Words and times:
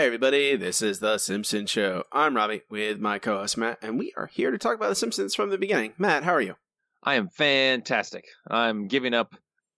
Hi, 0.00 0.06
everybody. 0.06 0.56
This 0.56 0.80
is 0.80 1.00
The 1.00 1.18
Simpsons 1.18 1.68
Show. 1.68 2.04
I'm 2.10 2.34
Robbie 2.34 2.62
with 2.70 3.00
my 3.00 3.18
co 3.18 3.36
host 3.36 3.58
Matt, 3.58 3.80
and 3.82 3.98
we 3.98 4.14
are 4.16 4.28
here 4.28 4.50
to 4.50 4.56
talk 4.56 4.74
about 4.74 4.88
The 4.88 4.94
Simpsons 4.94 5.34
from 5.34 5.50
the 5.50 5.58
beginning. 5.58 5.92
Matt, 5.98 6.24
how 6.24 6.32
are 6.32 6.40
you? 6.40 6.54
I 7.02 7.16
am 7.16 7.28
fantastic. 7.28 8.24
I'm 8.48 8.88
giving 8.88 9.12
up 9.12 9.34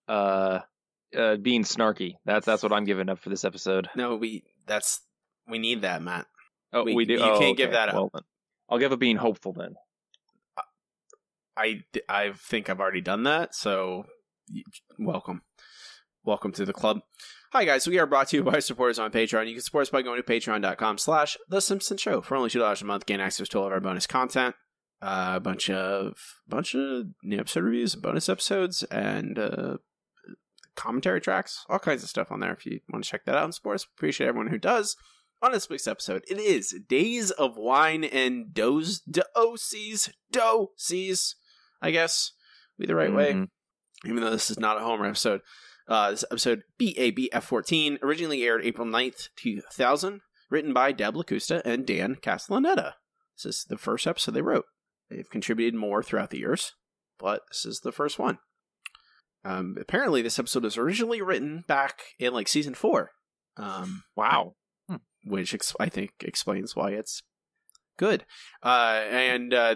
uh, 0.07 0.59
uh 1.13 1.35
being 1.35 1.63
snarky. 1.63 2.13
That's 2.23 2.45
that's 2.45 2.63
what 2.63 2.71
I'm 2.71 2.85
giving 2.85 3.09
up 3.09 3.19
for 3.19 3.27
this 3.27 3.43
episode. 3.43 3.89
No, 3.97 4.15
we 4.15 4.45
that's 4.65 5.01
we 5.49 5.59
need 5.59 5.81
that, 5.81 6.01
Matt. 6.01 6.25
Oh, 6.71 6.85
We- 6.85 6.95
we, 6.95 7.03
do. 7.03 7.15
you 7.15 7.19
oh, 7.19 7.37
can't 7.37 7.57
give 7.57 7.71
that 7.71 7.89
up. 7.89 7.95
Well. 7.95 8.23
I'll 8.69 8.79
give 8.79 8.93
up 8.93 8.99
being 8.99 9.17
hopeful 9.17 9.51
then. 9.51 9.75
I 11.57 11.83
I 12.07 12.31
think 12.31 12.69
I've 12.69 12.79
already 12.79 13.01
done 13.01 13.23
that, 13.23 13.55
so 13.55 14.05
welcome, 14.97 15.41
welcome 16.23 16.53
to 16.53 16.63
the 16.63 16.71
club. 16.71 17.01
Hi 17.53 17.65
guys, 17.65 17.85
we 17.87 17.99
are 17.99 18.07
brought 18.07 18.29
to 18.29 18.37
you 18.37 18.43
by 18.43 18.57
supporters 18.57 18.97
on 18.97 19.11
Patreon. 19.11 19.47
You 19.47 19.53
can 19.53 19.61
support 19.61 19.83
us 19.83 19.91
by 19.91 20.01
going 20.01 20.17
to 20.17 20.23
patreon.com/slash 20.23 21.37
The 21.47 21.61
Simpsons 21.61 22.01
Show 22.01 22.19
for 22.21 22.35
only 22.35 22.49
two 22.49 22.57
dollars 22.57 22.81
a 22.81 22.85
month. 22.85 23.05
Gain 23.05 23.19
access 23.19 23.47
to 23.49 23.59
all 23.59 23.67
of 23.67 23.71
our 23.71 23.79
bonus 23.79 24.07
content, 24.07 24.55
uh, 25.03 25.33
a 25.35 25.39
bunch 25.39 25.69
of 25.69 26.17
bunch 26.47 26.73
of 26.73 27.09
new 27.21 27.37
episode 27.37 27.63
reviews, 27.63 27.93
bonus 27.93 28.27
episodes, 28.27 28.81
and 28.85 29.37
uh, 29.37 29.77
commentary 30.75 31.21
tracks, 31.21 31.63
all 31.69 31.77
kinds 31.77 32.01
of 32.01 32.09
stuff 32.09 32.31
on 32.31 32.39
there. 32.39 32.53
If 32.53 32.65
you 32.65 32.79
want 32.91 33.03
to 33.03 33.09
check 33.11 33.23
that 33.25 33.35
out 33.35 33.43
and 33.43 33.53
support 33.53 33.75
us, 33.75 33.85
appreciate 33.97 34.25
everyone 34.29 34.49
who 34.49 34.57
does. 34.57 34.95
On 35.43 35.51
this 35.51 35.69
week's 35.69 35.85
episode, 35.85 36.23
it 36.27 36.39
is 36.39 36.73
Days 36.89 37.29
of 37.29 37.55
Wine 37.55 38.03
and 38.03 38.51
Doze 38.51 38.99
Doses 39.01 40.09
Doses. 40.31 41.35
I 41.83 41.91
guess 41.91 42.31
be 42.79 42.87
the 42.87 42.95
right 42.95 43.13
way. 43.13 43.33
Mhm. 43.33 43.49
Even 44.05 44.23
though 44.23 44.31
this 44.31 44.49
is 44.49 44.59
not 44.59 44.77
a 44.77 44.79
Homer 44.79 45.05
episode, 45.05 45.41
uh, 45.87 46.11
this 46.11 46.23
episode 46.31 46.63
BABF14 46.79 48.01
originally 48.01 48.43
aired 48.43 48.63
April 48.65 48.87
9th, 48.87 49.29
2000, 49.35 50.21
written 50.49 50.73
by 50.73 50.91
Deb 50.91 51.15
Lacusta 51.15 51.61
and 51.65 51.85
Dan 51.85 52.15
Castellaneta. 52.15 52.93
This 53.37 53.45
is 53.45 53.65
the 53.67 53.77
first 53.77 54.07
episode 54.07 54.31
they 54.33 54.41
wrote. 54.41 54.65
They've 55.09 55.29
contributed 55.29 55.75
more 55.75 56.01
throughout 56.03 56.29
the 56.29 56.39
years, 56.39 56.73
but 57.19 57.41
this 57.49 57.65
is 57.65 57.79
the 57.81 57.91
first 57.91 58.17
one. 58.19 58.37
Um, 59.45 59.75
apparently, 59.79 60.21
this 60.21 60.39
episode 60.39 60.63
was 60.63 60.77
originally 60.77 61.21
written 61.21 61.63
back 61.67 62.01
in 62.19 62.33
like 62.33 62.47
season 62.47 62.73
four. 62.73 63.11
Um, 63.57 64.03
Wow. 64.15 64.55
which 65.25 65.53
ex- 65.53 65.75
I 65.79 65.89
think 65.89 66.11
explains 66.21 66.75
why 66.75 66.91
it's 66.91 67.21
good. 67.97 68.25
Uh, 68.63 69.01
and 69.09 69.53
uh, 69.53 69.75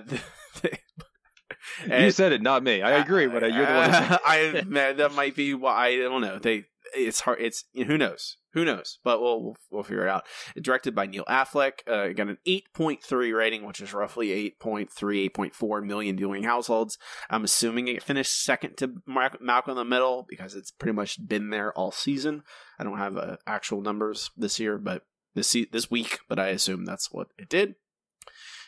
you 1.89 2.11
said 2.11 2.31
it, 2.31 2.41
not 2.41 2.63
me. 2.63 2.81
I 2.81 2.91
agree, 2.93 3.27
but 3.27 3.43
uh, 3.43 3.47
you're 3.47 3.65
the 3.65 3.73
one. 3.73 3.91
Who. 3.91 4.15
I 4.25 4.63
man, 4.65 4.97
that 4.97 5.13
might 5.13 5.35
be 5.35 5.53
why 5.53 5.87
I 5.87 5.97
don't 5.97 6.21
know. 6.21 6.39
They 6.39 6.65
it's 6.95 7.21
hard. 7.21 7.39
It's 7.41 7.65
who 7.73 7.97
knows. 7.97 8.37
Who 8.53 8.65
knows? 8.65 8.99
But 9.03 9.21
we'll 9.21 9.43
we'll, 9.43 9.57
we'll 9.69 9.83
figure 9.83 10.07
it 10.07 10.09
out. 10.09 10.25
Directed 10.59 10.95
by 10.95 11.05
Neil 11.05 11.25
Affleck. 11.25 11.87
Uh, 11.87 12.13
got 12.13 12.29
an 12.29 12.37
eight 12.45 12.65
point 12.73 13.03
three 13.03 13.31
rating, 13.31 13.65
which 13.65 13.81
is 13.81 13.93
roughly 13.93 14.29
8.3, 14.61 14.89
8.4 15.31 15.83
million 15.83 16.17
viewing 16.17 16.43
households. 16.43 16.97
I'm 17.29 17.43
assuming 17.43 17.87
it 17.87 18.03
finished 18.03 18.43
second 18.43 18.77
to 18.77 18.95
Malcolm 19.05 19.71
in 19.71 19.75
the 19.75 19.85
Middle 19.85 20.25
because 20.27 20.55
it's 20.55 20.71
pretty 20.71 20.95
much 20.95 21.25
been 21.27 21.49
there 21.49 21.71
all 21.73 21.91
season. 21.91 22.43
I 22.79 22.83
don't 22.83 22.97
have 22.97 23.17
uh, 23.17 23.37
actual 23.45 23.81
numbers 23.81 24.31
this 24.37 24.59
year, 24.59 24.77
but 24.77 25.03
this 25.35 25.55
this 25.71 25.91
week, 25.91 26.19
but 26.27 26.39
I 26.39 26.47
assume 26.47 26.85
that's 26.85 27.11
what 27.11 27.27
it 27.37 27.49
did. 27.49 27.75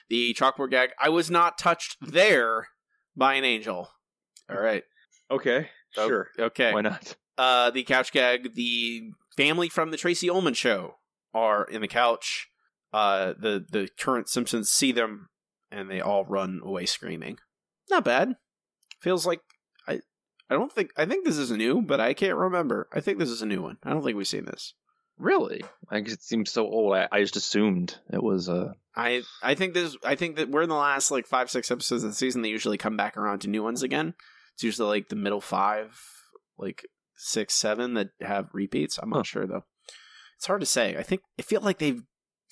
The 0.09 0.33
chalkboard 0.33 0.71
gag. 0.71 0.91
I 0.99 1.09
was 1.09 1.29
not 1.29 1.57
touched 1.57 1.97
there 2.01 2.67
by 3.15 3.35
an 3.35 3.43
angel. 3.43 3.89
All 4.49 4.59
right. 4.59 4.83
okay, 5.29 5.69
Oh, 5.97 6.07
sure. 6.07 6.27
Okay. 6.37 6.73
Why 6.73 6.81
not? 6.81 7.15
Uh, 7.37 7.69
the 7.71 7.83
couch 7.83 8.11
gag. 8.11 8.53
The 8.55 9.11
family 9.37 9.69
from 9.69 9.91
the 9.91 9.97
Tracey 9.97 10.29
Ullman 10.29 10.53
show 10.55 10.95
are 11.33 11.63
in 11.63 11.81
the 11.81 11.87
couch. 11.87 12.49
Uh, 12.91 13.33
the 13.39 13.65
the 13.71 13.87
current 13.99 14.27
Simpsons 14.29 14.69
see 14.69 14.91
them, 14.91 15.29
and 15.71 15.89
they 15.89 16.01
all 16.01 16.25
run 16.25 16.59
away 16.63 16.85
screaming. 16.85 17.37
Not 17.89 18.03
bad. 18.03 18.35
Feels 18.99 19.25
like 19.25 19.41
I. 19.87 20.01
I 20.49 20.55
don't 20.55 20.71
think 20.71 20.91
I 20.97 21.05
think 21.05 21.25
this 21.25 21.37
is 21.37 21.51
new, 21.51 21.81
but 21.81 21.99
I 21.99 22.13
can't 22.13 22.35
remember. 22.35 22.87
I 22.91 22.99
think 22.99 23.19
this 23.19 23.29
is 23.29 23.41
a 23.41 23.45
new 23.47 23.61
one. 23.61 23.77
I 23.83 23.91
don't 23.91 24.03
think 24.03 24.17
we've 24.17 24.27
seen 24.27 24.45
this. 24.45 24.73
Really? 25.19 25.63
I 25.89 25.99
guess 25.99 26.13
it 26.13 26.23
seems 26.23 26.49
so 26.49 26.65
old. 26.65 26.95
I, 26.95 27.07
I 27.11 27.19
just 27.21 27.35
assumed 27.35 27.95
it 28.11 28.23
was. 28.23 28.47
Uh, 28.49 28.71
I 28.95 29.21
I 29.43 29.53
think 29.53 29.73
this 29.73 29.97
I 30.03 30.15
think 30.15 30.37
that 30.37 30.49
we're 30.49 30.61
in 30.63 30.69
the 30.69 30.75
last 30.75 31.11
like 31.11 31.27
five 31.27 31.51
six 31.51 31.69
episodes 31.69 32.03
of 32.03 32.11
the 32.11 32.15
season. 32.15 32.41
They 32.41 32.49
usually 32.49 32.77
come 32.77 32.95
back 32.97 33.17
around 33.17 33.39
to 33.39 33.49
new 33.49 33.61
ones 33.61 33.83
again. 33.83 34.13
It's 34.53 34.63
usually 34.63 34.87
like 34.87 35.09
the 35.09 35.15
middle 35.17 35.41
five, 35.41 36.01
like 36.57 36.85
six 37.17 37.53
seven 37.53 37.95
that 37.95 38.09
have 38.21 38.47
repeats. 38.53 38.97
I'm 38.97 39.09
not 39.09 39.17
Huh. 39.17 39.23
sure 39.23 39.47
though. 39.47 39.65
It's 40.37 40.47
hard 40.47 40.61
to 40.61 40.65
say. 40.65 40.95
I 40.97 41.03
think 41.03 41.21
I 41.37 41.41
feel 41.41 41.61
like 41.61 41.79
they've 41.79 42.01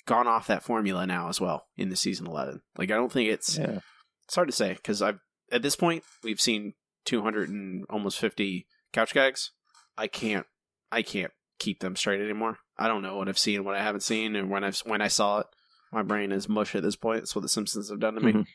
gone 0.04 0.26
off 0.26 0.46
that 0.46 0.62
formula 0.62 1.06
now 1.06 1.28
as 1.28 1.40
well 1.40 1.66
in 1.76 1.88
the 1.88 1.96
season 1.96 2.26
eleven. 2.26 2.60
Like 2.76 2.90
I 2.90 2.94
don't 2.94 3.10
think 3.10 3.30
it's 3.30 3.56
yeah. 3.56 3.78
it's 4.26 4.34
hard 4.34 4.48
to 4.48 4.54
say 4.54 4.74
because 4.74 5.00
I've 5.00 5.20
at 5.50 5.62
this 5.62 5.76
point 5.76 6.04
we've 6.22 6.40
seen 6.40 6.74
two 7.06 7.22
hundred 7.22 7.48
and 7.48 7.86
almost 7.88 8.18
fifty 8.18 8.66
couch 8.92 9.14
gags. 9.14 9.52
I 9.96 10.06
can't 10.06 10.46
I 10.92 11.00
can't 11.00 11.32
keep 11.58 11.80
them 11.80 11.96
straight 11.96 12.20
anymore. 12.20 12.58
I 12.78 12.88
don't 12.88 13.02
know 13.02 13.16
what 13.16 13.28
I've 13.28 13.38
seen, 13.38 13.64
what 13.64 13.74
I 13.74 13.82
haven't 13.82 14.02
seen, 14.02 14.36
and 14.36 14.50
when 14.50 14.64
I've 14.64 14.78
when 14.80 15.02
I 15.02 15.08
saw 15.08 15.40
it. 15.40 15.46
My 15.92 16.02
brain 16.02 16.32
is 16.32 16.48
mush 16.48 16.74
at 16.74 16.82
this 16.82 16.96
point. 16.96 17.20
That's 17.20 17.34
what 17.34 17.42
the 17.42 17.48
Simpsons 17.48 17.88
have 17.88 18.00
done 18.00 18.14
to 18.14 18.20
me. 18.20 18.32
Mhm. 18.32 18.46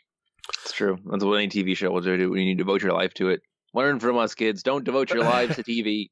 It's 0.64 0.74
true. 0.74 1.00
That's 1.09 1.24
what 1.24 1.36
any 1.36 1.47
TV 1.50 1.75
show 1.75 1.92
will 1.92 2.02
do 2.02 2.31
when 2.31 2.42
you 2.44 2.56
devote 2.56 2.81
your 2.84 2.94
life 2.94 3.13
to 3.16 3.30
it. 3.30 3.42
Learn 3.74 4.00
from 4.00 4.18
us, 4.18 4.36
kids. 4.36 4.62
Don't 4.62 4.84
devote 4.84 5.09
your 5.12 5.24
lives 5.24 5.56
to 5.56 5.63
TV. 5.63 6.12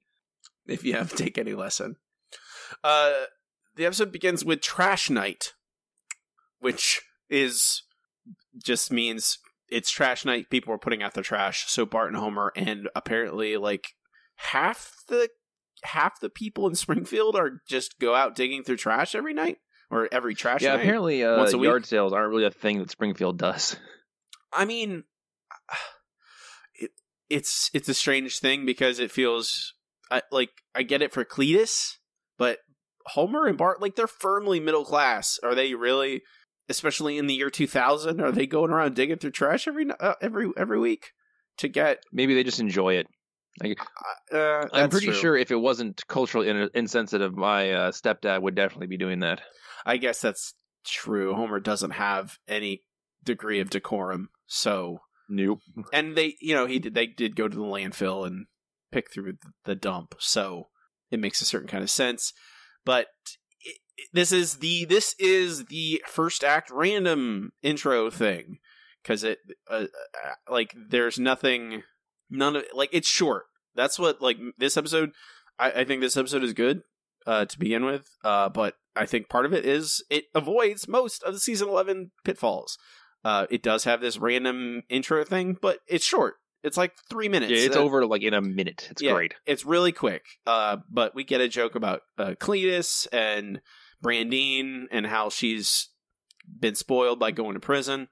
if 0.67 0.83
you 0.83 0.93
have 0.93 1.09
to 1.11 1.15
take 1.15 1.37
any 1.37 1.53
lesson. 1.53 1.95
Uh, 2.83 3.25
the 3.75 3.85
episode 3.85 4.11
begins 4.11 4.43
with 4.45 4.61
Trash 4.61 5.09
Night, 5.09 5.53
which 6.59 7.01
is 7.29 7.83
just 8.63 8.91
means 8.91 9.37
it's 9.69 9.89
trash 9.91 10.25
night. 10.25 10.49
People 10.49 10.73
are 10.73 10.77
putting 10.79 11.01
out 11.03 11.13
their 11.13 11.23
trash. 11.23 11.65
So 11.67 11.85
Bart 11.85 12.09
and 12.09 12.17
Homer, 12.17 12.51
and 12.55 12.89
apparently 12.95 13.57
like 13.57 13.89
half 14.35 14.91
the 15.07 15.29
half 15.83 16.19
the 16.19 16.29
people 16.29 16.67
in 16.67 16.75
Springfield 16.75 17.35
are 17.35 17.61
just 17.67 17.99
go 17.99 18.15
out 18.15 18.35
digging 18.35 18.63
through 18.63 18.77
trash 18.77 19.15
every 19.15 19.33
night 19.33 19.57
or 19.89 20.07
every 20.11 20.35
trash 20.35 20.61
yeah, 20.61 20.75
night. 20.75 20.81
apparently 20.81 21.23
uh, 21.23 21.37
Once 21.37 21.53
a 21.53 21.57
week? 21.57 21.67
yard 21.67 21.85
sales 21.85 22.13
aren't 22.13 22.29
really 22.29 22.45
a 22.45 22.51
thing 22.51 22.79
that 22.79 22.89
Springfield 22.89 23.37
does. 23.37 23.75
I 24.53 24.65
mean, 24.65 25.03
it 26.75 26.91
it's 27.29 27.69
it's 27.73 27.89
a 27.89 27.93
strange 27.93 28.39
thing 28.39 28.65
because 28.65 28.99
it 28.99 29.11
feels 29.11 29.73
I, 30.09 30.21
like 30.31 30.49
I 30.75 30.83
get 30.83 31.01
it 31.01 31.13
for 31.13 31.25
Cletus, 31.25 31.97
but 32.37 32.59
Homer 33.07 33.47
and 33.47 33.57
Bart 33.57 33.81
like 33.81 33.95
they're 33.95 34.07
firmly 34.07 34.59
middle 34.59 34.85
class. 34.85 35.39
Are 35.43 35.55
they 35.55 35.73
really? 35.73 36.21
Especially 36.69 37.17
in 37.17 37.27
the 37.27 37.33
year 37.33 37.49
2000, 37.49 38.21
are 38.21 38.31
they 38.31 38.47
going 38.47 38.71
around 38.71 38.95
digging 38.95 39.17
through 39.17 39.31
trash 39.31 39.67
every 39.67 39.87
uh, 39.99 40.13
every 40.21 40.51
every 40.55 40.79
week 40.79 41.11
to 41.57 41.67
get? 41.67 42.03
Maybe 42.13 42.33
they 42.33 42.43
just 42.43 42.61
enjoy 42.61 42.93
it. 42.93 43.07
Uh, 44.33 44.65
I'm 44.73 44.89
pretty 44.89 45.07
true. 45.07 45.15
sure 45.15 45.37
if 45.37 45.51
it 45.51 45.55
wasn't 45.55 46.05
culturally 46.07 46.49
in- 46.49 46.69
insensitive, 46.73 47.35
my 47.35 47.71
uh, 47.71 47.91
stepdad 47.91 48.41
would 48.41 48.55
definitely 48.55 48.87
be 48.87 48.97
doing 48.97 49.19
that. 49.19 49.41
I 49.85 49.97
guess 49.97 50.21
that's 50.21 50.53
true. 50.85 51.33
Homer 51.33 51.59
doesn't 51.59 51.91
have 51.91 52.37
any 52.47 52.83
degree 53.23 53.59
of 53.59 53.69
decorum, 53.69 54.29
so 54.47 54.99
Nope. 55.29 55.59
and 55.93 56.15
they 56.17 56.35
you 56.41 56.53
know 56.55 56.65
he 56.65 56.79
did 56.79 56.93
they 56.93 57.07
did 57.07 57.35
go 57.35 57.47
to 57.47 57.55
the 57.55 57.61
landfill 57.63 58.25
and 58.27 58.47
pick 58.91 59.11
through 59.13 59.33
the 59.63 59.75
dump 59.75 60.15
so 60.19 60.67
it 61.09 61.19
makes 61.21 61.41
a 61.41 61.45
certain 61.45 61.69
kind 61.69 61.83
of 61.83 61.89
sense 61.89 62.33
but 62.83 63.07
it, 63.63 63.77
it- 63.95 64.09
this 64.11 64.33
is 64.33 64.55
the 64.57 64.83
this 64.85 65.15
is 65.19 65.65
the 65.65 66.01
first 66.05 66.43
act 66.43 66.69
random 66.69 67.51
intro 67.61 68.09
thing 68.09 68.57
because 69.01 69.23
it 69.23 69.37
uh, 69.69 69.85
uh, 70.25 70.33
like 70.51 70.73
there's 70.89 71.17
nothing 71.17 71.83
none 72.31 72.55
of 72.55 72.63
like 72.73 72.89
it's 72.91 73.07
short 73.07 73.43
that's 73.75 73.99
what 73.99 74.21
like 74.21 74.37
this 74.57 74.77
episode 74.77 75.11
i, 75.59 75.71
I 75.71 75.83
think 75.83 76.01
this 76.01 76.17
episode 76.17 76.43
is 76.43 76.53
good 76.53 76.81
uh 77.27 77.45
to 77.45 77.59
begin 77.59 77.85
with 77.85 78.09
uh 78.23 78.49
but 78.49 78.75
i 78.95 79.05
think 79.05 79.29
part 79.29 79.45
of 79.45 79.53
it 79.53 79.65
is 79.65 80.03
it 80.09 80.25
avoids 80.33 80.87
most 80.87 81.21
of 81.23 81.33
the 81.33 81.39
season 81.39 81.67
11 81.69 82.11
pitfalls 82.25 82.77
uh, 83.23 83.45
it 83.51 83.61
does 83.61 83.83
have 83.83 84.01
this 84.01 84.17
random 84.17 84.81
intro 84.89 85.23
thing, 85.23 85.55
but 85.61 85.77
it's 85.87 86.03
short. 86.03 86.37
It's 86.63 86.75
like 86.75 86.93
three 87.07 87.29
minutes. 87.29 87.51
Yeah, 87.51 87.67
it's 87.67 87.75
Uh, 87.75 87.81
over 87.81 88.03
like 88.07 88.23
in 88.23 88.33
a 88.33 88.41
minute. 88.41 88.87
It's 88.89 88.99
Yeah. 88.99 89.13
great. 89.13 89.35
It's 89.45 89.63
really 89.63 89.91
quick. 89.91 90.23
Uh, 90.47 90.77
but 90.89 91.13
we 91.13 91.23
get 91.23 91.39
a 91.39 91.47
joke 91.47 91.75
about 91.75 92.01
uh, 92.17 92.33
Cletus 92.39 93.05
and 93.13 93.61
Brandine 94.01 94.87
and 94.89 95.05
how 95.05 95.29
she's 95.29 95.89
been 96.59 96.73
spoiled 96.73 97.19
by 97.19 97.29
going 97.29 97.53
to 97.53 97.59
prison. 97.59 98.07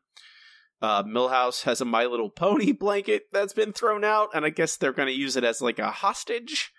Uh, 0.82 1.04
Milhouse 1.04 1.64
has 1.64 1.82
a 1.82 1.86
My 1.86 2.06
Little 2.06 2.30
Pony 2.30 2.72
blanket 2.80 3.24
that's 3.32 3.54
been 3.54 3.74
thrown 3.74 4.04
out, 4.04 4.30
and 4.34 4.46
I 4.46 4.50
guess 4.50 4.78
they're 4.78 4.94
going 4.94 5.08
to 5.08 5.14
use 5.14 5.36
it 5.36 5.44
as 5.44 5.62
like 5.62 5.80
a 5.80 5.92
hostage 5.92 6.72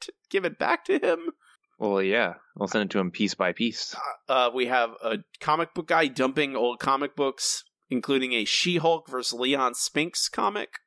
to 0.00 0.12
give 0.30 0.44
it 0.44 0.58
back 0.58 0.84
to 0.86 0.98
him. 0.98 1.30
Well, 1.78 2.02
yeah, 2.02 2.34
I'll 2.58 2.68
send 2.68 2.84
it 2.84 2.90
to 2.92 3.00
him 3.00 3.10
piece 3.10 3.34
by 3.34 3.52
piece. 3.52 3.94
Uh, 4.28 4.50
we 4.54 4.66
have 4.66 4.90
a 5.02 5.18
comic 5.40 5.74
book 5.74 5.88
guy 5.88 6.06
dumping 6.06 6.56
old 6.56 6.78
comic 6.78 7.16
books, 7.16 7.64
including 7.90 8.32
a 8.32 8.44
She 8.44 8.76
Hulk 8.76 9.08
versus 9.08 9.38
Leon 9.38 9.74
Spinks 9.74 10.28
comic, 10.28 10.78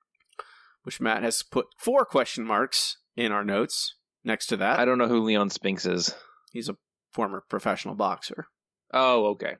which 0.83 1.01
Matt 1.01 1.23
has 1.23 1.43
put 1.43 1.67
four 1.77 2.05
question 2.05 2.45
marks 2.45 2.97
in 3.15 3.31
our 3.31 3.43
notes 3.43 3.95
next 4.23 4.47
to 4.47 4.57
that. 4.57 4.79
I 4.79 4.85
don't 4.85 4.97
know 4.97 5.07
who 5.07 5.23
Leon 5.23 5.49
Spinks 5.49 5.85
is. 5.85 6.15
He's 6.51 6.69
a 6.69 6.77
former 7.11 7.43
professional 7.49 7.95
boxer. 7.95 8.47
Oh, 8.93 9.27
okay. 9.27 9.57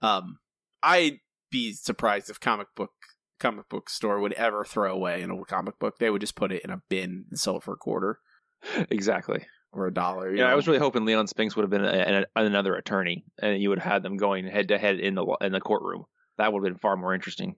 Um, 0.00 0.38
I'd 0.82 1.18
be 1.52 1.72
surprised 1.72 2.28
if 2.28 2.40
comic 2.40 2.66
book 2.74 2.90
comic 3.38 3.68
book 3.68 3.90
store 3.90 4.20
would 4.20 4.32
ever 4.34 4.64
throw 4.64 4.92
away 4.92 5.22
an 5.22 5.30
old 5.30 5.46
comic 5.46 5.78
book. 5.78 5.98
They 5.98 6.10
would 6.10 6.20
just 6.20 6.34
put 6.34 6.52
it 6.52 6.62
in 6.64 6.70
a 6.70 6.82
bin 6.88 7.26
and 7.30 7.38
sell 7.38 7.58
it 7.58 7.62
for 7.62 7.74
a 7.74 7.76
quarter 7.76 8.18
Exactly. 8.90 9.44
or 9.72 9.86
a 9.86 9.94
dollar. 9.94 10.30
you 10.30 10.38
Yeah, 10.38 10.50
I 10.50 10.54
was 10.54 10.66
really 10.66 10.78
hoping 10.78 11.04
Leon 11.04 11.26
Spinks 11.26 11.54
would 11.54 11.62
have 11.62 11.70
been 11.70 11.84
a, 11.84 12.24
a, 12.34 12.44
another 12.44 12.74
attorney, 12.74 13.24
and 13.40 13.60
you 13.60 13.68
would 13.68 13.78
have 13.78 13.92
had 13.92 14.02
them 14.02 14.16
going 14.16 14.46
head 14.46 14.68
to 14.68 14.78
head 14.78 14.98
in 14.98 15.14
the 15.14 15.24
in 15.40 15.52
the 15.52 15.60
courtroom. 15.60 16.04
That 16.38 16.52
would 16.52 16.64
have 16.64 16.72
been 16.72 16.80
far 16.80 16.96
more 16.96 17.14
interesting. 17.14 17.56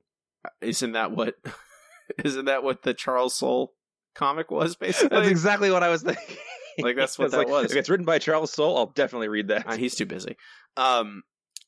Isn't 0.61 0.93
that 0.93 1.13
what? 1.13 1.35
Isn't 2.25 2.47
that 2.47 2.63
what 2.63 2.83
the 2.83 2.93
Charles 2.93 3.35
Soule 3.35 3.73
comic 4.15 4.51
was 4.51 4.77
basically? 4.81 5.17
That's 5.17 5.29
exactly 5.29 5.71
what 5.71 5.83
I 5.83 5.89
was 5.89 6.03
thinking. 6.03 6.37
Like, 6.79 6.97
that's 6.97 7.19
what 7.19 7.31
that 7.31 7.39
like, 7.39 7.49
was. 7.49 7.71
If 7.71 7.77
it's 7.77 7.89
written 7.89 8.05
by 8.05 8.19
Charles 8.19 8.53
Soule, 8.53 8.77
I'll 8.77 8.87
definitely 8.87 9.29
read 9.29 9.49
that. 9.49 9.67
Uh, 9.67 9.77
he's 9.77 9.95
too 9.95 10.07
busy. 10.07 10.37
Um, 10.77 11.23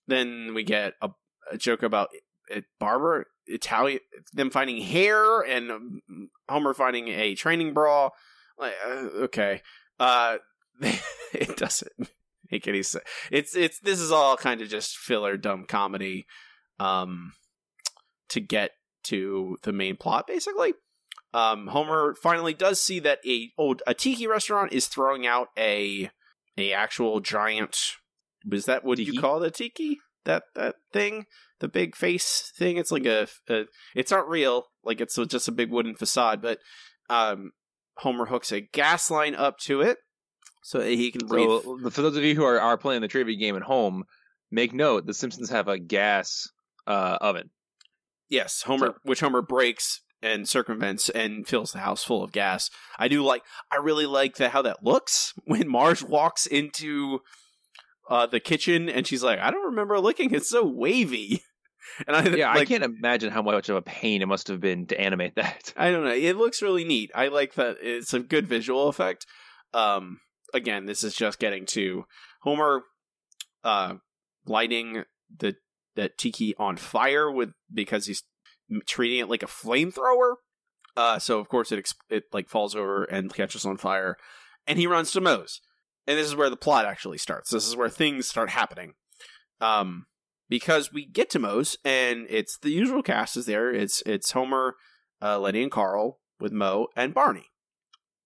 then 0.08 0.52
we 0.52 0.64
get 0.64 0.94
a, 1.00 1.10
a 1.50 1.56
joke 1.56 1.82
about 1.82 2.08
it, 2.48 2.64
barber 2.78 3.26
Italian 3.46 4.00
them 4.32 4.50
finding 4.50 4.82
hair 4.82 5.40
and 5.40 5.70
um, 5.70 6.00
Homer 6.48 6.74
finding 6.74 7.08
a 7.08 7.34
training 7.34 7.74
bra. 7.74 8.10
Like, 8.58 8.74
uh, 8.86 9.08
okay, 9.24 9.62
uh, 9.98 10.38
it 10.80 11.56
doesn't 11.56 12.10
make 12.50 12.66
any 12.66 12.82
sense. 12.82 13.04
It's 13.30 13.56
it's 13.56 13.80
this 13.80 14.00
is 14.00 14.12
all 14.12 14.36
kind 14.36 14.60
of 14.60 14.68
just 14.68 14.96
filler 14.96 15.36
dumb 15.36 15.66
comedy, 15.66 16.26
um, 16.78 17.32
to 18.30 18.40
get 18.40 18.72
to 19.04 19.56
the 19.62 19.72
main 19.72 19.96
plot 19.96 20.26
basically. 20.26 20.74
Um, 21.32 21.66
Homer 21.68 22.14
finally 22.14 22.54
does 22.54 22.80
see 22.80 22.98
that 23.00 23.18
a 23.26 23.50
old 23.58 23.82
a 23.86 23.94
tiki 23.94 24.26
restaurant 24.26 24.72
is 24.72 24.86
throwing 24.88 25.26
out 25.26 25.48
a 25.58 26.10
a 26.56 26.72
actual 26.72 27.20
giant. 27.20 27.76
Was 28.48 28.64
that 28.66 28.84
what 28.84 28.96
Tiki? 28.96 29.12
you 29.12 29.20
call 29.20 29.42
it, 29.42 29.48
a 29.48 29.50
tiki? 29.50 29.98
That 30.26 30.42
that 30.54 30.74
thing, 30.92 31.24
the 31.60 31.68
big 31.68 31.96
face 31.96 32.52
thing. 32.56 32.76
It's 32.76 32.92
like 32.92 33.06
a, 33.06 33.26
a 33.48 33.64
it's 33.94 34.10
not 34.10 34.28
real. 34.28 34.66
Like 34.84 35.00
it's 35.00 35.16
just 35.28 35.48
a 35.48 35.52
big 35.52 35.70
wooden 35.70 35.94
facade. 35.94 36.42
But 36.42 36.58
um, 37.08 37.52
Homer 37.98 38.26
hooks 38.26 38.52
a 38.52 38.60
gas 38.60 39.10
line 39.10 39.34
up 39.34 39.58
to 39.60 39.80
it 39.80 39.98
so 40.62 40.78
that 40.80 40.90
he 40.90 41.10
can 41.10 41.26
breathe. 41.26 41.48
So, 41.48 41.78
for 41.90 42.02
those 42.02 42.16
of 42.16 42.24
you 42.24 42.34
who 42.34 42.44
are, 42.44 42.60
are 42.60 42.76
playing 42.76 43.00
the 43.00 43.08
trivia 43.08 43.36
game 43.36 43.56
at 43.56 43.62
home, 43.62 44.04
make 44.50 44.74
note: 44.74 45.06
the 45.06 45.14
Simpsons 45.14 45.48
have 45.50 45.68
a 45.68 45.78
gas 45.78 46.48
uh, 46.86 47.18
oven. 47.20 47.50
Yes, 48.28 48.62
Homer, 48.62 48.88
So- 48.88 48.94
which 49.04 49.20
Homer 49.20 49.42
breaks 49.42 50.02
and 50.22 50.48
circumvents 50.48 51.08
and 51.10 51.46
fills 51.46 51.72
the 51.72 51.78
house 51.78 52.02
full 52.02 52.24
of 52.24 52.32
gas. 52.32 52.68
I 52.98 53.06
do 53.08 53.22
like. 53.22 53.42
I 53.70 53.76
really 53.76 54.06
like 54.06 54.36
that 54.36 54.50
how 54.50 54.62
that 54.62 54.82
looks 54.82 55.32
when 55.44 55.68
Marge 55.68 56.02
walks 56.02 56.46
into 56.46 57.20
uh, 58.08 58.26
the 58.26 58.40
kitchen 58.40 58.88
and 58.88 59.06
she's 59.06 59.22
like, 59.22 59.38
"I 59.38 59.50
don't 59.50 59.66
remember 59.66 59.98
looking. 60.00 60.32
It's 60.34 60.50
so 60.50 60.64
wavy." 60.64 61.42
And 62.06 62.16
I 62.16 62.28
Yeah, 62.36 62.50
I 62.52 62.64
can't 62.64 62.82
imagine 62.82 63.30
how 63.30 63.42
much 63.42 63.68
of 63.68 63.76
a 63.76 63.80
pain 63.80 64.20
it 64.20 64.26
must 64.26 64.48
have 64.48 64.60
been 64.60 64.86
to 64.88 65.00
animate 65.00 65.36
that. 65.36 65.72
I 65.76 65.92
don't 65.92 66.04
know. 66.04 66.12
It 66.12 66.36
looks 66.36 66.60
really 66.60 66.84
neat. 66.84 67.12
I 67.14 67.28
like 67.28 67.54
that. 67.54 67.76
It's 67.80 68.12
a 68.12 68.18
good 68.18 68.46
visual 68.48 68.88
effect. 68.88 69.24
Um, 69.72 70.18
again, 70.52 70.86
this 70.86 71.04
is 71.04 71.14
just 71.14 71.38
getting 71.38 71.64
to 71.66 72.04
Homer, 72.42 72.82
uh, 73.62 73.94
lighting 74.46 75.04
the 75.38 75.54
that 75.94 76.18
tiki 76.18 76.54
on 76.58 76.76
fire 76.76 77.30
with 77.30 77.50
because 77.72 78.06
he's 78.06 78.24
treating 78.86 79.20
it 79.20 79.28
like 79.28 79.42
a 79.42 79.46
flamethrower. 79.46 80.34
Uh, 80.96 81.18
so 81.18 81.38
of 81.38 81.48
course 81.48 81.72
it 81.72 81.88
it 82.08 82.24
like 82.32 82.48
falls 82.48 82.74
over 82.74 83.04
and 83.04 83.32
catches 83.32 83.66
on 83.66 83.76
fire, 83.76 84.16
and 84.66 84.78
he 84.78 84.86
runs 84.86 85.10
to 85.12 85.20
Moe's. 85.20 85.60
And 86.06 86.18
this 86.18 86.26
is 86.26 86.36
where 86.36 86.50
the 86.50 86.56
plot 86.56 86.84
actually 86.84 87.18
starts. 87.18 87.50
This 87.50 87.66
is 87.66 87.76
where 87.76 87.88
things 87.88 88.28
start 88.28 88.50
happening. 88.50 88.94
Um, 89.60 90.06
because 90.48 90.92
we 90.92 91.04
get 91.04 91.30
to 91.30 91.38
Moe's 91.38 91.76
and 91.84 92.26
it's 92.30 92.58
the 92.58 92.70
usual 92.70 93.02
cast 93.02 93.36
is 93.36 93.46
there. 93.46 93.72
It's 93.72 94.02
it's 94.06 94.30
Homer, 94.32 94.76
uh, 95.20 95.38
Lenny 95.38 95.62
and 95.62 95.72
Carl 95.72 96.20
with 96.38 96.52
Moe 96.52 96.88
and 96.94 97.12
Barney. 97.12 97.46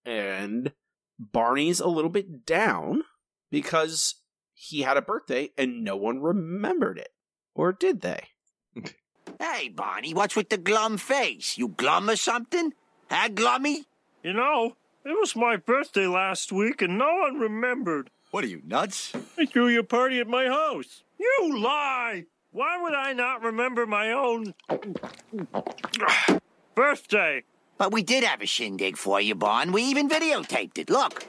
And 0.05 0.73
Barney's 1.19 1.81
a 1.81 1.89
little 1.89 2.11
bit 2.11 2.45
down 2.45 3.05
because 3.51 4.17
he 4.53 4.83
had 4.83 4.97
a 4.97 5.03
birthday 5.03 5.51
and 5.57 5.83
no 5.83 5.97
one 5.97 6.21
remembered 6.21 6.99
it. 6.99 7.11
Or 7.55 7.73
did 7.73 8.01
they? 8.03 8.29
Hey, 9.39 9.69
Barney, 9.71 10.13
what's 10.13 10.37
with 10.37 10.51
the 10.51 10.59
glum 10.59 10.99
face? 10.99 11.57
You 11.57 11.69
glum 11.69 12.11
or 12.11 12.17
something? 12.17 12.75
Huh, 13.11 13.31
glummy? 13.31 13.87
You 14.23 14.35
know, 14.35 14.77
it 15.05 15.19
was 15.19 15.35
my 15.37 15.57
birthday 15.57 16.07
last 16.07 16.53
week 16.53 16.83
and 16.83 16.99
no 16.99 17.15
one 17.17 17.39
remembered. 17.39 18.11
What 18.31 18.45
are 18.45 18.49
you, 18.49 18.63
nuts? 18.65 19.13
I 19.39 19.47
threw 19.47 19.69
you 19.69 19.81
a 19.81 19.85
party 19.85 20.21
at 20.21 20.29
my 20.29 20.47
house. 20.47 21.03
You 21.19 21.59
lie! 21.59 22.27
Why 22.53 22.81
would 22.81 22.95
I 22.95 23.13
not 23.13 23.43
remember 23.43 23.87
my 23.87 24.13
own 24.13 24.55
birthday? 26.75 27.45
But 27.79 27.93
we 27.93 28.03
did 28.03 28.25
have 28.25 28.43
a 28.43 28.47
shindig 28.47 28.97
for 28.97 29.21
you, 29.21 29.35
Barn. 29.35 29.73
We 29.73 29.83
even 29.85 30.09
videotaped 30.09 30.79
it. 30.79 30.91
Look. 30.91 31.25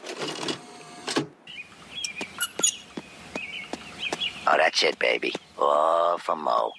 Oh, 4.47 4.57
that's 4.57 4.83
it, 4.83 4.99
baby. 4.99 5.33
Oh, 5.57 6.17
from 6.19 6.43
Moe. 6.43 6.73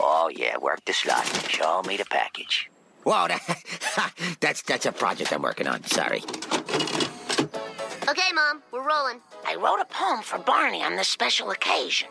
Oh, 0.00 0.30
yeah, 0.34 0.56
work 0.58 0.84
the 0.86 0.92
slot. 0.92 1.26
Show 1.48 1.82
me 1.82 1.96
the 1.96 2.04
package. 2.06 2.70
Whoa, 3.06 3.28
that, 3.28 4.12
that's, 4.40 4.62
that's 4.62 4.84
a 4.84 4.90
project 4.90 5.32
I'm 5.32 5.42
working 5.42 5.68
on. 5.68 5.84
Sorry. 5.84 6.24
Okay, 8.08 8.32
Mom, 8.34 8.64
we're 8.72 8.82
rolling. 8.82 9.20
I 9.46 9.54
wrote 9.54 9.78
a 9.80 9.84
poem 9.84 10.22
for 10.22 10.40
Barney 10.40 10.82
on 10.82 10.96
this 10.96 11.06
special 11.06 11.52
occasion. 11.52 12.08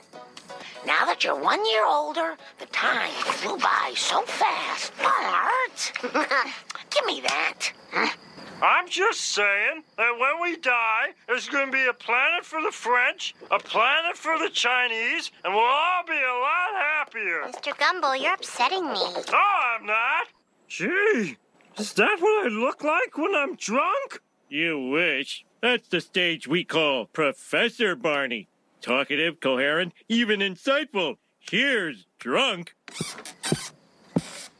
Now 0.87 1.03
that 1.03 1.25
you're 1.25 1.37
one 1.37 1.59
year 1.69 1.85
older, 1.85 2.37
the 2.59 2.65
time 2.67 3.11
flew 3.11 3.57
by 3.57 3.91
so 3.97 4.21
fast. 4.21 4.93
Bart, 4.97 5.91
give 6.91 7.05
me 7.05 7.19
that. 7.19 7.73
Hmm? 7.91 8.63
I'm 8.63 8.87
just 8.87 9.19
saying 9.19 9.83
that 9.97 10.17
when 10.17 10.41
we 10.41 10.55
die, 10.55 11.07
there's 11.27 11.49
going 11.49 11.65
to 11.65 11.71
be 11.73 11.87
a 11.87 11.93
planet 11.93 12.45
for 12.45 12.61
the 12.61 12.71
French, 12.71 13.35
a 13.51 13.59
planet 13.59 14.15
for 14.15 14.39
the 14.39 14.49
Chinese, 14.49 15.29
and 15.43 15.53
we'll 15.53 15.61
all 15.61 16.05
be 16.07 16.13
a 16.13 16.39
lot 16.39 16.71
happier. 16.73 17.41
Mr. 17.51 17.77
Gumble, 17.77 18.15
you're 18.15 18.33
upsetting 18.33 18.85
me. 18.85 18.93
No, 18.93 19.41
I'm 19.75 19.85
not. 19.85 20.27
Gee, 20.67 21.37
is 21.77 21.93
that 21.93 22.17
what 22.19 22.45
I 22.45 22.49
look 22.49 22.83
like 22.83 23.17
when 23.17 23.35
I'm 23.35 23.55
drunk? 23.55 24.21
You 24.49 24.79
wish. 24.79 25.45
That's 25.61 25.87
the 25.87 26.01
stage 26.01 26.47
we 26.47 26.63
call 26.63 27.05
Professor 27.05 27.95
Barney. 27.95 28.47
Talkative, 28.81 29.39
coherent, 29.39 29.93
even 30.07 30.39
insightful. 30.39 31.17
Here's 31.39 32.05
drunk. 32.19 32.75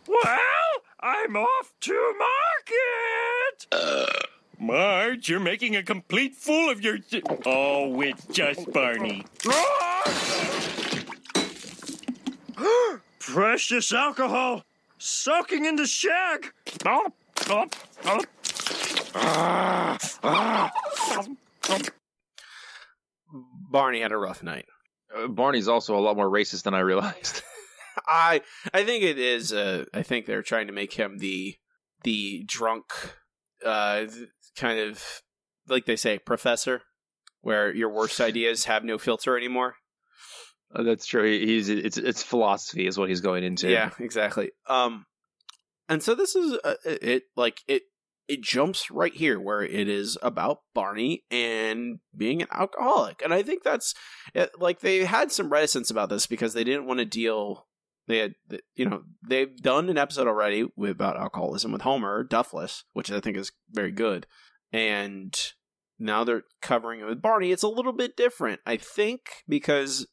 Well, 0.08 0.40
I'm 1.00 1.36
off 1.36 1.74
to 1.82 2.14
market. 2.18 3.68
Uh, 3.72 4.06
Marge, 4.60 5.30
you're 5.30 5.40
making 5.40 5.76
a 5.76 5.84
complete 5.84 6.36
fool 6.36 6.70
of 6.70 6.82
your. 6.82 6.98
Oh, 7.46 8.02
it's 8.02 8.26
just 8.28 8.72
Barney. 8.72 9.26
Precious 13.20 13.92
alcohol 13.92 14.64
soaking 15.06 15.66
into 15.66 15.86
shag. 15.86 16.52
Oh, 16.86 17.14
oh, 17.50 17.66
oh. 18.06 18.22
Ah, 19.14 19.98
ah. 20.24 20.72
Barney 23.72 24.02
had 24.02 24.12
a 24.12 24.18
rough 24.18 24.44
night. 24.44 24.66
Uh, 25.16 25.28
Barney's 25.28 25.68
also 25.68 25.96
a 25.96 26.02
lot 26.02 26.18
more 26.18 26.30
racist 26.30 26.64
than 26.64 26.74
I 26.74 26.80
realized. 26.80 27.42
I 28.08 28.42
I 28.74 28.84
think 28.84 29.04
it 29.04 29.18
is. 29.18 29.54
Uh, 29.54 29.86
I 29.94 30.02
think 30.02 30.26
they're 30.26 30.42
trying 30.42 30.68
to 30.68 30.74
make 30.74 30.94
him 30.94 31.20
the 31.20 31.56
the 32.04 32.44
drunk, 32.46 32.86
uh, 33.66 34.06
kind 34.58 34.80
of 34.80 35.22
like 35.68 35.86
they 35.86 35.96
say, 35.96 36.20
professor, 36.20 36.82
where 37.42 37.74
your 37.74 37.90
worst 37.90 38.20
ideas 38.32 38.66
have 38.66 38.84
no 38.84 38.98
filter 38.98 39.38
anymore. 39.38 39.76
Uh, 40.76 40.84
That's 40.84 41.06
true. 41.06 41.24
He's 41.40 41.70
it's 41.70 41.98
it's 41.98 42.22
philosophy 42.22 42.86
is 42.86 42.98
what 42.98 43.10
he's 43.10 43.22
going 43.22 43.44
into. 43.44 43.70
Yeah, 43.70 43.92
exactly. 44.00 44.52
Um, 44.68 45.06
and 45.88 46.04
so 46.04 46.16
this 46.16 46.36
is 46.36 46.58
uh, 46.64 46.76
it. 46.84 47.24
Like 47.36 47.62
it, 47.68 47.84
it 48.28 48.42
jumps 48.42 48.92
right 48.92 49.14
here 49.14 49.40
where 49.40 49.64
it 49.64 49.88
is 49.88 50.18
about 50.22 50.60
Barney 50.74 51.24
and 51.32 52.00
being 52.16 52.42
an 52.42 52.48
alcoholic, 52.52 53.22
and 53.24 53.34
I 53.34 53.44
think 53.44 53.64
that's 53.64 53.94
it, 54.34 54.52
like 54.60 54.82
they 54.82 55.06
had 55.06 55.32
some 55.32 55.50
reticence 55.50 55.90
about 55.90 56.10
this 56.10 56.28
because 56.28 56.54
they 56.54 56.64
didn't 56.64 56.88
want 56.88 57.00
to 57.00 57.06
deal. 57.06 57.68
They 58.08 58.20
had, 58.20 58.36
you 58.76 58.88
know, 58.88 59.02
they've 59.28 59.56
done 59.58 59.90
an 59.90 59.98
episode 59.98 60.28
already 60.28 60.68
with, 60.76 60.92
about 60.92 61.18
alcoholism 61.18 61.72
with 61.72 61.82
Homer 61.82 62.24
Duffless, 62.24 62.84
which 62.94 63.12
I 63.12 63.20
think 63.20 63.36
is 63.36 63.52
very 63.72 63.92
good, 63.92 64.28
and 64.72 65.36
now 65.98 66.24
they're 66.24 66.44
covering 66.62 67.00
it 67.00 67.06
with 67.06 67.22
Barney. 67.22 67.52
It's 67.52 67.64
a 67.64 67.68
little 67.68 67.94
bit 67.94 68.18
different, 68.18 68.60
I 68.66 68.78
think, 68.78 69.22
because 69.48 70.06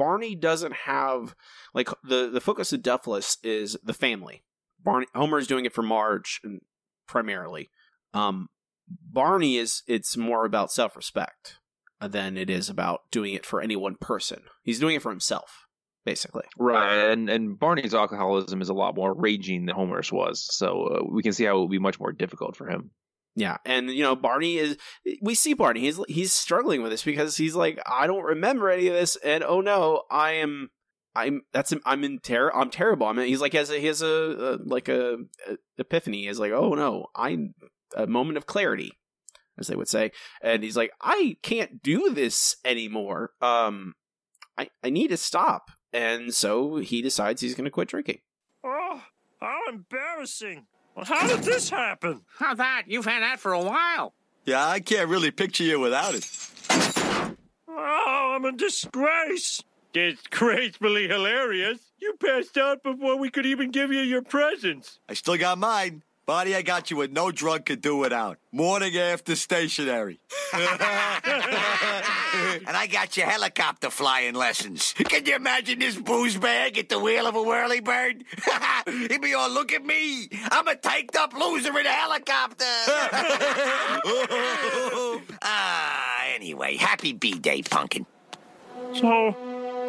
Barney 0.00 0.34
doesn't 0.34 0.72
have 0.72 1.34
like 1.74 1.90
the 2.02 2.30
the 2.32 2.40
focus 2.40 2.72
of 2.72 2.80
Duffless 2.80 3.36
is 3.42 3.76
the 3.84 3.92
family. 3.92 4.42
Barney 4.82 5.06
Homer 5.14 5.38
is 5.38 5.46
doing 5.46 5.66
it 5.66 5.74
for 5.74 5.82
Marge 5.82 6.40
and 6.42 6.62
primarily. 7.06 7.68
Um, 8.14 8.48
Barney 8.88 9.58
is 9.58 9.82
it's 9.86 10.16
more 10.16 10.46
about 10.46 10.72
self 10.72 10.96
respect. 10.96 11.56
than 12.00 12.38
it 12.38 12.48
is 12.48 12.70
about 12.70 13.00
doing 13.10 13.34
it 13.34 13.44
for 13.44 13.60
any 13.60 13.76
one 13.76 13.96
person. 14.00 14.40
He's 14.62 14.80
doing 14.80 14.96
it 14.96 15.02
for 15.02 15.10
himself, 15.10 15.66
basically. 16.06 16.44
Right, 16.58 17.10
and 17.10 17.28
and 17.28 17.58
Barney's 17.58 17.92
alcoholism 17.92 18.62
is 18.62 18.70
a 18.70 18.74
lot 18.74 18.96
more 18.96 19.12
raging 19.12 19.66
than 19.66 19.76
Homer's 19.76 20.10
was, 20.10 20.46
so 20.50 20.84
uh, 20.84 21.00
we 21.12 21.22
can 21.22 21.34
see 21.34 21.44
how 21.44 21.58
it 21.58 21.60
would 21.60 21.70
be 21.70 21.78
much 21.78 22.00
more 22.00 22.12
difficult 22.12 22.56
for 22.56 22.70
him. 22.70 22.90
Yeah, 23.36 23.58
and 23.64 23.90
you 23.90 24.02
know 24.02 24.16
Barney 24.16 24.58
is. 24.58 24.76
We 25.22 25.34
see 25.34 25.54
Barney. 25.54 25.80
He's 25.80 26.00
he's 26.08 26.32
struggling 26.32 26.82
with 26.82 26.90
this 26.90 27.04
because 27.04 27.36
he's 27.36 27.54
like, 27.54 27.80
I 27.86 28.06
don't 28.06 28.24
remember 28.24 28.70
any 28.70 28.88
of 28.88 28.94
this, 28.94 29.16
and 29.16 29.44
oh 29.44 29.60
no, 29.60 30.02
I 30.10 30.32
am. 30.32 30.70
I'm 31.14 31.42
that's 31.52 31.72
I'm 31.84 32.04
in 32.04 32.18
terror. 32.18 32.54
I'm 32.54 32.70
terrible. 32.70 33.06
I 33.06 33.12
mean, 33.12 33.26
he's 33.26 33.40
like 33.40 33.52
has 33.52 33.70
a, 33.70 33.78
he 33.78 33.86
has 33.86 34.02
a, 34.02 34.06
a 34.06 34.58
like 34.64 34.88
a, 34.88 35.18
a 35.48 35.56
epiphany. 35.78 36.26
He's 36.26 36.38
like, 36.38 36.52
oh 36.52 36.74
no, 36.74 37.06
I'm 37.14 37.54
a 37.96 38.06
moment 38.06 38.36
of 38.36 38.46
clarity, 38.46 38.92
as 39.58 39.68
they 39.68 39.76
would 39.76 39.88
say, 39.88 40.12
and 40.42 40.62
he's 40.62 40.76
like, 40.76 40.92
I 41.00 41.36
can't 41.42 41.82
do 41.82 42.12
this 42.12 42.56
anymore. 42.64 43.30
Um, 43.40 43.94
I 44.58 44.70
I 44.84 44.90
need 44.90 45.08
to 45.08 45.16
stop, 45.16 45.70
and 45.92 46.34
so 46.34 46.76
he 46.76 47.02
decides 47.02 47.40
he's 47.40 47.54
going 47.54 47.64
to 47.64 47.70
quit 47.70 47.88
drinking. 47.88 48.18
Oh, 48.64 49.02
how 49.40 49.60
embarrassing. 49.68 50.66
Well, 51.00 51.18
how 51.18 51.26
did 51.26 51.44
this 51.44 51.70
happen? 51.70 52.20
How 52.38 52.54
that? 52.56 52.82
You've 52.86 53.06
had 53.06 53.22
that 53.22 53.40
for 53.40 53.54
a 53.54 53.62
while. 53.62 54.12
Yeah, 54.44 54.68
I 54.68 54.80
can't 54.80 55.08
really 55.08 55.30
picture 55.30 55.64
you 55.64 55.80
without 55.80 56.14
it. 56.14 56.28
Oh, 57.66 58.32
I'm 58.36 58.44
a 58.44 58.52
disgrace. 58.52 59.62
Disgracefully 59.94 61.08
hilarious. 61.08 61.78
You 62.02 62.16
passed 62.22 62.58
out 62.58 62.82
before 62.82 63.16
we 63.16 63.30
could 63.30 63.46
even 63.46 63.70
give 63.70 63.90
you 63.90 64.00
your 64.00 64.20
presents. 64.20 64.98
I 65.08 65.14
still 65.14 65.38
got 65.38 65.56
mine. 65.56 66.02
Barney, 66.30 66.54
I 66.54 66.62
got 66.62 66.92
you 66.92 66.98
what 66.98 67.10
no 67.10 67.32
drug 67.32 67.66
could 67.66 67.80
do 67.80 67.96
without. 67.96 68.38
Morning 68.52 68.96
after 68.96 69.34
stationary. 69.34 70.20
and 70.54 70.62
I 72.68 72.86
got 72.88 73.16
your 73.16 73.26
helicopter 73.26 73.90
flying 73.90 74.36
lessons. 74.36 74.94
Can 74.96 75.26
you 75.26 75.34
imagine 75.34 75.80
this 75.80 75.96
booze 75.96 76.36
bag 76.36 76.78
at 76.78 76.88
the 76.88 77.00
wheel 77.00 77.26
of 77.26 77.34
a 77.34 77.42
whirly 77.42 77.80
bird? 77.80 78.22
He'd 78.86 79.20
be 79.20 79.34
all, 79.34 79.50
look 79.50 79.72
at 79.72 79.84
me. 79.84 80.28
I'm 80.52 80.68
a 80.68 80.76
tanked 80.76 81.16
up 81.16 81.34
loser 81.34 81.76
in 81.76 81.84
a 81.84 81.88
helicopter. 81.88 82.64
ah, 85.42 86.26
anyway, 86.32 86.76
happy 86.76 87.12
B-Day, 87.12 87.62
punkin. 87.62 88.06
So, 88.94 89.34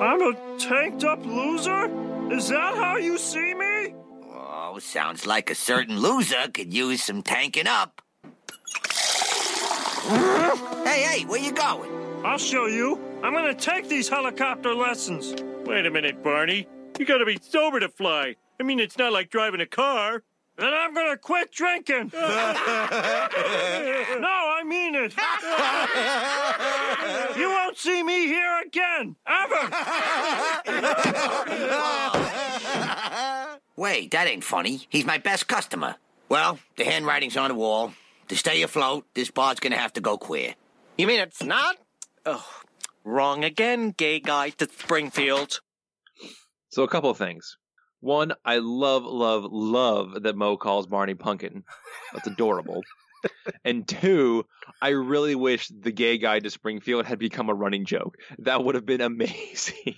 I'm 0.01 0.21
a 0.24 0.57
tanked 0.57 1.03
up 1.03 1.24
loser? 1.24 1.86
Is 2.33 2.50
that 2.50 2.75
how 2.77 2.98
you 2.98 3.19
see 3.19 3.53
me? 3.53 3.70
Oh, 4.73 4.79
sounds 4.79 5.27
like 5.27 5.49
a 5.49 5.55
certain 5.55 5.99
loser 5.99 6.47
could 6.53 6.73
use 6.73 7.03
some 7.03 7.23
tanking 7.23 7.67
up. 7.67 8.01
hey, 10.85 11.03
hey, 11.03 11.25
where 11.25 11.41
you 11.41 11.51
going? 11.51 11.91
I'll 12.23 12.37
show 12.37 12.67
you. 12.67 12.97
I'm 13.21 13.33
gonna 13.33 13.53
take 13.53 13.89
these 13.89 14.07
helicopter 14.07 14.73
lessons. 14.73 15.35
Wait 15.65 15.85
a 15.85 15.91
minute, 15.91 16.23
Barney. 16.23 16.69
You 16.97 17.05
gotta 17.05 17.25
be 17.25 17.37
sober 17.41 17.81
to 17.81 17.89
fly. 17.89 18.37
I 18.61 18.63
mean, 18.63 18.79
it's 18.79 18.97
not 18.97 19.11
like 19.11 19.29
driving 19.29 19.59
a 19.59 19.65
car. 19.65 20.23
Then 20.55 20.73
I'm 20.73 20.93
gonna 20.93 21.17
quit 21.17 21.51
drinking. 21.51 22.11
no, 22.13 22.19
I 22.23 23.33
mean 24.65 24.95
it. 24.95 25.13
you 27.37 27.49
won't 27.49 27.77
see 27.77 28.03
me 28.03 28.27
here 28.27 28.61
again, 28.65 29.17
ever. 29.27 29.69
Wait, 33.81 34.11
that 34.11 34.27
ain't 34.27 34.43
funny. 34.43 34.85
He's 34.89 35.05
my 35.05 35.17
best 35.17 35.47
customer. 35.47 35.95
Well, 36.29 36.59
the 36.77 36.83
handwriting's 36.83 37.35
on 37.35 37.50
the 37.50 37.55
wall. 37.55 37.93
To 38.27 38.38
stay 38.38 38.61
afloat, 38.61 39.07
this 39.15 39.31
bar's 39.31 39.59
gonna 39.59 39.75
have 39.75 39.93
to 39.93 40.01
go 40.01 40.19
queer. 40.19 40.53
You 41.00 41.07
mean 41.07 41.19
it's 41.19 41.41
not? 41.41 41.77
Oh, 42.23 42.45
wrong 43.03 43.43
again, 43.43 43.89
gay 43.97 44.19
guy 44.19 44.51
to 44.51 44.69
Springfield. 44.69 45.61
So 46.69 46.83
a 46.83 46.88
couple 46.88 47.09
of 47.09 47.17
things. 47.17 47.57
One, 48.01 48.33
I 48.45 48.59
love, 48.59 49.03
love, 49.03 49.45
love 49.50 50.21
that 50.21 50.35
Moe 50.35 50.57
calls 50.57 50.85
Barney 50.85 51.15
Pumpkin. 51.15 51.63
That's 52.13 52.27
adorable. 52.27 52.83
and 53.65 53.88
two, 53.88 54.45
I 54.79 54.89
really 54.89 55.33
wish 55.33 55.69
the 55.69 55.91
gay 55.91 56.19
guy 56.19 56.38
to 56.38 56.51
Springfield 56.51 57.07
had 57.07 57.17
become 57.17 57.50
a 57.50 57.55
running 57.55 57.85
joke. 57.85 58.17
That 58.38 58.63
would 58.63 58.75
have 58.75 58.85
been 58.85 59.01
amazing. 59.11 59.95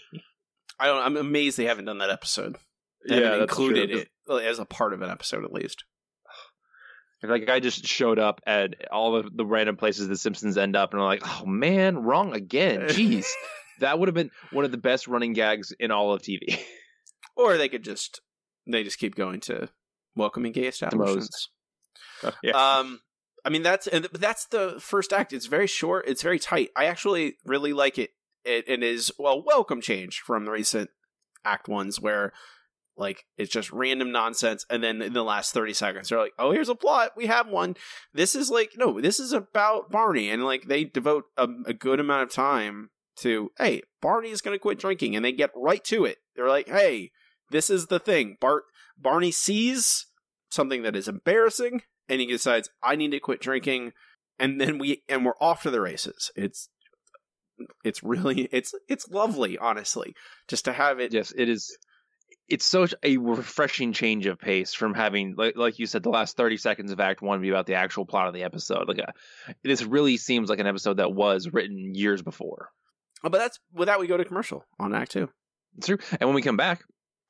I 0.79 0.85
don't. 0.85 1.03
I'm 1.03 1.17
amazed 1.17 1.57
they 1.57 1.65
haven't 1.65 1.83
done 1.83 1.97
that 1.97 2.11
episode. 2.11 2.55
They 3.07 3.21
Yeah, 3.21 3.41
included 3.41 3.89
true. 4.27 4.37
it 4.37 4.45
as 4.45 4.59
a 4.59 4.65
part 4.65 4.93
of 4.93 5.01
an 5.01 5.09
episode 5.09 5.43
at 5.43 5.51
least. 5.53 5.83
If 7.21 7.29
that 7.29 7.39
guy 7.47 7.61
just 7.61 7.85
showed 7.85 8.19
up 8.19 8.41
at 8.45 8.75
all 8.91 9.15
of 9.15 9.35
the 9.35 9.45
random 9.45 9.77
places 9.77 10.09
the 10.09 10.17
Simpsons 10.17 10.57
end 10.57 10.75
up, 10.75 10.91
and 10.93 11.01
I'm 11.01 11.07
like, 11.07 11.21
oh 11.25 11.45
man, 11.45 11.99
wrong 12.03 12.33
again. 12.33 12.81
Jeez, 12.89 13.25
that 13.79 13.97
would 13.97 14.09
have 14.09 14.13
been 14.15 14.31
one 14.51 14.65
of 14.65 14.71
the 14.71 14.77
best 14.77 15.07
running 15.07 15.31
gags 15.33 15.71
in 15.79 15.89
all 15.91 16.13
of 16.13 16.21
TV. 16.21 16.59
Or 17.35 17.57
they 17.57 17.67
could 17.67 17.83
just 17.83 18.21
they 18.67 18.83
just 18.83 18.99
keep 18.99 19.15
going 19.15 19.39
to 19.41 19.67
welcoming 20.15 20.51
gay 20.51 20.67
establishments. 20.67 21.49
yeah. 22.43 22.51
Um, 22.77 22.99
I 23.43 23.49
mean 23.49 23.63
that's 23.63 23.87
and 23.87 24.07
that's 24.13 24.45
the 24.45 24.75
first 24.79 25.11
act. 25.11 25.33
It's 25.33 25.47
very 25.47 25.65
short. 25.65 26.07
It's 26.07 26.21
very 26.21 26.37
tight. 26.37 26.69
I 26.75 26.85
actually 26.85 27.37
really 27.43 27.73
like 27.73 27.97
it. 27.97 28.11
It, 28.45 28.65
it 28.67 28.83
is 28.83 29.11
well 29.17 29.41
welcome 29.43 29.81
change 29.81 30.19
from 30.19 30.45
the 30.45 30.51
recent 30.51 30.91
act 31.43 31.67
ones 31.67 31.99
where 31.99 32.33
like 32.97 33.25
it's 33.37 33.51
just 33.51 33.71
random 33.71 34.11
nonsense, 34.11 34.65
and 34.69 34.83
then 34.83 35.01
in 35.01 35.13
the 35.13 35.23
last 35.23 35.53
thirty 35.53 35.73
seconds 35.73 36.09
they're 36.09 36.19
like, 36.19 36.33
"Oh, 36.37 36.51
here's 36.51 36.69
a 36.69 36.75
plot. 36.75 37.11
We 37.15 37.27
have 37.27 37.47
one." 37.47 37.75
This 38.13 38.35
is 38.35 38.49
like 38.49 38.71
no, 38.77 39.01
this 39.01 39.19
is 39.19 39.33
about 39.33 39.91
Barney, 39.91 40.29
and 40.29 40.43
like 40.43 40.67
they 40.67 40.83
devote 40.83 41.25
a, 41.37 41.47
a 41.65 41.73
good 41.73 41.99
amount 41.99 42.23
of 42.23 42.31
time 42.31 42.89
to, 43.17 43.51
"Hey, 43.57 43.81
Barney 44.01 44.29
is 44.29 44.41
going 44.41 44.55
to 44.55 44.61
quit 44.61 44.79
drinking," 44.79 45.15
and 45.15 45.23
they 45.23 45.31
get 45.31 45.51
right 45.55 45.83
to 45.85 46.05
it. 46.05 46.17
They're 46.35 46.49
like, 46.49 46.67
"Hey." 46.67 47.11
This 47.53 47.69
is 47.69 47.85
the 47.85 47.99
thing. 47.99 48.37
Bart 48.41 48.63
Barney 48.97 49.31
sees 49.31 50.07
something 50.49 50.81
that 50.81 50.95
is 50.95 51.07
embarrassing 51.07 51.83
and 52.09 52.19
he 52.19 52.27
decides 52.27 52.69
I 52.81 52.95
need 52.95 53.11
to 53.11 53.19
quit 53.19 53.41
drinking 53.41 53.93
and 54.39 54.59
then 54.59 54.79
we 54.79 55.03
and 55.07 55.23
we're 55.23 55.37
off 55.39 55.61
to 55.63 55.71
the 55.71 55.79
races. 55.79 56.31
It's 56.35 56.69
it's 57.83 58.01
really 58.03 58.49
it's 58.51 58.73
it's 58.89 59.07
lovely 59.09 59.57
honestly 59.57 60.15
just 60.47 60.65
to 60.65 60.73
have 60.73 60.99
it 60.99 61.13
yes, 61.13 61.31
it 61.37 61.47
is. 61.47 61.77
It's 62.49 62.65
such 62.65 62.93
a 63.03 63.17
refreshing 63.17 63.93
change 63.93 64.25
of 64.25 64.37
pace 64.37 64.73
from 64.73 64.93
having, 64.93 65.35
like, 65.37 65.55
like 65.55 65.79
you 65.79 65.85
said, 65.85 66.03
the 66.03 66.09
last 66.09 66.35
thirty 66.35 66.57
seconds 66.57 66.91
of 66.91 66.99
Act 66.99 67.21
One 67.21 67.41
be 67.41 67.49
about 67.49 67.65
the 67.65 67.75
actual 67.75 68.05
plot 68.05 68.27
of 68.27 68.33
the 68.33 68.43
episode. 68.43 68.87
Like, 68.87 68.99
a, 68.99 69.13
this 69.63 69.83
really 69.83 70.17
seems 70.17 70.49
like 70.49 70.59
an 70.59 70.67
episode 70.67 70.97
that 70.97 71.13
was 71.13 71.49
written 71.51 71.95
years 71.95 72.21
before. 72.21 72.69
Oh, 73.23 73.29
but 73.29 73.37
that's 73.37 73.59
with 73.73 73.87
that 73.87 73.99
we 73.99 74.07
go 74.07 74.17
to 74.17 74.25
commercial 74.25 74.65
on 74.79 74.93
act 74.93 75.11
2. 75.11 75.29
It's 75.77 75.87
true. 75.87 75.97
And 76.19 76.27
when 76.27 76.35
we 76.35 76.41
come 76.41 76.57
back, 76.57 76.83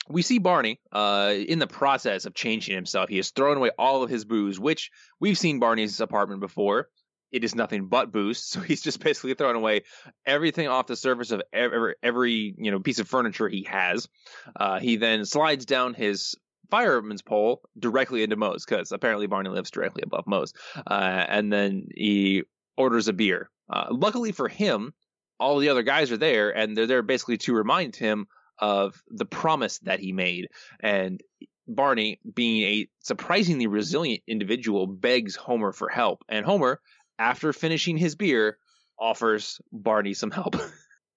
we 0.10 0.22
see 0.22 0.40
Barney 0.40 0.80
uh, 0.92 1.34
in 1.34 1.60
the 1.60 1.68
process 1.68 2.26
of 2.26 2.34
changing 2.34 2.76
himself. 2.76 3.10
He 3.10 3.18
has 3.18 3.32
thrown 3.32 3.58
away 3.58 3.72
all 3.78 4.04
of 4.04 4.10
his 4.10 4.26
booze, 4.26 4.60
which 4.60 4.90
we've 5.20 5.38
seen 5.38 5.60
Barney's 5.60 6.02
apartment 6.02 6.42
before. 6.42 6.88
It 7.34 7.44
is 7.44 7.56
nothing 7.56 7.88
but 7.88 8.12
booze, 8.12 8.38
so 8.44 8.62
he's 8.62 8.82
just 8.82 9.04
basically 9.04 9.34
throwing 9.34 9.58
away 9.58 9.82
everything 10.26 10.68
off 10.68 10.88
the 10.88 10.96
surface 10.96 11.32
of 11.32 11.42
every, 11.52 11.96
every 12.02 12.56
you 12.58 12.72
know 12.72 12.80
piece 12.80 13.00
of 13.00 13.08
furniture 13.08 13.50
he 13.50 13.64
has. 13.64 14.08
Uh, 14.56 14.80
he 14.80 14.96
then 14.96 15.26
slides 15.26 15.66
down 15.66 15.94
his 15.94 16.36
fireman's 16.70 17.22
pole 17.22 17.62
directly 17.78 18.24
into 18.24 18.36
Moe's 18.36 18.66
because 18.66 18.92
apparently 18.92 19.28
Barney 19.28 19.50
lives 19.50 19.72
directly 19.72 20.04
above 20.04 20.28
Moe's, 20.28 20.54
uh, 20.88 21.26
and 21.28 21.52
then 21.52 21.88
he 21.94 22.44
orders 22.78 23.08
a 23.08 23.14
beer. 23.14 23.50
Uh, 23.70 23.88
luckily 23.90 24.32
for 24.32 24.48
him, 24.48 24.94
all 25.40 25.58
the 25.58 25.70
other 25.70 25.84
guys 25.84 26.12
are 26.12 26.18
there, 26.18 26.56
and 26.56 26.78
they're 26.78 26.88
there 26.88 27.02
basically 27.02 27.38
to 27.38 27.54
remind 27.54 27.96
him 27.96 28.28
of 28.60 29.02
the 29.10 29.26
promise 29.26 29.80
that 29.80 30.00
he 30.00 30.12
made. 30.12 30.48
And 30.80 31.22
Barney, 31.68 32.20
being 32.34 32.64
a 32.64 32.88
surprisingly 33.00 33.68
resilient 33.68 34.22
individual, 34.28 34.86
begs 34.88 35.36
Homer 35.36 35.72
for 35.72 35.90
help. 35.90 36.24
And 36.30 36.46
Homer, 36.46 36.82
after 37.20 37.54
finishing 37.54 37.98
his 37.98 38.16
beer, 38.16 38.58
offers 39.00 39.60
Barney 39.72 40.14
some 40.14 40.32
help. 40.32 40.56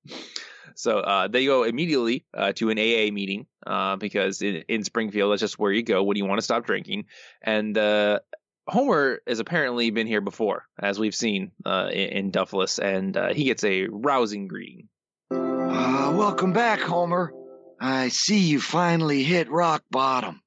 so 0.75 0.99
uh, 0.99 1.29
they 1.29 1.45
go 1.47 1.65
immediately 1.65 2.25
uh, 2.35 2.53
to 2.53 2.71
an 2.71 2.79
AA 2.79 3.12
meeting 3.12 3.47
uh, 3.67 3.97
because 3.97 4.43
in, 4.43 4.65
in 4.69 4.85
Springfield, 4.85 5.33
that's 5.33 5.41
just 5.41 5.59
where 5.59 5.73
you 5.73 5.83
go 5.83 6.03
when 6.03 6.17
you 6.17 6.26
want 6.26 6.38
to 6.38 6.45
stop 6.45 6.67
drinking. 6.67 7.05
And 7.43 7.76
uh, 7.76 8.21
Homer 8.69 9.21
has 9.26 9.38
apparently 9.38 9.91
been 9.91 10.07
here 10.07 10.21
before, 10.21 10.65
as 10.81 10.99
we've 10.99 11.15
seen 11.15 11.53
uh, 11.65 11.88
in, 11.93 12.09
in 12.09 12.31
Duffless, 12.31 12.79
and 12.79 13.17
uh, 13.17 13.33
he 13.33 13.45
gets 13.45 13.65
a 13.65 13.87
rousing 13.87 14.49
greeting. 14.49 14.88
Ah, 15.31 16.12
welcome 16.17 16.53
back, 16.53 16.81
Homer. 16.81 17.33
I 17.79 18.09
see 18.09 18.41
you 18.41 18.61
finally 18.61 19.23
hit 19.23 19.50
rock 19.50 19.85
bottom. 19.91 20.41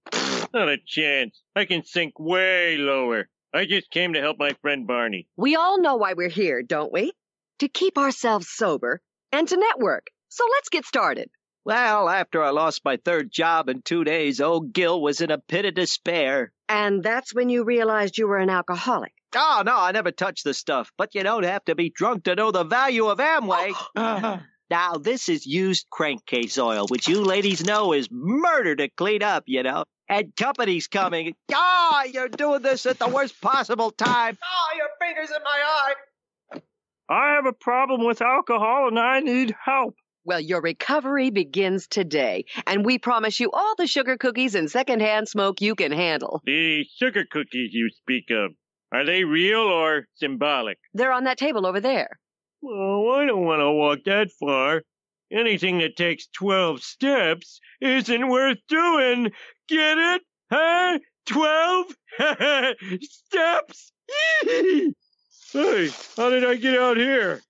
Not 0.53 0.67
a 0.67 0.77
chance. 0.85 1.41
I 1.55 1.65
can 1.65 1.83
sink 1.85 2.19
way 2.19 2.75
lower. 2.77 3.29
I 3.53 3.65
just 3.65 3.89
came 3.89 4.13
to 4.13 4.21
help 4.21 4.37
my 4.37 4.51
friend 4.61 4.85
Barney. 4.85 5.27
We 5.35 5.55
all 5.55 5.81
know 5.81 5.95
why 5.95 6.13
we're 6.13 6.29
here, 6.29 6.61
don't 6.61 6.93
we? 6.93 7.13
To 7.59 7.67
keep 7.67 7.97
ourselves 7.97 8.47
sober 8.49 9.01
and 9.31 9.47
to 9.47 9.57
network. 9.57 10.07
So 10.29 10.45
let's 10.51 10.69
get 10.69 10.85
started. 10.85 11.29
Well, 11.65 12.07
after 12.09 12.43
I 12.43 12.51
lost 12.51 12.85
my 12.85 12.97
third 13.03 13.31
job 13.31 13.67
in 13.67 13.81
two 13.81 14.03
days, 14.03 14.39
old 14.39 14.71
Gil 14.71 15.01
was 15.01 15.21
in 15.21 15.31
a 15.31 15.39
pit 15.39 15.65
of 15.65 15.73
despair. 15.73 16.51
And 16.67 17.03
that's 17.03 17.33
when 17.33 17.49
you 17.49 17.63
realized 17.63 18.17
you 18.17 18.27
were 18.27 18.37
an 18.37 18.49
alcoholic. 18.49 19.13
Oh, 19.35 19.63
no, 19.65 19.77
I 19.77 19.91
never 19.91 20.11
touched 20.11 20.43
the 20.43 20.53
stuff. 20.53 20.91
But 20.97 21.15
you 21.15 21.23
don't 21.23 21.43
have 21.43 21.65
to 21.65 21.75
be 21.75 21.89
drunk 21.89 22.25
to 22.25 22.35
know 22.35 22.51
the 22.51 22.63
value 22.63 23.07
of 23.07 23.17
Amway. 23.17 23.73
Uh-huh. 23.95 24.37
now, 24.69 24.93
this 24.93 25.27
is 25.27 25.45
used 25.45 25.87
crankcase 25.89 26.57
oil, 26.57 26.85
which 26.87 27.07
you 27.07 27.23
ladies 27.23 27.63
know 27.63 27.93
is 27.93 28.09
murder 28.11 28.75
to 28.75 28.89
clean 28.89 29.23
up, 29.23 29.43
you 29.47 29.63
know. 29.63 29.83
And 30.09 30.35
company's 30.35 30.87
coming. 30.87 31.35
Ah, 31.53 32.03
you're 32.03 32.29
doing 32.29 32.63
this 32.63 32.87
at 32.87 32.97
the 32.97 33.07
worst 33.07 33.39
possible 33.41 33.91
time. 33.91 34.37
Oh, 34.43 34.75
your 34.75 34.87
fingers 34.99 35.29
in 35.29 35.43
my 35.43 35.61
eye. 35.63 36.61
I 37.09 37.35
have 37.35 37.45
a 37.45 37.53
problem 37.53 38.03
with 38.05 38.21
alcohol 38.21 38.87
and 38.87 38.99
I 38.99 39.19
need 39.19 39.55
help. 39.63 39.95
Well, 40.25 40.39
your 40.39 40.61
recovery 40.61 41.29
begins 41.31 41.87
today, 41.87 42.45
and 42.67 42.85
we 42.85 42.99
promise 42.99 43.39
you 43.39 43.49
all 43.51 43.73
the 43.77 43.87
sugar 43.87 44.17
cookies 44.17 44.53
and 44.53 44.69
secondhand 44.69 45.27
smoke 45.27 45.61
you 45.61 45.75
can 45.75 45.91
handle. 45.91 46.41
The 46.45 46.85
sugar 46.99 47.25
cookies 47.31 47.71
you 47.73 47.89
speak 47.89 48.25
of, 48.29 48.51
are 48.91 49.05
they 49.05 49.23
real 49.23 49.61
or 49.61 50.05
symbolic? 50.15 50.77
They're 50.93 51.13
on 51.13 51.23
that 51.23 51.37
table 51.37 51.65
over 51.65 51.79
there. 51.79 52.19
Oh, 52.63 53.11
I 53.11 53.25
don't 53.25 53.45
want 53.45 53.61
to 53.61 53.71
walk 53.71 53.99
that 54.05 54.29
far. 54.39 54.83
Anything 55.31 55.79
that 55.79 55.95
takes 55.95 56.27
12 56.27 56.81
steps 56.81 57.59
isn't 57.81 58.27
worth 58.27 58.57
doing. 58.67 59.31
Get 59.67 59.97
it? 59.97 60.21
Huh? 60.51 60.99
12 61.27 61.85
steps? 63.01 63.91
hey, 65.53 65.89
how 66.17 66.29
did 66.29 66.45
I 66.45 66.55
get 66.55 66.79
out 66.79 66.97
here? 66.97 67.41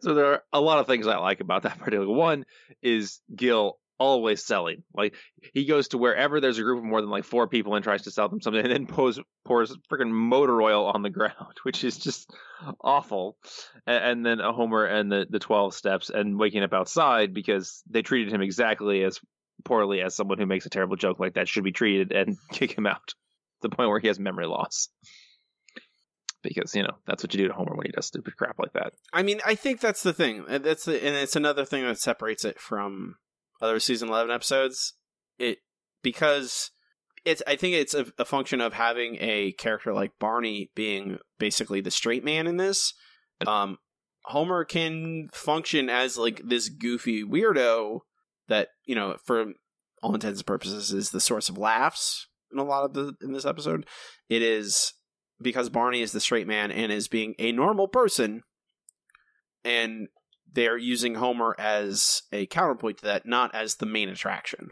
So 0.00 0.14
there 0.14 0.26
are 0.26 0.42
a 0.52 0.60
lot 0.60 0.78
of 0.78 0.86
things 0.86 1.06
I 1.06 1.18
like 1.18 1.40
about 1.40 1.62
that 1.62 1.78
particular. 1.78 2.12
One 2.12 2.44
is 2.82 3.20
Gil 3.34 3.78
always 3.98 4.44
selling. 4.44 4.82
Like 4.94 5.14
he 5.54 5.64
goes 5.64 5.88
to 5.88 5.98
wherever 5.98 6.40
there's 6.40 6.58
a 6.58 6.62
group 6.62 6.78
of 6.78 6.84
more 6.84 7.00
than 7.00 7.10
like 7.10 7.24
four 7.24 7.48
people 7.48 7.74
and 7.74 7.84
tries 7.84 8.02
to 8.02 8.10
sell 8.10 8.28
them 8.28 8.40
something, 8.40 8.62
and 8.62 8.72
then 8.72 8.86
pours 8.86 9.18
pours 9.44 9.76
freaking 9.90 10.10
motor 10.10 10.60
oil 10.60 10.86
on 10.86 11.02
the 11.02 11.10
ground, 11.16 11.56
which 11.62 11.84
is 11.84 11.98
just 11.98 12.30
awful. 12.80 13.36
And, 13.86 14.04
and 14.04 14.26
then 14.26 14.40
a 14.40 14.52
Homer 14.52 14.84
and 14.84 15.10
the 15.10 15.26
the 15.28 15.38
twelve 15.38 15.74
steps 15.74 16.10
and 16.10 16.38
waking 16.38 16.62
up 16.62 16.72
outside 16.72 17.34
because 17.34 17.82
they 17.88 18.02
treated 18.02 18.32
him 18.32 18.42
exactly 18.42 19.02
as 19.02 19.20
poorly 19.64 20.00
as 20.00 20.14
someone 20.14 20.38
who 20.38 20.46
makes 20.46 20.66
a 20.66 20.70
terrible 20.70 20.96
joke 20.96 21.18
like 21.18 21.34
that 21.34 21.48
should 21.48 21.64
be 21.64 21.72
treated 21.72 22.12
and 22.12 22.36
kick 22.52 22.76
him 22.76 22.86
out 22.86 23.08
to 23.08 23.14
the 23.62 23.74
point 23.74 23.88
where 23.88 24.00
he 24.00 24.08
has 24.08 24.18
memory 24.18 24.46
loss. 24.46 24.88
Because 26.42 26.76
you 26.76 26.82
know 26.82 26.96
that's 27.06 27.24
what 27.24 27.34
you 27.34 27.38
do 27.38 27.48
to 27.48 27.54
Homer 27.54 27.74
when 27.74 27.86
he 27.86 27.92
does 27.92 28.06
stupid 28.06 28.36
crap 28.36 28.56
like 28.58 28.72
that. 28.74 28.92
I 29.12 29.22
mean, 29.22 29.40
I 29.44 29.56
think 29.56 29.80
that's 29.80 30.04
the 30.04 30.12
thing. 30.12 30.44
That's 30.46 30.84
the, 30.84 31.04
and 31.04 31.16
it's 31.16 31.34
another 31.34 31.64
thing 31.64 31.84
that 31.84 31.98
separates 31.98 32.44
it 32.44 32.60
from 32.60 33.16
other 33.60 33.80
season 33.80 34.08
eleven 34.08 34.30
episodes. 34.30 34.94
It 35.38 35.58
because 36.02 36.70
it's. 37.24 37.42
I 37.46 37.56
think 37.56 37.74
it's 37.74 37.94
a, 37.94 38.06
a 38.18 38.24
function 38.24 38.60
of 38.60 38.72
having 38.72 39.16
a 39.20 39.52
character 39.52 39.92
like 39.92 40.12
Barney 40.18 40.70
being 40.74 41.18
basically 41.38 41.80
the 41.80 41.90
straight 41.90 42.24
man 42.24 42.46
in 42.46 42.56
this. 42.56 42.94
Um, 43.46 43.78
Homer 44.26 44.64
can 44.64 45.28
function 45.32 45.88
as 45.88 46.16
like 46.16 46.42
this 46.44 46.68
goofy 46.68 47.24
weirdo 47.24 48.00
that 48.48 48.68
you 48.84 48.94
know, 48.94 49.16
for 49.24 49.52
all 50.02 50.14
intents 50.14 50.40
and 50.40 50.46
purposes, 50.46 50.92
is 50.92 51.10
the 51.10 51.20
source 51.20 51.48
of 51.48 51.58
laughs 51.58 52.28
in 52.52 52.58
a 52.58 52.64
lot 52.64 52.84
of 52.84 52.92
the 52.92 53.14
in 53.22 53.32
this 53.32 53.46
episode. 53.46 53.86
It 54.28 54.42
is 54.42 54.94
because 55.40 55.68
Barney 55.68 56.02
is 56.02 56.12
the 56.12 56.20
straight 56.20 56.46
man 56.46 56.70
and 56.70 56.90
is 56.90 57.08
being 57.08 57.34
a 57.38 57.52
normal 57.52 57.88
person, 57.88 58.42
and 59.64 60.08
they're 60.52 60.78
using 60.78 61.14
Homer 61.14 61.54
as 61.58 62.22
a 62.32 62.46
counterpoint 62.46 62.98
to 62.98 63.04
that, 63.06 63.26
not 63.26 63.54
as 63.54 63.76
the 63.76 63.86
main 63.86 64.08
attraction. 64.08 64.70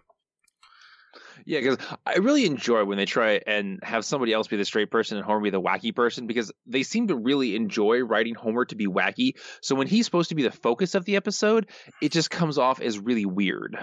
Yeah, 1.47 1.61
because 1.61 1.79
I 2.07 2.17
really 2.17 2.47
enjoy 2.47 2.85
when 2.85 2.97
they 2.97 3.05
try 3.05 3.41
and 3.47 3.81
have 3.83 4.05
somebody 4.05 4.33
else 4.33 4.49
be 4.49 4.57
the 4.57 4.65
straight 4.65 4.91
person 4.91 5.19
and 5.19 5.27
Homer 5.27 5.41
be 5.41 5.51
the 5.51 5.61
wacky 5.61 5.95
person 5.95 6.27
because 6.27 6.51
they 6.67 6.83
seem 6.83 7.09
to 7.09 7.17
really 7.17 7.55
enjoy 7.55 8.03
writing 8.03 8.35
Homer 8.35 8.65
to 8.67 8.77
be 8.77 8.87
wacky. 8.87 9.33
So 9.61 9.75
when 9.75 9.87
he's 9.87 10.07
supposed 10.07 10.31
to 10.31 10.35
be 10.35 10.43
the 10.43 10.51
focus 10.51 10.95
of 10.95 11.05
the 11.05 11.17
episode, 11.17 11.69
it 12.01 12.13
just 12.13 12.31
comes 12.31 12.57
off 12.57 12.81
as 12.81 12.99
really 12.99 13.27
weird. 13.27 13.77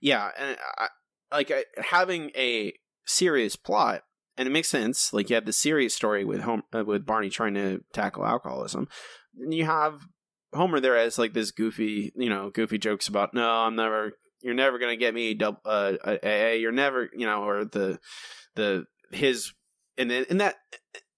Yeah, 0.00 0.30
and 0.38 0.58
I, 0.76 0.88
like 1.32 1.50
I, 1.50 1.64
having 1.80 2.30
a 2.36 2.74
serious 3.06 3.56
plot, 3.56 4.02
and 4.36 4.46
it 4.46 4.52
makes 4.52 4.68
sense. 4.68 5.12
Like 5.12 5.30
you 5.30 5.36
have 5.36 5.46
the 5.46 5.52
serious 5.52 5.94
story 5.94 6.24
with 6.24 6.40
Home 6.42 6.62
uh, 6.74 6.84
with 6.84 7.06
Barney 7.06 7.30
trying 7.30 7.54
to 7.54 7.82
tackle 7.92 8.26
alcoholism, 8.26 8.88
and 9.38 9.54
you 9.54 9.64
have 9.64 10.00
Homer 10.56 10.80
there 10.80 10.96
as 10.96 11.18
like 11.18 11.32
this 11.32 11.50
goofy, 11.50 12.12
you 12.16 12.28
know, 12.28 12.50
goofy 12.50 12.78
jokes 12.78 13.08
about 13.08 13.34
no, 13.34 13.48
I'm 13.48 13.76
never, 13.76 14.12
you're 14.42 14.54
never 14.54 14.78
gonna 14.78 14.96
get 14.96 15.14
me 15.14 15.34
double, 15.34 15.60
uh, 15.64 15.94
AA, 16.04 16.52
you're 16.52 16.72
never, 16.72 17.08
you 17.12 17.26
know, 17.26 17.44
or 17.44 17.64
the, 17.64 17.98
the 18.54 18.86
his, 19.12 19.52
and 19.96 20.10
then 20.10 20.26
and 20.28 20.40
that 20.40 20.56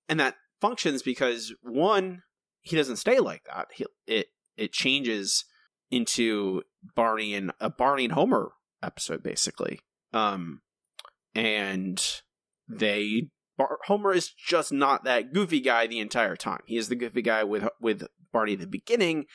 and 0.09 0.21
that 0.21 0.37
functions 0.61 1.03
because 1.03 1.55
one, 1.63 2.23
he 2.61 2.77
doesn't 2.77 2.97
stay 2.97 3.19
like 3.19 3.45
that. 3.45 3.69
He 3.75 3.87
it 4.07 4.27
it 4.57 4.73
changes 4.73 5.45
into 5.91 6.63
Barney 6.95 7.35
and 7.35 7.53
a 7.61 7.71
Barney 7.71 8.05
and 8.05 8.13
Homer 8.13 8.53
episode 8.83 9.23
basically, 9.23 9.81
um, 10.13 10.61
and 11.35 12.03
they 12.69 13.29
Bar- 13.59 13.81
Homer 13.87 14.15
is 14.15 14.31
just 14.31 14.73
not 14.73 15.05
that 15.05 15.35
goofy 15.35 15.61
guy 15.61 15.87
the 15.87 15.99
entire 15.99 16.37
time. 16.37 16.61
He 16.65 16.79
is 16.79 16.89
the 16.89 16.97
goofy 16.97 17.21
guy 17.21 17.45
with 17.45 17.69
with 17.81 18.07
Barney 18.33 18.55
at 18.55 18.61
the 18.61 18.67
beginning, 18.67 19.27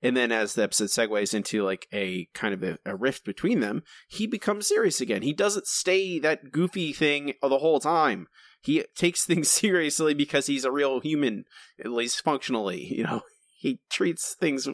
and 0.00 0.16
then 0.16 0.32
as 0.32 0.54
the 0.54 0.62
episode 0.62 0.86
segues 0.86 1.34
into 1.34 1.62
like 1.64 1.86
a 1.92 2.28
kind 2.32 2.54
of 2.54 2.62
a, 2.62 2.78
a 2.86 2.96
rift 2.96 3.24
between 3.24 3.60
them, 3.60 3.82
he 4.08 4.26
becomes 4.26 4.68
serious 4.68 5.00
again. 5.00 5.22
He 5.22 5.32
doesn't 5.32 5.66
stay 5.66 6.18
that 6.20 6.52
goofy 6.52 6.92
thing 6.92 7.34
the 7.42 7.58
whole 7.58 7.80
time. 7.80 8.28
He 8.60 8.84
takes 8.96 9.24
things 9.26 9.50
seriously 9.50 10.14
because 10.14 10.46
he's 10.46 10.64
a 10.64 10.72
real 10.72 11.00
human, 11.00 11.44
at 11.78 11.92
least 11.92 12.22
functionally. 12.22 12.84
You 12.84 13.04
know, 13.04 13.22
he 13.58 13.80
treats 13.90 14.34
things, 14.34 14.68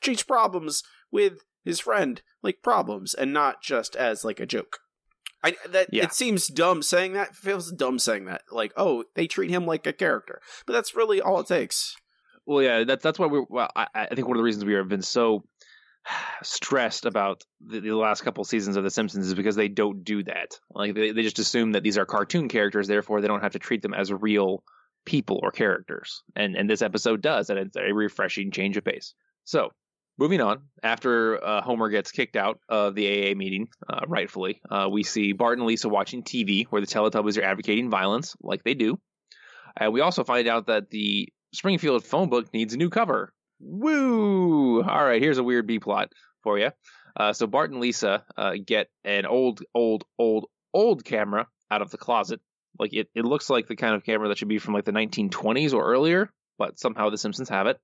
treats 0.00 0.22
problems 0.22 0.82
with 1.12 1.38
his 1.64 1.80
friend 1.80 2.22
like 2.42 2.62
problems, 2.62 3.14
and 3.14 3.32
not 3.32 3.62
just 3.62 3.94
as 3.94 4.24
like 4.24 4.40
a 4.40 4.46
joke. 4.46 4.80
I, 5.44 5.54
that 5.70 5.88
Yeah. 5.92 6.04
it 6.04 6.12
seems 6.14 6.48
dumb 6.48 6.82
saying 6.82 7.12
that. 7.12 7.36
Feels 7.36 7.70
dumb 7.70 7.98
saying 7.98 8.24
that. 8.24 8.42
Like, 8.50 8.72
oh, 8.76 9.04
they 9.14 9.26
treat 9.26 9.50
him 9.50 9.66
like 9.66 9.86
a 9.86 9.92
character, 9.92 10.40
but 10.66 10.72
that's 10.72 10.96
really 10.96 11.20
all 11.20 11.38
it 11.40 11.46
takes. 11.46 11.94
Well, 12.46 12.62
yeah, 12.62 12.84
that's 12.84 13.02
that's 13.02 13.18
why 13.18 13.26
we're. 13.26 13.44
Well, 13.48 13.70
I, 13.76 13.86
I 13.94 14.14
think 14.14 14.26
one 14.26 14.36
of 14.36 14.40
the 14.40 14.44
reasons 14.44 14.64
we 14.64 14.74
have 14.74 14.88
been 14.88 15.02
so 15.02 15.44
stressed 16.42 17.04
about 17.06 17.42
the, 17.60 17.80
the 17.80 17.92
last 17.92 18.22
couple 18.22 18.44
seasons 18.44 18.76
of 18.76 18.84
The 18.84 18.90
Simpsons 18.90 19.26
is 19.26 19.34
because 19.34 19.56
they 19.56 19.68
don't 19.68 20.04
do 20.04 20.22
that. 20.24 20.58
Like 20.70 20.94
they, 20.94 21.12
they 21.12 21.22
just 21.22 21.38
assume 21.38 21.72
that 21.72 21.82
these 21.82 21.98
are 21.98 22.06
cartoon 22.06 22.48
characters, 22.48 22.88
therefore 22.88 23.20
they 23.20 23.28
don't 23.28 23.42
have 23.42 23.52
to 23.52 23.58
treat 23.58 23.82
them 23.82 23.94
as 23.94 24.12
real 24.12 24.62
people 25.06 25.40
or 25.42 25.50
characters. 25.50 26.22
And 26.34 26.56
and 26.56 26.68
this 26.68 26.82
episode 26.82 27.22
does, 27.22 27.50
and 27.50 27.58
it's 27.58 27.76
a 27.76 27.92
refreshing 27.92 28.50
change 28.50 28.76
of 28.76 28.84
pace. 28.84 29.14
So. 29.44 29.70
Moving 30.16 30.40
on, 30.40 30.62
after 30.80 31.44
uh, 31.44 31.60
Homer 31.62 31.88
gets 31.88 32.12
kicked 32.12 32.36
out 32.36 32.60
of 32.68 32.94
the 32.94 33.32
AA 33.32 33.34
meeting, 33.34 33.68
uh, 33.88 34.02
rightfully, 34.06 34.60
uh, 34.70 34.88
we 34.90 35.02
see 35.02 35.32
Bart 35.32 35.58
and 35.58 35.66
Lisa 35.66 35.88
watching 35.88 36.22
TV 36.22 36.66
where 36.66 36.80
the 36.80 36.86
Teletubbies 36.86 37.36
are 37.36 37.42
advocating 37.42 37.90
violence, 37.90 38.36
like 38.40 38.62
they 38.62 38.74
do. 38.74 39.00
And 39.76 39.92
we 39.92 40.00
also 40.00 40.22
find 40.22 40.46
out 40.46 40.68
that 40.68 40.88
the 40.90 41.28
Springfield 41.52 42.04
phone 42.04 42.28
book 42.28 42.54
needs 42.54 42.74
a 42.74 42.76
new 42.76 42.90
cover. 42.90 43.32
Woo! 43.58 44.82
All 44.82 45.04
right, 45.04 45.20
here's 45.20 45.38
a 45.38 45.42
weird 45.42 45.66
B 45.66 45.80
plot 45.80 46.12
for 46.44 46.60
you. 46.60 46.70
Uh, 47.16 47.32
so 47.32 47.48
Bart 47.48 47.72
and 47.72 47.80
Lisa 47.80 48.24
uh, 48.36 48.54
get 48.64 48.88
an 49.04 49.26
old, 49.26 49.62
old, 49.74 50.04
old, 50.16 50.46
old 50.72 51.04
camera 51.04 51.48
out 51.72 51.82
of 51.82 51.90
the 51.90 51.98
closet. 51.98 52.40
Like 52.78 52.92
it, 52.92 53.08
it 53.16 53.24
looks 53.24 53.50
like 53.50 53.66
the 53.66 53.76
kind 53.76 53.96
of 53.96 54.04
camera 54.04 54.28
that 54.28 54.38
should 54.38 54.48
be 54.48 54.58
from 54.58 54.74
like 54.74 54.84
the 54.84 54.92
1920s 54.92 55.74
or 55.74 55.84
earlier, 55.84 56.30
but 56.56 56.78
somehow 56.78 57.10
the 57.10 57.18
Simpsons 57.18 57.48
have 57.48 57.66
it. 57.66 57.80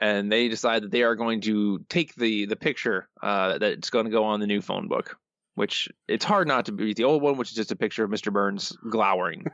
And 0.00 0.32
they 0.32 0.48
decide 0.48 0.82
that 0.82 0.90
they 0.90 1.02
are 1.02 1.14
going 1.14 1.42
to 1.42 1.84
take 1.88 2.14
the 2.14 2.46
the 2.46 2.56
picture 2.56 3.08
uh, 3.22 3.58
that's 3.58 3.90
going 3.90 4.06
to 4.06 4.10
go 4.10 4.24
on 4.24 4.40
the 4.40 4.46
new 4.46 4.60
phone 4.62 4.88
book. 4.88 5.16
Which 5.54 5.88
it's 6.08 6.24
hard 6.24 6.48
not 6.48 6.66
to 6.66 6.72
beat 6.72 6.96
the 6.96 7.04
old 7.04 7.22
one, 7.22 7.36
which 7.36 7.50
is 7.50 7.56
just 7.56 7.72
a 7.72 7.76
picture 7.76 8.04
of 8.04 8.10
Mr. 8.10 8.32
Burns 8.32 8.74
glowering. 8.88 9.44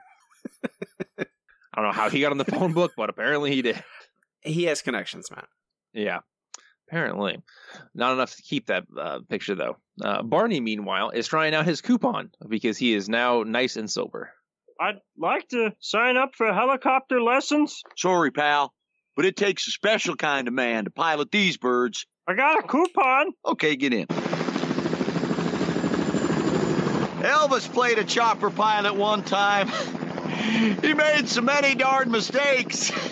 I 1.18 1.82
don't 1.82 1.84
know 1.84 1.92
how 1.92 2.10
he 2.10 2.20
got 2.20 2.32
on 2.32 2.38
the 2.38 2.44
phone 2.44 2.72
book, 2.72 2.92
but 2.96 3.10
apparently 3.10 3.54
he 3.54 3.62
did. 3.62 3.82
He 4.40 4.64
has 4.64 4.82
connections, 4.82 5.30
man. 5.30 5.44
Yeah, 5.92 6.20
apparently. 6.88 7.42
Not 7.94 8.12
enough 8.12 8.34
to 8.36 8.42
keep 8.42 8.66
that 8.66 8.84
uh, 8.96 9.20
picture, 9.28 9.54
though. 9.54 9.76
Uh, 10.00 10.22
Barney, 10.22 10.60
meanwhile, 10.60 11.10
is 11.10 11.26
trying 11.26 11.54
out 11.54 11.66
his 11.66 11.80
coupon 11.80 12.30
because 12.48 12.78
he 12.78 12.94
is 12.94 13.08
now 13.08 13.42
nice 13.42 13.76
and 13.76 13.90
sober. 13.90 14.30
I'd 14.80 15.00
like 15.18 15.48
to 15.48 15.72
sign 15.80 16.16
up 16.16 16.34
for 16.34 16.52
helicopter 16.52 17.20
lessons. 17.20 17.82
Sorry, 17.96 18.30
pal, 18.30 18.72
but 19.16 19.24
it 19.24 19.36
takes 19.36 19.66
a 19.66 19.70
special 19.70 20.14
kind 20.14 20.46
of 20.46 20.54
man 20.54 20.84
to 20.84 20.90
pilot 20.90 21.32
these 21.32 21.56
birds. 21.56 22.06
I 22.28 22.34
got 22.34 22.62
a 22.62 22.62
coupon. 22.62 23.32
Okay, 23.44 23.74
get 23.76 23.92
in. 23.94 24.06
Elvis 27.22 27.72
played 27.72 27.98
a 27.98 28.04
chopper 28.04 28.50
pilot 28.50 28.94
one 28.94 29.22
time. 29.22 29.68
he 30.82 30.94
made 30.94 31.28
so 31.28 31.40
many 31.40 31.74
darn 31.74 32.10
mistakes. 32.10 32.92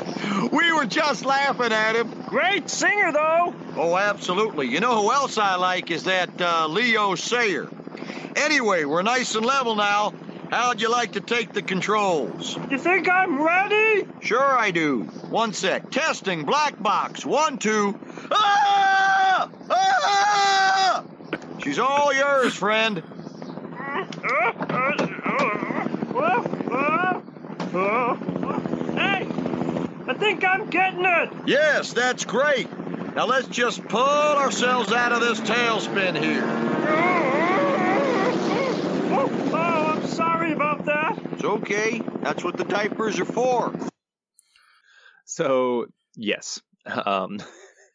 We 0.50 0.72
were 0.72 0.86
just 0.86 1.24
laughing 1.24 1.72
at 1.72 1.94
him. 1.94 2.12
Great 2.28 2.68
singer, 2.68 3.12
though. 3.12 3.54
Oh, 3.76 3.96
absolutely. 3.96 4.66
You 4.66 4.80
know 4.80 5.02
who 5.02 5.12
else 5.12 5.38
I 5.38 5.54
like 5.56 5.90
is 5.90 6.04
that 6.04 6.28
uh, 6.40 6.66
Leo 6.66 7.14
Sayer. 7.14 7.68
Anyway, 8.34 8.84
we're 8.84 9.02
nice 9.02 9.34
and 9.36 9.46
level 9.46 9.76
now. 9.76 10.12
How'd 10.54 10.80
you 10.80 10.88
like 10.88 11.12
to 11.14 11.20
take 11.20 11.52
the 11.52 11.62
controls? 11.62 12.56
You 12.70 12.78
think 12.78 13.08
I'm 13.10 13.42
ready? 13.42 14.06
Sure 14.20 14.56
I 14.56 14.70
do. 14.70 15.02
One 15.28 15.52
sec. 15.52 15.90
Testing. 15.90 16.44
Black 16.44 16.80
box. 16.80 17.26
One, 17.26 17.58
two. 17.58 17.98
Ah! 18.30 19.50
Ah! 19.68 21.04
She's 21.58 21.80
all 21.80 22.14
yours, 22.14 22.54
friend. 22.54 23.02
Hey, 28.94 29.26
I 30.06 30.14
think 30.16 30.44
I'm 30.44 30.70
getting 30.70 31.04
it. 31.04 31.30
Yes, 31.48 31.92
that's 31.92 32.24
great. 32.24 32.68
Now 33.16 33.26
let's 33.26 33.48
just 33.48 33.82
pull 33.88 34.00
ourselves 34.00 34.92
out 34.92 35.10
of 35.10 35.20
this 35.20 35.40
tailspin 35.40 36.16
here. 36.16 36.44
Oh, 39.16 39.30
oh, 39.52 39.92
I'm 39.92 40.06
sorry 40.06 40.52
about 40.52 40.84
that. 40.86 41.16
It's 41.44 41.62
okay. 41.62 42.00
That's 42.22 42.42
what 42.42 42.56
the 42.56 42.64
diapers 42.64 43.20
are 43.20 43.26
for. 43.26 43.70
So 45.26 45.88
yes, 46.16 46.58
um, 46.86 47.38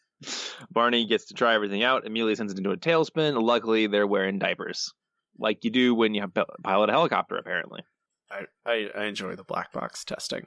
Barney 0.72 1.08
gets 1.08 1.26
to 1.30 1.34
try 1.34 1.56
everything 1.56 1.82
out. 1.82 2.06
Amelia 2.06 2.36
sends 2.36 2.54
it 2.54 2.60
into 2.60 2.70
a 2.70 2.78
tailspin. 2.78 3.42
Luckily, 3.42 3.88
they're 3.88 4.06
wearing 4.06 4.38
diapers, 4.38 4.94
like 5.40 5.66
you 5.66 5.72
do 5.72 5.96
when 5.96 6.14
you 6.14 6.28
pilot 6.64 6.90
a 6.90 6.94
helicopter. 6.94 7.38
Apparently, 7.38 7.82
I, 8.30 8.46
I, 8.68 8.90
I 8.96 9.06
enjoy 9.06 9.36
the 9.36 9.44
black 9.44 9.74
box 9.74 10.06
testing. 10.06 10.46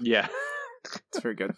Yeah, 0.00 0.26
it's 1.12 1.20
very 1.22 1.36
good. 1.36 1.54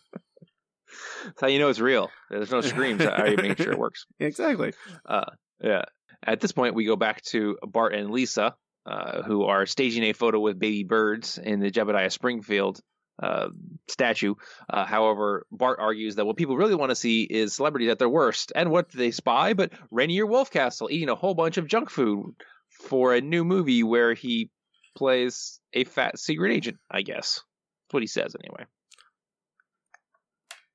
That's 1.25 1.41
how 1.41 1.47
you 1.47 1.59
know 1.59 1.71
it's 1.71 1.81
real. 1.81 2.11
There's 2.29 2.51
no 2.51 2.61
screams. 2.61 3.03
how 3.03 3.25
you 3.25 3.39
make 3.39 3.57
sure 3.57 3.73
it 3.73 3.79
works? 3.79 4.05
Exactly. 4.21 4.75
Uh, 5.09 5.31
yeah. 5.59 5.85
At 6.23 6.41
this 6.41 6.53
point, 6.53 6.75
we 6.75 6.85
go 6.85 6.97
back 6.97 7.23
to 7.27 7.57
Bart 7.63 7.95
and 7.95 8.11
Lisa, 8.11 8.55
uh, 8.87 9.23
who 9.23 9.45
are 9.45 9.67
staging 9.67 10.05
a 10.05 10.13
photo 10.13 10.39
with 10.39 10.59
baby 10.59 10.85
birds 10.85 11.39
in 11.39 11.61
the 11.61 11.71
Jebediah 11.71 12.13
Springfield 12.13 12.81
uh, 13.23 13.49
statue. 13.89 14.35
Uh, 14.69 14.85
however, 14.85 15.47
Bart 15.51 15.79
argues 15.81 16.17
that 16.17 16.27
what 16.27 16.37
people 16.37 16.57
really 16.57 16.75
want 16.75 16.91
to 16.91 16.97
see 16.97 17.23
is 17.23 17.55
celebrities 17.55 17.91
at 17.91 17.99
their 17.99 18.09
worst. 18.09 18.53
And 18.55 18.71
what 18.71 18.91
do 18.91 18.99
they 18.99 19.11
spy? 19.11 19.55
But 19.55 19.73
Rainier 19.91 20.27
Wolfcastle 20.27 20.91
eating 20.91 21.09
a 21.09 21.15
whole 21.15 21.35
bunch 21.35 21.57
of 21.57 21.67
junk 21.67 21.91
food 21.91 22.35
for 22.71 23.15
a 23.15 23.21
new 23.21 23.45
movie 23.45 23.83
where 23.83 24.15
he 24.15 24.51
plays 24.97 25.61
a 25.73 25.85
fat 25.85 26.19
secret 26.19 26.53
agent, 26.53 26.79
I 26.91 27.03
guess. 27.03 27.43
That's 27.87 27.95
what 27.95 28.03
he 28.03 28.07
says 28.07 28.35
anyway. 28.39 28.67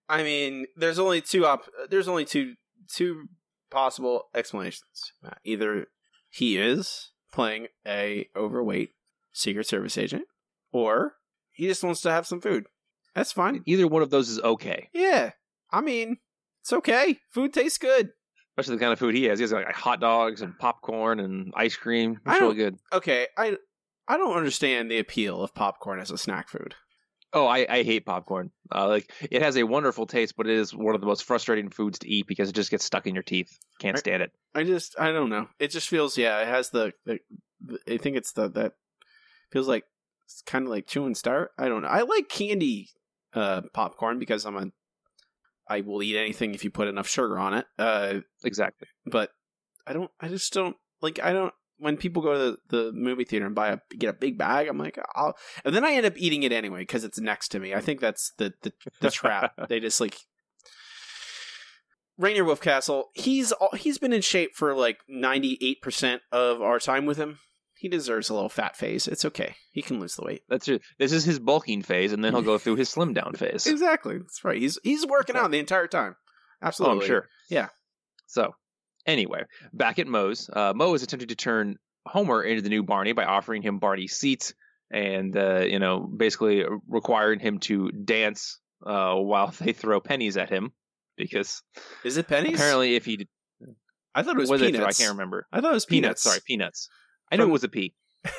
I 0.10 0.24
mean, 0.24 0.66
there's 0.76 1.00
only 1.00 1.22
two 1.22 1.46
op- 1.46 1.70
there's 1.90 2.08
only 2.08 2.26
two 2.26 2.56
two 2.94 3.28
possible 3.70 4.24
explanations. 4.36 5.14
Either 5.46 5.88
he 6.30 6.58
is 6.58 7.11
playing 7.32 7.68
a 7.86 8.28
overweight 8.36 8.92
Secret 9.34 9.68
Service 9.68 9.98
agent, 9.98 10.26
or 10.72 11.14
he 11.52 11.68
just 11.68 11.84
wants 11.84 12.02
to 12.02 12.12
have 12.12 12.28
some 12.28 12.42
food. 12.42 12.66
That's 13.16 13.32
fine. 13.32 13.64
Either 13.66 13.88
one 13.88 14.02
of 14.02 14.10
those 14.10 14.30
is 14.30 14.40
okay. 14.40 14.90
Yeah, 14.94 15.32
I 15.72 15.82
mean, 15.82 16.18
it's 16.62 16.74
okay. 16.74 17.20
Food 17.30 17.54
tastes 17.54 17.78
good, 17.78 18.12
especially 18.52 18.76
the 18.76 18.82
kind 18.82 18.94
of 18.94 19.00
food 19.00 19.16
he 19.16 19.26
has. 19.26 19.40
He 19.40 19.44
has 19.44 19.52
like 19.52 19.72
hot 19.74 20.00
dogs 20.00 20.42
and 20.42 20.58
popcorn 20.58 21.20
and 21.20 21.54
ice 21.56 21.76
cream. 21.76 22.20
It's 22.26 22.42
really 22.42 22.56
good. 22.56 22.78
Okay, 22.94 23.28
I 23.38 23.58
I 24.08 24.18
don't 24.18 24.38
understand 24.38 24.90
the 24.90 25.00
appeal 25.00 25.42
of 25.42 25.54
popcorn 25.54 26.00
as 26.00 26.12
a 26.12 26.18
snack 26.18 26.50
food. 26.50 26.76
Oh, 27.34 27.46
I, 27.46 27.66
I 27.70 27.84
hate 27.84 28.06
popcorn. 28.06 28.52
Uh, 28.74 28.88
like 28.88 29.12
it 29.30 29.42
has 29.42 29.56
a 29.58 29.64
wonderful 29.64 30.06
taste, 30.06 30.36
but 30.36 30.48
it 30.48 30.58
is 30.58 30.76
one 30.76 30.96
of 30.96 31.02
the 31.02 31.08
most 31.08 31.24
frustrating 31.24 31.70
foods 31.70 32.00
to 32.00 32.10
eat 32.10 32.28
because 32.28 32.50
it 32.50 32.56
just 32.56 32.72
gets 32.72 32.84
stuck 32.84 33.08
in 33.08 33.14
your 33.14 33.24
teeth. 33.24 33.58
Can't 33.80 33.98
stand 33.98 34.24
it. 34.24 34.32
I 34.54 34.64
just 34.64 35.00
I 35.00 35.12
don't 35.12 35.30
know. 35.30 35.48
It 35.60 35.70
just 35.70 35.88
feels 35.88 36.18
yeah. 36.18 36.42
It 36.42 36.48
has 36.48 36.70
the, 36.70 36.94
the, 37.06 37.20
the 37.66 37.80
I 37.94 37.98
think 37.98 38.18
it's 38.18 38.34
the 38.34 38.50
that 38.50 38.74
feels 39.52 39.68
like 39.68 39.86
it's 40.26 40.42
kind 40.46 40.66
of 40.66 40.72
like 40.72 40.88
chewing 40.88 41.16
star. 41.16 41.52
I 41.58 41.70
don't 41.70 41.84
know. 41.84 41.88
I 41.88 42.02
like 42.02 42.28
candy 42.28 42.90
uh, 43.34 43.62
popcorn 43.74 44.20
because 44.20 44.46
I'm 44.46 44.58
a 44.58 44.68
I 45.72 45.82
will 45.82 46.04
eat 46.04 46.18
anything 46.18 46.54
if 46.54 46.66
you 46.66 46.70
put 46.70 46.90
enough 46.90 47.08
sugar 47.08 47.40
on 47.40 47.54
it. 47.54 47.66
Uh, 47.80 48.20
exactly. 48.44 48.90
But 49.06 49.30
I 49.88 49.94
don't. 49.94 50.12
I 50.20 50.28
just 50.28 50.52
don't 50.52 50.76
like. 51.02 51.20
I 51.24 51.32
don't 51.32 51.54
when 51.82 51.98
people 51.98 52.22
go 52.22 52.34
to 52.34 52.58
the, 52.70 52.78
the 52.78 52.92
movie 52.94 53.26
theater 53.26 53.48
and 53.48 53.56
buy 53.56 53.70
a 53.70 53.80
get 53.98 54.10
a 54.10 54.14
big 54.14 54.38
bag, 54.38 54.68
I'm 54.68 54.78
like, 54.78 55.00
I'll, 55.16 55.36
and 55.66 55.76
then 55.76 55.84
I 55.84 55.94
end 55.94 56.06
up 56.06 56.14
eating 56.16 56.44
it 56.44 56.52
anyway 56.52 56.82
because 56.82 57.04
it's 57.04 57.20
next 57.20 57.50
to 57.50 57.60
me. 57.60 57.74
I 57.74 57.82
think 57.82 58.00
that's 58.00 58.32
the 58.38 58.54
the, 58.62 58.72
the 59.02 59.10
trap. 59.10 59.54
they 59.70 59.80
just 59.80 60.00
like 60.00 60.18
Rainier 62.18 62.44
Wolfcastle. 62.46 63.06
He's 63.14 63.52
he's 63.74 63.98
been 63.98 64.14
in 64.14 64.22
shape 64.22 64.56
for 64.56 64.76
like 64.76 65.00
98 65.10 65.82
percent 65.82 66.22
of 66.32 66.62
our 66.62 66.80
time 66.80 67.08
with 67.08 67.18
him. 67.18 67.40
He 67.74 67.90
deserves 67.90 68.30
a 68.30 68.36
little 68.36 68.48
fat 68.48 68.76
phase. 68.76 69.08
It's 69.08 69.26
okay. 69.26 69.56
He 69.72 69.82
can 69.82 70.00
lose 70.00 70.16
the 70.16 70.24
weight. 70.24 70.44
That's 70.48 70.68
it. 70.68 70.84
This 71.00 71.12
is 71.12 71.26
his 71.26 71.40
bulking 71.40 71.82
phase, 71.82 72.14
and 72.14 72.24
then 72.24 72.34
he'll 72.34 72.44
go 72.44 72.60
through 72.60 72.76
his 72.76 72.90
slim 72.90 73.16
down 73.16 73.34
phase. 73.34 73.66
Exactly. 73.72 74.20
That's 74.20 74.46
right. 74.46 74.60
He's 74.62 74.78
he's 74.84 75.08
working 75.08 75.36
out 75.36 75.50
the 75.50 75.58
entire 75.58 75.88
time. 75.88 76.16
Absolutely. 76.62 76.98
Oh, 76.98 77.02
I'm 77.02 77.08
sure. 77.08 77.28
Yeah. 77.50 77.70
So 78.28 78.54
Anyway, 79.06 79.44
back 79.74 80.00
at 80.00 80.08
Moe's, 80.08 80.50
uh, 80.52 80.74
Moe 80.76 80.94
is 80.94 81.04
attempting 81.04 81.30
to 81.30 81.36
turn 81.36 81.78
Homer 82.06 82.44
into 82.44 82.62
the 82.62 82.70
new 82.70 82.84
Barney 82.84 83.14
by 83.14 83.26
offering 83.26 83.62
him 83.62 83.80
Barney 83.80 84.08
seats 84.08 84.54
and, 84.92 85.36
uh, 85.36 85.62
you 85.62 85.80
know, 85.80 86.00
basically 86.00 86.66
requiring 86.88 87.40
him 87.40 87.60
to 87.60 87.92
dance 87.92 88.60
uh, 88.86 89.16
while 89.16 89.48
they 89.60 89.74
throw 89.74 90.00
pennies 90.00 90.38
at 90.38 90.50
him 90.50 90.72
because. 91.18 91.64
Is 92.04 92.18
it 92.18 92.28
pennies? 92.28 92.56
Apparently, 92.56 92.96
if 92.96 93.06
he. 93.06 93.18
Did, 93.18 93.28
I 94.14 94.24
thought 94.24 94.36
it 94.36 94.40
was 94.40 94.50
what 94.50 94.60
peanuts. 94.60 95.00
I 95.00 95.04
can't 95.04 95.14
remember. 95.14 95.48
I 95.52 95.62
thought 95.62 95.72
it 95.72 95.76
was 95.76 95.86
peanuts. 95.86 96.24
peanuts. 96.24 96.24
Sorry, 96.24 96.40
peanuts. 96.46 96.90
I 97.32 97.38
knew 97.38 97.44
it 97.44 97.48
was 97.48 97.64
a 97.64 97.70
P. 97.70 97.94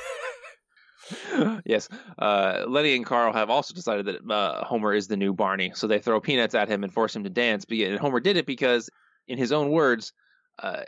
yes. 1.65 1.89
Uh, 2.17 2.63
Lenny 2.67 2.95
and 2.95 3.05
Carl 3.05 3.33
have 3.33 3.49
also 3.49 3.73
decided 3.73 4.05
that 4.05 4.31
uh, 4.31 4.63
Homer 4.63 4.93
is 4.93 5.07
the 5.07 5.17
new 5.17 5.33
Barney, 5.33 5.71
so 5.75 5.87
they 5.87 5.99
throw 5.99 6.19
peanuts 6.19 6.55
at 6.55 6.69
him 6.69 6.83
and 6.83 6.93
force 6.93 7.15
him 7.15 7.23
to 7.23 7.29
dance. 7.29 7.65
And 7.69 7.99
Homer 7.99 8.19
did 8.19 8.37
it 8.37 8.45
because, 8.45 8.89
in 9.27 9.37
his 9.37 9.51
own 9.51 9.69
words, 9.69 10.13
uh, 10.59 10.83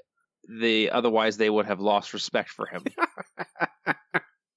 they 0.47 0.89
otherwise 0.89 1.37
they 1.37 1.49
would 1.49 1.65
have 1.65 1.79
lost 1.79 2.13
respect 2.13 2.49
for 2.49 2.67
him. 2.67 2.83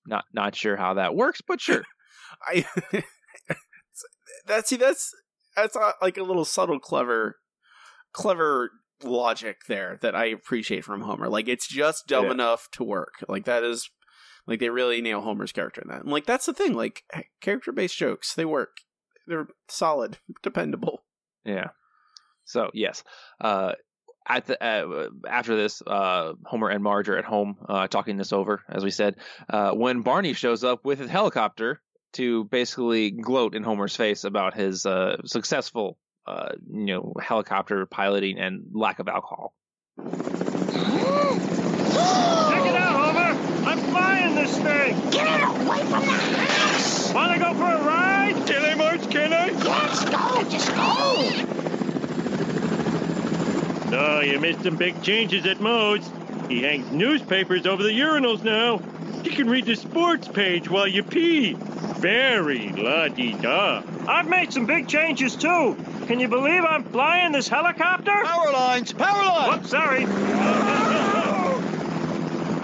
not 0.07 0.25
not 0.33 0.55
sure 0.55 0.77
how 0.77 0.95
that 0.95 1.15
works, 1.15 1.41
but 1.47 1.61
sure. 1.61 1.85
I 2.43 2.67
that's 4.47 4.69
see 4.69 4.77
that's 4.77 5.13
that's 5.57 5.77
a, 5.77 5.93
like 6.01 6.19
a 6.19 6.23
little 6.23 6.45
subtle, 6.45 6.79
clever, 6.79 7.37
clever 8.13 8.71
logic 9.03 9.59
there 9.69 9.99
that 10.03 10.15
I 10.15 10.27
appreciate 10.27 10.85
from 10.85 11.03
Homer. 11.03 11.29
Like 11.29 11.49
it's 11.49 11.69
just 11.69 12.07
dumb 12.07 12.27
yeah. 12.27 12.33
enough 12.33 12.69
to 12.73 12.85
work. 12.85 13.25
Like 13.29 13.45
that 13.45 13.65
is 13.65 13.89
like 14.47 14.61
they 14.61 14.71
really 14.71 15.01
nail 15.01 15.21
Homer's 15.21 15.53
character 15.53 15.83
in 15.83 15.89
that. 15.89 16.03
And 16.03 16.11
like 16.11 16.27
that's 16.27 16.47
the 16.47 16.55
thing. 16.55 16.75
Like 16.75 17.03
character 17.41 17.73
based 17.73 17.97
jokes, 17.97 18.35
they 18.35 18.45
work. 18.45 18.79
They're 19.27 19.49
solid, 19.69 20.19
dependable. 20.43 21.03
Yeah. 21.45 21.69
So 22.45 22.71
yes, 22.73 23.05
uh, 23.43 23.73
at 24.29 24.47
the 24.47 24.63
uh, 24.63 25.09
after 25.29 25.57
this, 25.57 25.83
uh, 25.87 26.35
Homer 26.45 26.69
and 26.69 26.83
Marge 26.83 27.09
are 27.09 27.17
at 27.17 27.25
home 27.25 27.57
uh, 27.69 27.87
talking 27.89 28.17
this 28.17 28.33
over, 28.33 28.63
as 28.69 28.85
we 28.85 28.91
said. 28.91 29.17
Uh, 29.49 29.73
when 29.73 30.03
Barney 30.03 30.35
shows 30.35 30.65
up 30.65 30.85
with 30.85 30.99
his 30.99 31.11
helicopter 31.11 31.81
to 32.15 32.45
basically 32.45 33.11
gloat 33.11 33.55
in 33.55 33.63
Homer's 33.63 33.97
face 33.97 34.25
about 34.25 34.55
his 34.55 34.87
uh, 34.87 35.17
successful, 35.25 35.99
uh, 36.27 36.51
you 36.71 36.87
know, 36.87 37.15
helicopter 37.21 37.87
piloting 37.87 38.39
and 38.39 38.67
lack 38.73 38.99
of 38.99 39.09
alcohol. 39.09 39.55
Check 39.99 40.07
it 42.67 42.77
out, 42.77 43.15
Homer! 43.15 43.69
I'm 43.69 43.79
flying 43.79 44.35
this 44.35 44.57
thing. 44.59 45.11
Get 45.11 45.27
away 45.27 45.79
from 45.87 46.07
the 46.07 46.13
house! 46.13 47.13
Wanna 47.15 47.39
go 47.39 47.55
for 47.55 47.65
a 47.65 47.83
ride? 47.83 48.47
Can 48.47 48.65
I, 48.65 48.75
Marge? 48.75 49.11
Can 49.11 49.33
I? 49.33 49.51
Let's 49.51 50.05
go. 50.05 50.51
Just 50.51 50.75
go. 50.75 51.58
No, 53.91 54.21
you 54.21 54.39
missed 54.39 54.63
some 54.63 54.77
big 54.77 55.01
changes 55.03 55.47
at 55.47 55.61
Moe's. 55.61 56.11
He 56.49 56.63
hangs 56.63 56.91
newspapers 56.93 57.67
over 57.67 57.83
the 57.83 57.91
urinals 57.91 58.45
now. 58.45 58.83
You 59.25 59.31
can 59.31 59.49
read 59.49 59.65
the 59.65 59.77
sports 59.77 60.29
page 60.29 60.71
while 60.71 60.87
you 60.87 61.03
pee. 61.03 61.55
Very 61.99 62.73
la-di-da. 62.73 63.83
I've 64.07 64.29
made 64.29 64.53
some 64.53 64.67
big 64.67 64.89
changes, 64.89 65.37
too. 65.37 65.77
Can 66.07 66.21
you 66.21 66.29
believe 66.29 66.65
I'm 66.65 66.85
flying 66.85 67.33
this 67.33 67.49
helicopter? 67.49 68.13
Power 68.25 68.53
lines! 68.53 68.93
Power 68.93 69.25
lines! 69.25 69.57
Whoops, 69.57 69.71
sorry. 69.71 70.05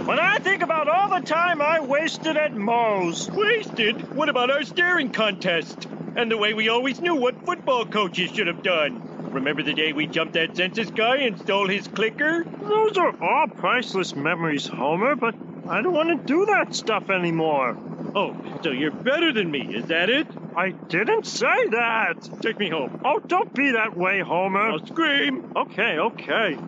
when 0.06 0.18
I 0.18 0.38
think 0.40 0.62
about 0.62 0.88
all 0.88 1.08
the 1.18 1.24
time 1.24 1.60
I 1.60 1.80
wasted 1.80 2.36
at 2.36 2.54
Moe's. 2.54 3.30
Wasted? 3.30 4.00
What 4.14 4.28
about 4.28 4.50
our 4.50 4.62
staring 4.62 5.10
contest? 5.10 5.88
And 6.16 6.30
the 6.30 6.36
way 6.36 6.54
we 6.54 6.68
always 6.68 7.00
knew 7.00 7.16
what 7.16 7.34
football 7.44 7.86
coaches 7.86 8.30
should 8.30 8.46
have 8.46 8.62
done. 8.62 9.13
Remember 9.32 9.62
the 9.62 9.74
day 9.74 9.92
we 9.92 10.06
jumped 10.06 10.34
that 10.34 10.56
census 10.56 10.90
guy 10.90 11.18
and 11.18 11.38
stole 11.38 11.68
his 11.68 11.88
clicker? 11.88 12.46
Those 12.60 12.96
are 12.98 13.12
all 13.20 13.46
priceless 13.56 14.14
memories, 14.14 14.66
Homer, 14.68 15.16
but 15.16 15.34
I 15.66 15.82
don't 15.82 15.94
want 15.94 16.10
to 16.10 16.32
do 16.32 16.46
that 16.50 16.74
stuff 16.74 17.10
anymore. 17.10 17.78
Oh, 18.14 18.34
so 18.62 18.70
you're 18.70 18.92
better 19.04 19.32
than 19.32 19.50
me, 19.50 19.62
is 19.72 19.88
that 19.88 20.08
it? 20.10 20.26
I 20.56 20.74
didn't 20.88 21.26
say 21.26 21.56
that. 21.70 22.16
Take 22.42 22.58
me 22.60 22.70
home. 22.70 22.94
Oh, 23.04 23.20
don't 23.28 23.52
be 23.54 23.72
that 23.72 23.96
way, 23.96 24.20
Homer. 24.20 24.70
I'll 24.70 24.78
scream. 24.78 25.42
Okay, 25.56 25.98
okay. 25.98 26.58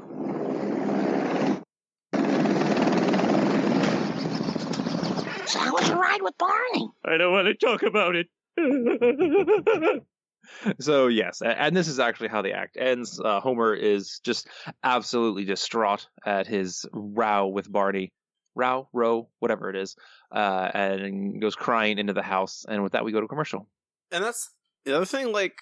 So 5.47 5.59
how 5.61 5.73
was 5.75 5.89
your 5.89 5.99
ride 5.99 6.23
with 6.23 6.37
Barney? 6.39 6.89
I 7.05 7.17
don't 7.17 7.33
want 7.33 7.47
to 7.47 7.55
talk 7.55 7.83
about 7.85 8.17
it. 8.17 8.27
So 10.81 11.07
yes, 11.09 11.43
and 11.43 11.77
this 11.77 11.89
is 11.89 11.99
actually 11.99 12.29
how 12.29 12.43
the 12.43 12.53
act 12.53 12.77
ends. 12.79 13.21
Uh, 13.21 13.41
Homer 13.41 13.75
is 13.75 14.21
just 14.25 14.49
absolutely 14.83 15.45
distraught 15.45 16.09
at 16.25 16.47
his 16.47 16.85
row 16.93 17.47
with 17.49 17.71
Barney, 17.71 18.13
row, 18.55 18.89
row, 18.93 19.29
whatever 19.39 19.71
it 19.71 19.77
is, 19.77 19.97
uh, 20.35 20.71
and 20.75 21.41
goes 21.41 21.55
crying 21.55 21.99
into 21.99 22.13
the 22.13 22.23
house. 22.23 22.65
And 22.69 22.83
with 22.83 22.93
that, 22.93 23.05
we 23.05 23.13
go 23.13 23.21
to 23.21 23.29
commercial. 23.29 23.69
And 24.11 24.23
that's 24.25 24.51
the 24.85 24.97
other 24.97 25.05
thing. 25.05 25.33
Like 25.33 25.59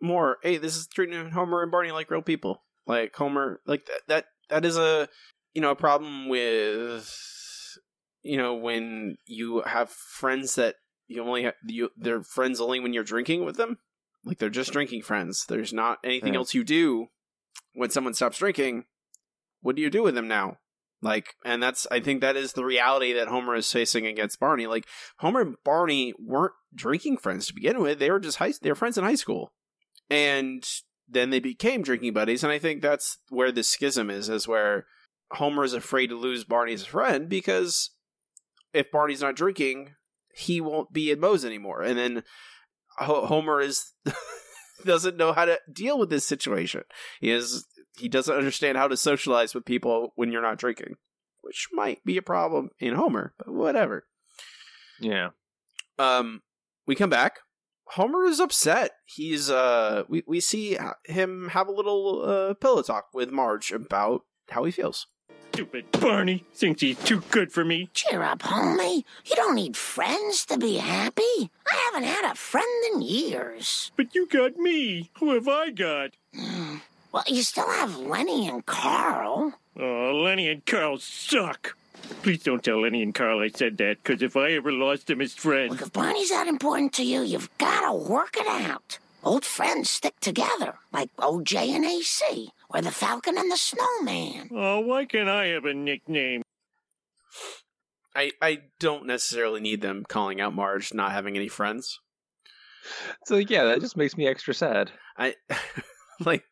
more, 0.00 0.38
hey, 0.42 0.56
this 0.58 0.76
is 0.76 0.86
treating 0.86 1.30
Homer 1.30 1.62
and 1.62 1.70
Barney 1.70 1.92
like 1.92 2.10
real 2.10 2.22
people. 2.22 2.62
Like 2.86 3.14
Homer, 3.14 3.60
like 3.66 3.86
that. 3.86 4.00
That 4.08 4.24
that 4.48 4.64
is 4.64 4.76
a 4.76 5.08
you 5.54 5.60
know 5.60 5.70
a 5.70 5.76
problem 5.76 6.28
with 6.28 7.14
you 8.22 8.36
know 8.36 8.54
when 8.54 9.16
you 9.26 9.62
have 9.66 9.90
friends 9.90 10.54
that 10.56 10.76
you 11.06 11.22
only 11.22 11.44
have 11.44 11.54
you 11.66 11.90
they're 11.96 12.22
friends 12.22 12.60
only 12.60 12.80
when 12.80 12.92
you're 12.92 13.04
drinking 13.04 13.44
with 13.44 13.56
them. 13.56 13.78
Like 14.24 14.38
they're 14.38 14.50
just 14.50 14.72
drinking 14.72 15.02
friends. 15.02 15.44
There's 15.46 15.72
not 15.72 15.98
anything 16.04 16.34
Yeah. 16.34 16.40
else 16.40 16.54
you 16.54 16.64
do 16.64 17.06
when 17.72 17.90
someone 17.90 18.14
stops 18.14 18.38
drinking. 18.38 18.84
What 19.60 19.76
do 19.76 19.82
you 19.82 19.90
do 19.90 20.02
with 20.02 20.14
them 20.14 20.28
now? 20.28 20.58
Like, 21.00 21.34
and 21.44 21.62
that's 21.62 21.86
I 21.90 22.00
think 22.00 22.20
that 22.20 22.36
is 22.36 22.54
the 22.54 22.64
reality 22.64 23.12
that 23.12 23.28
Homer 23.28 23.54
is 23.54 23.70
facing 23.72 24.06
against 24.06 24.40
Barney. 24.40 24.66
Like 24.66 24.86
Homer 25.18 25.40
and 25.40 25.54
Barney 25.64 26.12
weren't 26.18 26.54
drinking 26.74 27.18
friends 27.18 27.46
to 27.46 27.54
begin 27.54 27.80
with; 27.80 27.98
they 28.00 28.10
were 28.10 28.18
just 28.20 28.38
high, 28.38 28.52
they 28.60 28.70
were 28.70 28.74
friends 28.74 28.98
in 28.98 29.04
high 29.04 29.14
school, 29.14 29.52
and 30.10 30.68
then 31.08 31.30
they 31.30 31.38
became 31.38 31.82
drinking 31.82 32.14
buddies. 32.14 32.42
And 32.42 32.52
I 32.52 32.58
think 32.58 32.82
that's 32.82 33.18
where 33.28 33.52
the 33.52 33.62
schism 33.62 34.10
is: 34.10 34.28
is 34.28 34.48
where 34.48 34.86
Homer 35.32 35.62
is 35.62 35.72
afraid 35.72 36.08
to 36.08 36.16
lose 36.16 36.42
Barney's 36.42 36.84
friend 36.84 37.28
because 37.28 37.90
if 38.72 38.90
Barney's 38.90 39.22
not 39.22 39.36
drinking, 39.36 39.94
he 40.34 40.60
won't 40.60 40.92
be 40.92 41.12
in 41.12 41.20
Moe's 41.20 41.44
anymore, 41.44 41.82
and 41.82 41.96
then 41.96 42.24
Homer 42.98 43.60
is 43.60 43.92
doesn't 44.84 45.16
know 45.16 45.32
how 45.32 45.44
to 45.44 45.58
deal 45.72 45.98
with 45.98 46.10
this 46.10 46.26
situation. 46.26 46.82
He 47.20 47.30
is 47.30 47.66
he 47.98 48.08
doesn't 48.08 48.34
understand 48.36 48.78
how 48.78 48.88
to 48.88 48.96
socialize 48.96 49.54
with 49.54 49.64
people 49.64 50.12
when 50.14 50.30
you're 50.30 50.42
not 50.42 50.58
drinking, 50.58 50.96
which 51.40 51.68
might 51.72 52.04
be 52.04 52.16
a 52.16 52.22
problem 52.22 52.70
in 52.78 52.94
Homer, 52.94 53.34
but 53.38 53.52
whatever. 53.52 54.06
Yeah. 55.00 55.30
Um, 55.98 56.42
we 56.86 56.94
come 56.94 57.10
back. 57.10 57.38
Homer 57.92 58.24
is 58.24 58.40
upset. 58.40 58.92
He's 59.06 59.50
uh, 59.50 60.04
we 60.08 60.22
we 60.26 60.40
see 60.40 60.78
him 61.04 61.48
have 61.52 61.68
a 61.68 61.72
little 61.72 62.22
uh 62.24 62.54
pillow 62.54 62.82
talk 62.82 63.06
with 63.14 63.30
Marge 63.30 63.72
about 63.72 64.22
how 64.50 64.64
he 64.64 64.70
feels. 64.70 65.06
Stupid 65.58 65.90
Barney 65.90 66.44
thinks 66.54 66.82
he's 66.82 67.02
too 67.02 67.20
good 67.32 67.50
for 67.50 67.64
me. 67.64 67.90
Cheer 67.92 68.22
up, 68.22 68.38
homie. 68.44 69.02
You 69.24 69.34
don't 69.34 69.56
need 69.56 69.76
friends 69.76 70.46
to 70.46 70.56
be 70.56 70.76
happy. 70.76 71.50
I 71.66 71.90
haven't 71.90 72.08
had 72.08 72.30
a 72.30 72.36
friend 72.36 72.84
in 72.92 73.02
years. 73.02 73.90
But 73.96 74.14
you 74.14 74.28
got 74.28 74.56
me. 74.56 75.10
Who 75.18 75.34
have 75.34 75.48
I 75.48 75.70
got? 75.70 76.10
Hmm. 76.32 76.76
Well, 77.10 77.24
you 77.26 77.42
still 77.42 77.68
have 77.68 77.96
Lenny 77.96 78.46
and 78.46 78.64
Carl. 78.66 79.54
Oh, 79.76 80.22
Lenny 80.24 80.48
and 80.48 80.64
Carl 80.64 80.98
suck. 80.98 81.76
Please 82.22 82.44
don't 82.44 82.62
tell 82.62 82.82
Lenny 82.82 83.02
and 83.02 83.12
Carl 83.12 83.40
I 83.40 83.48
said 83.48 83.78
that, 83.78 84.00
because 84.04 84.22
if 84.22 84.36
I 84.36 84.52
ever 84.52 84.70
lost 84.70 85.08
them 85.08 85.20
as 85.20 85.34
friends. 85.34 85.72
Look, 85.72 85.82
if 85.82 85.92
Barney's 85.92 86.30
that 86.30 86.46
important 86.46 86.92
to 86.92 87.02
you, 87.02 87.22
you've 87.22 87.50
got 87.58 87.80
to 87.80 87.94
work 87.94 88.36
it 88.36 88.46
out. 88.46 89.00
Old 89.24 89.44
friends 89.44 89.90
stick 89.90 90.20
together, 90.20 90.76
like 90.92 91.10
OJ 91.16 91.74
and 91.74 91.84
AC, 91.84 92.52
or 92.70 92.82
the 92.82 92.90
Falcon 92.90 93.38
and 93.38 93.50
the 93.50 93.56
Snowman. 93.56 94.50
Oh, 94.52 94.80
why 94.80 95.04
can't 95.04 95.28
I 95.28 95.46
have 95.46 95.64
a 95.64 95.74
nickname? 95.74 96.42
I 98.14 98.32
I 98.42 98.58
don't 98.80 99.06
necessarily 99.06 99.60
need 99.60 99.80
them 99.80 100.04
calling 100.08 100.40
out 100.40 100.54
Marge 100.54 100.92
not 100.92 101.12
having 101.12 101.36
any 101.36 101.48
friends. 101.48 101.98
So 103.26 103.36
yeah, 103.36 103.64
that 103.64 103.80
just 103.80 103.96
makes 103.96 104.16
me 104.16 104.26
extra 104.26 104.54
sad. 104.54 104.92
I 105.16 105.34
like 106.20 106.44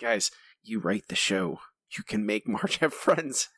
guys, 0.00 0.30
you 0.62 0.80
write 0.80 1.08
the 1.08 1.16
show. 1.16 1.60
You 1.96 2.04
can 2.04 2.24
make 2.24 2.48
Marge 2.48 2.78
have 2.78 2.94
friends. 2.94 3.48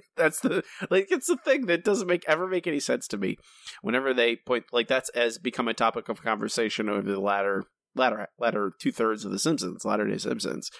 that's 0.16 0.40
the 0.40 0.64
like 0.90 1.08
it's 1.10 1.26
the 1.26 1.36
thing 1.36 1.66
that 1.66 1.84
doesn't 1.84 2.08
make 2.08 2.24
ever 2.26 2.46
make 2.46 2.66
any 2.66 2.80
sense 2.80 3.06
to 3.08 3.18
me. 3.18 3.36
Whenever 3.82 4.14
they 4.14 4.36
point 4.36 4.64
like 4.72 4.88
that's 4.88 5.10
as 5.10 5.38
become 5.38 5.68
a 5.68 5.74
topic 5.74 6.08
of 6.08 6.22
conversation 6.22 6.88
over 6.88 7.02
the 7.02 7.20
latter 7.20 7.64
latter 7.94 8.28
latter 8.38 8.72
two 8.78 8.92
thirds 8.92 9.24
of 9.24 9.32
the 9.32 9.38
Simpsons, 9.38 9.84
latter 9.84 10.06
day 10.06 10.18
Simpsons. 10.18 10.70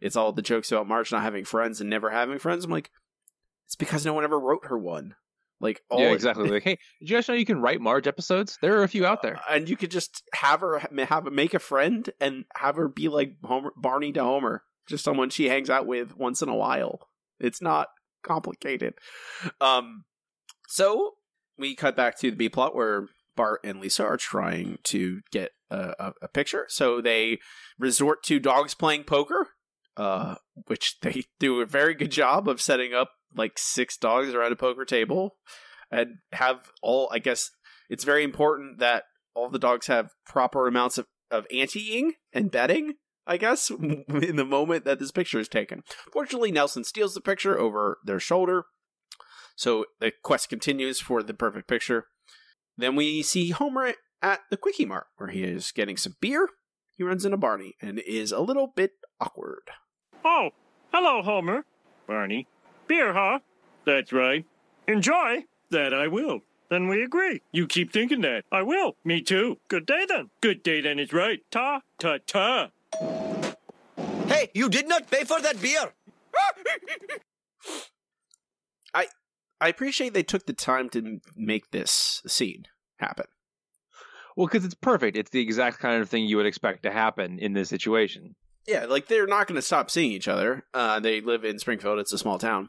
It's 0.00 0.16
all 0.16 0.32
the 0.32 0.42
jokes 0.42 0.70
about 0.70 0.88
Marge 0.88 1.12
not 1.12 1.22
having 1.22 1.44
friends 1.44 1.80
and 1.80 1.88
never 1.88 2.10
having 2.10 2.38
friends. 2.38 2.64
I'm 2.64 2.70
like, 2.70 2.90
it's 3.66 3.76
because 3.76 4.04
no 4.04 4.12
one 4.12 4.24
ever 4.24 4.38
wrote 4.38 4.66
her 4.66 4.78
one. 4.78 5.14
Like 5.60 5.82
all 5.88 6.00
yeah, 6.00 6.12
exactly. 6.12 6.50
like, 6.50 6.62
hey, 6.62 6.78
did 7.00 7.08
you 7.08 7.16
guys 7.16 7.28
know 7.28 7.34
you 7.34 7.46
can 7.46 7.60
write 7.60 7.80
Marge 7.80 8.06
episodes? 8.06 8.58
There 8.60 8.78
are 8.78 8.82
a 8.82 8.88
few 8.88 9.06
out 9.06 9.22
there. 9.22 9.40
and 9.48 9.68
you 9.68 9.76
could 9.76 9.90
just 9.90 10.22
have 10.34 10.60
her 10.60 10.78
have 10.80 11.24
make 11.32 11.54
a 11.54 11.58
friend 11.58 12.10
and 12.20 12.44
have 12.56 12.76
her 12.76 12.88
be 12.88 13.08
like 13.08 13.36
Homer, 13.42 13.72
Barney 13.76 14.12
to 14.12 14.22
Homer, 14.22 14.62
just 14.86 15.04
someone 15.04 15.30
she 15.30 15.48
hangs 15.48 15.70
out 15.70 15.86
with 15.86 16.16
once 16.16 16.42
in 16.42 16.48
a 16.48 16.54
while. 16.54 17.08
It's 17.40 17.62
not 17.62 17.88
complicated. 18.22 18.94
Um, 19.60 20.04
so 20.68 21.14
we 21.56 21.74
cut 21.74 21.96
back 21.96 22.18
to 22.18 22.30
the 22.30 22.36
B 22.36 22.48
plot 22.48 22.74
where 22.74 23.06
Bart 23.36 23.60
and 23.64 23.80
Lisa 23.80 24.04
are 24.04 24.16
trying 24.16 24.78
to 24.84 25.20
get 25.30 25.50
a, 25.70 25.94
a, 25.98 26.12
a 26.22 26.28
picture. 26.28 26.66
So 26.68 27.00
they 27.00 27.38
resort 27.78 28.22
to 28.24 28.38
dogs 28.38 28.74
playing 28.74 29.04
poker, 29.04 29.48
uh, 29.96 30.36
which 30.66 30.96
they 31.02 31.24
do 31.38 31.60
a 31.60 31.66
very 31.66 31.94
good 31.94 32.10
job 32.10 32.48
of 32.48 32.60
setting 32.60 32.94
up 32.94 33.10
like 33.36 33.54
six 33.56 33.96
dogs 33.96 34.32
around 34.32 34.52
a 34.52 34.56
poker 34.56 34.84
table 34.84 35.36
and 35.90 36.18
have 36.32 36.70
all, 36.82 37.08
I 37.12 37.18
guess 37.18 37.50
it's 37.88 38.04
very 38.04 38.24
important 38.24 38.78
that 38.78 39.04
all 39.34 39.50
the 39.50 39.58
dogs 39.58 39.88
have 39.88 40.10
proper 40.26 40.66
amounts 40.66 40.98
of, 40.98 41.06
of 41.30 41.46
anteing 41.52 42.12
and 42.32 42.50
betting, 42.50 42.94
I 43.26 43.36
guess, 43.36 43.70
in 43.70 44.36
the 44.36 44.44
moment 44.44 44.84
that 44.84 44.98
this 44.98 45.10
picture 45.10 45.40
is 45.40 45.48
taken. 45.48 45.82
Fortunately, 46.12 46.52
Nelson 46.52 46.84
steals 46.84 47.14
the 47.14 47.20
picture 47.20 47.58
over 47.58 47.98
their 48.04 48.20
shoulder. 48.20 48.64
So 49.56 49.86
the 50.00 50.12
quest 50.22 50.48
continues 50.48 51.00
for 51.00 51.22
the 51.22 51.34
perfect 51.34 51.68
picture. 51.68 52.06
Then 52.76 52.96
we 52.96 53.22
see 53.22 53.50
Homer 53.50 53.94
at 54.22 54.40
the 54.50 54.56
Kwik-E-Mart, 54.56 55.06
where 55.16 55.28
he 55.30 55.44
is 55.44 55.72
getting 55.72 55.96
some 55.96 56.16
beer. 56.20 56.48
He 56.96 57.04
runs 57.04 57.24
into 57.24 57.36
Barney 57.36 57.74
and 57.80 57.98
is 58.00 58.32
a 58.32 58.40
little 58.40 58.68
bit 58.68 58.92
awkward. 59.20 59.70
Oh, 60.24 60.50
hello, 60.92 61.22
Homer. 61.22 61.64
Barney. 62.06 62.46
Beer, 62.86 63.12
huh? 63.12 63.40
That's 63.84 64.12
right. 64.12 64.44
Enjoy. 64.88 65.44
That 65.70 65.94
I 65.94 66.08
will. 66.08 66.42
Then 66.68 66.88
we 66.88 67.02
agree. 67.02 67.42
You 67.52 67.66
keep 67.66 67.92
thinking 67.92 68.20
that. 68.22 68.44
I 68.50 68.62
will. 68.62 68.96
Me 69.04 69.20
too. 69.20 69.58
Good 69.68 69.86
day 69.86 70.06
then. 70.08 70.30
Good 70.40 70.62
day 70.62 70.80
then 70.80 70.98
is 70.98 71.12
right. 71.12 71.40
Ta, 71.50 71.80
ta, 71.98 72.18
ta. 72.26 72.70
Hey, 74.28 74.50
you 74.54 74.68
did 74.68 74.88
not 74.88 75.10
pay 75.10 75.24
for 75.24 75.40
that 75.40 75.60
beer. 75.60 75.92
I 79.64 79.68
appreciate 79.68 80.12
they 80.12 80.22
took 80.22 80.44
the 80.44 80.52
time 80.52 80.90
to 80.90 81.20
make 81.34 81.70
this 81.70 82.20
scene 82.26 82.64
happen. 82.98 83.24
Well, 84.36 84.46
because 84.46 84.62
it's 84.62 84.74
perfect. 84.74 85.16
It's 85.16 85.30
the 85.30 85.40
exact 85.40 85.78
kind 85.78 86.02
of 86.02 86.10
thing 86.10 86.26
you 86.26 86.36
would 86.36 86.44
expect 86.44 86.82
to 86.82 86.90
happen 86.90 87.38
in 87.38 87.54
this 87.54 87.70
situation. 87.70 88.34
Yeah, 88.66 88.84
like 88.84 89.06
they're 89.06 89.26
not 89.26 89.46
going 89.46 89.56
to 89.56 89.62
stop 89.62 89.90
seeing 89.90 90.12
each 90.12 90.28
other. 90.28 90.64
Uh, 90.74 91.00
they 91.00 91.22
live 91.22 91.46
in 91.46 91.58
Springfield; 91.58 91.98
it's 91.98 92.12
a 92.12 92.18
small 92.18 92.38
town. 92.38 92.68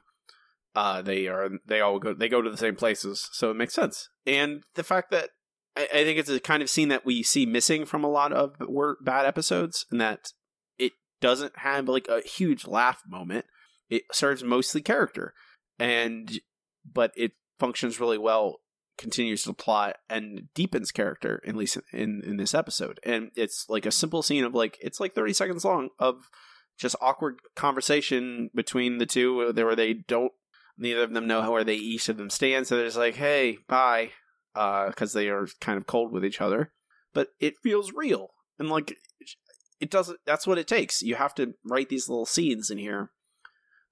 Uh, 0.73 1.01
they 1.01 1.27
are 1.27 1.49
they 1.65 1.81
all 1.81 1.99
go 1.99 2.13
they 2.13 2.29
go 2.29 2.41
to 2.41 2.49
the 2.49 2.55
same 2.55 2.77
places, 2.77 3.29
so 3.33 3.51
it 3.51 3.55
makes 3.55 3.73
sense. 3.73 4.07
And 4.25 4.63
the 4.75 4.83
fact 4.83 5.11
that 5.11 5.31
I, 5.75 5.89
I 5.93 6.03
think 6.05 6.17
it's 6.17 6.29
a 6.29 6.39
kind 6.39 6.63
of 6.63 6.69
scene 6.69 6.87
that 6.87 7.05
we 7.05 7.23
see 7.23 7.45
missing 7.45 7.85
from 7.85 8.05
a 8.05 8.09
lot 8.09 8.31
of 8.31 8.55
bad 9.01 9.25
episodes, 9.25 9.85
and 9.91 9.99
that 9.99 10.31
it 10.77 10.93
doesn't 11.19 11.57
have 11.57 11.89
like 11.89 12.07
a 12.07 12.21
huge 12.21 12.65
laugh 12.65 13.01
moment. 13.05 13.47
It 13.89 14.03
serves 14.13 14.45
mostly 14.45 14.81
character, 14.81 15.33
and 15.77 16.39
but 16.91 17.11
it 17.15 17.33
functions 17.59 17.99
really 17.99 18.17
well 18.17 18.59
continues 18.97 19.43
the 19.43 19.53
plot 19.53 19.97
and 20.09 20.47
deepens 20.53 20.91
character 20.91 21.41
at 21.45 21.55
least 21.55 21.77
in 21.91 22.21
in 22.25 22.37
this 22.37 22.53
episode. 22.53 22.99
And 23.03 23.31
it's 23.35 23.65
like 23.69 23.85
a 23.85 23.91
simple 23.91 24.21
scene 24.21 24.43
of 24.43 24.53
like 24.53 24.77
it's 24.81 24.99
like 24.99 25.13
30 25.13 25.33
seconds 25.33 25.65
long 25.65 25.89
of 25.99 26.29
just 26.77 26.95
awkward 27.01 27.39
conversation 27.55 28.49
between 28.53 28.97
the 28.97 29.05
two 29.05 29.53
where 29.53 29.75
they 29.75 29.93
don't 29.93 30.31
neither 30.77 31.03
of 31.03 31.13
them 31.13 31.27
know 31.27 31.49
where 31.49 31.63
they 31.63 31.75
each 31.75 32.09
of 32.09 32.17
them 32.17 32.29
stand. 32.29 32.67
So 32.67 32.75
they're 32.75 32.85
just 32.85 32.97
like 32.97 33.15
hey 33.15 33.59
bye 33.67 34.11
uh 34.55 34.87
because 34.87 35.13
they 35.13 35.29
are 35.29 35.47
kind 35.59 35.77
of 35.77 35.87
cold 35.87 36.11
with 36.11 36.25
each 36.25 36.41
other. 36.41 36.71
But 37.13 37.29
it 37.39 37.55
feels 37.61 37.91
real. 37.93 38.29
And 38.59 38.69
like 38.69 38.97
it 39.81 39.89
doesn't 39.89 40.19
that's 40.25 40.47
what 40.47 40.57
it 40.57 40.67
takes. 40.67 41.01
You 41.01 41.15
have 41.15 41.35
to 41.35 41.53
write 41.65 41.89
these 41.89 42.07
little 42.07 42.25
scenes 42.25 42.69
in 42.69 42.77
here 42.77 43.11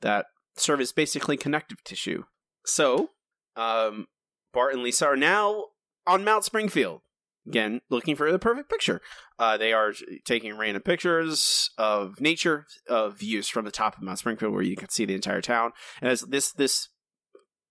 that 0.01 0.27
serve 0.55 0.79
as 0.79 0.91
basically 0.91 1.35
connective 1.35 1.83
tissue 1.83 2.23
so 2.65 3.09
um 3.55 4.07
Bart 4.53 4.73
and 4.73 4.83
Lisa 4.83 5.07
are 5.07 5.17
now 5.17 5.65
on 6.05 6.23
Mount 6.23 6.45
Springfield. 6.45 7.01
Again, 7.45 7.81
looking 7.89 8.15
for 8.15 8.31
the 8.31 8.39
perfect 8.39 8.69
picture. 8.69 9.01
Uh, 9.37 9.57
they 9.57 9.73
are 9.73 9.93
taking 10.23 10.57
random 10.57 10.81
pictures 10.81 11.71
of 11.77 12.21
nature, 12.21 12.67
of 12.87 13.17
views 13.17 13.49
from 13.49 13.65
the 13.65 13.71
top 13.71 13.97
of 13.97 14.03
Mount 14.03 14.19
Springfield, 14.19 14.53
where 14.53 14.61
you 14.61 14.77
can 14.77 14.87
see 14.87 15.03
the 15.03 15.15
entire 15.15 15.41
town. 15.41 15.71
And 16.01 16.09
as 16.09 16.21
this 16.21 16.53
this 16.53 16.87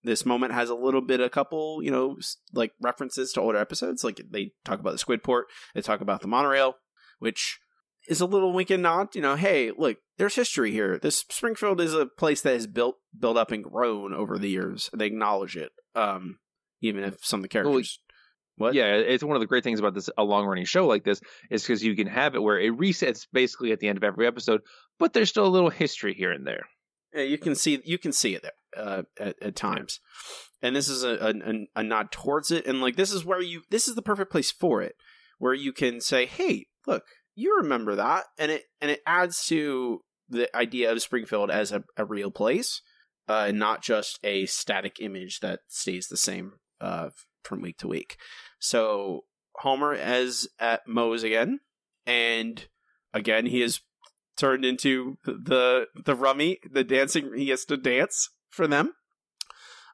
this 0.03 0.25
moment 0.25 0.53
has 0.53 0.69
a 0.69 0.75
little 0.75 1.01
bit, 1.01 1.21
a 1.21 1.29
couple, 1.29 1.81
you 1.81 1.89
know, 1.89 2.17
like 2.51 2.73
references 2.81 3.31
to 3.33 3.41
older 3.41 3.57
episodes. 3.57 4.03
Like 4.03 4.21
they 4.29 4.51
talk 4.63 4.79
about 4.79 4.91
the 4.91 5.03
Squidport, 5.03 5.43
they 5.73 5.81
talk 5.81 6.01
about 6.01 6.21
the 6.21 6.27
monorail, 6.27 6.75
which 7.17 7.59
is 8.07 8.21
a 8.21 8.25
little 8.25 8.53
wink 8.53 8.69
and 8.69 8.83
nod. 8.83 9.15
You 9.15 9.21
know, 9.21 9.35
hey, 9.35 9.71
look, 9.75 9.97
there's 10.17 10.35
history 10.35 10.71
here. 10.71 10.99
This 10.99 11.19
Springfield 11.29 11.81
is 11.81 11.93
a 11.93 12.05
place 12.05 12.41
that 12.41 12.53
has 12.53 12.67
built, 12.67 12.97
built 13.17 13.37
up 13.37 13.51
and 13.51 13.63
grown 13.63 14.13
over 14.13 14.37
the 14.37 14.49
years. 14.49 14.89
They 14.95 15.05
acknowledge 15.05 15.55
it, 15.55 15.71
um, 15.95 16.39
even 16.81 17.03
if 17.03 17.23
some 17.23 17.39
of 17.39 17.43
the 17.43 17.49
characters. 17.49 17.99
what? 18.57 18.73
Yeah, 18.73 18.95
it's 18.95 19.23
one 19.23 19.35
of 19.35 19.41
the 19.41 19.47
great 19.47 19.63
things 19.63 19.79
about 19.79 19.93
this 19.93 20.09
a 20.17 20.23
long 20.23 20.45
running 20.45 20.65
show 20.65 20.87
like 20.87 21.03
this 21.03 21.21
is 21.49 21.63
because 21.63 21.83
you 21.83 21.95
can 21.95 22.07
have 22.07 22.35
it 22.35 22.43
where 22.43 22.59
it 22.59 22.77
resets 22.77 23.25
basically 23.31 23.71
at 23.71 23.79
the 23.79 23.87
end 23.87 23.97
of 23.97 24.03
every 24.03 24.27
episode, 24.27 24.61
but 24.99 25.13
there's 25.13 25.29
still 25.29 25.47
a 25.47 25.47
little 25.47 25.69
history 25.69 26.13
here 26.13 26.31
and 26.31 26.45
there. 26.45 26.63
Yeah, 27.13 27.23
you 27.23 27.37
can 27.37 27.55
see 27.55 27.79
you 27.85 27.97
can 27.97 28.11
see 28.11 28.35
it 28.35 28.41
there 28.41 28.51
uh, 28.75 29.03
at, 29.19 29.35
at 29.41 29.55
times, 29.55 29.99
and 30.63 30.75
this 30.75 30.89
is 30.89 31.03
a, 31.03 31.33
a 31.45 31.79
a 31.79 31.83
nod 31.83 32.11
towards 32.11 32.49
it. 32.49 32.65
And 32.65 32.81
like 32.81 32.95
this 32.95 33.11
is 33.11 33.23
where 33.23 33.41
you 33.41 33.61
this 33.69 33.87
is 33.87 33.93
the 33.93 34.01
perfect 34.01 34.31
place 34.31 34.51
for 34.51 34.81
it, 34.81 34.95
where 35.37 35.53
you 35.53 35.73
can 35.73 36.01
say, 36.01 36.25
"Hey, 36.25 36.65
look, 36.87 37.03
you 37.35 37.57
remember 37.57 37.95
that," 37.95 38.25
and 38.37 38.51
it 38.51 38.63
and 38.81 38.91
it 38.91 39.01
adds 39.05 39.45
to 39.47 40.01
the 40.29 40.55
idea 40.55 40.91
of 40.91 41.01
Springfield 41.01 41.51
as 41.51 41.71
a, 41.71 41.83
a 41.97 42.05
real 42.05 42.31
place, 42.31 42.81
uh, 43.27 43.51
not 43.53 43.81
just 43.81 44.19
a 44.23 44.45
static 44.45 44.97
image 44.99 45.39
that 45.41 45.61
stays 45.67 46.07
the 46.07 46.17
same 46.17 46.53
uh, 46.81 47.09
from 47.43 47.61
week 47.61 47.77
to 47.79 47.87
week. 47.87 48.17
So 48.59 49.25
Homer 49.57 49.93
as 49.93 50.47
at 50.59 50.87
Moe's 50.87 51.23
again, 51.23 51.59
and 52.05 52.67
again 53.13 53.45
he 53.45 53.61
is 53.61 53.81
turned 54.37 54.65
into 54.65 55.17
the 55.25 55.87
the 55.95 56.15
rummy, 56.15 56.59
the 56.69 56.83
dancing. 56.83 57.31
He 57.35 57.49
has 57.49 57.65
to 57.65 57.77
dance 57.77 58.29
for 58.49 58.67
them 58.67 58.93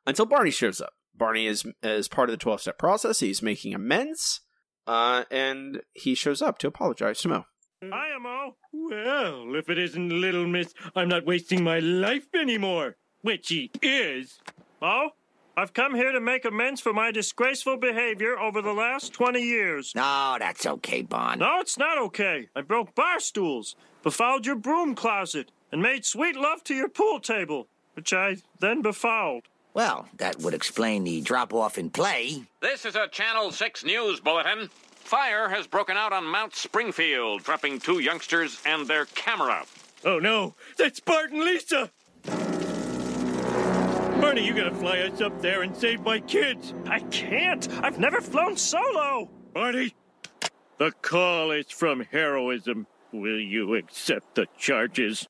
until 0.05 0.25
Barney 0.25 0.51
shows 0.51 0.81
up. 0.81 0.93
Barney 1.15 1.47
is 1.47 1.65
as 1.83 2.07
part 2.07 2.29
of 2.29 2.33
the 2.33 2.37
twelve 2.37 2.61
step 2.61 2.77
process. 2.77 3.19
He's 3.19 3.41
making 3.41 3.73
amends, 3.73 4.41
uh, 4.89 5.23
and 5.29 5.81
he 5.93 6.15
shows 6.15 6.41
up 6.41 6.57
to 6.57 6.67
apologize 6.67 7.21
to 7.21 7.27
Moe. 7.27 7.45
Hi, 7.83 8.17
Moe. 8.17 8.55
Well, 8.73 9.55
if 9.55 9.69
it 9.69 9.77
isn't 9.77 10.09
Little 10.09 10.47
Miss, 10.47 10.73
I'm 10.95 11.07
not 11.07 11.27
wasting 11.27 11.63
my 11.63 11.77
life 11.77 12.33
anymore. 12.33 12.95
Which 13.21 13.49
he 13.49 13.69
is. 13.83 14.39
Moe, 14.81 15.11
I've 15.55 15.73
come 15.73 15.93
here 15.93 16.11
to 16.11 16.19
make 16.19 16.43
amends 16.43 16.81
for 16.81 16.91
my 16.91 17.11
disgraceful 17.11 17.77
behavior 17.77 18.39
over 18.39 18.63
the 18.63 18.73
last 18.73 19.13
20 19.13 19.39
years. 19.39 19.93
No, 19.93 20.37
that's 20.39 20.65
okay, 20.65 21.03
Bon. 21.03 21.37
No, 21.37 21.59
it's 21.59 21.77
not 21.77 21.99
okay. 21.99 22.49
I 22.55 22.61
broke 22.61 22.95
bar 22.95 23.19
stools, 23.19 23.75
befouled 24.01 24.47
your 24.47 24.55
broom 24.55 24.95
closet, 24.95 25.51
and 25.71 25.83
made 25.83 26.03
sweet 26.03 26.35
love 26.35 26.63
to 26.63 26.73
your 26.73 26.89
pool 26.89 27.19
table, 27.19 27.67
which 27.93 28.11
I 28.11 28.37
then 28.59 28.81
befouled. 28.81 29.49
Well, 29.79 30.09
that 30.17 30.41
would 30.41 30.53
explain 30.53 31.05
the 31.05 31.21
drop 31.21 31.53
off 31.53 31.77
in 31.77 31.89
play. 31.89 32.43
This 32.59 32.83
is 32.83 32.97
a 32.97 33.07
Channel 33.07 33.49
6 33.49 33.85
news 33.85 34.19
bulletin. 34.19 34.69
Fire 34.95 35.47
has 35.47 35.67
broken 35.67 35.95
out 35.95 36.11
on 36.11 36.25
Mount 36.25 36.53
Springfield, 36.53 37.45
trapping 37.45 37.79
two 37.79 37.99
youngsters 37.99 38.59
and 38.65 38.85
their 38.85 39.05
camera. 39.05 39.63
Oh 40.03 40.19
no, 40.19 40.53
that's 40.77 40.99
Bart 40.99 41.31
and 41.31 41.45
Lisa! 41.45 41.89
Barney, 44.19 44.45
you 44.45 44.53
gotta 44.53 44.75
fly 44.75 44.99
us 44.99 45.21
up 45.21 45.41
there 45.41 45.61
and 45.61 45.73
save 45.73 46.01
my 46.01 46.19
kids. 46.19 46.73
I 46.85 46.99
can't. 46.99 47.65
I've 47.81 47.99
never 47.99 48.19
flown 48.19 48.57
solo. 48.57 49.29
Barney, 49.53 49.95
the 50.77 50.91
call 51.01 51.51
is 51.51 51.71
from 51.71 52.01
heroism. 52.01 52.85
Will 53.13 53.39
you 53.39 53.75
accept 53.75 54.35
the 54.35 54.47
charges? 54.57 55.29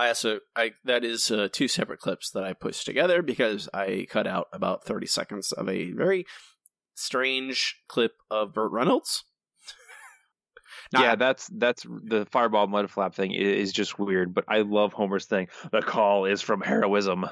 I 0.00 0.08
also 0.08 0.40
I 0.56 0.72
that 0.84 1.04
is 1.04 1.30
uh, 1.30 1.48
two 1.52 1.68
separate 1.68 2.00
clips 2.00 2.30
that 2.30 2.42
I 2.42 2.54
pushed 2.54 2.86
together 2.86 3.20
because 3.20 3.68
I 3.74 4.06
cut 4.08 4.26
out 4.26 4.48
about 4.50 4.82
thirty 4.84 5.06
seconds 5.06 5.52
of 5.52 5.68
a 5.68 5.92
very 5.92 6.24
strange 6.94 7.76
clip 7.86 8.12
of 8.30 8.54
Burt 8.54 8.72
Reynolds. 8.72 9.24
Now, 10.92 11.02
yeah, 11.02 11.14
that's 11.14 11.48
that's 11.54 11.84
the 11.84 12.26
fireball 12.32 12.66
mud 12.66 12.90
flap 12.90 13.14
thing 13.14 13.32
is 13.32 13.72
just 13.72 13.98
weird, 13.98 14.34
but 14.34 14.44
I 14.48 14.62
love 14.62 14.92
Homer's 14.92 15.26
thing. 15.26 15.46
The 15.70 15.82
call 15.82 16.24
is 16.24 16.42
from 16.42 16.62
heroism. 16.62 17.26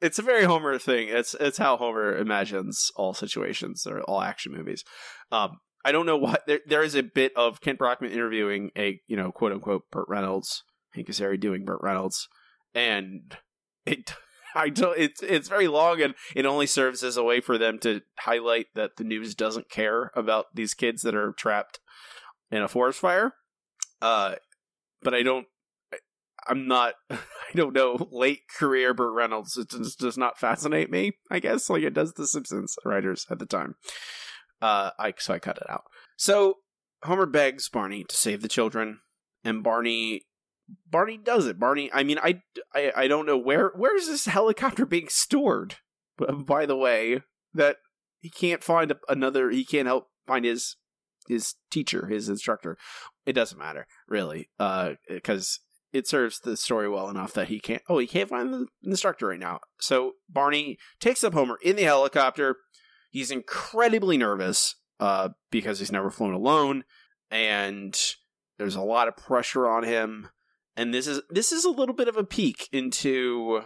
it's 0.00 0.18
a 0.18 0.22
very 0.22 0.44
Homer 0.44 0.78
thing. 0.78 1.08
It's 1.08 1.34
it's 1.38 1.58
how 1.58 1.76
Homer 1.76 2.16
imagines 2.16 2.90
all 2.96 3.12
situations 3.12 3.86
or 3.86 4.00
all 4.02 4.22
action 4.22 4.52
movies. 4.52 4.84
Um, 5.30 5.58
I 5.84 5.92
don't 5.92 6.06
know 6.06 6.16
why 6.16 6.36
there 6.46 6.60
there 6.66 6.82
is 6.82 6.94
a 6.94 7.02
bit 7.02 7.32
of 7.36 7.60
Kent 7.60 7.78
Brockman 7.78 8.12
interviewing 8.12 8.70
a 8.78 9.02
you 9.06 9.16
know 9.16 9.32
quote 9.32 9.52
unquote 9.52 9.82
Burt 9.90 10.06
Reynolds, 10.08 10.62
Hank 10.96 11.08
Azaria 11.08 11.38
doing 11.38 11.64
Burt 11.64 11.80
Reynolds, 11.82 12.28
and 12.74 13.36
it 13.84 14.12
I 14.54 14.70
don't 14.70 14.98
it's 14.98 15.22
it's 15.22 15.48
very 15.48 15.68
long 15.68 16.00
and 16.00 16.14
it 16.34 16.46
only 16.46 16.66
serves 16.66 17.04
as 17.04 17.16
a 17.16 17.22
way 17.22 17.40
for 17.40 17.58
them 17.58 17.78
to 17.80 18.00
highlight 18.18 18.66
that 18.74 18.96
the 18.96 19.04
news 19.04 19.34
doesn't 19.34 19.70
care 19.70 20.10
about 20.14 20.46
these 20.54 20.74
kids 20.74 21.02
that 21.02 21.14
are 21.14 21.32
trapped 21.32 21.78
in 22.50 22.62
a 22.62 22.68
forest 22.68 22.98
fire. 22.98 23.34
Uh, 24.00 24.36
but 25.02 25.14
I 25.14 25.22
don't. 25.22 25.46
I'm 26.48 26.66
not. 26.66 26.94
I 27.10 27.18
don't 27.54 27.74
know. 27.74 28.08
Late 28.10 28.42
career 28.58 28.94
Burt 28.94 29.14
Reynolds 29.14 29.56
it 29.56 29.70
just 29.70 29.98
does 29.98 30.16
not 30.16 30.38
fascinate 30.38 30.90
me. 30.90 31.12
I 31.30 31.38
guess 31.38 31.68
like 31.70 31.82
it 31.82 31.94
does 31.94 32.14
the 32.14 32.26
Simpsons 32.26 32.76
writers 32.84 33.26
at 33.30 33.38
the 33.38 33.46
time. 33.46 33.74
Uh, 34.62 34.90
I 34.98 35.12
so 35.18 35.34
I 35.34 35.38
cut 35.38 35.58
it 35.58 35.68
out. 35.68 35.84
So 36.16 36.56
Homer 37.02 37.26
begs 37.26 37.68
Barney 37.68 38.04
to 38.04 38.16
save 38.16 38.42
the 38.42 38.48
children, 38.48 39.00
and 39.44 39.62
Barney 39.62 40.22
Barney 40.90 41.18
does 41.18 41.46
it. 41.46 41.58
Barney. 41.58 41.90
I 41.92 42.02
mean, 42.02 42.18
I 42.18 42.42
I, 42.74 42.92
I 42.96 43.08
don't 43.08 43.26
know 43.26 43.38
where 43.38 43.72
where 43.76 43.96
is 43.96 44.06
this 44.06 44.26
helicopter 44.26 44.86
being 44.86 45.08
stored. 45.08 45.76
By 46.18 46.66
the 46.66 46.76
way, 46.76 47.22
that 47.52 47.76
he 48.20 48.30
can't 48.30 48.64
find 48.64 48.92
another. 49.08 49.50
He 49.50 49.64
can't 49.64 49.86
help 49.86 50.08
find 50.26 50.44
his 50.44 50.76
his 51.28 51.54
teacher, 51.70 52.06
his 52.06 52.28
instructor. 52.28 52.78
It 53.24 53.32
doesn't 53.32 53.58
matter 53.58 53.86
really, 54.08 54.48
because 55.08 55.60
it 55.92 56.06
serves 56.06 56.40
the 56.40 56.56
story 56.56 56.88
well 56.88 57.08
enough 57.08 57.32
that 57.34 57.48
he 57.48 57.60
can't. 57.60 57.82
Oh, 57.88 57.98
he 57.98 58.06
can't 58.06 58.28
find 58.28 58.52
the 58.52 58.66
instructor 58.82 59.28
right 59.28 59.38
now. 59.38 59.60
So 59.80 60.12
Barney 60.28 60.78
takes 61.00 61.24
up 61.24 61.34
Homer 61.34 61.58
in 61.62 61.76
the 61.76 61.82
helicopter. 61.82 62.56
He's 63.10 63.30
incredibly 63.30 64.16
nervous 64.16 64.76
uh, 65.00 65.30
because 65.50 65.78
he's 65.78 65.92
never 65.92 66.10
flown 66.10 66.34
alone, 66.34 66.84
and 67.30 67.98
there's 68.58 68.76
a 68.76 68.82
lot 68.82 69.08
of 69.08 69.16
pressure 69.16 69.68
on 69.68 69.84
him. 69.84 70.28
And 70.76 70.92
this 70.92 71.06
is 71.06 71.22
this 71.30 71.52
is 71.52 71.64
a 71.64 71.70
little 71.70 71.94
bit 71.94 72.08
of 72.08 72.16
a 72.16 72.24
peek 72.24 72.68
into 72.72 73.62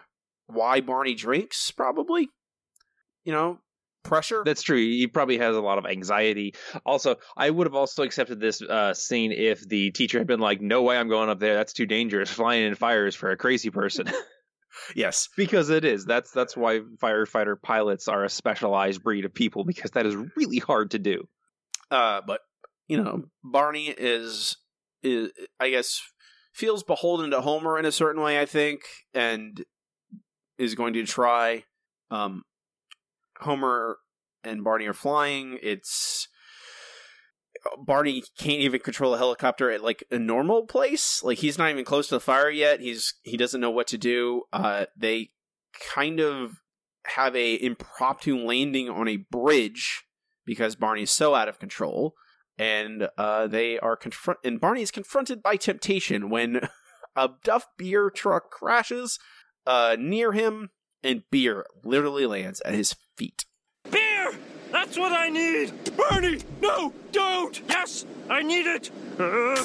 why 0.46 0.80
Barney 0.80 1.14
drinks, 1.14 1.70
probably. 1.70 2.28
You 3.24 3.32
know, 3.32 3.58
pressure. 4.02 4.42
That's 4.44 4.62
true. 4.62 4.78
He 4.78 5.06
probably 5.06 5.38
has 5.38 5.56
a 5.56 5.60
lot 5.60 5.78
of 5.78 5.86
anxiety. 5.86 6.54
Also, 6.86 7.16
I 7.36 7.50
would 7.50 7.66
have 7.66 7.74
also 7.74 8.02
accepted 8.02 8.40
this 8.40 8.62
uh, 8.62 8.94
scene 8.94 9.32
if 9.32 9.68
the 9.68 9.90
teacher 9.90 10.18
had 10.18 10.26
been 10.26 10.40
like, 10.40 10.60
"No 10.60 10.82
way, 10.82 10.96
I'm 10.96 11.08
going 11.08 11.28
up 11.28 11.40
there. 11.40 11.54
That's 11.54 11.72
too 11.72 11.86
dangerous. 11.86 12.30
Flying 12.30 12.64
in 12.64 12.74
fires 12.74 13.14
for 13.14 13.30
a 13.30 13.36
crazy 13.36 13.70
person." 13.70 14.06
yes, 14.94 15.28
because 15.36 15.70
it 15.70 15.84
is. 15.84 16.04
That's 16.04 16.30
that's 16.30 16.56
why 16.56 16.80
firefighter 17.02 17.60
pilots 17.60 18.08
are 18.08 18.24
a 18.24 18.28
specialized 18.28 19.02
breed 19.02 19.24
of 19.24 19.34
people 19.34 19.64
because 19.64 19.90
that 19.92 20.06
is 20.06 20.16
really 20.36 20.58
hard 20.58 20.92
to 20.92 20.98
do. 20.98 21.28
Uh, 21.90 22.20
but 22.26 22.40
you 22.88 23.02
know, 23.02 23.24
Barney 23.42 23.88
is 23.88 24.56
is 25.02 25.30
I 25.58 25.70
guess 25.70 26.02
feels 26.52 26.82
beholden 26.82 27.30
to 27.30 27.40
Homer 27.40 27.78
in 27.78 27.84
a 27.84 27.92
certain 27.92 28.22
way, 28.22 28.40
I 28.40 28.46
think, 28.46 28.82
and 29.14 29.64
is 30.58 30.74
going 30.74 30.92
to 30.94 31.04
try. 31.04 31.64
Um, 32.10 32.44
Homer 33.38 33.98
and 34.44 34.64
Barney 34.64 34.86
are 34.86 34.94
flying. 34.94 35.58
It's 35.62 36.28
Barney 37.78 38.22
can't 38.38 38.60
even 38.60 38.80
control 38.80 39.14
a 39.14 39.18
helicopter 39.18 39.70
at 39.70 39.82
like 39.82 40.04
a 40.10 40.18
normal 40.18 40.66
place. 40.66 41.22
Like 41.22 41.38
he's 41.38 41.58
not 41.58 41.70
even 41.70 41.84
close 41.84 42.09
to 42.09 42.16
the 42.16 42.20
fire 42.20 42.51
yet. 42.51 42.80
He's 42.80 43.14
he 43.22 43.36
doesn't 43.36 43.61
know 43.61 43.70
what 43.70 43.86
to 43.88 43.98
do. 43.98 44.42
Uh, 44.53 44.86
they 44.96 45.30
kind 45.94 46.20
of 46.20 46.61
have 47.07 47.34
a 47.34 47.62
impromptu 47.62 48.36
landing 48.36 48.88
on 48.88 49.09
a 49.09 49.16
bridge 49.16 50.05
because 50.44 50.76
Barney's 50.76 51.11
so 51.11 51.34
out 51.34 51.48
of 51.48 51.59
control, 51.59 52.14
and 52.61 53.08
uh, 53.16 53.46
they 53.46 53.78
are 53.78 53.96
confront. 53.96 54.38
And 54.44 54.61
Barney 54.61 54.82
is 54.82 54.90
confronted 54.90 55.42
by 55.42 55.56
temptation 55.56 56.28
when 56.28 56.61
a 57.16 57.30
Duff 57.42 57.66
beer 57.78 58.11
truck 58.11 58.50
crashes 58.50 59.18
uh, 59.66 59.96
near 59.98 60.32
him, 60.32 60.68
and 61.02 61.22
beer 61.30 61.64
literally 61.82 62.26
lands 62.26 62.61
at 62.61 62.74
his 62.74 62.94
feet. 63.16 63.46
Beer! 63.90 64.34
That's 64.70 64.98
what 64.98 65.12
I 65.12 65.30
need! 65.30 65.72
Barney! 65.96 66.40
No! 66.61 66.92
Don't! 67.12 67.61
Yes! 67.66 68.04
I 68.28 68.42
need 68.42 68.66
it! 68.66 68.90
Uh, 69.18 69.64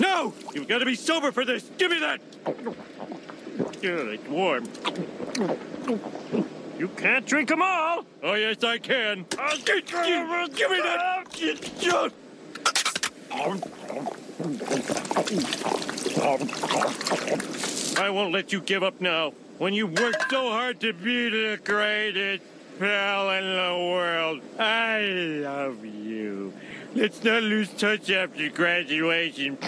no! 0.00 0.32
You've 0.54 0.68
got 0.68 0.78
to 0.78 0.86
be 0.86 0.94
sober 0.94 1.30
for 1.32 1.44
this! 1.44 1.70
Give 1.76 1.90
me 1.90 2.00
that! 2.00 2.20
Good, 3.82 4.14
it's 4.14 4.28
warm. 4.28 4.64
You 6.78 6.86
can't 6.88 7.26
drink 7.26 7.48
them 7.48 7.60
all! 7.60 8.04
Oh, 8.22 8.34
yes, 8.34 8.62
I 8.62 8.78
can! 8.78 9.26
Uh, 9.36 9.56
gi- 9.56 9.82
gi- 9.82 10.54
give 10.54 10.70
me 10.70 10.80
that! 10.80 11.24
I 17.98 18.10
won't 18.10 18.32
let 18.32 18.52
you 18.52 18.60
give 18.60 18.84
up 18.84 19.00
now. 19.00 19.32
when 19.58 19.74
you 19.74 19.88
worked 19.88 20.30
so 20.30 20.50
hard 20.50 20.78
to 20.80 20.92
be 20.92 21.28
the 21.28 21.58
greatest 21.64 22.44
pal 22.78 23.28
in 23.30 23.44
the 23.44 23.90
world. 23.92 24.40
I 24.56 25.00
love 25.42 25.84
you. 25.84 26.52
Let's 26.94 27.24
not 27.24 27.42
lose 27.42 27.68
touch 27.70 28.08
after 28.08 28.48
graduation. 28.50 29.58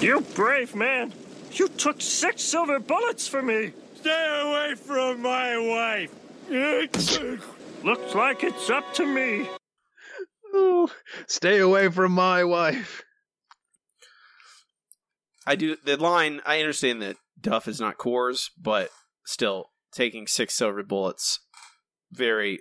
You 0.00 0.20
brave 0.34 0.76
man. 0.76 1.12
You 1.52 1.68
took 1.68 2.00
six 2.00 2.42
silver 2.42 2.78
bullets 2.78 3.26
for 3.26 3.42
me. 3.42 3.72
Stay 3.96 4.40
away 4.42 4.74
from 4.76 5.22
my 5.22 5.58
wife. 5.58 6.14
Looks 7.84 8.14
like 8.14 8.44
it's 8.44 8.70
up 8.70 8.94
to 8.94 9.06
me. 9.06 9.48
Oh, 10.52 10.90
stay 11.26 11.58
away 11.58 11.88
from 11.88 12.12
my 12.12 12.44
wife. 12.44 13.02
I 15.46 15.54
do 15.56 15.76
the 15.84 15.96
line. 15.96 16.40
I 16.44 16.60
understand 16.60 17.02
that 17.02 17.16
Duff 17.40 17.68
is 17.68 17.80
not 17.80 17.98
Coors, 17.98 18.50
but 18.60 18.90
still 19.24 19.70
taking 19.92 20.26
six 20.26 20.54
silver 20.54 20.82
bullets, 20.82 21.40
very. 22.12 22.60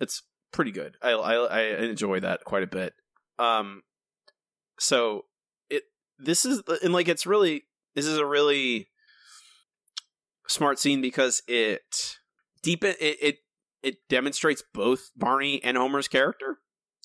It's 0.00 0.22
pretty 0.52 0.70
good. 0.70 0.96
I 1.02 1.12
I, 1.12 1.34
I 1.34 1.60
enjoy 1.84 2.20
that 2.20 2.44
quite 2.44 2.62
a 2.62 2.68
bit. 2.68 2.94
Um, 3.38 3.82
so 4.78 5.24
it 5.70 5.84
this 6.18 6.44
is 6.44 6.62
and 6.82 6.92
like 6.92 7.08
it's 7.08 7.26
really 7.26 7.64
this 7.98 8.06
is 8.06 8.18
a 8.18 8.26
really 8.26 8.88
smart 10.46 10.78
scene 10.78 11.02
because 11.02 11.42
it 11.48 12.16
deepen 12.62 12.94
it 13.00 13.16
it 13.20 13.36
it 13.82 13.96
demonstrates 14.08 14.62
both 14.72 15.10
Barney 15.16 15.62
and 15.64 15.76
Homer's 15.76 16.06
character 16.06 16.58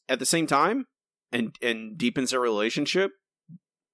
at 0.08 0.20
the 0.20 0.26
same 0.26 0.46
time 0.46 0.86
and 1.32 1.56
and 1.64 1.98
deepens 1.98 2.30
their 2.30 2.40
relationship 2.40 3.12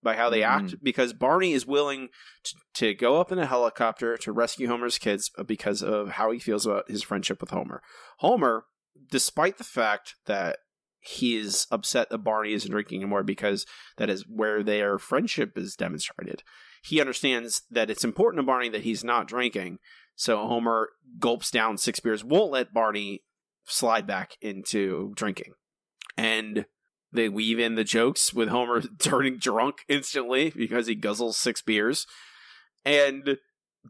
by 0.04 0.16
how 0.18 0.30
they 0.30 0.44
act 0.44 0.66
mm-hmm. 0.66 0.84
because 0.84 1.14
Barney 1.14 1.54
is 1.54 1.66
willing 1.66 2.10
to, 2.44 2.56
to 2.74 2.94
go 2.94 3.20
up 3.20 3.32
in 3.32 3.40
a 3.40 3.46
helicopter 3.46 4.18
to 4.18 4.32
rescue 4.34 4.68
Homer's 4.68 4.98
kids 4.98 5.32
uh, 5.38 5.44
because 5.44 5.82
of 5.82 6.12
how 6.12 6.32
he 6.32 6.40
feels 6.40 6.66
about 6.66 6.90
his 6.90 7.04
friendship 7.04 7.40
with 7.40 7.52
Homer. 7.52 7.82
Homer, 8.20 8.66
despite 9.10 9.58
the 9.58 9.64
fact 9.66 10.16
that 10.26 10.60
he 11.02 11.38
is 11.38 11.66
upset 11.72 12.10
that 12.10 12.20
Barney 12.20 12.54
isn't 12.54 12.72
drinking 12.72 13.02
anymore 13.02 13.24
because 13.24 13.66
that 13.98 14.10
is 14.10 14.26
where 14.28 14.64
their 14.64 14.98
friendship 14.98 15.58
is 15.58 15.76
demonstrated. 15.76 16.44
He 16.84 17.00
understands 17.00 17.64
that 17.70 17.90
it's 17.90 18.04
important 18.04 18.40
to 18.40 18.46
Barney 18.46 18.70
that 18.70 18.84
he's 18.84 19.04
not 19.04 19.28
drinking. 19.28 19.80
So 20.16 20.38
Homer 20.48 20.90
gulps 21.20 21.52
down 21.52 21.78
six 21.78 22.00
beers, 22.00 22.24
won't 22.24 22.52
let 22.52 22.74
Barney 22.74 23.24
slide 23.66 24.08
back 24.08 24.34
into 24.42 25.14
drinking. 25.16 25.54
And 26.18 26.66
they 27.12 27.30
weave 27.30 27.60
in 27.60 27.76
the 27.76 27.84
jokes 27.84 28.34
with 28.34 28.50
Homer 28.50 28.82
turning 29.00 29.38
drunk 29.38 29.78
instantly 29.88 30.50
because 30.50 30.88
he 30.88 30.96
guzzles 30.96 31.36
six 31.36 31.62
beers 31.62 32.06
and 32.86 33.38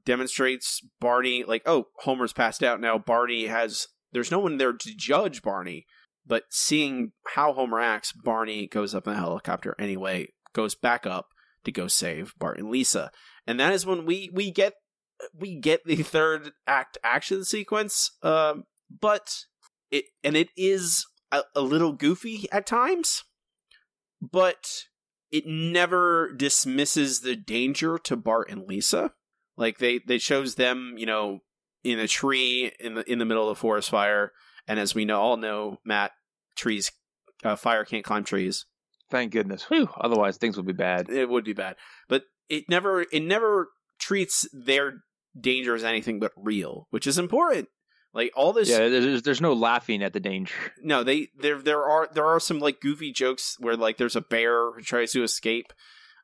demonstrates 0.06 0.82
Barney 1.00 1.44
like, 1.44 1.64
oh, 1.66 1.88
Homer's 2.04 2.34
passed 2.34 2.64
out 2.64 2.80
now. 2.80 2.98
Barney 2.98 3.48
has 3.48 3.88
there's 4.12 4.32
no 4.32 4.40
one 4.40 4.58
there 4.58 4.74
to 4.74 4.96
judge 4.96 5.42
Barney, 5.42 5.86
but 6.26 6.44
seeing 6.50 7.12
how 7.36 7.54
Homer 7.54 7.80
acts, 7.80 8.12
Barney 8.12 8.68
goes 8.68 8.96
up 8.96 9.08
in 9.08 9.14
the 9.14 9.20
helicopter 9.20 9.76
anyway, 9.80 10.30
goes 10.54 10.76
back 10.76 11.06
up 11.06 11.28
to 11.66 11.72
go 11.72 11.88
save 11.88 12.34
Bart 12.38 12.60
and 12.60 12.70
Lisa. 12.70 13.12
And 13.48 13.60
that 13.60 13.74
is 13.74 13.86
when 13.86 14.06
we 14.06 14.30
we 14.34 14.52
get 14.52 14.74
we 15.38 15.56
get 15.56 15.84
the 15.86 15.98
third 15.98 16.52
act 16.68 16.98
action 17.04 17.44
sequence. 17.44 18.12
Um, 18.22 18.64
but 18.90 19.46
it 19.92 20.06
and 20.24 20.36
it 20.36 20.50
is 20.56 21.06
a, 21.32 21.44
a 21.56 21.62
little 21.62 21.94
goofy 21.94 22.48
at 22.52 22.66
times, 22.66 23.24
but 24.22 24.86
it 25.32 25.46
never 25.46 26.34
dismisses 26.36 27.22
the 27.22 27.36
danger 27.36 27.98
to 28.00 28.16
Bart 28.16 28.50
and 28.50 28.68
Lisa. 28.68 29.12
Like 29.58 29.78
they 29.78 30.00
they 30.08 30.18
shows 30.18 30.56
them, 30.56 30.96
you 30.98 31.06
know, 31.06 31.40
in 31.84 32.00
a 32.00 32.08
tree 32.08 32.72
in 32.80 32.96
the 32.96 33.12
in 33.12 33.20
the 33.20 33.26
middle 33.26 33.50
of 33.50 33.58
a 33.58 33.60
forest 33.60 33.90
fire, 33.90 34.32
and 34.68 34.80
as 34.80 34.96
we 34.96 35.06
know 35.06 35.20
all 35.20 35.38
know, 35.38 35.78
Matt, 35.86 36.12
trees, 36.56 36.92
uh, 37.44 37.56
fire 37.56 37.86
can't 37.86 38.06
climb 38.06 38.24
trees. 38.24 38.66
Thank 39.10 39.32
goodness. 39.32 39.64
Whew. 39.64 39.90
Otherwise, 40.00 40.38
things 40.38 40.58
would 40.58 40.68
be 40.68 40.74
bad. 40.74 41.10
It 41.10 41.30
would 41.30 41.46
be 41.46 41.54
bad, 41.54 41.76
but 42.08 42.24
it 42.48 42.66
never 42.70 43.06
it 43.12 43.24
never 43.24 43.70
treats 44.00 44.48
their 44.54 45.04
danger 45.40 45.76
as 45.76 45.84
anything 45.84 46.20
but 46.20 46.32
real, 46.36 46.88
which 46.92 47.08
is 47.08 47.18
important. 47.18 47.68
Like 48.14 48.32
all 48.36 48.54
this, 48.54 48.70
Yeah, 48.70 48.88
there's, 48.90 49.22
there's 49.22 49.42
no 49.42 49.54
laughing 49.54 50.02
at 50.02 50.14
the 50.14 50.20
danger. 50.20 50.54
no, 50.82 51.04
they 51.04 51.30
there 51.38 51.62
there 51.62 51.84
are 51.84 52.10
there 52.12 52.26
are 52.26 52.40
some 52.40 52.60
like 52.60 52.82
goofy 52.82 53.12
jokes 53.12 53.56
where 53.60 53.78
like 53.78 53.98
there's 53.98 54.16
a 54.16 54.22
bear 54.22 54.72
who 54.72 54.82
tries 54.82 55.12
to 55.12 55.24
escape 55.24 55.72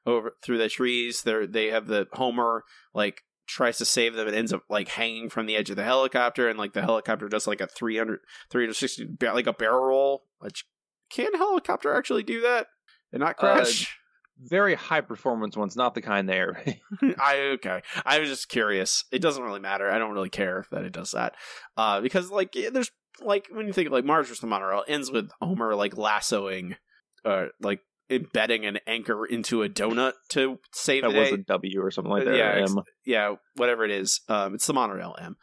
over 0.06 0.34
through 0.44 0.58
the 0.58 0.70
trees. 0.70 1.22
There 1.22 1.46
they 1.46 1.68
have 1.68 1.88
the 1.88 2.08
Homer 2.14 2.64
like 2.94 3.22
tries 3.48 3.78
to 3.78 3.86
save 3.86 4.16
them 4.16 4.28
and 4.28 4.36
ends 4.36 4.52
up 4.52 4.64
like 4.70 4.88
hanging 4.88 5.30
from 5.30 5.46
the 5.46 5.56
edge 5.56 5.70
of 5.70 5.76
the 5.76 5.84
helicopter 5.84 6.50
and 6.50 6.58
like 6.58 6.74
the 6.74 6.82
helicopter 6.82 7.30
does 7.30 7.46
like 7.46 7.62
a 7.62 7.68
300 7.68 8.20
360 8.50 9.18
like 9.22 9.48
a 9.48 9.54
barrel 9.54 9.86
roll. 9.86 10.24
Which 10.40 10.66
can 11.12 11.36
helicopter 11.36 11.94
actually 11.94 12.24
do 12.24 12.42
that 12.42 12.66
and 13.12 13.22
not 13.22 13.38
crash? 13.38 13.98
Very 14.38 14.76
high 14.76 15.00
performance 15.00 15.56
ones, 15.56 15.78
not 15.78 15.96
the 15.96 16.02
kind 16.02 16.28
there. 16.28 16.62
I 17.18 17.54
okay. 17.54 17.82
I 18.06 18.20
was 18.20 18.28
just 18.28 18.50
curious. 18.50 19.06
It 19.10 19.22
doesn't 19.22 19.42
really 19.42 19.62
matter. 19.62 19.90
I 19.90 19.98
don't 19.98 20.12
really 20.12 20.30
care 20.30 20.66
that 20.72 20.84
it 20.84 20.92
does 20.92 21.12
that, 21.12 21.36
uh, 21.78 22.02
because 22.02 22.30
like 22.30 22.54
yeah, 22.54 22.70
there's 22.70 22.92
like 23.22 23.48
when 23.50 23.66
you 23.66 23.72
think 23.72 23.88
of, 23.88 23.94
like 23.94 24.04
Marge 24.04 24.28
vs. 24.28 24.42
the 24.42 24.48
Monorail 24.48 24.82
it 24.82 24.92
ends 24.92 25.10
with 25.10 25.30
Homer 25.42 25.74
like 25.74 25.98
lassoing, 25.98 26.76
uh, 27.24 27.46
like 27.62 27.80
embedding 28.10 28.66
an 28.66 28.80
anchor 28.86 29.26
into 29.26 29.64
a 29.64 29.70
donut 29.70 30.14
to 30.30 30.60
save 30.74 31.04
that 31.04 31.14
was 31.14 31.32
a 31.32 31.38
W 31.38 31.82
or 31.82 31.92
something 31.92 32.12
like 32.12 32.26
that. 32.26 32.36
yeah, 32.36 32.62
ex- 32.62 32.76
yeah, 33.06 33.36
whatever 33.56 33.84
it 33.84 33.92
is. 33.92 34.22
Um, 34.30 34.56
it's 34.56 34.68
the 34.68 34.74
monorail 34.74 35.16
M, 35.20 35.38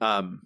um, 0.00 0.42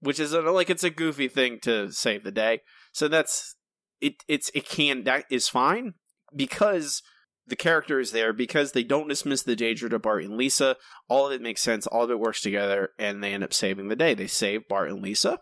which 0.00 0.18
is 0.18 0.32
a, 0.32 0.40
like 0.40 0.70
it's 0.70 0.84
a 0.84 0.90
goofy 0.90 1.28
thing 1.28 1.58
to 1.62 1.90
save 1.92 2.24
the 2.24 2.32
day. 2.32 2.60
So 2.92 3.08
that's 3.08 3.56
it. 4.02 4.16
It's 4.28 4.50
it 4.54 4.68
can 4.68 5.04
that 5.04 5.24
is 5.30 5.48
fine 5.48 5.94
because 6.34 7.02
the 7.46 7.56
character 7.56 7.98
is 7.98 8.12
there 8.12 8.32
because 8.32 8.72
they 8.72 8.84
don't 8.84 9.08
dismiss 9.08 9.42
the 9.42 9.56
danger 9.56 9.88
to 9.88 9.98
Bart 9.98 10.24
and 10.24 10.36
Lisa. 10.36 10.76
All 11.08 11.26
of 11.26 11.32
it 11.32 11.42
makes 11.42 11.62
sense. 11.62 11.86
All 11.86 12.04
of 12.04 12.10
it 12.10 12.20
works 12.20 12.40
together, 12.40 12.90
and 12.98 13.22
they 13.22 13.32
end 13.32 13.44
up 13.44 13.54
saving 13.54 13.88
the 13.88 13.96
day. 13.96 14.14
They 14.14 14.26
save 14.26 14.68
Bart 14.68 14.90
and 14.90 15.02
Lisa, 15.02 15.40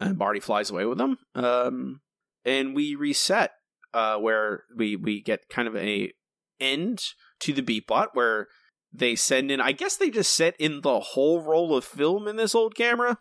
and 0.00 0.18
Barty 0.18 0.40
flies 0.40 0.70
away 0.70 0.84
with 0.86 0.98
them. 0.98 1.18
Um, 1.34 2.00
and 2.44 2.74
we 2.74 2.94
reset 2.94 3.52
uh, 3.94 4.16
where 4.18 4.64
we 4.76 4.96
we 4.96 5.22
get 5.22 5.48
kind 5.48 5.68
of 5.68 5.76
a 5.76 6.12
end 6.60 7.02
to 7.40 7.52
the 7.52 7.62
B 7.62 7.80
plot 7.80 8.10
where 8.14 8.48
they 8.92 9.14
send 9.14 9.50
in. 9.50 9.60
I 9.60 9.72
guess 9.72 9.96
they 9.96 10.10
just 10.10 10.34
set 10.34 10.54
in 10.58 10.80
the 10.80 11.00
whole 11.00 11.42
roll 11.42 11.76
of 11.76 11.84
film 11.84 12.26
in 12.28 12.36
this 12.36 12.54
old 12.54 12.74
camera. 12.74 13.18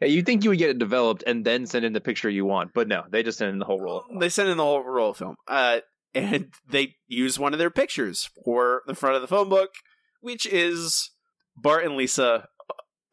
Yeah, 0.00 0.08
you'd 0.08 0.26
think 0.26 0.44
you 0.44 0.50
would 0.50 0.58
get 0.58 0.70
it 0.70 0.78
developed 0.78 1.22
and 1.26 1.44
then 1.44 1.66
send 1.66 1.84
in 1.84 1.92
the 1.92 2.00
picture 2.00 2.28
you 2.30 2.44
want, 2.44 2.72
but 2.74 2.88
no, 2.88 3.04
they 3.10 3.22
just 3.22 3.38
send 3.38 3.50
in 3.52 3.58
the 3.58 3.64
whole 3.64 3.80
roll. 3.80 4.04
They 4.20 4.28
send 4.28 4.48
in 4.48 4.56
the 4.56 4.64
whole 4.64 4.82
roll 4.82 5.10
of 5.10 5.16
film. 5.16 5.36
Uh, 5.48 5.80
and 6.14 6.52
they 6.68 6.94
use 7.06 7.38
one 7.38 7.52
of 7.54 7.58
their 7.58 7.70
pictures 7.70 8.28
for 8.44 8.82
the 8.86 8.94
front 8.94 9.16
of 9.16 9.22
the 9.22 9.28
phone 9.28 9.48
book, 9.48 9.70
which 10.20 10.44
is 10.46 11.10
Bart 11.56 11.84
and 11.84 11.96
Lisa 11.96 12.48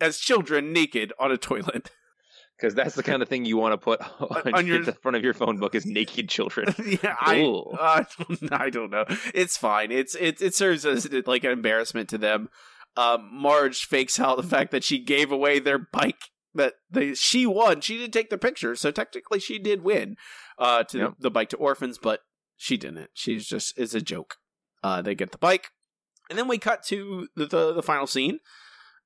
as 0.01 0.17
children 0.17 0.73
naked 0.73 1.13
on 1.19 1.31
a 1.31 1.37
toilet. 1.37 1.91
Because 2.61 2.75
that's 2.75 2.95
the 2.95 3.03
kind 3.03 3.21
of 3.21 3.29
thing 3.29 3.45
you 3.45 3.55
want 3.55 3.71
to 3.71 3.77
put 3.77 4.01
on, 4.19 4.53
On 4.53 4.67
your- 4.67 4.83
the 4.83 4.91
front 4.91 5.15
of 5.15 5.23
your 5.23 5.33
phone 5.33 5.59
book 5.59 5.75
is 5.75 5.85
naked 5.85 6.27
children. 6.27 6.75
yeah, 7.01 7.15
I, 7.17 7.41
uh, 7.41 8.03
I 8.51 8.69
don't 8.69 8.91
know. 8.91 9.05
It's 9.33 9.55
fine. 9.55 9.93
It's 9.93 10.13
it 10.15 10.41
it 10.41 10.53
serves 10.55 10.85
as 10.85 11.09
like 11.25 11.45
an 11.45 11.51
embarrassment 11.51 12.09
to 12.09 12.17
them. 12.17 12.49
Um, 12.97 13.29
Marge 13.31 13.85
fakes 13.85 14.19
out 14.19 14.35
the 14.35 14.43
fact 14.43 14.71
that 14.71 14.83
she 14.83 14.99
gave 14.99 15.31
away 15.31 15.59
their 15.59 15.77
bike. 15.79 16.19
That 16.55 16.73
they 16.89 17.13
she 17.13 17.45
won. 17.45 17.81
She 17.81 17.97
did 17.97 18.11
take 18.11 18.29
the 18.29 18.37
picture, 18.37 18.75
so 18.75 18.89
technically 18.91 19.39
she 19.39 19.59
did 19.59 19.83
win. 19.83 20.15
Uh, 20.57 20.83
to 20.85 20.97
Yep. 20.97 21.09
the, 21.19 21.23
the 21.23 21.31
bike 21.31 21.49
to 21.49 21.57
orphans, 21.57 21.97
but 21.97 22.21
she 22.57 22.75
didn't. 22.75 23.09
She's 23.13 23.47
just 23.47 23.77
it's 23.77 23.93
a 23.93 24.01
joke. 24.01 24.35
Uh, 24.83 25.01
they 25.01 25.13
get 25.15 25.31
the 25.31 25.37
bike, 25.37 25.69
and 26.29 26.37
then 26.39 26.47
we 26.47 26.57
cut 26.57 26.83
to 26.87 27.27
the 27.35 27.45
the, 27.45 27.73
the 27.73 27.83
final 27.83 28.07
scene 28.07 28.39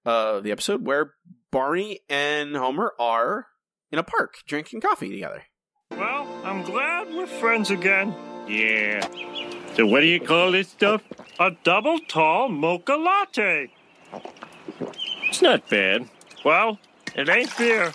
of 0.05 0.43
the 0.43 0.51
episode 0.51 0.85
where 0.85 1.13
Barney 1.51 1.99
and 2.09 2.55
Homer 2.55 2.93
are 2.99 3.47
in 3.91 3.99
a 3.99 4.03
park 4.03 4.35
drinking 4.47 4.81
coffee 4.81 5.09
together. 5.09 5.43
Well, 5.91 6.27
I'm 6.43 6.63
glad 6.63 7.13
we're 7.13 7.27
friends 7.27 7.69
again. 7.71 8.15
Yeah. 8.47 9.05
So 9.75 9.85
what 9.85 9.99
do 10.01 10.07
you 10.07 10.19
call 10.19 10.51
this 10.51 10.69
stuff? 10.69 11.01
A 11.39 11.51
double 11.63 11.99
tall 11.99 12.47
mocha 12.49 12.95
latte. 12.95 13.71
It's 15.29 15.41
not 15.41 15.67
bad. 15.69 16.09
Well, 16.45 16.79
it 17.15 17.29
ain't 17.29 17.49
fair. 17.49 17.93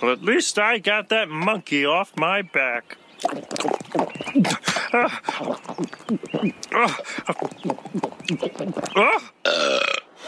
Well, 0.00 0.12
at 0.12 0.22
least 0.22 0.58
I 0.58 0.78
got 0.78 1.08
that 1.08 1.28
monkey 1.28 1.84
off 1.84 2.16
my 2.16 2.42
back. 2.42 2.96
Uh, 4.92 5.08
uh, 8.94 9.18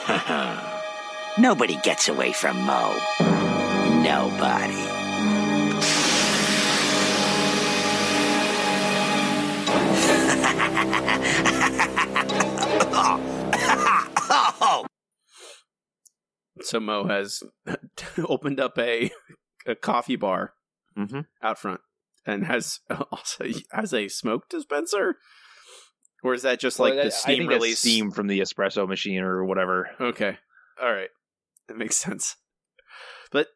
uh, 0.09 0.83
Nobody 1.39 1.79
gets 1.83 2.09
away 2.09 2.33
from 2.33 2.57
Moe. 2.63 2.97
Nobody. 4.03 4.73
oh, 14.59 14.86
so 16.63 16.81
Moe 16.81 17.07
has 17.07 17.43
opened 18.19 18.61
up 18.61 18.79
a 18.79 19.11
a 19.67 19.75
coffee 19.75 20.17
bar 20.17 20.53
Mm-hmm. 20.99 21.21
out 21.43 21.59
front 21.59 21.81
and 22.25 22.47
has 22.47 22.81
also 23.13 23.45
has 23.71 23.93
a 23.93 24.09
smoke 24.09 24.49
dispenser, 24.49 25.17
or 26.23 26.33
is 26.33 26.41
that 26.43 26.59
just 26.59 26.79
like 26.81 26.95
Well, 26.95 27.03
the 27.05 27.09
I 27.09 27.11
steam 27.11 27.39
think 27.39 27.51
release? 27.51 27.81
steam 27.81 28.11
from 28.11 28.29
the 28.29 28.41
espresso 28.41 28.89
machine 28.89 29.21
or 29.21 29.45
whatever. 29.45 29.91
Okay, 30.01 30.39
all 30.81 30.91
right, 30.93 31.11
that 31.69 31.77
makes 31.77 31.97
sense. 31.97 32.37
But 33.31 33.49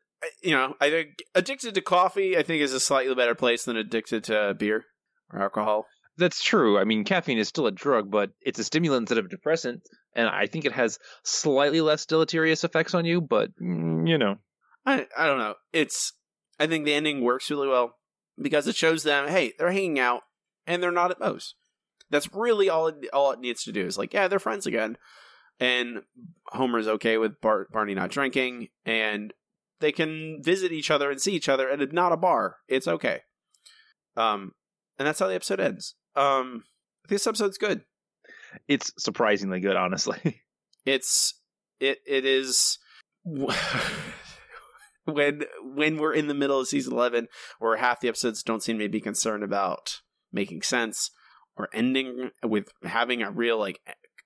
you 0.42 0.50
know, 0.50 0.74
I 0.82 0.90
think 0.90 1.08
addicted 1.34 1.74
to 1.76 1.80
coffee, 1.80 2.36
I 2.36 2.42
think 2.42 2.60
is 2.60 2.74
a 2.74 2.80
slightly 2.80 3.14
better 3.14 3.34
place 3.34 3.64
than 3.64 3.78
addicted 3.78 4.24
to 4.24 4.54
beer 4.58 4.84
or 5.32 5.40
alcohol. 5.40 5.86
That's 6.16 6.42
true. 6.42 6.78
I 6.78 6.84
mean, 6.84 7.04
caffeine 7.04 7.38
is 7.38 7.48
still 7.48 7.66
a 7.66 7.72
drug, 7.72 8.10
but 8.10 8.30
it's 8.40 8.58
a 8.58 8.64
stimulant 8.64 9.04
instead 9.04 9.18
of 9.18 9.26
a 9.26 9.28
depressant, 9.28 9.82
and 10.14 10.28
I 10.28 10.46
think 10.46 10.64
it 10.64 10.72
has 10.72 10.98
slightly 11.24 11.80
less 11.80 12.06
deleterious 12.06 12.64
effects 12.64 12.94
on 12.94 13.04
you. 13.04 13.20
But 13.20 13.50
mm, 13.60 14.08
you 14.08 14.18
know, 14.18 14.36
I 14.84 15.06
I 15.16 15.26
don't 15.26 15.38
know. 15.38 15.54
It's 15.72 16.12
I 16.58 16.66
think 16.66 16.84
the 16.84 16.94
ending 16.94 17.22
works 17.22 17.50
really 17.50 17.68
well 17.68 17.96
because 18.40 18.66
it 18.66 18.76
shows 18.76 19.02
them, 19.02 19.28
hey, 19.28 19.52
they're 19.58 19.72
hanging 19.72 19.98
out 19.98 20.22
and 20.66 20.82
they're 20.82 20.92
not 20.92 21.10
at 21.10 21.20
Moe's. 21.20 21.54
That's 22.10 22.32
really 22.34 22.68
all 22.68 22.88
it, 22.88 22.96
all 23.12 23.32
it 23.32 23.40
needs 23.40 23.62
to 23.64 23.72
do 23.72 23.86
is 23.86 23.96
like, 23.96 24.12
yeah, 24.12 24.28
they're 24.28 24.38
friends 24.38 24.66
again, 24.66 24.98
and 25.58 26.02
Homer's 26.48 26.88
okay 26.88 27.18
with 27.18 27.40
Bar- 27.40 27.68
Barney 27.72 27.94
not 27.94 28.10
drinking, 28.10 28.68
and 28.84 29.32
they 29.80 29.92
can 29.92 30.42
visit 30.42 30.72
each 30.72 30.90
other 30.90 31.10
and 31.10 31.20
see 31.20 31.32
each 31.32 31.48
other 31.48 31.70
at 31.70 31.92
not 31.92 32.12
a 32.12 32.16
bar. 32.16 32.56
It's 32.68 32.88
okay. 32.88 33.20
Um, 34.16 34.52
and 34.98 35.06
that's 35.06 35.20
how 35.20 35.28
the 35.28 35.34
episode 35.34 35.60
ends. 35.60 35.94
Um, 36.16 36.64
this 37.08 37.26
episode's 37.26 37.58
good. 37.58 37.82
it's 38.68 38.92
surprisingly 38.98 39.60
good, 39.60 39.76
honestly. 39.76 40.42
It's 40.86 41.34
it 41.78 41.98
it 42.06 42.24
is 42.24 42.78
when 45.04 45.42
when 45.62 45.96
we're 45.98 46.14
in 46.14 46.26
the 46.26 46.34
middle 46.34 46.60
of 46.60 46.68
season 46.68 46.94
11 46.94 47.28
where 47.58 47.76
half 47.76 48.00
the 48.00 48.08
episodes 48.08 48.42
don't 48.42 48.62
seem 48.62 48.78
to 48.78 48.88
be 48.88 49.00
concerned 49.00 49.44
about 49.44 50.00
making 50.32 50.62
sense 50.62 51.10
or 51.56 51.68
ending 51.74 52.30
with 52.42 52.68
having 52.82 53.22
a 53.22 53.30
real 53.30 53.58
like 53.58 53.80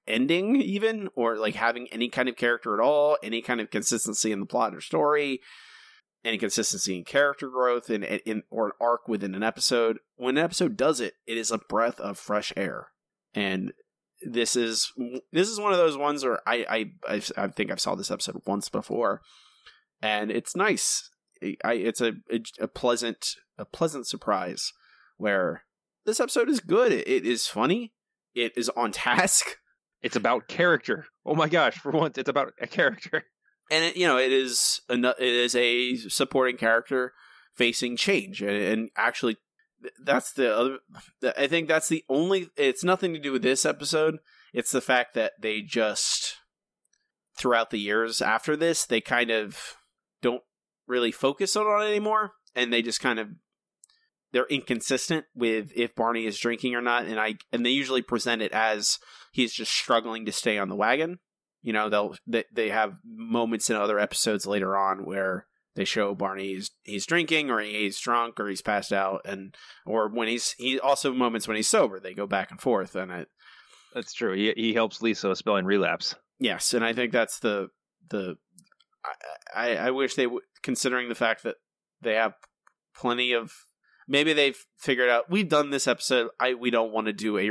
ending 0.07 0.57
even 0.57 1.09
or 1.17 1.39
like 1.39 1.55
having 1.55 1.89
any 1.89 2.09
kind 2.09 2.29
of 2.29 2.37
character 2.37 2.75
at 2.75 2.85
all 2.85 3.17
any 3.23 3.43
kind 3.43 3.61
of 3.61 3.71
consistency 3.71 4.31
in 4.31 4.41
the 4.41 4.47
plot 4.47 4.75
or 4.75 4.81
story 4.81 5.41
any 6.25 6.39
consistency 6.39 6.97
in 6.97 7.05
character 7.05 7.49
growth 7.49 7.91
in, 7.91 8.03
in 8.03 8.43
or 8.51 8.67
an 8.67 8.73
arc 8.81 9.09
within 9.09 9.35
an 9.35 9.43
episode 9.43 9.99
when 10.17 10.39
an 10.39 10.45
episode 10.45 10.77
does 10.77 11.01
it 11.01 11.15
it 11.27 11.37
is 11.37 11.51
a 11.51 11.59
breath 11.59 12.01
of 12.01 12.19
fresh 12.19 12.53
air 12.57 12.89
and 13.35 13.73
this 14.23 14.57
is 14.57 14.93
this 15.33 15.49
is 15.49 15.61
one 15.61 15.73
of 15.73 15.79
those 15.79 15.97
ones 15.97 16.25
where 16.25 16.41
I 16.47 16.93
I 17.07 17.21
I, 17.37 17.49
think 17.49 17.71
I've 17.71 17.81
saw 17.81 17.95
this 17.95 18.11
episode 18.11 18.43
once 18.47 18.69
before, 18.69 19.21
and 20.01 20.31
it's 20.31 20.57
nice. 20.57 21.11
I 21.65 21.75
it's 21.75 22.01
a 22.01 22.13
a 22.61 22.69
pleasant 22.69 23.37
a 23.59 23.65
pleasant 23.65 24.07
surprise 24.07 24.73
where 25.17 25.65
this 26.07 26.21
episode 26.21 26.49
is 26.49 26.61
good. 26.61 26.93
It 26.93 27.27
is 27.27 27.47
funny. 27.47 27.93
It 28.35 28.53
is 28.57 28.69
on 28.71 28.93
task, 28.93 29.57
It's 30.03 30.17
about 30.17 30.49
character. 30.49 31.07
Oh 31.25 31.35
my 31.35 31.49
gosh! 31.49 31.79
For 31.79 31.93
once, 31.93 32.19
it's 32.19 32.29
about 32.29 32.53
a 32.61 32.67
character. 32.67 33.25
And 33.71 33.85
it, 33.85 33.97
you 33.97 34.07
know 34.07 34.19
it 34.19 34.33
is 34.33 34.81
a 34.89 34.95
it 34.95 35.17
is 35.19 35.55
a 35.55 35.97
supporting 35.97 36.57
character 36.57 37.13
facing 37.55 37.97
change, 37.97 38.43
and, 38.43 38.57
and 38.57 38.91
actually 38.97 39.37
that's 40.03 40.33
the 40.33 40.55
other. 40.55 40.79
I 41.37 41.47
think 41.47 41.69
that's 41.69 41.89
the 41.89 42.05
only. 42.09 42.49
It's 42.57 42.85
nothing 42.85 43.13
to 43.15 43.21
do 43.21 43.33
with 43.33 43.43
this 43.43 43.65
episode. 43.67 44.19
It's 44.53 44.71
the 44.71 44.81
fact 44.81 45.15
that 45.15 45.33
they 45.41 45.61
just 45.61 46.37
throughout 47.37 47.71
the 47.71 47.81
years 47.81 48.23
after 48.23 48.57
this, 48.57 48.87
they 48.87 49.01
kind 49.01 49.31
of 49.31 49.77
don't 50.23 50.43
really 50.87 51.11
focus 51.13 51.57
on 51.57 51.67
it 51.83 51.87
anymore, 51.87 52.33
and 52.55 52.73
they 52.73 52.83
just 52.83 53.01
kind 53.01 53.19
of 53.19 53.29
they're 54.33 54.47
inconsistent 54.47 55.27
with 55.35 55.71
if 55.77 55.95
Barney 55.95 56.27
is 56.27 56.39
drinking 56.39 56.75
or 56.75 56.83
not, 56.83 57.07
and 57.07 57.21
I 57.21 57.37
and 57.53 57.65
they 57.65 57.71
usually 57.71 58.03
present 58.03 58.43
it 58.43 58.53
as 58.53 58.99
he's 59.33 59.53
just 59.53 59.73
struggling 59.73 60.27
to 60.27 60.33
stay 60.33 60.59
on 60.59 60.69
the 60.69 60.77
wagon. 60.77 61.19
You 61.65 61.73
know, 61.73 61.89
they'll 61.89 62.15
they, 62.27 62.45
they 62.53 62.69
have 62.69 62.99
moments 63.05 63.71
in 63.71 63.77
other 63.77 63.99
episodes 63.99 64.47
later 64.47 64.77
on 64.77 65.05
where 65.05 65.47
they 65.75 65.85
show 65.85 66.15
Barney 66.15 66.55
he's, 66.55 66.71
he's 66.83 67.07
drinking 67.07 67.51
or 67.51 67.59
he's 67.59 67.99
drunk 67.99 68.39
or 68.39 68.49
he's 68.49 68.63
passed 68.63 68.93
out 68.93 69.23
and 69.25 69.57
or 69.87 70.09
when 70.09 70.29
he's 70.29 70.53
he 70.59 70.79
also 70.79 71.13
moments 71.13 71.49
when 71.49 71.57
he's 71.57 71.69
sober 71.69 71.99
they 71.99 72.15
go 72.15 72.27
back 72.27 72.51
and 72.51 72.61
forth 72.61 72.95
and 72.95 73.11
it 73.11 73.29
That's 73.95 74.13
true. 74.13 74.35
He 74.35 74.53
he 74.57 74.75
helps 74.75 75.03
Lisa 75.03 75.35
spelling 75.35 75.65
relapse. 75.65 76.15
yes 76.39 76.75
and 76.75 76.85
I 76.85 76.93
think 76.93 77.13
that's 77.13 77.41
the 77.41 77.69
the 78.11 78.37
I 79.55 79.71
I, 79.73 79.77
I 79.87 79.91
wish 79.91 80.15
they 80.15 80.27
would 80.27 80.45
considering 80.63 81.09
the 81.09 81.15
fact 81.15 81.45
that 81.45 81.57
they 82.03 82.15
have 82.15 82.35
plenty 82.95 83.33
of 83.33 83.53
maybe 84.07 84.35
they've 84.35 84.63
figured 84.79 85.09
out 85.09 85.31
we've 85.31 85.49
done 85.49 85.71
this 85.71 85.89
episode 85.89 86.29
I 86.39 86.55
we 86.55 86.71
don't 86.71 86.93
want 86.93 87.07
to 87.07 87.13
do 87.15 87.39
a 87.39 87.51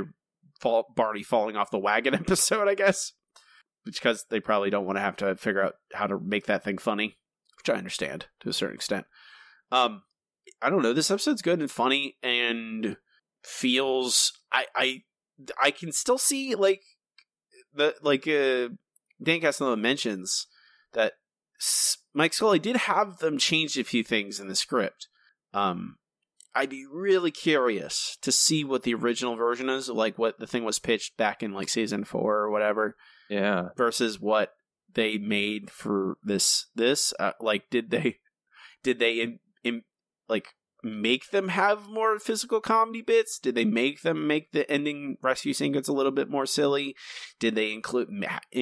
fall, 0.62 0.86
Barney 0.96 1.24
falling 1.24 1.58
off 1.58 1.72
the 1.72 1.80
wagon 1.80 2.14
episode 2.14 2.68
I 2.68 2.76
guess 2.76 3.14
because 3.86 4.26
they 4.30 4.40
probably 4.40 4.70
don't 4.70 4.86
want 4.86 4.98
to 4.98 5.02
have 5.02 5.18
to 5.18 5.36
figure 5.36 5.64
out 5.64 5.76
how 5.94 6.08
to 6.08 6.20
make 6.20 6.46
that 6.46 6.64
thing 6.64 6.78
funny 6.78 7.18
which 7.64 7.74
I 7.74 7.78
understand 7.78 8.26
to 8.42 8.50
a 8.50 8.54
certain 8.54 8.76
extent. 8.76 9.06
Um, 9.72 10.04
I 10.62 10.70
don't 10.70 10.82
know. 10.82 10.94
This 10.94 11.12
episode's 11.12 11.42
good 11.42 11.60
and 11.60 11.72
funny 11.72 12.18
and 12.22 12.98
feels. 13.44 14.34
I 14.52 14.66
I 14.76 15.02
I 15.62 15.72
can 15.72 15.92
still 15.92 16.18
see 16.18 16.56
like 16.56 16.82
the 17.74 17.96
like 18.02 18.28
uh, 18.28 18.76
Dan 19.22 19.40
Castellaneta 19.40 19.80
mentions 19.80 20.48
that 20.94 21.14
Mike 22.14 22.34
Scully 22.34 22.60
did 22.60 22.76
have 22.76 23.20
them 23.20 23.38
change 23.38 23.78
a 23.78 23.84
few 23.84 24.04
things 24.04 24.40
in 24.40 24.48
the 24.48 24.56
script. 24.56 25.08
Um, 25.54 25.98
I'd 26.54 26.70
be 26.70 26.86
really 26.92 27.32
curious 27.32 28.18
to 28.22 28.32
see 28.32 28.64
what 28.64 28.84
the 28.84 28.94
original 28.94 29.36
version 29.36 29.70
is, 29.70 29.90
like 29.90 30.20
what 30.20 30.38
the 30.38 30.48
thing 30.48 30.66
was 30.66 30.80
pitched 30.80 31.16
back 31.18 31.42
in 31.42 31.54
like 31.54 31.70
season 31.70 32.04
four 32.04 32.40
or 32.40 32.52
whatever 32.52 32.96
Yeah. 33.30 33.70
versus 33.78 34.20
what 34.20 34.54
they 34.94 35.18
made 35.18 35.72
for 35.72 36.18
this 36.24 36.68
this 36.76 37.14
uh, 37.20 37.32
like 37.40 37.70
did 37.70 37.90
they 37.90 38.20
did 38.84 39.00
they 39.00 39.22
in, 39.22 39.40
in 39.64 39.82
like 40.30 40.50
make 40.84 41.32
them 41.32 41.48
have 41.48 41.88
more 41.88 42.20
physical 42.20 42.60
comedy 42.60 43.02
bits? 43.02 43.40
Did 43.40 43.56
they 43.56 43.66
make 43.66 44.02
them 44.02 44.28
make 44.28 44.52
the 44.52 44.70
ending 44.70 45.18
rescue 45.22 45.54
sequence 45.54 45.88
a 45.88 45.94
little 45.94 46.12
bit 46.12 46.30
more 46.30 46.46
silly? 46.46 46.96
Did 47.40 47.56
they 47.56 47.72
include 47.72 48.10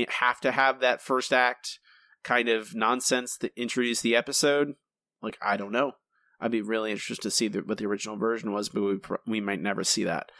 have 0.10 0.40
to 0.42 0.52
have 0.52 0.80
that 0.80 1.02
first 1.02 1.34
act 1.34 1.80
kind 2.24 2.48
of 2.48 2.76
nonsense 2.76 3.38
that 3.38 3.52
introduced 3.58 4.04
the 4.04 4.16
episode? 4.16 4.76
Like 5.22 5.38
i 5.42 5.58
don't 5.58 5.72
know. 5.72 5.94
I'd 6.40 6.52
be 6.52 6.62
really 6.62 6.92
interested 6.92 7.22
to 7.22 7.32
see 7.32 7.48
the, 7.48 7.60
what 7.60 7.78
the 7.78 7.86
original 7.86 8.18
version 8.18 8.52
was 8.52 8.70
but 8.70 8.82
we, 8.82 9.00
we 9.28 9.42
might 9.42 9.62
never 9.62 9.84
see 9.84 10.04
that. 10.04 10.32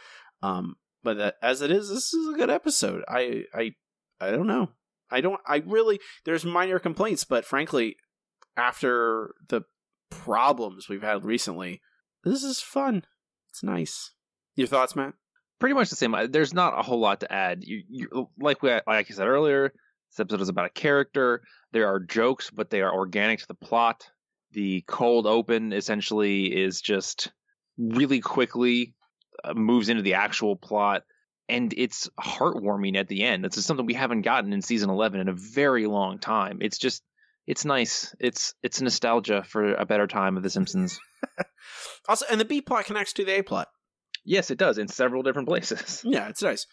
Um 0.42 0.76
but 1.04 1.18
that, 1.18 1.34
as 1.42 1.62
it 1.62 1.72
is 1.72 1.88
this 1.88 2.14
is 2.14 2.28
a 2.32 2.36
good 2.36 2.50
episode. 2.50 3.02
I 3.08 3.44
i 3.52 3.72
i 4.22 4.30
don't 4.30 4.46
know 4.46 4.68
I 5.12 5.20
don't. 5.20 5.40
I 5.46 5.62
really. 5.66 6.00
There's 6.24 6.44
minor 6.44 6.78
complaints, 6.78 7.24
but 7.24 7.44
frankly, 7.44 7.96
after 8.56 9.34
the 9.48 9.62
problems 10.10 10.88
we've 10.88 11.02
had 11.02 11.24
recently, 11.24 11.82
this 12.24 12.42
is 12.42 12.60
fun. 12.60 13.04
It's 13.50 13.62
nice. 13.62 14.12
Your 14.56 14.66
thoughts, 14.66 14.96
Matt? 14.96 15.12
Pretty 15.60 15.74
much 15.74 15.90
the 15.90 15.96
same. 15.96 16.16
There's 16.30 16.54
not 16.54 16.78
a 16.78 16.82
whole 16.82 16.98
lot 16.98 17.20
to 17.20 17.32
add. 17.32 17.62
You, 17.62 17.82
you 17.88 18.28
like 18.40 18.62
we 18.62 18.70
like 18.70 19.10
I 19.10 19.14
said 19.14 19.28
earlier. 19.28 19.72
This 20.10 20.20
episode 20.20 20.40
is 20.40 20.48
about 20.48 20.66
a 20.66 20.70
character. 20.70 21.42
There 21.72 21.88
are 21.88 22.00
jokes, 22.00 22.50
but 22.50 22.70
they 22.70 22.80
are 22.80 22.92
organic 22.92 23.40
to 23.40 23.48
the 23.48 23.54
plot. 23.54 24.10
The 24.52 24.82
cold 24.86 25.26
open 25.26 25.72
essentially 25.72 26.44
is 26.46 26.80
just 26.80 27.32
really 27.78 28.20
quickly 28.20 28.94
uh, 29.44 29.54
moves 29.54 29.88
into 29.88 30.02
the 30.02 30.14
actual 30.14 30.56
plot 30.56 31.04
and 31.52 31.74
it's 31.76 32.08
heartwarming 32.18 32.96
at 32.96 33.08
the 33.08 33.22
end. 33.22 33.44
This 33.44 33.58
is 33.58 33.66
something 33.66 33.86
we 33.86 33.94
haven't 33.94 34.22
gotten 34.22 34.52
in 34.52 34.62
season 34.62 34.90
11 34.90 35.20
in 35.20 35.28
a 35.28 35.34
very 35.34 35.86
long 35.86 36.18
time. 36.18 36.58
It's 36.60 36.78
just 36.78 37.02
it's 37.46 37.64
nice. 37.64 38.14
It's 38.18 38.54
it's 38.62 38.80
nostalgia 38.80 39.42
for 39.44 39.74
a 39.74 39.84
better 39.84 40.06
time 40.06 40.36
of 40.36 40.42
the 40.42 40.50
Simpsons. 40.50 40.98
Also, 42.08 42.26
and 42.28 42.40
the 42.40 42.44
B 42.44 42.60
plot 42.60 42.86
connects 42.86 43.12
to 43.12 43.24
the 43.24 43.38
A 43.38 43.42
plot. 43.42 43.68
yes, 44.24 44.50
it 44.50 44.58
does 44.58 44.76
in 44.78 44.88
several 44.88 45.22
different 45.22 45.46
places. 45.46 46.02
Yeah, 46.04 46.28
it's 46.28 46.42
nice. 46.42 46.66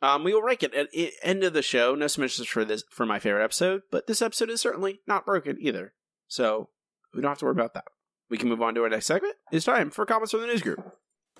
Um, 0.00 0.22
we 0.22 0.32
will 0.32 0.42
rank 0.42 0.62
it 0.62 0.72
at 0.74 0.90
the 0.92 1.12
end 1.22 1.42
of 1.42 1.52
the 1.52 1.62
show. 1.62 1.94
No 1.96 2.06
submissions 2.06 2.46
for 2.48 2.64
this 2.64 2.84
for 2.90 3.04
my 3.04 3.18
favorite 3.18 3.44
episode, 3.44 3.82
but 3.90 4.06
this 4.06 4.22
episode 4.22 4.50
is 4.50 4.60
certainly 4.60 5.00
not 5.06 5.26
broken 5.26 5.58
either. 5.60 5.94
So 6.28 6.68
we 7.12 7.20
don't 7.20 7.30
have 7.30 7.38
to 7.38 7.44
worry 7.46 7.52
about 7.52 7.74
that. 7.74 7.84
We 8.30 8.38
can 8.38 8.48
move 8.48 8.62
on 8.62 8.74
to 8.74 8.82
our 8.82 8.88
next 8.88 9.06
segment. 9.06 9.34
It's 9.50 9.64
time 9.64 9.90
for 9.90 10.06
comments 10.06 10.30
from 10.30 10.40
the 10.42 10.46
news 10.46 10.62
group. 10.62 10.80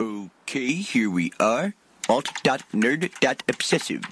Okay, 0.01 0.75
here 0.75 1.11
we 1.11 1.33
are. 1.39 1.75
Alt.nerd.obsessive. 2.09 4.03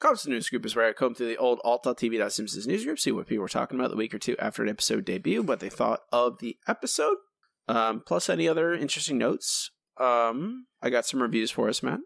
The 0.00 0.28
news 0.28 0.48
group 0.48 0.64
is 0.64 0.74
where 0.74 0.88
I 0.88 0.92
comb 0.92 1.14
through 1.14 1.28
the 1.28 1.36
old 1.36 1.60
alt.tv.simpsons 1.62 2.66
news 2.66 2.84
group, 2.84 2.98
see 2.98 3.12
what 3.12 3.26
people 3.26 3.42
were 3.42 3.48
talking 3.48 3.78
about 3.78 3.90
the 3.90 3.96
week 3.96 4.14
or 4.14 4.18
two 4.18 4.36
after 4.38 4.62
an 4.62 4.68
episode 4.68 5.04
debut, 5.04 5.42
what 5.42 5.60
they 5.60 5.68
thought 5.68 6.00
of 6.10 6.38
the 6.38 6.56
episode, 6.66 7.16
um, 7.68 8.02
plus 8.04 8.30
any 8.30 8.48
other 8.48 8.72
interesting 8.72 9.18
notes. 9.18 9.70
Um, 9.98 10.66
I 10.80 10.88
got 10.88 11.04
some 11.06 11.20
reviews 11.20 11.50
for 11.50 11.68
us, 11.68 11.82
Matt. 11.82 12.00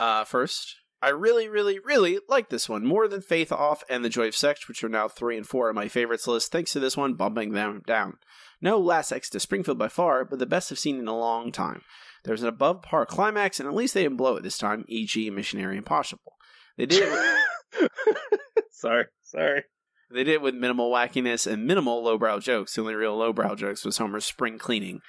Uh, 0.00 0.24
first, 0.24 0.76
I 1.02 1.08
really, 1.10 1.48
really, 1.48 1.78
really 1.78 2.18
like 2.28 2.50
this 2.50 2.68
one 2.68 2.84
more 2.84 3.08
than 3.08 3.22
Faith 3.22 3.50
Off 3.50 3.82
and 3.88 4.04
The 4.04 4.10
Joy 4.10 4.28
of 4.28 4.36
Sex, 4.36 4.68
which 4.68 4.84
are 4.84 4.88
now 4.88 5.08
three 5.08 5.36
and 5.36 5.46
four 5.46 5.70
on 5.70 5.74
my 5.74 5.88
favorites 5.88 6.26
list, 6.26 6.52
thanks 6.52 6.72
to 6.72 6.80
this 6.80 6.96
one 6.96 7.14
bumping 7.14 7.52
them 7.52 7.82
down. 7.86 8.18
No 8.60 8.78
Last 8.78 9.10
Exit 9.10 9.32
to 9.32 9.40
Springfield 9.40 9.78
by 9.78 9.88
far, 9.88 10.26
but 10.26 10.38
the 10.38 10.46
best 10.46 10.70
I've 10.70 10.78
seen 10.78 10.98
in 10.98 11.08
a 11.08 11.16
long 11.16 11.52
time. 11.52 11.80
There's 12.24 12.42
an 12.42 12.48
above 12.48 12.82
par 12.82 13.06
climax, 13.06 13.58
and 13.58 13.66
at 13.66 13.74
least 13.74 13.94
they 13.94 14.02
didn't 14.02 14.18
blow 14.18 14.36
it 14.36 14.42
this 14.42 14.58
time, 14.58 14.84
e.g., 14.88 15.30
Missionary 15.30 15.78
Impossible. 15.78 16.34
They 16.76 16.84
did 16.84 17.08
it. 17.10 17.90
sorry, 18.70 19.06
sorry. 19.22 19.64
They 20.10 20.24
did 20.24 20.34
it 20.34 20.42
with 20.42 20.54
minimal 20.54 20.90
wackiness 20.90 21.50
and 21.50 21.66
minimal 21.66 22.02
lowbrow 22.02 22.40
jokes. 22.40 22.74
The 22.74 22.82
only 22.82 22.94
real 22.94 23.16
lowbrow 23.16 23.54
jokes 23.54 23.84
was 23.84 23.96
Homer's 23.96 24.24
spring 24.24 24.58
cleaning. 24.58 25.00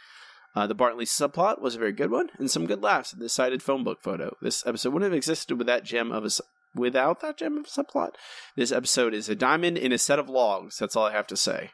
Uh, 0.55 0.67
the 0.67 0.75
Bartley 0.75 1.05
subplot 1.05 1.61
was 1.61 1.75
a 1.75 1.79
very 1.79 1.93
good 1.93 2.11
one, 2.11 2.29
and 2.37 2.51
some 2.51 2.65
good 2.65 2.83
laughs 2.83 3.13
at 3.13 3.19
the 3.19 3.29
cited 3.29 3.63
phone 3.63 3.83
book 3.83 4.01
photo. 4.01 4.35
This 4.41 4.65
episode 4.65 4.93
wouldn't 4.93 5.11
have 5.11 5.17
existed 5.17 5.57
with 5.57 5.67
that 5.67 5.83
gem 5.83 6.11
of 6.11 6.25
a 6.25 6.29
without 6.75 7.21
that 7.21 7.37
gem 7.37 7.57
of 7.57 7.65
a 7.65 7.67
subplot. 7.67 8.11
This 8.55 8.71
episode 8.71 9.13
is 9.13 9.29
a 9.29 9.35
diamond 9.35 9.77
in 9.77 9.91
a 9.91 9.97
set 9.97 10.19
of 10.19 10.29
logs. 10.29 10.77
That's 10.77 10.95
all 10.95 11.05
I 11.05 11.13
have 11.13 11.27
to 11.27 11.37
say. 11.37 11.71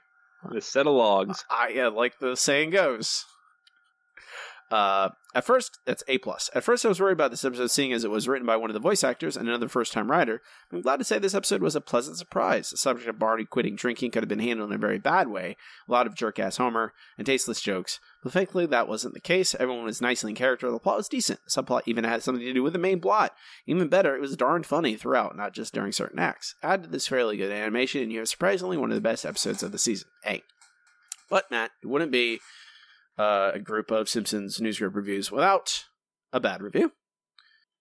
The 0.52 0.62
set 0.62 0.88
of 0.88 0.94
logs. 0.94 1.44
I 1.50 1.70
yeah, 1.70 1.88
like 1.88 2.20
the 2.20 2.36
saying 2.36 2.70
goes. 2.72 3.26
Uh, 4.70 5.10
at 5.34 5.46
first, 5.46 5.80
that's 5.86 6.04
A 6.10 6.18
plus. 6.18 6.50
At 6.54 6.64
first, 6.64 6.84
I 6.84 6.90
was 6.90 7.00
worried 7.00 7.14
about 7.14 7.32
this 7.32 7.46
episode, 7.46 7.72
seeing 7.72 7.94
as 7.94 8.04
it 8.04 8.12
was 8.12 8.28
written 8.28 8.46
by 8.46 8.58
one 8.58 8.70
of 8.70 8.74
the 8.74 8.82
voice 8.82 9.02
actors 9.02 9.38
and 9.38 9.48
another 9.48 9.70
first-time 9.70 10.12
writer. 10.12 10.42
I'm 10.74 10.82
glad 10.82 10.98
to 10.98 11.06
say 11.06 11.20
this 11.20 11.34
episode 11.34 11.62
was 11.62 11.76
a 11.76 11.82
pleasant 11.82 12.18
surprise. 12.18 12.70
The 12.70 12.78
subject 12.78 13.08
of 13.08 13.18
Barney 13.18 13.46
quitting 13.46 13.78
drinking 13.78 14.12
could 14.12 14.24
have 14.24 14.30
been 14.30 14.40
handled 14.40 14.72
in 14.72 14.76
a 14.76 14.80
very 14.80 15.00
bad 15.00 15.30
way. 15.30 15.56
A 15.88 15.92
lot 15.92 16.06
of 16.06 16.16
jerk-ass 16.16 16.58
Homer 16.58 16.92
and 17.18 17.26
tasteless 17.26 17.62
jokes. 17.62 18.02
But 18.28 18.34
thankfully, 18.34 18.66
that 18.66 18.90
wasn't 18.90 19.14
the 19.14 19.22
case. 19.22 19.56
Everyone 19.58 19.86
was 19.86 20.02
nicely 20.02 20.32
in 20.32 20.36
character. 20.36 20.70
The 20.70 20.80
plot 20.80 20.98
was 20.98 21.08
decent. 21.08 21.40
The 21.46 21.62
subplot 21.62 21.84
even 21.86 22.04
had 22.04 22.24
something 22.24 22.44
to 22.44 22.54
do 22.54 22.62
with 22.62 22.74
the 22.74 22.78
main 22.78 23.00
plot. 23.00 23.34
Even 23.66 23.88
better, 23.88 24.18
it 24.18 24.20
was 24.20 24.36
darn 24.36 24.64
funny 24.64 24.98
throughout, 24.98 25.38
not 25.38 25.54
just 25.54 25.74
during 25.74 25.94
certain 25.94 26.20
acts. 26.20 26.54
Add 26.62 26.84
to 26.84 26.90
this 26.90 27.08
fairly 27.08 27.38
good 27.38 27.54
animation, 27.54 28.02
and 28.02 28.12
you 28.12 28.20
have 28.20 28.28
surprisingly 28.28 28.76
one 28.76 28.92
of 28.92 28.96
the 28.96 29.02
best 29.02 29.26
episodes 29.26 29.64
of 29.64 29.72
the 29.72 29.78
season. 29.78 30.10
A. 30.26 30.44
But 31.30 31.50
Matt, 31.50 31.72
it 31.82 31.88
wouldn't 31.88 32.12
be 32.12 32.42
uh, 33.18 33.52
a 33.54 33.60
group 33.60 33.92
of 33.92 34.10
Simpsons 34.10 34.58
newsgroup 34.58 34.96
reviews 34.96 35.32
without 35.32 35.86
a 36.34 36.42
bad 36.42 36.62
review. 36.62 36.92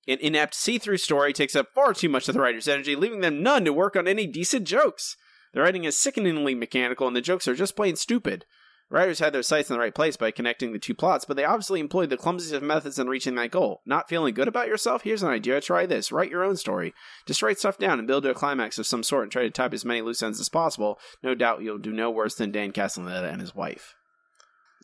An 0.06 0.18
inept 0.20 0.54
see-through 0.54 0.98
story 0.98 1.32
takes 1.32 1.56
up 1.56 1.74
far 1.74 1.92
too 1.92 2.08
much 2.08 2.28
of 2.28 2.34
the 2.34 2.40
writer's 2.40 2.68
energy, 2.68 2.94
leaving 2.94 3.18
them 3.18 3.42
none 3.42 3.64
to 3.64 3.72
work 3.72 3.96
on 3.96 4.06
any 4.06 4.28
decent 4.28 4.68
jokes. 4.68 5.16
The 5.52 5.60
writing 5.60 5.82
is 5.82 5.98
sickeningly 5.98 6.54
mechanical, 6.54 7.08
and 7.08 7.16
the 7.16 7.20
jokes 7.20 7.48
are 7.48 7.56
just 7.56 7.74
plain 7.74 7.96
stupid. 7.96 8.44
Writers 8.88 9.18
had 9.18 9.32
their 9.32 9.42
sights 9.42 9.68
in 9.68 9.74
the 9.74 9.80
right 9.80 9.94
place 9.94 10.16
by 10.16 10.30
connecting 10.30 10.72
the 10.72 10.78
two 10.78 10.94
plots, 10.94 11.24
but 11.24 11.36
they 11.36 11.44
obviously 11.44 11.80
employed 11.80 12.08
the 12.08 12.16
clumsiest 12.16 12.54
of 12.54 12.62
methods 12.62 13.00
in 13.00 13.08
reaching 13.08 13.34
that 13.34 13.50
goal. 13.50 13.80
Not 13.84 14.08
feeling 14.08 14.32
good 14.32 14.46
about 14.46 14.68
yourself? 14.68 15.02
Here's 15.02 15.24
an 15.24 15.28
idea. 15.28 15.60
Try 15.60 15.86
this. 15.86 16.12
Write 16.12 16.30
your 16.30 16.44
own 16.44 16.56
story. 16.56 16.94
Just 17.26 17.42
write 17.42 17.58
stuff 17.58 17.78
down 17.78 17.98
and 17.98 18.06
build 18.06 18.22
to 18.22 18.30
a 18.30 18.34
climax 18.34 18.78
of 18.78 18.86
some 18.86 19.02
sort 19.02 19.24
and 19.24 19.32
try 19.32 19.42
to 19.42 19.50
type 19.50 19.74
as 19.74 19.84
many 19.84 20.02
loose 20.02 20.22
ends 20.22 20.38
as 20.38 20.48
possible. 20.48 21.00
No 21.22 21.34
doubt 21.34 21.62
you'll 21.62 21.78
do 21.78 21.92
no 21.92 22.10
worse 22.12 22.36
than 22.36 22.52
Dan 22.52 22.70
Castellaneta 22.70 23.30
and 23.30 23.40
his 23.40 23.54
wife. 23.56 23.94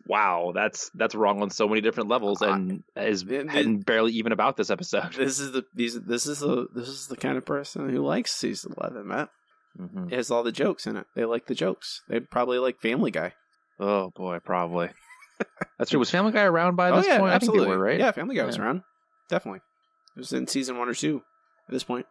Wow, 0.09 0.51
that's 0.53 0.91
that's 0.95 1.15
wrong 1.15 1.43
on 1.43 1.51
so 1.51 1.69
many 1.69 1.81
different 1.81 2.09
levels, 2.09 2.43
and 2.43 2.83
is 2.97 3.23
and 3.23 3.87
barely 3.87 4.11
even 4.15 4.33
about 4.33 4.57
this 4.57 4.69
episode. 4.69 5.13
This 5.13 5.39
is 5.39 5.53
the 5.53 5.65
these 5.77 6.01
this 6.01 6.27
is 6.27 6.41
the 6.41 6.67
this 6.75 6.89
is 6.89 7.07
the 7.07 7.17
kind 7.17 7.39
of 7.39 7.45
person 7.45 7.89
who 7.89 8.05
likes 8.05 8.33
season 8.33 8.75
eleven, 8.77 9.07
Matt. 9.07 9.29
Mm-hmm. 9.81 10.07
It 10.13 10.17
has 10.17 10.31
all 10.31 10.43
the 10.43 10.51
jokes 10.51 10.89
in 10.89 10.97
it. 10.97 11.07
They 11.15 11.25
like 11.25 11.47
the 11.47 11.55
jokes. 11.55 12.03
They 12.09 12.19
probably 12.19 12.59
like 12.59 12.81
Family 12.81 13.13
Guy. 13.13 13.35
Oh 13.83 14.13
boy, 14.15 14.39
probably. 14.39 14.91
That's 15.79 15.91
true. 15.91 15.99
Was 15.99 16.11
Family 16.11 16.31
Guy 16.31 16.45
around 16.45 16.77
by 16.77 16.91
oh 16.91 16.97
this 16.97 17.07
yeah, 17.09 17.19
point? 17.19 17.33
absolutely. 17.33 17.63
I 17.63 17.65
think 17.65 17.73
they 17.73 17.77
were, 17.77 17.83
right? 17.85 17.99
Yeah, 17.99 18.13
Family 18.13 18.37
Guy 18.37 18.45
was 18.45 18.57
around. 18.57 18.83
Definitely, 19.29 19.61
it 20.17 20.21
was 20.21 20.33
in 20.33 20.47
season 20.47 20.79
one 20.79 20.89
or 20.89 20.95
two 20.95 21.23
at 21.69 21.73
this 21.73 21.83
point. 21.83 22.07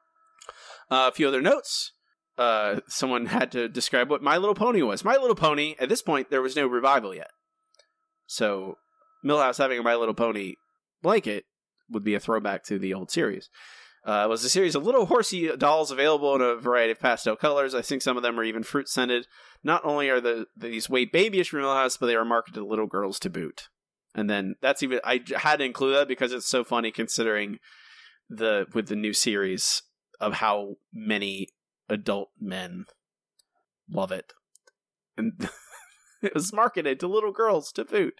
Uh, 0.89 1.09
a 1.09 1.15
few 1.15 1.29
other 1.29 1.41
notes. 1.41 1.93
Uh, 2.37 2.81
someone 2.87 3.27
had 3.27 3.53
to 3.53 3.69
describe 3.69 4.09
what 4.09 4.21
My 4.21 4.35
Little 4.37 4.55
Pony 4.55 4.81
was. 4.81 5.05
My 5.05 5.15
Little 5.15 5.35
Pony. 5.35 5.75
At 5.79 5.87
this 5.87 6.01
point, 6.01 6.29
there 6.29 6.41
was 6.41 6.57
no 6.57 6.67
revival 6.67 7.15
yet, 7.15 7.29
so 8.25 8.75
Milhouse 9.25 9.57
having 9.57 9.79
a 9.79 9.83
My 9.83 9.95
Little 9.95 10.13
Pony 10.13 10.55
blanket 11.01 11.45
would 11.89 12.03
be 12.03 12.15
a 12.15 12.19
throwback 12.19 12.65
to 12.65 12.79
the 12.79 12.93
old 12.93 13.11
series. 13.11 13.49
Uh, 14.03 14.25
was 14.27 14.43
a 14.43 14.49
series 14.49 14.73
of 14.73 14.83
little 14.83 15.05
horsey 15.05 15.55
dolls 15.57 15.91
available 15.91 16.33
in 16.33 16.41
a 16.41 16.55
variety 16.55 16.91
of 16.91 16.99
pastel 16.99 17.35
colors. 17.35 17.75
I 17.75 17.83
think 17.83 18.01
some 18.01 18.17
of 18.17 18.23
them 18.23 18.39
are 18.39 18.43
even 18.43 18.63
fruit 18.63 18.89
scented. 18.89 19.27
Not 19.63 19.85
only 19.85 20.09
are 20.09 20.19
the 20.19 20.47
these 20.57 20.89
way 20.89 21.05
babyish 21.05 21.49
from 21.49 21.59
Milhouse, 21.59 21.99
but 21.99 22.07
they 22.07 22.15
are 22.15 22.25
marketed 22.25 22.55
to 22.55 22.65
little 22.65 22.87
girls 22.87 23.19
to 23.19 23.29
boot. 23.29 23.69
And 24.15 24.27
then 24.27 24.55
that's 24.59 24.81
even 24.81 25.01
I 25.03 25.21
had 25.35 25.57
to 25.57 25.65
include 25.65 25.95
that 25.95 26.07
because 26.07 26.33
it's 26.33 26.47
so 26.47 26.63
funny 26.63 26.91
considering 26.91 27.59
the 28.27 28.65
with 28.73 28.87
the 28.87 28.95
new 28.95 29.13
series 29.13 29.83
of 30.19 30.33
how 30.33 30.77
many 30.91 31.49
adult 31.87 32.29
men 32.39 32.85
love 33.87 34.11
it, 34.11 34.33
and 35.15 35.47
it 36.23 36.33
was 36.33 36.51
marketed 36.51 36.99
to 36.99 37.07
little 37.07 37.31
girls 37.31 37.71
to 37.73 37.85
boot. 37.85 38.15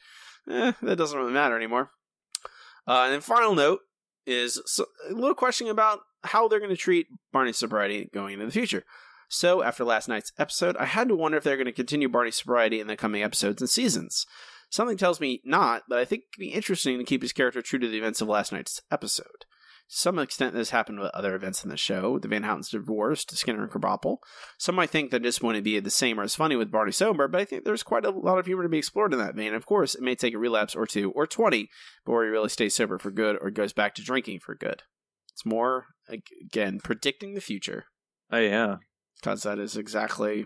Eh, 0.48 0.74
that 0.82 0.96
doesn't 0.98 1.18
really 1.18 1.34
matter 1.34 1.56
anymore. 1.56 1.92
Uh, 2.88 3.04
and 3.06 3.14
then 3.14 3.22
final 3.22 3.56
note 3.56 3.82
is 4.26 4.62
a 5.10 5.14
little 5.14 5.36
question 5.36 5.68
about 5.68 6.00
how 6.24 6.48
they're 6.48 6.60
going 6.60 6.70
to 6.70 6.78
treat 6.78 7.08
Barney's 7.32 7.58
sobriety 7.58 8.10
going 8.14 8.34
into 8.34 8.46
the 8.46 8.52
future. 8.52 8.84
So, 9.28 9.64
after 9.64 9.86
last 9.86 10.10
night's 10.10 10.34
episode, 10.38 10.76
I 10.76 10.86
had 10.86 11.08
to 11.08 11.16
wonder 11.16 11.38
if 11.38 11.44
they're 11.44 11.56
going 11.56 11.66
to 11.66 11.72
continue 11.72 12.10
Barney's 12.10 12.36
sobriety 12.36 12.80
in 12.80 12.88
the 12.88 12.98
coming 12.98 13.24
episodes 13.24 13.62
and 13.62 13.70
seasons. 13.70 14.26
Something 14.70 14.98
tells 14.98 15.20
me 15.20 15.42
not, 15.46 15.84
but 15.88 16.00
I 16.00 16.06
think 16.06 16.24
it'd 16.24 16.40
be 16.40 16.54
interesting 16.54 16.98
to 16.98 17.04
keep 17.04 17.22
his 17.22 17.34
character 17.34 17.62
true 17.62 17.80
to 17.80 17.88
the 17.88 17.98
events 17.98 18.22
of 18.22 18.28
last 18.28 18.52
night's 18.52 18.82
episode. 18.92 19.46
Some 19.94 20.20
extent, 20.20 20.54
this 20.54 20.70
happened 20.70 21.02
with 21.02 21.12
other 21.14 21.36
events 21.36 21.66
in 21.66 21.70
the 21.70 21.76
show, 21.76 22.18
the 22.18 22.30
Van 22.30 22.44
Houten's 22.44 22.70
divorce 22.70 23.26
to 23.26 23.36
Skinner 23.36 23.64
and 23.64 23.70
Krabappel. 23.70 24.20
Some 24.58 24.76
might 24.76 24.90
think 24.90 25.12
that 25.12 25.22
this 25.22 25.42
wouldn't 25.42 25.66
be 25.66 25.82
the 25.82 25.90
same 25.90 26.18
or 26.18 26.24
as 26.24 26.34
funny 26.34 26.56
with 26.56 26.72
Barney 26.72 26.94
sober, 26.94 27.28
but 27.28 27.42
I 27.42 27.44
think 27.44 27.66
there's 27.66 27.84
quite 27.84 28.06
a 28.06 28.10
lot 28.10 28.40
of 28.40 28.46
humor 28.46 28.64
to 28.64 28.70
be 28.70 28.78
explored 28.78 29.12
in 29.12 29.20
that 29.20 29.36
vein. 29.36 29.54
Of 29.54 29.66
course, 29.66 29.94
it 29.94 30.02
may 30.02 30.16
take 30.16 30.34
a 30.34 30.38
relapse 30.38 30.76
or 30.76 30.86
two 30.86 31.12
or 31.12 31.28
20 31.28 31.68
before 32.06 32.24
he 32.24 32.30
really 32.30 32.48
stays 32.48 32.74
sober 32.74 32.98
for 33.00 33.12
good 33.12 33.38
or 33.42 33.52
goes 33.52 33.74
back 33.74 33.94
to 33.96 34.02
drinking 34.02 34.40
for 34.40 34.56
good. 34.56 34.84
It's 35.34 35.46
more, 35.46 35.88
again, 36.08 36.80
predicting 36.82 37.34
the 37.34 37.42
future. 37.42 37.88
Oh 38.32 38.40
yeah. 38.40 38.78
Because 39.18 39.44
that 39.44 39.60
is 39.60 39.76
exactly, 39.76 40.46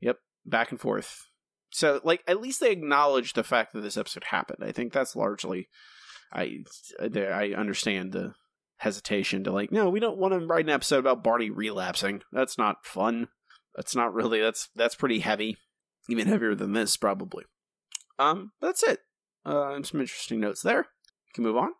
yep, 0.00 0.16
back 0.46 0.70
and 0.70 0.80
forth. 0.80 1.26
So, 1.68 2.00
like, 2.02 2.22
at 2.26 2.40
least 2.40 2.60
they 2.60 2.72
acknowledge 2.72 3.34
the 3.34 3.44
fact 3.44 3.74
that 3.74 3.82
this 3.82 3.98
episode 3.98 4.24
happened. 4.24 4.64
I 4.64 4.72
think 4.72 4.94
that's 4.94 5.14
largely, 5.14 5.68
I, 6.32 6.64
I 6.98 7.52
understand 7.54 8.12
the 8.12 8.32
hesitation 8.78 9.44
to 9.44 9.52
like, 9.52 9.72
no, 9.72 9.88
we 9.88 10.00
don't 10.00 10.18
want 10.18 10.34
to 10.34 10.46
write 10.46 10.64
an 10.64 10.70
episode 10.70 10.98
about 10.98 11.24
Barney 11.24 11.50
relapsing. 11.50 12.22
That's 12.32 12.58
not 12.58 12.84
fun. 12.84 13.28
That's 13.74 13.96
not 13.96 14.14
really. 14.14 14.40
That's 14.40 14.68
that's 14.74 14.94
pretty 14.94 15.20
heavy, 15.20 15.56
even 16.08 16.28
heavier 16.28 16.54
than 16.54 16.72
this 16.72 16.96
probably. 16.96 17.44
Um, 18.18 18.52
that's 18.60 18.82
it. 18.82 19.00
Uh, 19.44 19.82
some 19.82 20.00
interesting 20.00 20.40
notes 20.40 20.62
there. 20.62 20.86
We 21.26 21.32
can 21.34 21.44
move 21.44 21.56
on 21.56 21.72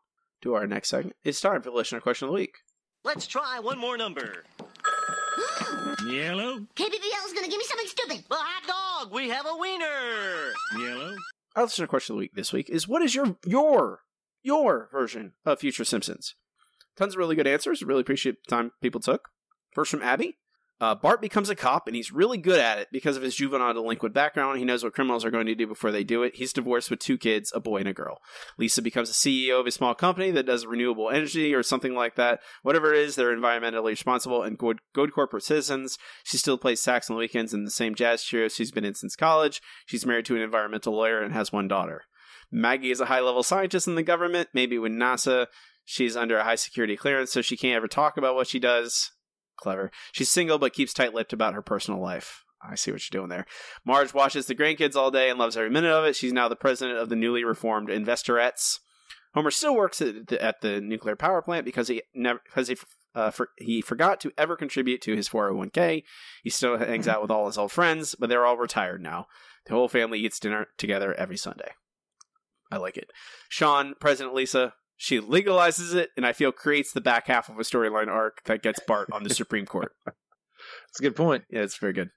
to 0.43 0.55
our 0.55 0.67
next 0.67 0.91
segment. 0.91 1.17
It's 1.25 1.41
time 1.41 1.63
for 1.63 1.71
the 1.71 1.77
listener 1.77 2.01
question 2.01 2.27
of 2.27 2.33
the 2.33 2.41
week. 2.41 2.57
Let's 3.05 3.27
try 3.27 3.61
one 3.61 3.79
more 3.79 3.97
number. 3.97 4.45
Yellow. 6.07 6.59
KBBL 6.75 7.27
is 7.27 7.33
gonna 7.33 7.49
give 7.49 7.59
me 7.59 7.65
something 7.65 7.87
stupid. 7.87 8.25
Well, 8.31 8.41
hot 8.43 9.03
dog. 9.03 9.15
We 9.15 9.29
have 9.29 9.47
a 9.47 9.57
wiener. 9.57 10.53
Yellow. 10.79 11.15
Our 11.57 11.65
listener 11.65 11.87
question 11.87 12.15
of 12.15 12.17
the 12.17 12.21
week 12.21 12.35
this 12.35 12.53
week 12.53 12.69
is: 12.69 12.89
What 12.89 13.03
is 13.03 13.15
your 13.15 13.37
your 13.47 14.01
your 14.43 14.89
version 14.91 15.33
of 15.45 15.61
Future 15.61 15.85
Simpsons? 15.85 16.35
Tons 16.97 17.15
of 17.15 17.19
really 17.19 17.37
good 17.37 17.47
answers. 17.47 17.83
Really 17.83 18.01
appreciate 18.01 18.37
the 18.45 18.51
time 18.51 18.73
people 18.81 19.01
took. 19.01 19.29
First 19.73 19.91
from 19.91 20.03
Abby. 20.03 20.37
Uh, 20.81 20.95
Bart 20.95 21.23
becomes 21.23 21.49
a 21.49 21.55
cop, 21.55 21.87
and 21.87 21.95
he's 21.95 22.11
really 22.11 22.37
good 22.37 22.59
at 22.59 22.79
it 22.79 22.89
because 22.91 23.17
of 23.17 23.23
his 23.23 23.37
juvenile 23.37 23.73
delinquent 23.73 24.13
background. 24.13 24.59
He 24.59 24.65
knows 24.65 24.83
what 24.83 24.93
criminals 24.93 25.25
are 25.25 25.31
going 25.31 25.47
to 25.47 25.55
do 25.55 25.69
before 25.69 25.93
they 25.93 26.03
do 26.03 26.25
it. 26.25 26.35
He's 26.35 26.53
divorced 26.53 26.91
with 26.91 26.99
two 26.99 27.17
kids, 27.17 27.53
a 27.55 27.61
boy 27.61 27.79
and 27.79 27.89
a 27.89 27.95
girl. 27.95 28.19
Lisa 28.59 28.83
becomes 28.83 29.09
a 29.09 29.13
CEO 29.13 29.61
of 29.61 29.67
a 29.67 29.71
small 29.71 29.95
company 29.95 30.33
that 30.33 30.47
does 30.47 30.67
renewable 30.67 31.11
energy 31.11 31.55
or 31.55 31.63
something 31.63 31.95
like 31.95 32.17
that. 32.17 32.41
Whatever 32.63 32.93
it 32.93 33.01
is, 33.01 33.15
they're 33.15 33.35
environmentally 33.35 33.91
responsible 33.91 34.43
and 34.43 34.59
good, 34.59 34.81
good 34.95 35.15
corporate 35.15 35.45
citizens. 35.45 35.97
She 36.25 36.39
still 36.39 36.59
plays 36.59 36.83
sax 36.83 37.09
on 37.09 37.15
the 37.15 37.21
weekends 37.21 37.55
in 37.55 37.65
the 37.65 37.71
same 37.71 37.95
jazz 37.95 38.25
trio 38.25 38.49
she's 38.49 38.73
been 38.73 38.85
in 38.85 38.95
since 38.95 39.15
college. 39.15 39.63
She's 39.87 40.05
married 40.05 40.27
to 40.27 40.37
an 40.37 40.43
environmental 40.43 40.95
lawyer 40.95 41.23
and 41.23 41.33
has 41.33 41.53
one 41.53 41.69
daughter. 41.69 42.03
Maggie 42.51 42.91
is 42.91 43.01
a 43.01 43.07
high 43.07 43.21
level 43.21 43.43
scientist 43.43 43.89
in 43.89 43.95
the 43.95 44.03
government, 44.03 44.49
maybe 44.53 44.79
with 44.79 44.93
NASA. 44.93 45.47
She's 45.85 46.17
under 46.17 46.39
a 46.39 46.45
high 46.45 46.55
security 46.55 46.97
clearance, 46.97 47.33
so 47.33 47.43
she 47.43 47.57
can't 47.57 47.77
ever 47.77 47.89
talk 47.89 48.17
about 48.17 48.35
what 48.35 48.47
she 48.47 48.59
does. 48.59 49.11
Clever. 49.57 49.91
She's 50.13 50.31
single 50.31 50.59
but 50.59 50.73
keeps 50.73 50.93
tight 50.93 51.15
lipped 51.15 51.33
about 51.33 51.55
her 51.55 51.63
personal 51.63 52.01
life. 52.01 52.43
I 52.67 52.75
see 52.77 52.91
what 52.91 53.03
you're 53.03 53.21
doing 53.21 53.29
there. 53.29 53.47
Marge 53.85 54.15
watches 54.15 54.47
the 54.47 54.55
grandkids 54.55 54.97
all 54.97 55.11
day 55.11 55.29
and 55.29 55.39
loves 55.39 55.57
every 55.57 55.71
minute 55.71 55.93
of 55.93 56.05
it. 56.05 56.17
She's 56.17 56.33
now 56.33 56.49
the 56.49 56.57
president 56.57 56.99
of 56.99 57.09
the 57.09 57.17
newly 57.17 57.45
reformed 57.45 57.89
Investorettes. 57.89 58.79
Homer 59.35 59.51
still 59.51 59.77
works 59.77 60.01
at 60.01 60.29
the, 60.29 60.43
at 60.43 60.61
the 60.61 60.81
nuclear 60.81 61.17
power 61.17 61.43
plant 61.43 61.65
because 61.65 61.89
he 61.89 62.03
never 62.15 62.41
because 62.45 62.69
he 62.69 62.77
uh, 63.15 63.31
for, 63.31 63.51
he 63.59 63.81
forgot 63.81 64.21
to 64.21 64.33
ever 64.37 64.57
contribute 64.57 65.01
to 65.03 65.15
his 65.15 65.29
401k. 65.29 66.03
He 66.43 66.51
still 66.51 66.79
hangs 66.79 67.07
out 67.07 67.23
with 67.23 67.31
all 67.31 67.47
his 67.47 67.59
old 67.59 67.73
friends, 67.73 68.15
but 68.19 68.29
they're 68.29 68.47
all 68.47 68.57
retired 68.57 69.03
now. 69.03 69.27
The 69.67 69.75
whole 69.75 69.89
family 69.89 70.21
eats 70.21 70.41
dinner 70.41 70.67
together 70.79 71.15
every 71.15 71.37
Sunday. 71.37 71.73
I 72.71 72.79
like 72.79 72.97
it. 72.97 73.11
Sean, 73.49 73.95
President 74.01 74.35
Lisa, 74.35 74.75
She 74.97 75.21
legalizes 75.21 75.95
it, 75.95 76.11
and 76.17 76.25
I 76.25 76.33
feel 76.33 76.53
creates 76.53 76.93
the 76.93 77.01
back 77.01 77.27
half 77.27 77.49
of 77.49 77.59
a 77.59 77.63
storyline 77.63 78.09
arc 78.09 78.45
that 78.45 78.63
gets 78.63 78.81
Bart 78.87 79.09
on 79.13 79.25
the 79.25 79.31
Supreme 79.35 79.67
Court. 79.67 79.93
That's 80.07 81.01
a 81.01 81.03
good 81.03 81.17
point. 81.17 81.45
Yeah, 81.51 81.63
it's 81.63 81.77
very 81.77 81.93
good. 81.93 82.11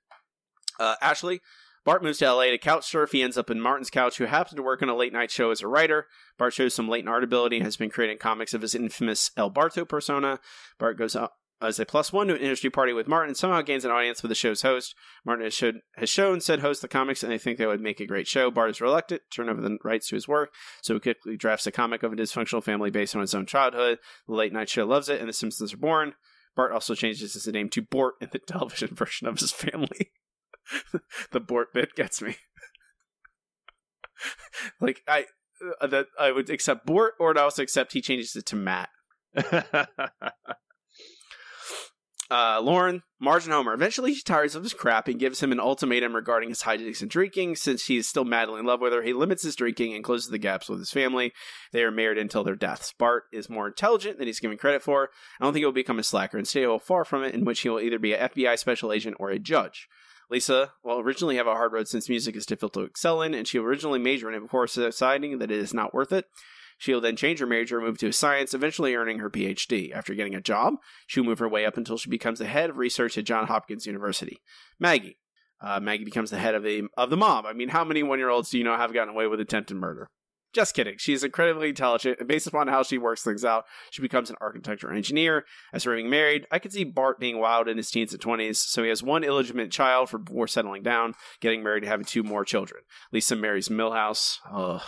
Uh, 0.80 0.96
Ashley, 1.02 1.42
Bart 1.86 2.04
moves 2.04 2.20
to 2.20 2.32
LA 2.32 2.46
to 2.46 2.58
couch 2.58 2.86
surf. 2.86 3.12
He 3.12 3.24
ends 3.24 3.38
up 3.38 3.50
in 3.50 3.60
Martin's 3.62 3.90
couch, 3.90 4.18
who 4.18 4.26
happens 4.26 4.56
to 4.58 4.64
work 4.64 4.82
on 4.82 4.90
a 4.90 4.96
late 4.96 5.14
night 5.14 5.32
show 5.32 5.52
as 5.52 5.62
a 5.62 5.68
writer. 5.68 6.06
Bart 6.38 6.54
shows 6.54 6.76
some 6.76 6.90
latent 6.90 7.10
art 7.10 7.24
ability 7.24 7.58
and 7.58 7.66
has 7.66 7.78
been 7.78 7.90
creating 7.90 8.18
comics 8.20 8.54
of 8.54 8.62
his 8.62 8.76
infamous 8.76 9.32
El 9.38 9.50
Barto 9.50 9.86
persona. 9.86 10.40
Bart 10.78 10.98
goes 10.98 11.16
up 11.16 11.36
as 11.62 11.80
a 11.80 11.86
plus 11.86 12.14
one 12.14 12.28
to 12.28 12.36
an 12.36 12.41
industry 12.41 12.70
party 12.70 12.93
with 12.93 13.08
Martin 13.08 13.34
somehow 13.34 13.62
gains 13.62 13.84
an 13.84 13.91
audience 13.91 14.22
with 14.22 14.30
the 14.30 14.36
show's 14.36 14.62
host. 14.62 14.95
Martin 15.26 15.45
has, 15.45 15.53
showed, 15.53 15.82
has 15.95 16.10
shown 16.10 16.39
said 16.39 16.60
host 16.60 16.82
the 16.82 16.88
comics 16.88 17.24
and 17.24 17.32
they 17.32 17.38
think 17.38 17.58
they 17.58 17.66
would 17.66 17.82
make 17.82 17.99
a 17.99 18.05
great 18.05 18.28
show. 18.28 18.51
Bart 18.51 18.70
is 18.70 18.82
reluctant 18.82 19.22
to 19.30 19.36
turn 19.36 19.49
over 19.49 19.62
the 19.62 19.78
rights 19.84 20.10
to 20.10 20.16
his 20.16 20.28
work, 20.28 20.53
so 20.82 20.93
he 20.93 20.99
quickly 20.99 21.36
drafts 21.36 21.68
a 21.68 21.72
comic 21.72 22.03
of 22.03 22.14
a 22.14 22.16
dysfunctional 22.16 22.64
family 22.64 22.91
based 22.91 23.16
on 23.16 23.22
his 23.22 23.34
own 23.34 23.45
childhood. 23.45 23.99
The 24.28 24.36
late 24.36 24.53
night 24.53 24.70
show 24.70 24.86
loves 24.86 25.10
it 25.10 25.20
and 25.20 25.28
the 25.28 25.34
Simpsons 25.34 25.74
are 25.74 25.78
born. 25.78 26.14
Bart 26.55 26.72
also 26.72 26.95
changes 26.95 27.34
his 27.34 27.47
name 27.47 27.70
to 27.70 27.82
Bort 27.82 28.16
in 28.22 28.30
the 28.32 28.39
television 28.47 28.95
version 28.95 29.28
of 29.28 29.39
his 29.39 29.51
family. 29.51 30.12
the 31.32 31.39
Bort 31.39 31.74
bit 31.74 31.95
gets 31.95 32.22
me. 32.22 32.36
like 34.82 35.01
I 35.08 35.26
uh, 35.82 35.88
that 35.88 36.08
I 36.20 36.32
would 36.32 36.49
accept 36.49 36.86
Bort, 36.86 37.14
or 37.20 37.32
I'd 37.32 37.38
also 37.38 37.64
accept 37.64 37.93
he 37.93 38.01
changes 38.01 38.36
it 38.36 38.45
to 38.47 38.55
Matt. 38.55 38.89
Uh, 42.30 42.60
Lauren, 42.62 43.04
Marge, 43.22 43.46
and 43.46 43.54
Homer. 43.54 43.74
Eventually, 43.74 44.14
she 44.14 44.22
tires 44.22 44.54
of 44.54 44.64
his 44.64 44.74
crap 44.74 45.08
and 45.08 45.20
gives 45.20 45.42
him 45.42 45.54
an 45.54 45.62
ultimatum 45.62 46.14
regarding 46.14 46.50
his 46.50 46.64
hijinks 46.64 47.02
and 47.02 47.10
drinking. 47.10 47.56
Since 47.56 47.86
he 47.86 47.96
is 47.96 48.08
still 48.08 48.26
madly 48.26 48.60
in 48.60 48.66
love 48.66 48.82
with 48.82 48.92
her, 48.92 49.02
he 49.02 49.14
limits 49.14 49.44
his 49.44 49.56
drinking 49.56 49.94
and 49.94 50.04
closes 50.04 50.30
the 50.30 50.38
gaps 50.38 50.68
with 50.68 50.80
his 50.80 50.92
family. 50.92 51.32
They 51.72 51.84
are 51.84 51.92
married 51.92 52.18
until 52.18 52.44
their 52.44 52.56
deaths. 52.56 52.94
Bart 52.98 53.24
is 53.32 53.50
more 53.50 53.68
intelligent 53.68 54.18
than 54.18 54.28
he's 54.28 54.42
given 54.42 54.58
credit 54.58 54.84
for. 54.84 55.10
I 55.40 55.46
don't 55.46 55.54
think 55.54 55.62
he 55.62 55.66
will 55.66 55.72
become 55.72 56.00
a 56.00 56.04
slacker. 56.04 56.38
Instead, 56.38 56.60
he 56.60 56.68
will 56.68 56.80
far 56.80 57.06
from 57.06 57.24
it, 57.24 57.34
in 57.34 57.46
which 57.46 57.62
he 57.62 57.70
will 57.70 57.80
either 57.80 58.00
be 58.00 58.14
an 58.14 58.30
FBI 58.30 58.60
special 58.60 58.92
agent 58.92 59.16
or 59.20 59.30
a 59.30 59.40
judge. 59.40 59.88
Lisa 60.30 60.74
will 60.84 61.00
originally 61.00 61.38
have 61.38 61.48
a 61.48 61.56
hard 61.56 61.72
road 61.72 61.88
since 61.88 62.10
music 62.10 62.36
is 62.36 62.46
difficult 62.46 62.74
to 62.74 62.82
excel 62.82 63.22
in, 63.22 63.34
and 63.34 63.48
she 63.48 63.58
will 63.58 63.68
originally 63.68 64.00
major 64.00 64.28
in 64.28 64.36
it 64.36 64.42
before 64.42 64.66
deciding 64.66 65.38
that 65.40 65.52
it 65.52 65.58
is 65.58 65.74
not 65.74 65.94
worth 65.94 66.12
it. 66.12 66.26
She 66.78 66.94
will 66.94 67.02
then 67.02 67.16
change 67.16 67.40
her 67.40 67.48
major 67.48 67.78
and 67.78 67.88
move 67.88 67.98
to 68.00 68.12
science, 68.12 68.54
eventually 68.54 68.96
earning 68.96 69.20
her 69.20 69.30
PhD. 69.30 69.92
After 69.92 70.14
getting 70.14 70.36
a 70.36 70.42
job, 70.42 70.76
she 71.08 71.20
will 71.20 71.28
move 71.28 71.40
her 71.40 71.50
way 71.50 71.66
up 71.66 71.78
until 71.78 71.98
she 71.98 72.10
becomes 72.10 72.40
the 72.40 72.46
head 72.46 72.70
of 72.70 72.78
research 72.78 73.18
at 73.18 73.26
Johns 73.26 73.50
Hopkins 73.50 73.86
University. 73.86 74.42
Maggie. 74.80 75.18
Uh, 75.60 75.80
Maggie 75.80 76.06
becomes 76.06 76.30
the 76.30 76.38
head 76.38 76.54
of 76.54 76.62
the 76.62 76.84
of 76.96 77.10
the 77.10 77.18
mob. 77.18 77.46
I 77.48 77.54
mean, 77.54 77.70
how 77.70 77.84
many 77.84 78.04
one 78.04 78.20
year 78.20 78.30
olds 78.30 78.52
do 78.52 78.60
you 78.60 78.64
know 78.64 78.78
have 78.78 78.94
gotten 78.94 79.14
away 79.14 79.26
with 79.26 79.40
attempted 79.40 79.78
murder? 79.78 80.10
Just 80.54 80.76
kidding. 80.76 80.96
She 80.98 81.14
is 81.14 81.24
incredibly 81.24 81.70
intelligent, 81.70 82.20
and 82.20 82.28
based 82.28 82.48
upon 82.48 82.68
how 82.68 82.82
she 82.82 82.98
works 82.98 83.24
things 83.24 83.44
out, 83.44 83.66
she 83.92 84.02
becomes 84.02 84.30
an 84.30 84.38
architecture 84.40 84.92
engineer. 84.94 85.46
As 85.74 85.84
for 85.84 85.96
being 85.96 86.10
married, 86.10 86.48
I 86.52 86.60
could 86.60 86.72
see 86.72 86.84
Bart 86.84 87.20
being 87.20 87.40
wild 87.40 87.68
in 87.68 87.78
his 87.78 87.92
teens 87.92 88.14
and 88.14 88.22
20s, 88.22 88.56
so 88.56 88.82
he 88.82 88.90
has 88.90 89.04
one 89.04 89.24
illegitimate 89.24 89.72
child 89.72 90.10
for 90.10 90.18
before 90.18 90.48
settling 90.48 90.84
down, 90.84 91.16
getting 91.42 91.64
married, 91.64 91.84
and 91.84 91.90
having 91.92 92.06
two 92.06 92.24
more 92.24 92.46
children. 92.46 92.84
Lisa 93.12 93.36
marries 93.36 93.70
Milhouse. 93.70 94.38
Ugh. 94.52 94.82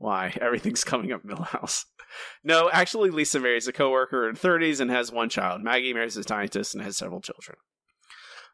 Why? 0.00 0.34
Everything's 0.40 0.82
coming 0.82 1.12
up 1.12 1.22
Milhouse. 1.22 1.84
No, 2.42 2.68
actually, 2.72 3.10
Lisa 3.10 3.38
marries 3.38 3.68
a 3.68 3.72
coworker 3.72 4.28
in 4.28 4.34
30s 4.34 4.80
and 4.80 4.90
has 4.90 5.12
one 5.12 5.28
child. 5.28 5.62
Maggie 5.62 5.94
marries 5.94 6.16
a 6.16 6.24
scientist 6.24 6.74
and 6.74 6.82
has 6.82 6.96
several 6.96 7.20
children. 7.20 7.56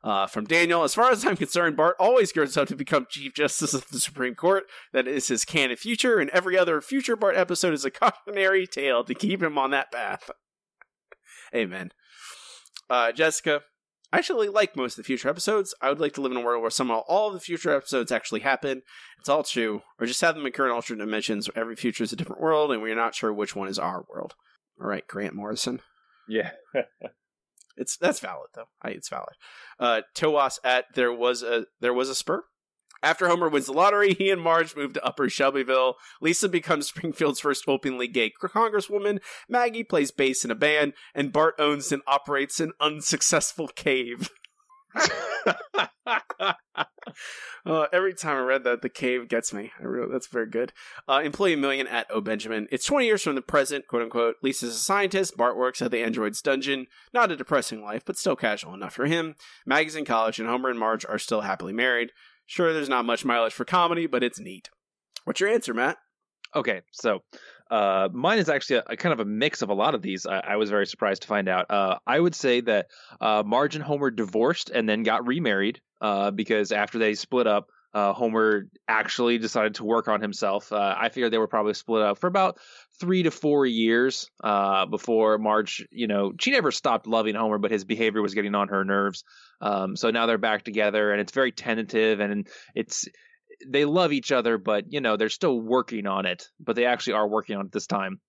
Uh, 0.04 0.26
from 0.26 0.44
Daniel, 0.44 0.82
as 0.82 0.94
far 0.94 1.10
as 1.10 1.24
I'm 1.24 1.38
concerned, 1.38 1.74
Bart 1.74 1.96
always 1.98 2.32
grows 2.32 2.58
up 2.58 2.68
to 2.68 2.76
become 2.76 3.06
Chief 3.08 3.32
Justice 3.32 3.72
of 3.72 3.88
the 3.88 3.98
Supreme 3.98 4.34
Court. 4.34 4.64
That 4.92 5.08
is 5.08 5.28
his 5.28 5.46
canon 5.46 5.78
future, 5.78 6.18
and 6.18 6.28
every 6.30 6.58
other 6.58 6.82
future 6.82 7.16
Bart 7.16 7.34
episode 7.34 7.72
is 7.72 7.86
a 7.86 7.90
cautionary 7.90 8.66
tale 8.66 9.02
to 9.04 9.14
keep 9.14 9.42
him 9.42 9.56
on 9.56 9.70
that 9.70 9.90
path. 9.90 10.28
Amen. 11.54 11.92
Uh, 12.90 13.10
Jessica, 13.10 13.62
I 14.12 14.18
actually 14.18 14.48
like 14.48 14.76
most 14.76 14.92
of 14.92 14.96
the 14.98 15.06
future 15.06 15.28
episodes. 15.28 15.74
I 15.80 15.88
would 15.88 16.00
like 16.00 16.14
to 16.14 16.20
live 16.20 16.32
in 16.32 16.38
a 16.38 16.42
world 16.42 16.62
where 16.62 16.70
somehow 16.70 17.02
all 17.08 17.28
of 17.28 17.34
the 17.34 17.40
future 17.40 17.74
episodes 17.74 18.12
actually 18.12 18.40
happen. 18.40 18.82
It's 19.18 19.28
all 19.28 19.42
true. 19.42 19.82
Or 19.98 20.06
just 20.06 20.20
have 20.20 20.36
them 20.36 20.46
occur 20.46 20.66
in 20.66 20.72
alternate 20.72 21.04
dimensions 21.04 21.48
where 21.48 21.60
every 21.60 21.76
future 21.76 22.04
is 22.04 22.12
a 22.12 22.16
different 22.16 22.40
world 22.40 22.70
and 22.70 22.80
we're 22.80 22.94
not 22.94 23.14
sure 23.14 23.32
which 23.32 23.56
one 23.56 23.68
is 23.68 23.78
our 23.78 24.04
world. 24.08 24.34
All 24.80 24.86
right, 24.86 25.06
Grant 25.06 25.34
Morrison. 25.34 25.80
Yeah. 26.28 26.52
it's 27.76 27.96
that's 27.96 28.20
valid 28.20 28.50
though. 28.54 28.68
I, 28.80 28.90
it's 28.90 29.08
valid. 29.08 29.34
Uh 29.80 30.02
Toas 30.14 30.60
at 30.62 30.86
there 30.94 31.12
was 31.12 31.42
a 31.42 31.66
there 31.80 31.94
was 31.94 32.08
a 32.08 32.14
spur. 32.14 32.44
After 33.06 33.28
Homer 33.28 33.48
wins 33.48 33.66
the 33.66 33.72
lottery, 33.72 34.14
he 34.14 34.30
and 34.30 34.42
Marge 34.42 34.74
move 34.74 34.94
to 34.94 35.06
Upper 35.06 35.28
Shelbyville. 35.28 35.94
Lisa 36.20 36.48
becomes 36.48 36.88
Springfield's 36.92 37.38
first 37.38 37.62
openly 37.68 38.08
gay 38.08 38.32
congresswoman. 38.42 39.20
Maggie 39.48 39.84
plays 39.84 40.10
bass 40.10 40.44
in 40.44 40.50
a 40.50 40.56
band, 40.56 40.92
and 41.14 41.32
Bart 41.32 41.54
owns 41.60 41.92
and 41.92 42.02
operates 42.08 42.58
an 42.58 42.72
unsuccessful 42.80 43.68
cave. 43.68 44.30
uh, 47.64 47.86
every 47.92 48.12
time 48.12 48.38
I 48.38 48.40
read 48.40 48.64
that, 48.64 48.82
the 48.82 48.88
cave 48.88 49.28
gets 49.28 49.54
me. 49.54 49.70
Really, 49.80 50.10
that's 50.10 50.26
very 50.26 50.50
good. 50.50 50.72
Uh, 51.08 51.20
employee 51.22 51.54
million 51.54 51.86
at 51.86 52.10
O 52.10 52.20
Benjamin. 52.20 52.66
It's 52.72 52.86
20 52.86 53.06
years 53.06 53.22
from 53.22 53.36
the 53.36 53.42
present, 53.42 53.86
quote 53.86 54.02
unquote. 54.02 54.34
Lisa's 54.42 54.74
a 54.74 54.78
scientist. 54.78 55.36
Bart 55.36 55.56
works 55.56 55.80
at 55.80 55.92
the 55.92 56.02
android's 56.02 56.42
dungeon. 56.42 56.88
Not 57.14 57.30
a 57.30 57.36
depressing 57.36 57.82
life, 57.82 58.02
but 58.04 58.16
still 58.16 58.34
casual 58.34 58.74
enough 58.74 58.94
for 58.94 59.06
him. 59.06 59.36
Maggie's 59.64 59.94
in 59.94 60.04
college, 60.04 60.40
and 60.40 60.48
Homer 60.48 60.70
and 60.70 60.78
Marge 60.78 61.06
are 61.06 61.20
still 61.20 61.42
happily 61.42 61.72
married. 61.72 62.10
Sure, 62.46 62.72
there's 62.72 62.88
not 62.88 63.04
much 63.04 63.24
mileage 63.24 63.52
for 63.52 63.64
comedy, 63.64 64.06
but 64.06 64.22
it's 64.22 64.38
neat. 64.38 64.70
What's 65.24 65.40
your 65.40 65.50
answer, 65.50 65.74
Matt? 65.74 65.98
Okay, 66.54 66.82
so 66.92 67.22
uh, 67.70 68.08
mine 68.12 68.38
is 68.38 68.48
actually 68.48 68.76
a, 68.76 68.84
a, 68.90 68.96
kind 68.96 69.12
of 69.12 69.20
a 69.20 69.24
mix 69.24 69.62
of 69.62 69.68
a 69.68 69.74
lot 69.74 69.94
of 69.94 70.02
these. 70.02 70.26
I, 70.26 70.38
I 70.38 70.56
was 70.56 70.70
very 70.70 70.86
surprised 70.86 71.22
to 71.22 71.28
find 71.28 71.48
out. 71.48 71.70
Uh, 71.70 71.98
I 72.06 72.18
would 72.18 72.34
say 72.34 72.60
that 72.62 72.86
uh, 73.20 73.42
Marge 73.44 73.74
and 73.74 73.84
Homer 73.84 74.10
divorced 74.10 74.70
and 74.70 74.88
then 74.88 75.02
got 75.02 75.26
remarried 75.26 75.80
uh, 76.00 76.30
because 76.30 76.72
after 76.72 76.98
they 76.98 77.14
split 77.14 77.46
up, 77.46 77.70
uh, 77.92 78.12
Homer 78.12 78.68
actually 78.86 79.38
decided 79.38 79.76
to 79.76 79.84
work 79.84 80.06
on 80.06 80.20
himself. 80.20 80.70
Uh, 80.70 80.94
I 80.98 81.08
figured 81.08 81.32
they 81.32 81.38
were 81.38 81.48
probably 81.48 81.74
split 81.74 82.02
up 82.02 82.18
for 82.18 82.26
about 82.26 82.58
three 83.00 83.22
to 83.22 83.30
four 83.30 83.66
years 83.66 84.30
before 84.90 85.38
Marge, 85.38 85.86
you 85.90 86.06
know, 86.06 86.32
she 86.40 86.50
never 86.50 86.70
stopped 86.70 87.06
loving 87.06 87.34
Homer, 87.34 87.58
but 87.58 87.70
his 87.70 87.84
behavior 87.84 88.22
was 88.22 88.34
getting 88.34 88.54
on 88.54 88.68
her 88.68 88.84
nerves. 88.84 89.24
Um, 89.60 89.96
so 89.96 90.10
now 90.10 90.26
they're 90.26 90.38
back 90.38 90.64
together, 90.64 91.12
and 91.12 91.20
it's 91.20 91.32
very 91.32 91.52
tentative, 91.52 92.20
and 92.20 92.46
it's 92.74 93.06
they 93.66 93.84
love 93.84 94.12
each 94.12 94.32
other, 94.32 94.58
but 94.58 94.92
you 94.92 95.00
know 95.00 95.16
they're 95.16 95.28
still 95.28 95.58
working 95.58 96.06
on 96.06 96.26
it. 96.26 96.48
But 96.60 96.76
they 96.76 96.84
actually 96.84 97.14
are 97.14 97.28
working 97.28 97.56
on 97.56 97.66
it 97.66 97.72
this 97.72 97.86
time. 97.86 98.20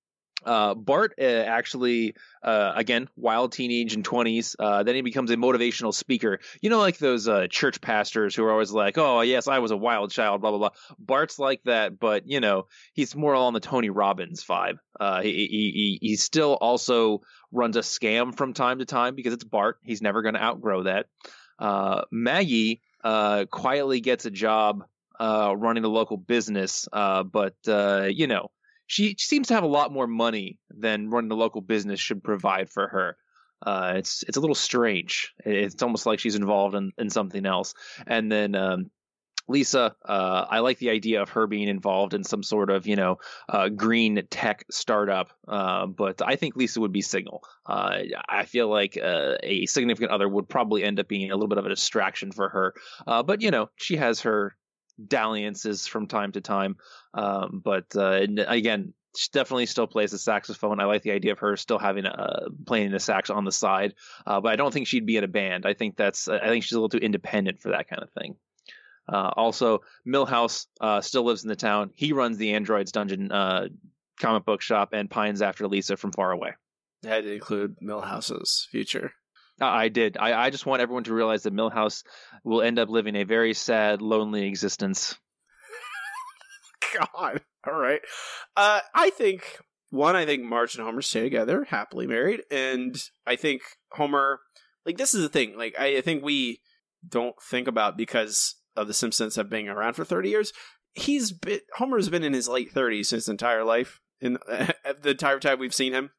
Uh, 0.46 0.76
Bart 0.76 1.16
uh, 1.20 1.24
actually, 1.24 2.16
uh, 2.44 2.74
again, 2.76 3.10
wild 3.16 3.52
teenage 3.52 3.96
and 3.96 4.04
20s. 4.08 4.56
Uh, 4.58 4.84
then 4.84 4.96
he 4.96 5.02
becomes 5.02 5.32
a 5.32 5.36
motivational 5.36 5.94
speaker. 5.94 6.40
You 6.62 6.70
know, 6.70 6.80
like 6.80 7.00
those 7.00 7.28
uh, 7.28 7.48
church 7.50 7.82
pastors 7.82 8.36
who 8.36 8.44
are 8.44 8.52
always 8.52 8.72
like, 8.72 8.98
oh, 8.98 9.22
yes, 9.22 9.48
I 9.48 9.60
was 9.60 9.72
a 9.72 9.78
wild 9.78 10.12
child, 10.12 10.42
blah, 10.42 10.52
blah, 10.52 10.60
blah. 10.60 10.70
Bart's 11.00 11.40
like 11.40 11.62
that, 11.66 12.00
but, 12.00 12.28
you 12.28 12.40
know, 12.40 12.68
he's 12.94 13.16
more 13.16 13.36
on 13.36 13.54
the 13.54 13.60
Tony 13.60 13.90
Robbins 13.90 14.44
vibe. 14.46 14.78
Uh, 15.00 15.22
he, 15.22 15.32
he, 15.32 15.98
he, 16.02 16.10
he 16.10 16.16
still 16.16 16.54
also 16.54 17.22
runs 17.52 17.76
a 17.76 17.82
scam 17.82 18.36
from 18.36 18.54
time 18.54 18.80
to 18.80 18.86
time 18.86 19.16
because 19.16 19.34
it's 19.34 19.44
Bart. 19.44 19.80
He's 19.84 20.02
never 20.02 20.22
going 20.22 20.36
to 20.36 20.44
outgrow 20.44 20.84
that. 20.84 21.08
Maggie 22.12 22.82
quietly 23.04 24.02
gets 24.02 24.26
a 24.26 24.32
job 24.32 24.84
running 25.20 25.84
a 25.84 25.90
local 25.90 26.18
business, 26.18 26.88
but, 26.92 27.56
you 27.66 28.28
know, 28.28 28.52
she 28.88 29.16
seems 29.20 29.50
to 29.50 29.54
have 29.54 29.64
a 29.64 29.68
lot 29.68 29.94
more 29.94 30.08
money 30.08 30.60
than 30.70 31.10
running 31.10 31.30
the 31.30 31.36
local 31.36 31.62
business 31.62 32.00
should 32.00 32.24
provide 32.24 32.70
for 32.70 32.88
her. 32.88 33.18
Uh, 33.62 33.94
it's 33.98 34.24
it's 34.28 34.38
a 34.38 34.40
little 34.40 34.56
strange. 34.56 35.34
It's 35.46 35.82
almost 35.84 36.06
like 36.06 36.20
she's 36.20 36.36
involved 36.36 36.76
in, 36.76 36.92
in 36.98 37.10
something 37.10 37.46
else. 37.46 37.74
And 38.06 38.32
then 38.32 38.56
um, 38.56 38.92
Lisa, 39.48 39.96
uh, 40.06 40.46
I 40.50 40.60
like 40.60 40.78
the 40.78 40.92
idea 40.92 41.22
of 41.22 41.30
her 41.30 41.48
being 41.48 41.68
involved 41.68 42.14
in 42.14 42.24
some 42.24 42.44
sort 42.44 42.70
of 42.70 42.88
you 42.88 42.96
know 42.96 43.18
uh, 43.50 43.70
green 43.70 44.26
tech 44.30 44.66
startup. 44.72 45.34
Uh, 45.48 45.88
but 45.88 46.22
I 46.22 46.36
think 46.36 46.56
Lisa 46.56 46.80
would 46.80 46.94
be 46.94 47.02
single. 47.02 47.44
Uh, 47.66 48.00
I 48.30 48.46
feel 48.46 48.70
like 48.70 48.98
uh, 48.98 49.36
a 49.44 49.66
significant 49.66 50.12
other 50.12 50.30
would 50.30 50.48
probably 50.48 50.84
end 50.84 51.00
up 51.00 51.08
being 51.08 51.32
a 51.32 51.36
little 51.36 51.50
bit 51.50 51.58
of 51.58 51.66
a 51.66 51.70
distraction 51.70 52.32
for 52.32 52.50
her. 52.50 52.74
But 53.06 53.42
you 53.42 53.52
know 53.52 53.70
she 53.76 53.98
has 53.98 54.22
her 54.22 54.56
dalliances 55.06 55.88
from 55.88 56.08
time 56.08 56.32
to 56.34 56.42
time. 56.42 56.78
Um, 57.14 57.62
but 57.64 57.96
uh, 57.96 58.26
again, 58.48 58.94
she 59.16 59.30
definitely 59.32 59.66
still 59.66 59.88
plays 59.88 60.12
the 60.12 60.18
saxophone. 60.18 60.80
I 60.80 60.86
like 60.86 61.02
the 61.02 61.12
idea 61.12 61.32
of 61.32 61.40
her 61.40 61.58
still 61.58 61.80
having 61.80 62.06
a 62.06 62.48
playing 62.66 62.92
the 62.92 63.00
sax 63.00 63.30
on 63.30 63.46
the 63.46 63.52
side, 63.52 63.96
uh, 64.26 64.42
but 64.42 64.52
I 64.52 64.56
don't 64.56 64.72
think 64.72 64.88
she'd 64.88 65.06
be 65.06 65.18
in 65.18 65.24
a 65.24 65.28
band. 65.28 65.66
I 65.66 65.74
think 65.74 65.96
that's 65.96 66.28
I 66.28 66.48
think 66.48 66.64
she's 66.64 66.74
a 66.74 66.76
little 66.76 66.90
too 66.90 66.98
independent 67.00 67.60
for 67.60 67.70
that 67.70 67.90
kind 67.90 68.04
of 68.04 68.12
thing. 68.12 68.36
Uh, 69.12 69.32
also, 69.36 69.82
Milhouse 70.06 70.68
uh, 70.82 71.02
still 71.02 71.24
lives 71.24 71.44
in 71.44 71.50
the 71.50 71.56
town. 71.56 71.92
He 71.96 72.14
runs 72.14 72.38
the 72.38 72.54
Androids 72.54 72.92
Dungeon 72.92 73.32
uh, 73.32 73.70
comic 74.20 74.46
book 74.46 74.62
shop 74.62 74.90
and 74.94 75.10
pines 75.10 75.42
after 75.42 75.68
Lisa 75.68 75.98
from 75.98 76.12
far 76.12 76.32
away. 76.32 76.54
That 77.04 77.26
include 77.26 77.78
Milhouse's 77.82 78.68
future. 78.70 79.14
I 79.60 79.90
did. 79.90 80.18
I, 80.18 80.46
I 80.46 80.50
just 80.50 80.66
want 80.66 80.82
everyone 80.82 81.06
to 81.06 81.14
realize 81.14 81.44
that 81.44 81.54
Milhouse 81.54 82.04
will 82.44 82.62
end 82.62 82.78
up 82.78 82.90
living 82.90 83.16
a 83.16 83.24
very 83.24 83.54
sad, 83.54 84.02
lonely 84.02 84.48
existence. 84.48 85.18
God. 86.98 87.42
All 87.66 87.74
right. 87.74 88.02
Uh, 88.56 88.82
I 88.94 89.10
think 89.10 89.60
one, 89.90 90.16
I 90.16 90.26
think 90.26 90.44
Marge 90.44 90.76
and 90.76 90.86
Homer 90.86 91.02
stay 91.02 91.22
together, 91.22 91.66
happily 91.66 92.08
married, 92.08 92.42
and 92.52 92.96
I 93.26 93.36
think 93.36 93.62
Homer, 93.92 94.40
like 94.86 94.98
this 94.98 95.14
is 95.14 95.22
the 95.22 95.30
thing, 95.30 95.58
like 95.58 95.76
I, 95.80 95.98
I 95.98 96.02
think 96.02 96.24
we 96.24 96.62
don't 97.08 97.36
think 97.42 97.68
about 97.68 97.98
because 97.98 98.56
of 98.76 98.88
the 98.88 98.94
Simpsons 98.94 99.36
have 99.36 99.50
been 99.50 99.68
around 99.68 99.94
for 99.94 100.06
thirty 100.06 100.30
years. 100.30 100.52
He's 100.94 101.32
been 101.32 101.62
Homer's 101.76 102.10
been 102.10 102.24
in 102.24 102.34
his 102.34 102.48
late 102.50 102.72
thirties 102.72 103.12
his 103.12 103.30
entire 103.30 103.64
life, 103.64 104.00
in 104.20 104.38
the 104.48 105.10
entire 105.10 105.40
time 105.40 105.60
we've 105.60 105.74
seen 105.74 105.94
him. 105.94 106.12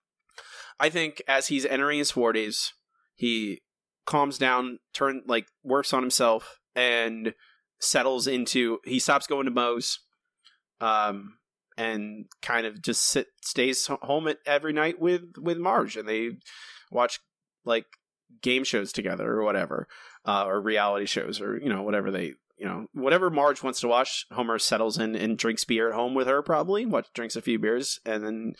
I 0.80 0.88
think 0.90 1.22
as 1.28 1.48
he's 1.48 1.66
entering 1.66 1.98
his 1.98 2.10
forties, 2.10 2.72
he 3.18 3.62
calms 4.06 4.38
down, 4.38 4.78
turn 4.94 5.22
like 5.26 5.48
works 5.64 5.92
on 5.92 6.02
himself, 6.02 6.60
and 6.76 7.34
settles 7.80 8.28
into. 8.28 8.78
He 8.84 9.00
stops 9.00 9.26
going 9.26 9.46
to 9.46 9.50
Moe's, 9.50 9.98
um, 10.80 11.36
and 11.76 12.26
kind 12.42 12.64
of 12.64 12.80
just 12.80 13.02
sit 13.02 13.26
stays 13.42 13.86
home 13.86 14.28
at, 14.28 14.38
every 14.46 14.72
night 14.72 15.00
with 15.00 15.32
with 15.36 15.58
Marge, 15.58 15.96
and 15.96 16.08
they 16.08 16.30
watch 16.92 17.18
like 17.64 17.86
game 18.40 18.62
shows 18.62 18.92
together 18.92 19.28
or 19.28 19.42
whatever, 19.42 19.88
uh, 20.24 20.44
or 20.44 20.60
reality 20.60 21.06
shows 21.06 21.40
or 21.40 21.58
you 21.58 21.68
know 21.68 21.82
whatever 21.82 22.12
they 22.12 22.34
you 22.56 22.66
know 22.66 22.86
whatever 22.92 23.30
Marge 23.30 23.64
wants 23.64 23.80
to 23.80 23.88
watch. 23.88 24.26
Homer 24.30 24.60
settles 24.60 24.96
in 24.96 25.16
and 25.16 25.36
drinks 25.36 25.64
beer 25.64 25.88
at 25.88 25.96
home 25.96 26.14
with 26.14 26.28
her 26.28 26.40
probably. 26.40 26.86
What 26.86 27.12
drinks 27.14 27.34
a 27.34 27.42
few 27.42 27.58
beers 27.58 27.98
and 28.06 28.24
then 28.24 28.52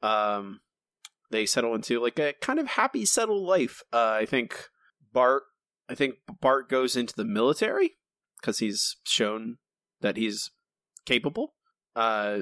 um 0.00 0.60
they 1.30 1.46
settle 1.46 1.74
into 1.74 2.00
like 2.00 2.18
a 2.18 2.34
kind 2.40 2.58
of 2.58 2.66
happy 2.66 3.04
settled 3.04 3.46
life. 3.46 3.82
Uh, 3.92 4.18
I 4.20 4.26
think 4.26 4.64
Bart. 5.12 5.42
I 5.88 5.94
think 5.94 6.16
Bart 6.40 6.68
goes 6.68 6.96
into 6.96 7.14
the 7.16 7.24
military 7.24 7.92
because 8.40 8.58
he's 8.58 8.96
shown 9.04 9.56
that 10.00 10.16
he's 10.16 10.50
capable. 11.06 11.54
Uh, 11.96 12.40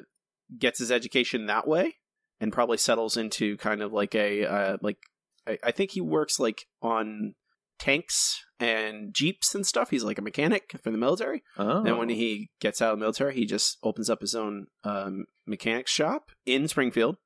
gets 0.59 0.78
his 0.78 0.91
education 0.91 1.47
that 1.47 1.66
way, 1.66 1.95
and 2.41 2.53
probably 2.53 2.76
settles 2.76 3.16
into 3.16 3.57
kind 3.57 3.82
of 3.82 3.93
like 3.93 4.14
a 4.14 4.45
uh, 4.45 4.76
like 4.82 4.99
I, 5.47 5.59
I 5.64 5.70
think 5.70 5.93
he 5.93 6.01
works 6.01 6.39
like 6.39 6.66
on 6.82 7.34
tanks 7.78 8.45
and 8.59 9.12
jeeps 9.12 9.55
and 9.55 9.66
stuff. 9.66 9.91
He's 9.91 10.05
like 10.05 10.18
a 10.18 10.22
mechanic 10.22 10.72
for 10.82 10.91
the 10.91 10.99
military. 10.99 11.43
Oh. 11.57 11.84
And 11.84 11.99
when 11.99 12.09
he 12.09 12.51
gets 12.61 12.80
out 12.80 12.93
of 12.93 12.99
the 12.99 13.03
military, 13.03 13.34
he 13.34 13.45
just 13.45 13.78
opens 13.82 14.09
up 14.09 14.20
his 14.20 14.34
own 14.34 14.66
um, 14.84 15.26
mechanic 15.47 15.89
shop 15.89 16.30
in 16.45 16.68
Springfield. 16.68 17.16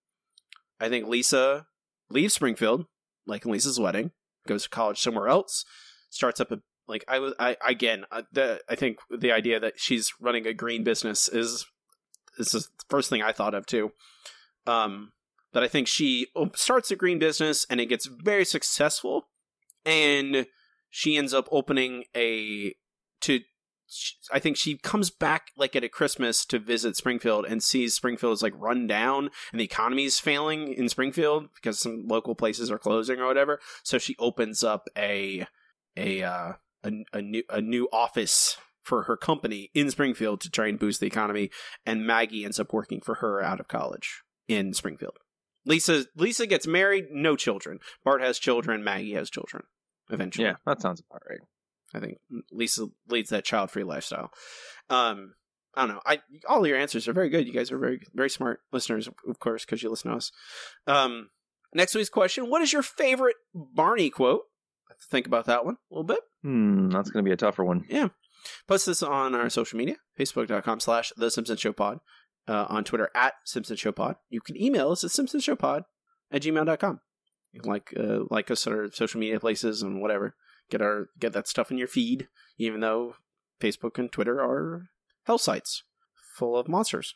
I 0.80 0.88
think 0.88 1.06
Lisa 1.06 1.66
leaves 2.08 2.34
Springfield, 2.34 2.86
like 3.26 3.44
in 3.44 3.52
Lisa's 3.52 3.78
wedding, 3.78 4.12
goes 4.46 4.64
to 4.64 4.70
college 4.70 5.00
somewhere 5.00 5.28
else, 5.28 5.64
starts 6.08 6.40
up 6.40 6.50
a 6.50 6.60
like 6.88 7.04
I 7.06 7.20
was 7.20 7.34
I 7.38 7.56
again 7.64 8.04
uh, 8.10 8.22
the 8.32 8.60
I 8.68 8.74
think 8.74 8.98
the 9.10 9.32
idea 9.32 9.60
that 9.60 9.78
she's 9.78 10.12
running 10.20 10.46
a 10.46 10.52
green 10.52 10.82
business 10.82 11.28
is 11.28 11.64
this 12.36 12.54
is 12.54 12.66
the 12.66 12.84
first 12.88 13.08
thing 13.08 13.22
I 13.22 13.32
thought 13.32 13.54
of 13.54 13.64
too. 13.64 13.92
Um, 14.66 15.12
that 15.52 15.62
I 15.62 15.68
think 15.68 15.88
she 15.88 16.28
starts 16.54 16.90
a 16.90 16.96
green 16.96 17.18
business 17.18 17.66
and 17.70 17.80
it 17.80 17.86
gets 17.86 18.06
very 18.06 18.44
successful, 18.44 19.28
and 19.84 20.46
she 20.90 21.16
ends 21.16 21.32
up 21.32 21.48
opening 21.50 22.04
a 22.16 22.74
to. 23.22 23.40
I 24.32 24.38
think 24.38 24.56
she 24.56 24.76
comes 24.76 25.10
back 25.10 25.50
like 25.56 25.74
at 25.74 25.84
a 25.84 25.88
Christmas 25.88 26.44
to 26.46 26.58
visit 26.58 26.96
Springfield 26.96 27.44
and 27.46 27.62
sees 27.62 27.94
Springfield 27.94 28.34
is 28.34 28.42
like 28.42 28.54
run 28.56 28.86
down 28.86 29.30
and 29.52 29.60
the 29.60 29.64
economy 29.64 30.04
is 30.04 30.20
failing 30.20 30.72
in 30.72 30.88
Springfield 30.88 31.48
because 31.54 31.80
some 31.80 32.06
local 32.06 32.34
places 32.34 32.70
are 32.70 32.78
closing 32.78 33.18
or 33.18 33.26
whatever. 33.26 33.60
So 33.82 33.98
she 33.98 34.16
opens 34.18 34.62
up 34.62 34.88
a 34.96 35.46
a 35.96 36.22
uh, 36.22 36.52
a, 36.84 36.92
a 37.12 37.22
new 37.22 37.42
a 37.48 37.60
new 37.60 37.88
office 37.92 38.56
for 38.82 39.02
her 39.02 39.16
company 39.16 39.70
in 39.74 39.90
Springfield 39.90 40.40
to 40.40 40.50
try 40.50 40.66
and 40.68 40.78
boost 40.78 41.00
the 41.00 41.06
economy, 41.06 41.50
and 41.84 42.06
Maggie 42.06 42.44
ends 42.44 42.58
up 42.58 42.72
working 42.72 43.00
for 43.00 43.16
her 43.16 43.42
out 43.42 43.60
of 43.60 43.68
college 43.68 44.22
in 44.48 44.72
Springfield. 44.72 45.18
Lisa 45.66 46.06
Lisa 46.16 46.46
gets 46.46 46.66
married, 46.66 47.06
no 47.10 47.36
children. 47.36 47.78
Bart 48.04 48.22
has 48.22 48.38
children, 48.38 48.82
Maggie 48.82 49.14
has 49.14 49.30
children. 49.30 49.64
Eventually, 50.10 50.46
Yeah, 50.46 50.54
that 50.66 50.80
sounds 50.80 51.02
about 51.08 51.22
right. 51.28 51.40
I 51.94 52.00
think 52.00 52.18
Lisa 52.50 52.86
leads 53.08 53.30
that 53.30 53.44
child-free 53.44 53.84
lifestyle. 53.84 54.30
Um, 54.88 55.34
I 55.74 55.86
don't 55.86 55.96
know. 55.96 56.02
I 56.04 56.20
all 56.48 56.66
your 56.66 56.78
answers 56.78 57.06
are 57.08 57.12
very 57.12 57.28
good. 57.28 57.46
You 57.46 57.52
guys 57.52 57.70
are 57.70 57.78
very 57.78 58.00
very 58.14 58.30
smart 58.30 58.60
listeners, 58.72 59.08
of 59.28 59.38
course, 59.38 59.64
because 59.64 59.82
you 59.82 59.90
listen 59.90 60.10
to 60.10 60.16
us. 60.16 60.32
Um, 60.86 61.30
next 61.72 61.94
week's 61.94 62.08
question: 62.08 62.50
What 62.50 62.62
is 62.62 62.72
your 62.72 62.82
favorite 62.82 63.36
Barney 63.54 64.10
quote? 64.10 64.42
Have 64.88 64.98
to 64.98 65.06
think 65.10 65.26
about 65.26 65.46
that 65.46 65.64
one 65.64 65.74
a 65.74 65.94
little 65.94 66.04
bit. 66.04 66.20
Hmm, 66.42 66.90
that's 66.90 67.10
going 67.10 67.24
to 67.24 67.28
be 67.28 67.32
a 67.32 67.36
tougher 67.36 67.64
one. 67.64 67.84
Yeah. 67.88 68.08
Post 68.66 68.86
this 68.86 69.02
on 69.02 69.34
our 69.34 69.50
social 69.50 69.78
media, 69.78 69.96
facebook.com 70.18 70.80
slash 70.80 71.12
The 71.16 71.30
Simpsons 71.30 71.60
Show 71.60 71.72
Pod, 71.72 72.00
uh, 72.48 72.66
on 72.68 72.84
Twitter 72.84 73.10
at 73.14 73.34
Simpsons 73.44 73.78
Show 73.78 73.92
Pod. 73.92 74.16
You 74.28 74.40
can 74.40 74.60
email 74.60 74.90
us 74.90 75.04
at 75.04 75.10
Simpsons 75.10 75.44
Show 75.44 75.56
Pod 75.56 75.84
at 76.30 76.42
gmail.com. 76.42 77.00
You 77.52 77.60
can 77.60 77.70
like, 77.70 77.92
uh, 77.98 78.20
like 78.30 78.50
us 78.50 78.66
on 78.66 78.72
our 78.72 78.90
social 78.90 79.20
media 79.20 79.38
places 79.40 79.82
and 79.82 80.00
whatever. 80.00 80.34
Get 80.70 80.82
our 80.82 81.08
get 81.18 81.32
that 81.32 81.48
stuff 81.48 81.70
in 81.70 81.78
your 81.78 81.88
feed, 81.88 82.28
even 82.58 82.80
though 82.80 83.14
Facebook 83.60 83.98
and 83.98 84.10
Twitter 84.10 84.40
are 84.40 84.88
hell 85.24 85.38
sites 85.38 85.82
full 86.34 86.56
of 86.56 86.68
monsters 86.68 87.14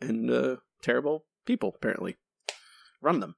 and 0.00 0.30
uh, 0.30 0.56
terrible 0.82 1.24
people, 1.46 1.72
apparently. 1.76 2.16
Run 3.00 3.20
them. 3.20 3.36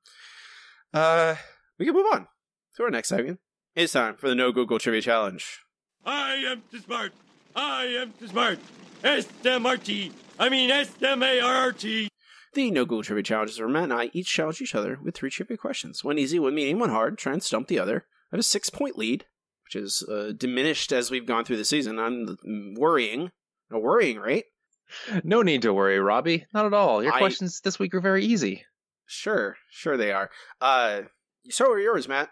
Uh, 0.94 1.36
we 1.78 1.84
can 1.84 1.94
move 1.94 2.06
on 2.12 2.28
to 2.76 2.82
our 2.84 2.90
next 2.90 3.08
segment. 3.08 3.40
It's 3.74 3.92
time 3.92 4.16
for 4.16 4.28
the 4.28 4.34
No 4.34 4.52
Google 4.52 4.78
Trivia 4.78 5.02
Challenge. 5.02 5.60
I 6.04 6.36
am 6.36 6.62
too 6.70 6.78
smart. 6.78 7.12
I 7.54 7.84
am 7.84 8.12
too 8.18 8.28
smart. 8.28 8.58
S-M-R-T. 9.04 10.12
I 10.38 10.48
mean 10.48 10.70
S-M-A-R-T. 10.70 12.08
The 12.54 12.70
No 12.70 12.84
Google 12.84 13.02
Trivia 13.02 13.22
Challenges 13.22 13.58
where 13.58 13.68
Matt 13.68 13.84
and 13.84 13.92
I 13.92 14.10
each 14.14 14.32
challenge 14.32 14.62
each 14.62 14.74
other 14.74 14.98
with 15.02 15.14
three 15.14 15.30
trivia 15.30 15.58
questions. 15.58 16.02
One 16.02 16.18
easy, 16.18 16.38
one 16.38 16.54
medium, 16.54 16.78
one 16.78 16.90
hard. 16.90 17.18
Try 17.18 17.34
and 17.34 17.42
stump 17.42 17.68
the 17.68 17.78
other. 17.78 18.06
I 18.32 18.36
have 18.36 18.40
a 18.40 18.44
six 18.44 18.70
point 18.70 18.96
lead, 18.96 19.26
which 19.66 19.76
is 19.82 20.02
uh, 20.08 20.32
diminished 20.36 20.92
as 20.92 21.10
we've 21.10 21.26
gone 21.26 21.44
through 21.44 21.56
the 21.58 21.64
season. 21.64 21.98
I'm 21.98 22.74
worrying, 22.76 23.30
a 23.70 23.78
worrying 23.78 24.18
rate. 24.18 24.44
No 25.24 25.42
need 25.42 25.62
to 25.62 25.74
worry, 25.74 25.98
Robbie. 25.98 26.46
Not 26.54 26.66
at 26.66 26.72
all. 26.74 27.02
Your 27.02 27.12
I- 27.14 27.18
questions 27.18 27.60
this 27.62 27.78
week 27.78 27.92
are 27.94 28.00
very 28.00 28.24
easy. 28.24 28.64
Sure, 29.06 29.56
sure 29.70 29.96
they 29.96 30.12
are. 30.12 30.30
Uh, 30.60 31.02
so 31.48 31.70
are 31.72 31.78
yours, 31.80 32.08
Matt. 32.08 32.28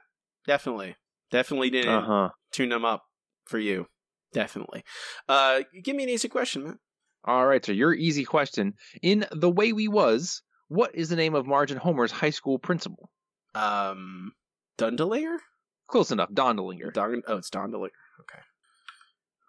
Definitely, 0.46 0.96
definitely 1.30 1.70
didn't 1.70 1.94
Uh 1.94 2.02
huh. 2.06 2.28
tune 2.52 2.68
them 2.68 2.84
up 2.84 3.02
for 3.46 3.58
you. 3.58 3.86
Definitely. 4.32 4.82
Uh, 5.28 5.62
give 5.82 5.94
me 5.96 6.02
an 6.02 6.08
easy 6.08 6.28
question, 6.28 6.64
Matt. 6.64 6.76
All 7.24 7.46
right, 7.46 7.64
so 7.64 7.72
your 7.72 7.94
easy 7.94 8.24
question. 8.24 8.74
In 9.02 9.24
The 9.32 9.50
Way 9.50 9.72
We 9.72 9.88
Was, 9.88 10.42
what 10.68 10.94
is 10.94 11.08
the 11.08 11.16
name 11.16 11.34
of 11.34 11.46
Marge 11.46 11.70
and 11.70 11.80
Homer's 11.80 12.10
high 12.12 12.30
school 12.30 12.58
principal? 12.58 13.08
Um, 13.54 14.32
Dundalinger. 14.78 15.38
Close 15.88 16.10
enough. 16.10 16.30
Dondelinger. 16.30 16.92
Don- 16.92 17.22
oh, 17.26 17.36
it's 17.36 17.50
Dondelinger. 17.50 17.90
Okay. 18.20 18.40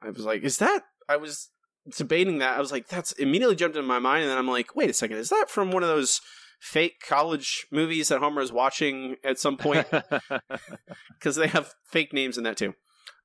I 0.01 0.09
was 0.09 0.25
like, 0.25 0.43
is 0.43 0.57
that? 0.57 0.83
I 1.07 1.17
was 1.17 1.49
debating 1.97 2.39
that. 2.39 2.57
I 2.57 2.59
was 2.59 2.71
like, 2.71 2.87
that's 2.87 3.11
immediately 3.13 3.55
jumped 3.55 3.75
into 3.77 3.87
my 3.87 3.99
mind, 3.99 4.23
and 4.23 4.31
then 4.31 4.37
I'm 4.37 4.47
like, 4.47 4.75
wait 4.75 4.89
a 4.89 4.93
second, 4.93 5.17
is 5.17 5.29
that 5.29 5.49
from 5.49 5.71
one 5.71 5.83
of 5.83 5.89
those 5.89 6.21
fake 6.59 6.95
college 7.07 7.67
movies 7.71 8.09
that 8.09 8.19
Homer 8.19 8.41
is 8.41 8.51
watching 8.51 9.15
at 9.23 9.39
some 9.39 9.57
point? 9.57 9.87
Because 11.19 11.37
they 11.37 11.47
have 11.47 11.73
fake 11.89 12.13
names 12.13 12.37
in 12.37 12.43
that 12.43 12.57
too. 12.57 12.73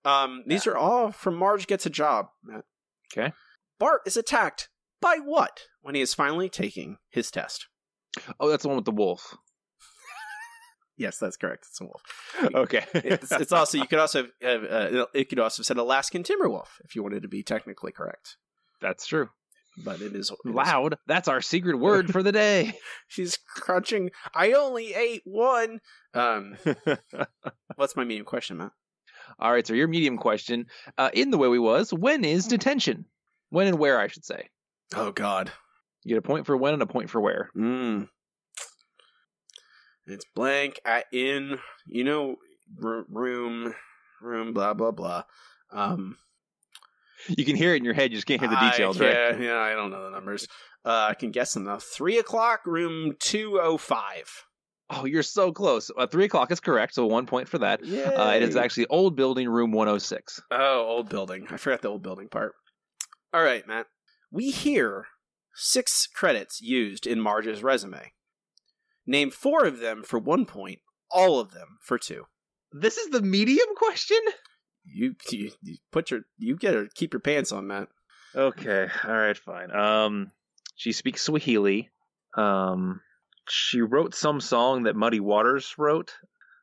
Um, 0.05 0.45
these 0.47 0.67
are 0.67 0.77
all 0.77 1.13
from 1.13 1.37
Marge 1.37 1.67
Gets 1.67 1.85
a 1.85 1.91
Job. 1.91 2.27
Matt. 2.43 2.65
Okay. 3.13 3.33
Bart 3.79 4.03
is 4.07 4.17
attacked 4.17 4.69
by 5.01 5.17
what 5.17 5.63
when 5.83 5.95
he 5.95 6.01
is 6.01 6.15
finally 6.15 6.49
taking 6.49 6.97
his 7.11 7.31
test? 7.31 7.67
Oh, 8.39 8.49
that's 8.49 8.63
the 8.63 8.69
one 8.69 8.77
with 8.77 8.87
the 8.87 8.91
wolf. 8.91 9.37
Yes, 11.01 11.17
that's 11.19 11.37
correct. 11.39 11.65
It's 11.71 11.81
a 11.81 11.85
wolf. 11.85 12.03
Okay. 12.55 12.85
it's, 12.95 13.33
it's 13.33 13.53
also 13.53 13.79
you 13.79 13.87
could 13.87 13.99
also 13.99 14.27
have 14.43 14.65
uh, 14.65 15.07
it 15.15 15.31
could 15.31 15.39
also 15.39 15.61
have 15.63 15.67
said 15.67 15.79
Alaskan 15.79 16.23
Timberwolf 16.23 16.69
if 16.85 16.95
you 16.95 17.03
wanted 17.03 17.23
to 17.23 17.29
be 17.29 17.43
technically 17.43 17.91
correct, 17.93 18.37
That's 18.83 19.07
true. 19.07 19.31
but 19.83 20.03
it 20.03 20.15
is 20.15 20.31
it 20.31 20.49
is- 20.49 20.55
Loud. 20.55 20.97
That's 21.07 21.27
our 21.29 21.41
secret 21.41 21.77
word 21.79 22.13
for 22.13 22.23
the 22.23 22.33
day. 22.33 22.75
She's 23.09 23.39
crunching. 23.57 24.11
I 24.35 24.53
only 24.53 24.93
ate 24.95 25.23
one. 25.25 25.81
Um, 26.13 26.57
what's 27.77 27.97
my 27.97 28.05
medium 28.05 28.27
question, 28.27 28.59
Matt? 28.59 28.73
All 29.39 29.51
right, 29.53 29.67
so 29.67 29.73
your 29.75 29.89
medium 29.89 30.19
question. 30.19 30.67
Uh, 30.99 31.09
in 31.15 31.31
The 31.31 31.39
Way 31.39 31.49
We 31.49 31.59
Was, 31.59 31.95
when 31.95 32.25
is 32.25 32.47
detention? 32.47 33.07
When 33.49 33.67
and 33.69 33.79
where, 33.79 33.99
I 33.99 34.09
should 34.09 34.25
say. 34.25 34.49
Oh 34.95 35.13
God. 35.13 35.51
You 36.05 36.11
get 36.15 36.19
a 36.19 36.23
point 36.23 36.47
for 36.47 36.57
when 36.57 36.75
and 36.75 36.83
a 36.83 36.87
point 36.87 37.09
for 37.11 37.21
where. 37.21 37.51
Mm. 37.57 38.09
It's 40.11 40.25
blank 40.35 40.81
at 40.85 41.07
in 41.13 41.59
you 41.87 42.05
know 42.05 42.37
room 42.79 43.75
room 44.21 44.53
blah 44.53 44.75
blah 44.75 44.91
blah. 44.91 45.25
Um, 45.73 46.17
You 47.29 47.45
can 47.45 47.55
hear 47.57 47.75
it 47.75 47.79
in 47.79 47.85
your 47.85 47.95
head, 47.95 48.11
you 48.13 48.17
just 48.17 48.27
can't 48.27 48.41
hear 48.41 48.49
the 48.49 48.57
details, 48.71 48.97
can't- 48.99 49.37
right? 49.37 49.41
Yeah, 49.45 49.59
I 49.59 49.75
don't 49.75 49.91
know 49.91 50.05
the 50.05 50.11
numbers. 50.11 50.49
Uh, 50.85 51.09
I 51.11 51.15
can 51.15 51.31
guess 51.31 51.53
them 51.53 51.65
though. 51.65 51.79
Three 51.79 52.19
o'clock, 52.19 52.61
room 52.67 53.15
two 53.19 53.61
oh 53.63 53.77
five. 53.77 54.31
Oh, 54.93 55.05
you're 55.05 55.23
so 55.23 55.53
close. 55.53 55.91
Uh, 55.97 56.07
three 56.09 56.25
o'clock 56.25 56.51
is 56.51 56.59
correct, 56.59 56.95
so 56.95 57.07
one 57.07 57.27
point 57.27 57.49
for 57.49 57.59
that. 57.59 57.85
Yeah, 57.85 58.09
Uh, 58.09 58.33
it 58.33 58.43
is 58.43 58.57
actually 58.57 58.87
old 58.89 59.15
building 59.15 59.49
room 59.49 59.71
106. 59.71 60.41
Oh, 60.51 60.81
old 60.81 61.09
building. 61.09 61.47
I 61.51 61.59
forgot 61.59 61.83
the 61.83 61.89
old 61.89 62.03
building 62.03 62.29
part. 62.29 62.55
All 63.33 63.43
right, 63.43 63.65
Matt. 63.69 63.87
We 64.33 64.51
hear 64.51 65.07
six 65.55 66.09
credits 66.09 66.61
used 66.61 67.07
in 67.07 67.21
Marge's 67.21 67.63
resume. 67.63 68.13
Name 69.11 69.33
four 69.33 69.65
of 69.65 69.81
them 69.81 70.05
for 70.05 70.21
one 70.21 70.47
point, 70.47 70.79
all 71.11 71.41
of 71.41 71.51
them 71.51 71.79
for 71.81 71.99
two. 71.99 72.27
This 72.71 72.97
is 72.97 73.11
the 73.11 73.21
medium 73.21 73.67
question? 73.75 74.21
You, 74.85 75.17
you, 75.33 75.51
you 75.65 75.79
put 75.91 76.13
your 76.13 76.21
you 76.39 76.55
get 76.57 76.71
to 76.71 76.89
keep 76.95 77.13
your 77.13 77.19
pants 77.19 77.51
on, 77.51 77.67
Matt. 77.67 77.89
Okay, 78.37 78.87
all 79.05 79.13
right, 79.13 79.37
fine. 79.37 79.73
Um, 79.73 80.31
she 80.77 80.93
speaks 80.93 81.23
Swahili. 81.23 81.91
Um, 82.37 83.01
she 83.49 83.81
wrote 83.81 84.15
some 84.15 84.41
song 84.41 84.85
that 84.85 84.95
Muddy 84.95 85.19
Waters 85.19 85.75
wrote. 85.77 86.15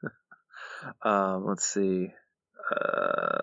um, 1.01 1.45
let's 1.45 1.67
see. 1.67 2.13
Uh, 2.73 3.41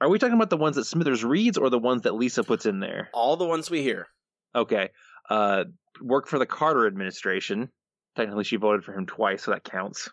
are 0.00 0.08
we 0.08 0.20
talking 0.20 0.36
about 0.36 0.50
the 0.50 0.56
ones 0.56 0.76
that 0.76 0.84
Smithers 0.84 1.24
reads 1.24 1.58
or 1.58 1.68
the 1.68 1.80
ones 1.80 2.02
that 2.02 2.14
Lisa 2.14 2.44
puts 2.44 2.64
in 2.64 2.78
there? 2.78 3.08
All 3.12 3.36
the 3.36 3.44
ones 3.44 3.68
we 3.68 3.82
hear. 3.82 4.06
Okay. 4.54 4.90
Uh, 5.28 5.64
work 6.00 6.28
for 6.28 6.38
the 6.38 6.46
Carter 6.46 6.86
administration. 6.86 7.70
Technically, 8.16 8.44
she 8.44 8.56
voted 8.56 8.84
for 8.84 8.92
him 8.94 9.06
twice, 9.06 9.42
so 9.44 9.50
that 9.50 9.62
counts. 9.64 10.08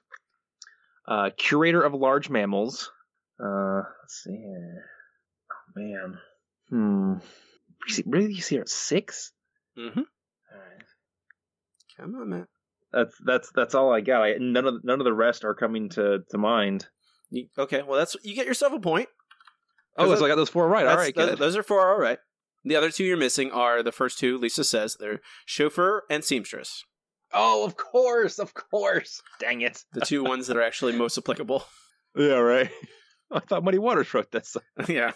Uh, 1.08 1.30
curator 1.38 1.82
of 1.82 1.94
large 1.94 2.30
mammals. 2.30 2.92
Uh, 3.44 3.82
let's 4.02 4.24
see 4.24 4.32
here. 4.38 4.86
Oh 5.52 5.72
man. 5.76 6.18
Hmm. 6.70 7.14
You 7.88 7.94
see- 7.94 8.04
Really, 8.06 8.34
you 8.34 8.42
see 8.42 8.56
her 8.58 8.62
at 8.62 8.70
six? 8.70 9.32
Mm-hmm. 9.78 10.00
All 10.00 10.60
right. 10.60 10.84
Come 11.98 12.16
on, 12.16 12.30
man. 12.30 12.48
That's 12.92 13.16
that's 13.26 13.52
that's 13.56 13.74
all 13.76 13.92
I 13.92 14.02
got. 14.02 14.22
I, 14.24 14.34
none 14.40 14.66
of 14.68 14.84
none 14.84 15.00
of 15.00 15.06
the 15.06 15.14
rest 15.14 15.44
are 15.46 15.56
coming 15.56 15.90
to 15.90 16.20
to 16.30 16.38
mind. 16.38 16.86
You, 17.32 17.48
okay, 17.58 17.82
well 17.82 17.98
that's 17.98 18.16
you 18.24 18.36
get 18.36 18.46
yourself 18.46 18.72
a 18.74 18.80
point. 18.80 19.10
Oh, 19.98 20.06
'Cause 20.06 20.20
so 20.20 20.26
I 20.26 20.28
got 20.28 20.36
those 20.36 20.50
four 20.50 20.68
right. 20.68 20.86
All 20.86 20.96
right, 20.96 21.14
That's- 21.16 21.30
th- 21.32 21.40
those 21.40 21.58
are 21.58 21.64
four. 21.64 21.92
All 21.92 22.00
right. 22.00 22.20
The 22.66 22.76
other 22.76 22.92
two 22.92 23.04
you're 23.04 23.18
missing 23.18 23.52
are 23.52 23.82
the 23.84 23.92
first 23.92 24.20
two. 24.20 24.38
Lisa 24.38 24.64
says 24.64 24.96
they're 25.00 25.22
chauffeur 25.46 26.04
and 26.10 26.24
seamstress. 26.24 26.84
Oh, 27.34 27.66
of 27.66 27.76
course, 27.76 28.40
of 28.40 28.54
course. 28.54 29.22
Dang 29.40 29.62
it. 29.62 29.84
The 29.94 30.02
two 30.02 30.24
ones 30.24 30.48
that 30.48 30.58
are 30.58 30.62
actually 30.62 30.94
most 30.94 31.18
applicable. 31.18 31.66
Yeah, 32.16 32.36
right. 32.36 32.70
I 33.32 33.40
thought 33.40 33.64
Muddy 33.64 33.80
Waters 33.80 34.14
wrote 34.14 34.32
this. 34.32 34.56
yeah, 34.88 35.12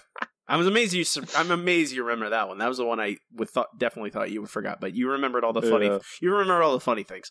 I 0.48 0.58
was 0.58 0.66
amazed 0.66 0.94
you. 0.94 1.06
I'm 1.36 1.52
amazed 1.52 1.94
you 1.94 2.04
remember 2.04 2.30
that 2.30 2.48
one. 2.48 2.58
That 2.58 2.68
was 2.68 2.78
the 2.78 2.86
one 2.86 3.00
I 3.00 3.18
would 3.34 3.50
thought 3.50 3.78
definitely 3.78 4.10
thought 4.10 4.32
you 4.32 4.42
would 4.42 4.50
forgot, 4.50 4.82
but 4.82 4.96
you 4.96 5.12
remembered 5.12 5.44
all 5.44 5.54
the 5.54 5.62
funny. 5.62 5.86
Yeah. 5.86 6.00
You 6.22 6.32
remember 6.32 6.64
all 6.64 6.74
the 6.74 6.80
funny 6.80 7.04
things. 7.04 7.30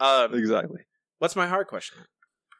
Um, 0.00 0.34
exactly. 0.34 0.80
What's 1.18 1.36
my 1.36 1.46
hard 1.46 1.66
question? 1.66 1.98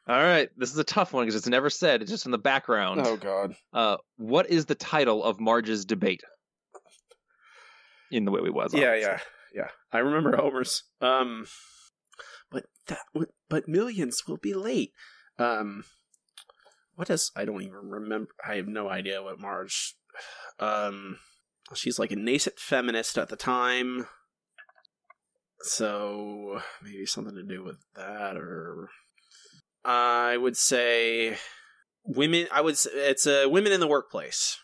All 0.07 0.21
right, 0.21 0.49
this 0.57 0.71
is 0.71 0.77
a 0.77 0.83
tough 0.83 1.13
one 1.13 1.23
because 1.23 1.35
it's 1.35 1.47
never 1.47 1.69
said. 1.69 2.01
It's 2.01 2.11
just 2.11 2.25
in 2.25 2.31
the 2.31 2.37
background. 2.37 3.01
Oh 3.03 3.15
God. 3.15 3.55
Uh, 3.71 3.97
what 4.17 4.49
is 4.49 4.65
the 4.65 4.75
title 4.75 5.23
of 5.23 5.39
Marge's 5.39 5.85
debate? 5.85 6.23
In 8.11 8.25
the 8.25 8.31
way 8.31 8.41
we 8.41 8.49
was. 8.49 8.73
Yeah, 8.73 8.89
obviously. 8.89 9.01
yeah, 9.01 9.13
yeah. 9.15 9.19
I 9.91 9.99
remember 9.99 10.35
Homer's. 10.35 10.83
Um, 11.01 11.45
but 12.51 12.65
that, 12.87 12.99
would- 13.13 13.29
but 13.49 13.67
millions 13.67 14.23
will 14.27 14.37
be 14.37 14.53
late. 14.53 14.91
Um, 15.37 15.83
what 16.95 17.09
is? 17.09 17.31
I 17.35 17.45
don't 17.45 17.61
even 17.63 17.73
remember. 17.89 18.29
I 18.47 18.55
have 18.55 18.67
no 18.67 18.89
idea 18.89 19.21
what 19.23 19.39
Marge. 19.39 19.95
Um, 20.59 21.17
she's 21.73 21.97
like 21.97 22.11
a 22.11 22.15
nascent 22.15 22.59
feminist 22.59 23.17
at 23.17 23.29
the 23.29 23.35
time, 23.35 24.05
so 25.61 26.59
maybe 26.83 27.05
something 27.05 27.35
to 27.35 27.43
do 27.43 27.63
with 27.63 27.77
that, 27.95 28.35
or 28.37 28.89
I 29.83 30.37
would 30.37 30.57
say 30.57 31.37
women. 32.03 32.47
I 32.51 32.61
would. 32.61 32.77
Say 32.77 32.91
it's 32.93 33.25
a 33.25 33.47
women 33.47 33.71
in 33.71 33.79
the 33.79 33.87
workplace. 33.87 34.59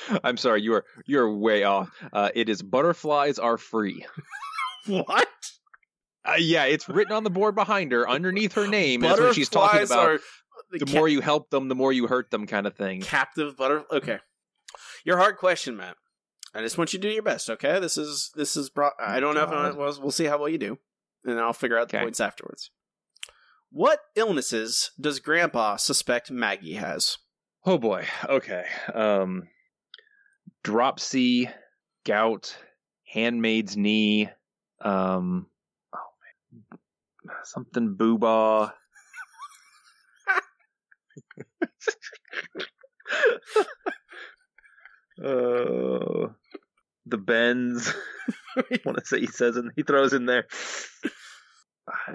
I'm 0.24 0.36
sorry, 0.36 0.62
you 0.62 0.74
are 0.74 0.84
you 1.06 1.20
are 1.20 1.32
way 1.32 1.64
off. 1.64 1.90
Uh, 2.12 2.30
it 2.34 2.48
is 2.48 2.62
butterflies 2.62 3.38
are 3.38 3.58
free. 3.58 4.04
what? 4.86 5.28
Uh, 6.24 6.34
yeah, 6.38 6.64
it's 6.64 6.88
written 6.88 7.12
on 7.12 7.24
the 7.24 7.30
board 7.30 7.54
behind 7.54 7.92
her, 7.92 8.08
underneath 8.08 8.52
her 8.54 8.66
name. 8.66 9.00
That's 9.00 9.20
what 9.20 9.34
she's 9.34 9.48
talking 9.48 9.82
about. 9.82 10.08
are 10.08 10.20
the 10.72 10.92
more 10.92 11.08
you 11.08 11.20
help 11.20 11.50
them, 11.50 11.68
the 11.68 11.74
more 11.74 11.92
you 11.92 12.06
hurt 12.06 12.30
them, 12.30 12.46
kind 12.46 12.66
of 12.66 12.74
thing. 12.74 13.00
captive 13.00 13.56
butter. 13.56 13.84
Okay, 13.90 14.18
your 15.04 15.16
hard 15.16 15.36
question, 15.38 15.76
Matt. 15.76 15.96
I 16.54 16.60
just 16.60 16.76
want 16.78 16.92
you 16.92 16.98
to 16.98 17.08
do 17.08 17.12
your 17.12 17.22
best. 17.22 17.48
Okay, 17.50 17.78
this 17.80 17.96
is 17.96 18.30
this 18.34 18.56
is. 18.56 18.68
Bro- 18.70 18.90
I 19.00 19.20
don't 19.20 19.34
know 19.34 19.42
if 19.44 19.48
I, 19.50 19.70
God. 19.70 19.76
well, 19.76 19.98
we'll 20.00 20.10
see 20.10 20.24
how 20.26 20.38
well 20.38 20.48
you 20.48 20.58
do, 20.58 20.78
and 21.24 21.38
I'll 21.38 21.52
figure 21.52 21.78
out 21.78 21.88
the 21.88 21.96
Okay. 21.96 22.04
points 22.04 22.20
afterwards. 22.20 22.70
What 23.70 24.00
illnesses 24.16 24.90
does 24.98 25.20
Grandpa 25.20 25.76
suspect 25.76 26.30
Maggie 26.30 26.74
has? 26.74 27.18
Oh 27.66 27.76
boy. 27.78 28.06
Okay. 28.28 28.64
Um, 28.94 29.48
dropsy, 30.68 31.48
gout, 32.04 32.54
handmaid's 33.10 33.74
knee. 33.74 34.28
Um, 34.82 35.46
oh 35.94 35.98
man, 36.60 36.78
something 37.44 37.96
booba. 37.96 38.74
uh, 45.24 46.28
the 47.06 47.16
bends. 47.16 47.94
I 48.54 48.78
want 48.84 48.98
to 48.98 49.06
say 49.06 49.20
he 49.20 49.26
says 49.26 49.56
and 49.56 49.70
he 49.74 49.84
throws 49.84 50.12
in 50.12 50.26
there. 50.26 50.44
I, 51.88 52.12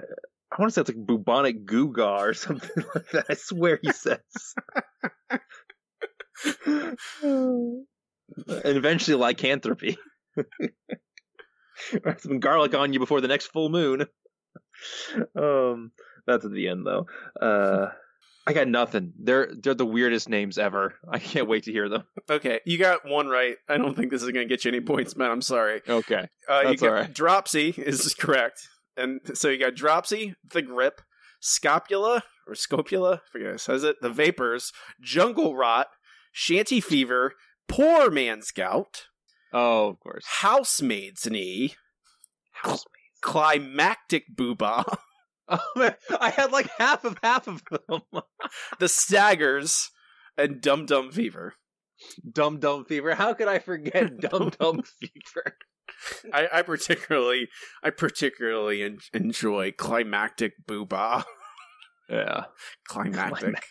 I 0.52 0.60
want 0.60 0.70
to 0.70 0.74
say 0.74 0.82
it's 0.82 0.90
like 0.90 1.04
bubonic 1.04 1.66
guga 1.66 2.20
or 2.20 2.34
something 2.34 2.84
like 2.94 3.10
that. 3.10 3.26
I 3.28 3.34
swear 3.34 3.80
he 3.82 3.90
says. 3.90 4.20
and 8.46 8.76
eventually 8.76 9.16
lycanthropy. 9.16 9.96
Some 12.18 12.40
garlic 12.40 12.74
on 12.74 12.92
you 12.92 12.98
before 12.98 13.20
the 13.20 13.28
next 13.28 13.46
full 13.46 13.68
moon. 13.68 14.06
Um, 15.38 15.92
that's 16.26 16.44
at 16.44 16.52
the 16.52 16.68
end 16.68 16.86
though. 16.86 17.06
Uh, 17.40 17.88
I 18.46 18.52
got 18.52 18.68
nothing. 18.68 19.12
They're 19.18 19.48
they're 19.54 19.74
the 19.74 19.86
weirdest 19.86 20.28
names 20.28 20.58
ever. 20.58 20.94
I 21.08 21.18
can't 21.18 21.48
wait 21.48 21.64
to 21.64 21.72
hear 21.72 21.88
them. 21.88 22.04
Okay, 22.28 22.60
you 22.66 22.78
got 22.78 23.08
one 23.08 23.28
right. 23.28 23.56
I 23.68 23.76
don't 23.76 23.94
think 23.96 24.10
this 24.10 24.22
is 24.22 24.30
going 24.30 24.46
to 24.48 24.52
get 24.52 24.64
you 24.64 24.70
any 24.70 24.80
points, 24.80 25.16
man. 25.16 25.30
I'm 25.30 25.42
sorry. 25.42 25.80
Okay, 25.88 26.28
Uh, 26.50 26.60
you 26.60 26.68
That's 26.68 26.82
got 26.82 26.88
all 26.88 26.94
right. 26.94 27.12
dropsy 27.12 27.74
is 27.76 28.14
correct, 28.14 28.68
and 28.96 29.20
so 29.34 29.48
you 29.48 29.58
got 29.58 29.74
dropsy, 29.74 30.34
the 30.52 30.62
grippe, 30.62 30.98
scopula 31.40 32.22
or 32.46 32.54
scopula, 32.54 33.22
I 33.26 33.30
forget 33.32 33.48
how 33.48 33.54
it 33.54 33.60
says 33.60 33.84
it, 33.84 33.96
the 34.02 34.10
vapors, 34.10 34.72
jungle 35.00 35.56
rot, 35.56 35.86
shanty 36.32 36.80
fever, 36.80 37.32
poor 37.68 38.10
man's 38.10 38.50
gout, 38.50 39.06
Oh, 39.52 39.88
of 39.88 40.00
course. 40.00 40.24
housemaid's 40.40 41.28
knee, 41.28 41.74
Housemaid's. 42.52 42.84
climactic 43.22 44.24
booba, 44.34 44.84
Oh 45.48 45.58
man, 45.76 45.94
I 46.20 46.30
had 46.30 46.52
like 46.52 46.68
half 46.78 47.04
of 47.04 47.18
half 47.22 47.46
of 47.46 47.62
them. 47.70 48.00
the 48.78 48.88
staggers, 48.88 49.90
and 50.38 50.60
dum 50.60 50.86
dum 50.86 51.12
fever. 51.12 51.54
Dum 52.30 52.58
Dum 52.58 52.84
Fever. 52.84 53.14
How 53.14 53.34
could 53.34 53.46
I 53.46 53.60
forget 53.60 54.18
Dum 54.20 54.50
Dum 54.58 54.82
Fever? 54.82 55.56
I, 56.32 56.48
I 56.52 56.62
particularly, 56.62 57.48
I 57.84 57.90
particularly 57.90 58.82
en- 58.82 58.98
enjoy 59.14 59.70
climactic 59.72 60.54
booba. 60.66 61.24
Yeah. 62.10 62.46
Climactic. 62.88 63.62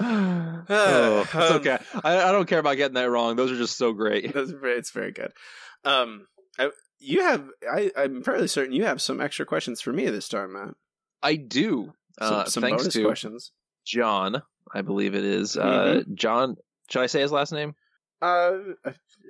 oh, 0.68 1.20
it's 1.22 1.34
um, 1.34 1.56
okay. 1.56 1.78
I, 2.02 2.28
I 2.28 2.32
don't 2.32 2.46
care 2.48 2.58
about 2.58 2.76
getting 2.76 2.94
that 2.94 3.10
wrong. 3.10 3.36
Those 3.36 3.52
are 3.52 3.56
just 3.56 3.76
so 3.76 3.92
great. 3.92 4.32
That's 4.34 4.50
very, 4.50 4.78
it's 4.78 4.90
very 4.90 5.12
good. 5.12 5.32
Um, 5.84 6.26
I, 6.58 6.70
you 6.98 7.22
have, 7.22 7.44
I, 7.70 7.90
I'm 7.96 8.22
fairly 8.22 8.48
certain 8.48 8.72
you 8.74 8.84
have 8.84 9.00
some 9.00 9.20
extra 9.20 9.46
questions 9.46 9.80
for 9.80 9.92
me 9.92 10.06
this 10.08 10.28
time, 10.28 10.52
Matt. 10.52 10.74
I 11.22 11.36
do. 11.36 11.92
Some, 12.20 12.34
Uh, 12.34 12.44
some 12.44 12.62
thanks 12.62 12.82
bonus 12.82 12.94
to 12.94 13.04
questions. 13.04 13.52
John, 13.84 14.42
I 14.74 14.82
believe 14.82 15.14
it 15.14 15.24
is. 15.24 15.56
Uh, 15.56 15.62
Mm-hmm. 16.02 16.14
John, 16.14 16.56
should 16.90 17.02
I 17.02 17.06
say 17.06 17.20
his 17.20 17.32
last 17.32 17.52
name? 17.52 17.74
Uh, 18.22 18.58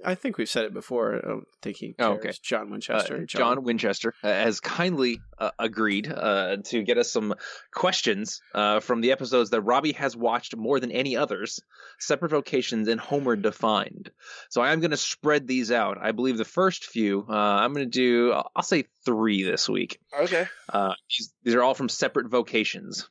I, 0.04 0.16
think 0.16 0.36
we've 0.36 0.48
said 0.48 0.64
it 0.64 0.74
before. 0.74 1.16
I 1.16 1.20
don't 1.20 1.46
think 1.62 1.76
he 1.76 1.94
Oh, 2.00 2.14
okay. 2.14 2.32
John 2.42 2.70
Winchester. 2.70 3.22
Uh, 3.22 3.24
John 3.24 3.62
Winchester 3.62 4.14
uh, 4.24 4.28
has 4.28 4.58
kindly 4.58 5.20
uh, 5.38 5.52
agreed 5.60 6.12
uh, 6.12 6.56
to 6.64 6.82
get 6.82 6.98
us 6.98 7.12
some 7.12 7.34
questions 7.72 8.40
uh, 8.52 8.80
from 8.80 9.00
the 9.00 9.12
episodes 9.12 9.50
that 9.50 9.60
Robbie 9.60 9.92
has 9.92 10.16
watched 10.16 10.56
more 10.56 10.80
than 10.80 10.90
any 10.90 11.16
others, 11.16 11.60
separate 12.00 12.30
vocations 12.30 12.88
and 12.88 13.00
Homer 13.00 13.36
defined. 13.36 14.10
So 14.48 14.60
I 14.60 14.72
am 14.72 14.80
going 14.80 14.90
to 14.90 14.96
spread 14.96 15.46
these 15.46 15.70
out. 15.70 15.98
I 16.00 16.10
believe 16.10 16.36
the 16.36 16.44
first 16.44 16.84
few, 16.84 17.24
uh, 17.28 17.32
I'm 17.32 17.72
going 17.72 17.88
to 17.88 17.90
do, 17.90 18.32
I'll 18.32 18.50
I'll 18.56 18.62
say 18.64 18.84
three 19.04 19.44
this 19.44 19.68
week. 19.68 20.00
Okay. 20.18 20.46
Uh, 20.68 20.94
these, 21.08 21.32
these 21.44 21.54
are 21.54 21.62
all 21.62 21.74
from 21.74 21.88
separate 21.88 22.28
vocations. 22.28 23.08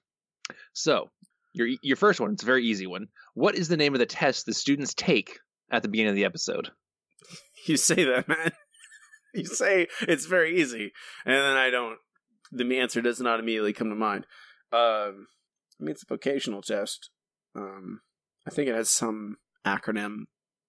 So 0.73 1.09
your 1.53 1.69
your 1.81 1.95
first 1.95 2.19
one, 2.19 2.33
it's 2.33 2.43
a 2.43 2.45
very 2.45 2.65
easy 2.65 2.85
one. 2.85 3.07
What 3.33 3.55
is 3.55 3.67
the 3.67 3.77
name 3.77 3.95
of 3.95 3.99
the 3.99 4.05
test 4.05 4.45
the 4.45 4.53
students 4.53 4.93
take 4.93 5.39
at 5.71 5.81
the 5.81 5.87
beginning 5.87 6.11
of 6.11 6.15
the 6.15 6.25
episode? 6.25 6.71
You 7.67 7.75
say 7.75 8.05
that, 8.05 8.27
man. 8.27 8.53
you 9.35 9.45
say 9.45 9.87
it's 10.07 10.25
very 10.25 10.59
easy, 10.59 10.93
and 11.25 11.35
then 11.35 11.57
I 11.57 11.69
don't. 11.69 11.97
The 12.53 12.79
answer 12.79 13.01
does 13.01 13.19
not 13.19 13.39
immediately 13.39 13.73
come 13.73 13.89
to 13.89 13.95
mind. 13.95 14.25
Um, 14.71 15.27
I 15.79 15.83
mean, 15.83 15.91
it's 15.91 16.03
a 16.03 16.07
vocational 16.07 16.61
test. 16.61 17.09
Um, 17.53 17.99
I 18.47 18.49
think 18.49 18.69
it 18.69 18.75
has 18.75 18.89
some 18.89 19.37
acronym 19.65 20.23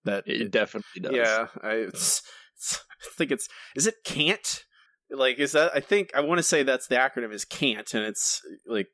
that 0.04 0.24
It 0.26 0.50
definitely 0.50 1.00
does. 1.02 1.12
Yeah, 1.12 1.46
I, 1.62 1.72
it's, 1.74 2.22
it's, 2.56 2.84
I 3.02 3.08
think 3.16 3.30
it's 3.30 3.48
is 3.76 3.86
it 3.86 3.96
can't 4.04 4.64
Like, 5.10 5.38
is 5.38 5.52
that? 5.52 5.72
I 5.74 5.80
think 5.80 6.10
I 6.14 6.20
want 6.20 6.38
to 6.38 6.42
say 6.42 6.62
that's 6.62 6.86
the 6.86 6.96
acronym 6.96 7.32
is 7.32 7.44
CAN't, 7.44 7.94
and 7.94 8.04
it's 8.04 8.40
like 8.66 8.88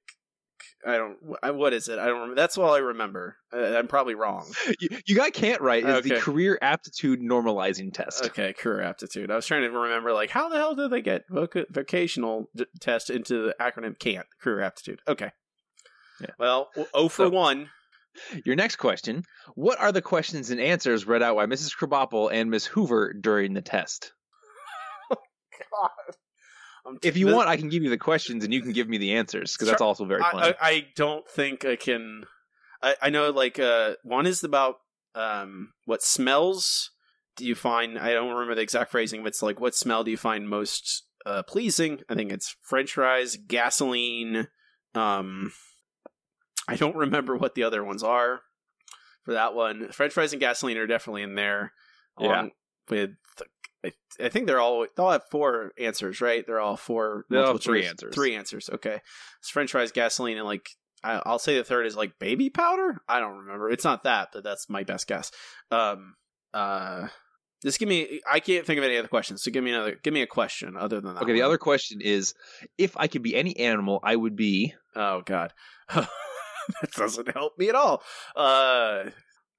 I 0.86 0.96
don't. 0.96 1.16
I- 1.42 1.50
What 1.50 1.72
is 1.72 1.88
it? 1.88 1.98
I 1.98 2.06
don't 2.06 2.14
remember. 2.20 2.34
That's 2.36 2.56
all 2.58 2.74
I 2.74 2.78
remember. 2.78 3.36
I'm 3.52 3.88
probably 3.88 4.14
wrong. 4.14 4.50
You, 4.80 4.88
you 5.06 5.16
got 5.16 5.32
can't 5.32 5.60
right 5.60 5.84
is 5.84 6.04
the 6.04 6.16
career 6.20 6.58
aptitude 6.60 7.20
normalizing 7.20 7.92
test. 7.92 8.26
Okay, 8.26 8.52
career 8.52 8.82
aptitude. 8.82 9.30
I 9.30 9.36
was 9.36 9.46
trying 9.46 9.62
to 9.62 9.70
remember, 9.70 10.12
like, 10.12 10.30
how 10.30 10.48
the 10.48 10.56
hell 10.56 10.74
did 10.74 10.90
they 10.90 11.00
get 11.02 11.22
voc- 11.30 11.66
vocational 11.70 12.50
d- 12.54 12.66
test 12.80 13.10
into 13.10 13.46
the 13.46 13.56
acronym 13.60 13.98
CAN't? 13.98 14.26
Career 14.42 14.60
aptitude. 14.60 15.00
Okay. 15.08 15.30
Yeah. 16.20 16.30
Well, 16.38 16.68
oh 16.94 17.08
for 17.08 17.26
So- 17.26 17.30
one. 17.30 17.70
Your 18.46 18.56
next 18.56 18.76
question: 18.76 19.24
What 19.56 19.78
are 19.78 19.92
the 19.92 20.00
questions 20.02 20.50
and 20.50 20.58
answers 20.58 21.06
read 21.06 21.22
out 21.22 21.36
by 21.36 21.44
Mrs. 21.46 21.76
Krabappel 21.76 22.30
and 22.32 22.50
Miss 22.50 22.64
Hoover 22.64 23.12
during 23.12 23.52
the 23.52 23.60
test? 23.60 24.12
God. 25.10 25.90
I'm 26.86 26.98
If 27.02 27.16
you 27.16 27.26
this- 27.26 27.34
want, 27.34 27.48
I 27.48 27.56
can 27.56 27.68
give 27.68 27.82
you 27.82 27.90
the 27.90 27.98
questions 27.98 28.44
and 28.44 28.52
you 28.52 28.62
can 28.62 28.72
give 28.72 28.88
me 28.88 28.98
the 28.98 29.14
answers 29.14 29.52
because 29.54 29.68
that's 29.68 29.82
also 29.82 30.04
very 30.04 30.22
I. 30.22 30.30
I, 30.30 30.54
I 30.60 30.86
don't 30.94 31.26
think 31.28 31.64
I 31.64 31.76
can. 31.76 32.24
I, 32.82 32.94
I 33.02 33.10
know, 33.10 33.30
like, 33.30 33.58
uh, 33.58 33.94
one 34.02 34.26
is 34.26 34.44
about 34.44 34.76
um, 35.14 35.72
what 35.86 36.02
smells 36.02 36.90
do 37.36 37.46
you 37.46 37.54
find. 37.54 37.98
I 37.98 38.12
don't 38.12 38.30
remember 38.30 38.54
the 38.54 38.60
exact 38.60 38.90
phrasing, 38.90 39.22
but 39.22 39.28
it's 39.28 39.42
like, 39.42 39.60
what 39.60 39.74
smell 39.74 40.04
do 40.04 40.10
you 40.10 40.16
find 40.16 40.48
most 40.48 41.04
uh, 41.24 41.42
pleasing? 41.42 42.00
I 42.08 42.14
think 42.14 42.32
it's 42.32 42.54
French 42.62 42.92
fries, 42.92 43.36
gasoline. 43.36 44.48
Um, 44.94 45.52
I 46.68 46.76
don't 46.76 46.96
remember 46.96 47.36
what 47.36 47.54
the 47.54 47.62
other 47.62 47.82
ones 47.84 48.02
are 48.02 48.40
for 49.24 49.32
that 49.32 49.54
one. 49.54 49.88
French 49.90 50.12
fries 50.12 50.32
and 50.32 50.40
gasoline 50.40 50.76
are 50.76 50.86
definitely 50.86 51.22
in 51.22 51.34
there. 51.34 51.72
Yeah. 52.18 52.48
With 52.88 53.10
I, 53.86 54.24
I 54.24 54.28
think 54.28 54.46
they're 54.46 54.60
all 54.60 54.86
they 54.96 55.02
all 55.02 55.10
have 55.12 55.24
four 55.30 55.72
answers, 55.78 56.20
right? 56.20 56.44
They're 56.46 56.60
all 56.60 56.76
four. 56.76 57.24
They 57.30 57.38
all 57.38 57.56
three 57.58 57.82
choice- 57.82 57.90
answers. 57.90 58.14
Three 58.14 58.34
answers. 58.34 58.70
Okay. 58.72 59.00
It's 59.40 59.50
French 59.50 59.72
fries, 59.72 59.92
gasoline, 59.92 60.36
and 60.38 60.46
like 60.46 60.68
I, 61.04 61.22
I'll 61.24 61.38
say 61.38 61.56
the 61.56 61.64
third 61.64 61.86
is 61.86 61.96
like 61.96 62.18
baby 62.18 62.50
powder. 62.50 62.98
I 63.08 63.20
don't 63.20 63.38
remember. 63.38 63.70
It's 63.70 63.84
not 63.84 64.04
that, 64.04 64.30
but 64.32 64.44
that's 64.44 64.68
my 64.68 64.82
best 64.84 65.06
guess. 65.06 65.30
Um. 65.70 66.14
Uh. 66.52 67.08
Just 67.62 67.78
give 67.78 67.88
me. 67.88 68.20
I 68.30 68.40
can't 68.40 68.66
think 68.66 68.78
of 68.78 68.84
any 68.84 68.98
other 68.98 69.08
questions. 69.08 69.42
So 69.42 69.50
give 69.50 69.64
me 69.64 69.72
another. 69.72 69.96
Give 70.02 70.12
me 70.12 70.22
a 70.22 70.26
question 70.26 70.76
other 70.76 71.00
than 71.00 71.14
that. 71.14 71.22
okay, 71.22 71.32
the 71.32 71.42
other 71.42 71.58
question 71.58 72.00
is: 72.02 72.34
If 72.76 72.96
I 72.96 73.06
could 73.06 73.22
be 73.22 73.34
any 73.34 73.56
animal, 73.58 73.98
I 74.02 74.14
would 74.14 74.36
be. 74.36 74.74
Oh 74.94 75.22
God, 75.24 75.52
that 75.94 76.08
doesn't 76.94 77.32
help 77.32 77.58
me 77.58 77.68
at 77.68 77.74
all. 77.74 78.02
Uh, 78.36 79.04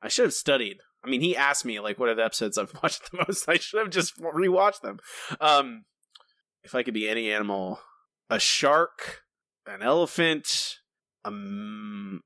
I 0.01 0.09
should 0.09 0.25
have 0.25 0.33
studied. 0.33 0.77
I 1.07 1.09
mean, 1.09 1.21
he 1.21 1.37
asked 1.37 1.63
me 1.63 1.79
like, 1.79 1.97
"What 1.97 2.09
are 2.09 2.15
the 2.15 2.25
episodes 2.25 2.57
I've 2.57 2.73
watched 2.83 3.11
the 3.11 3.23
most?" 3.25 3.47
I 3.47 3.57
should 3.57 3.79
have 3.79 3.89
just 3.89 4.19
rewatched 4.19 4.81
them. 4.81 4.99
Um, 5.39 5.85
if 6.63 6.75
I 6.75 6.83
could 6.83 6.93
be 6.93 7.07
any 7.07 7.31
animal, 7.31 7.79
a 8.29 8.39
shark, 8.39 9.23
an 9.65 9.81
elephant, 9.81 10.79
um, 11.23 12.21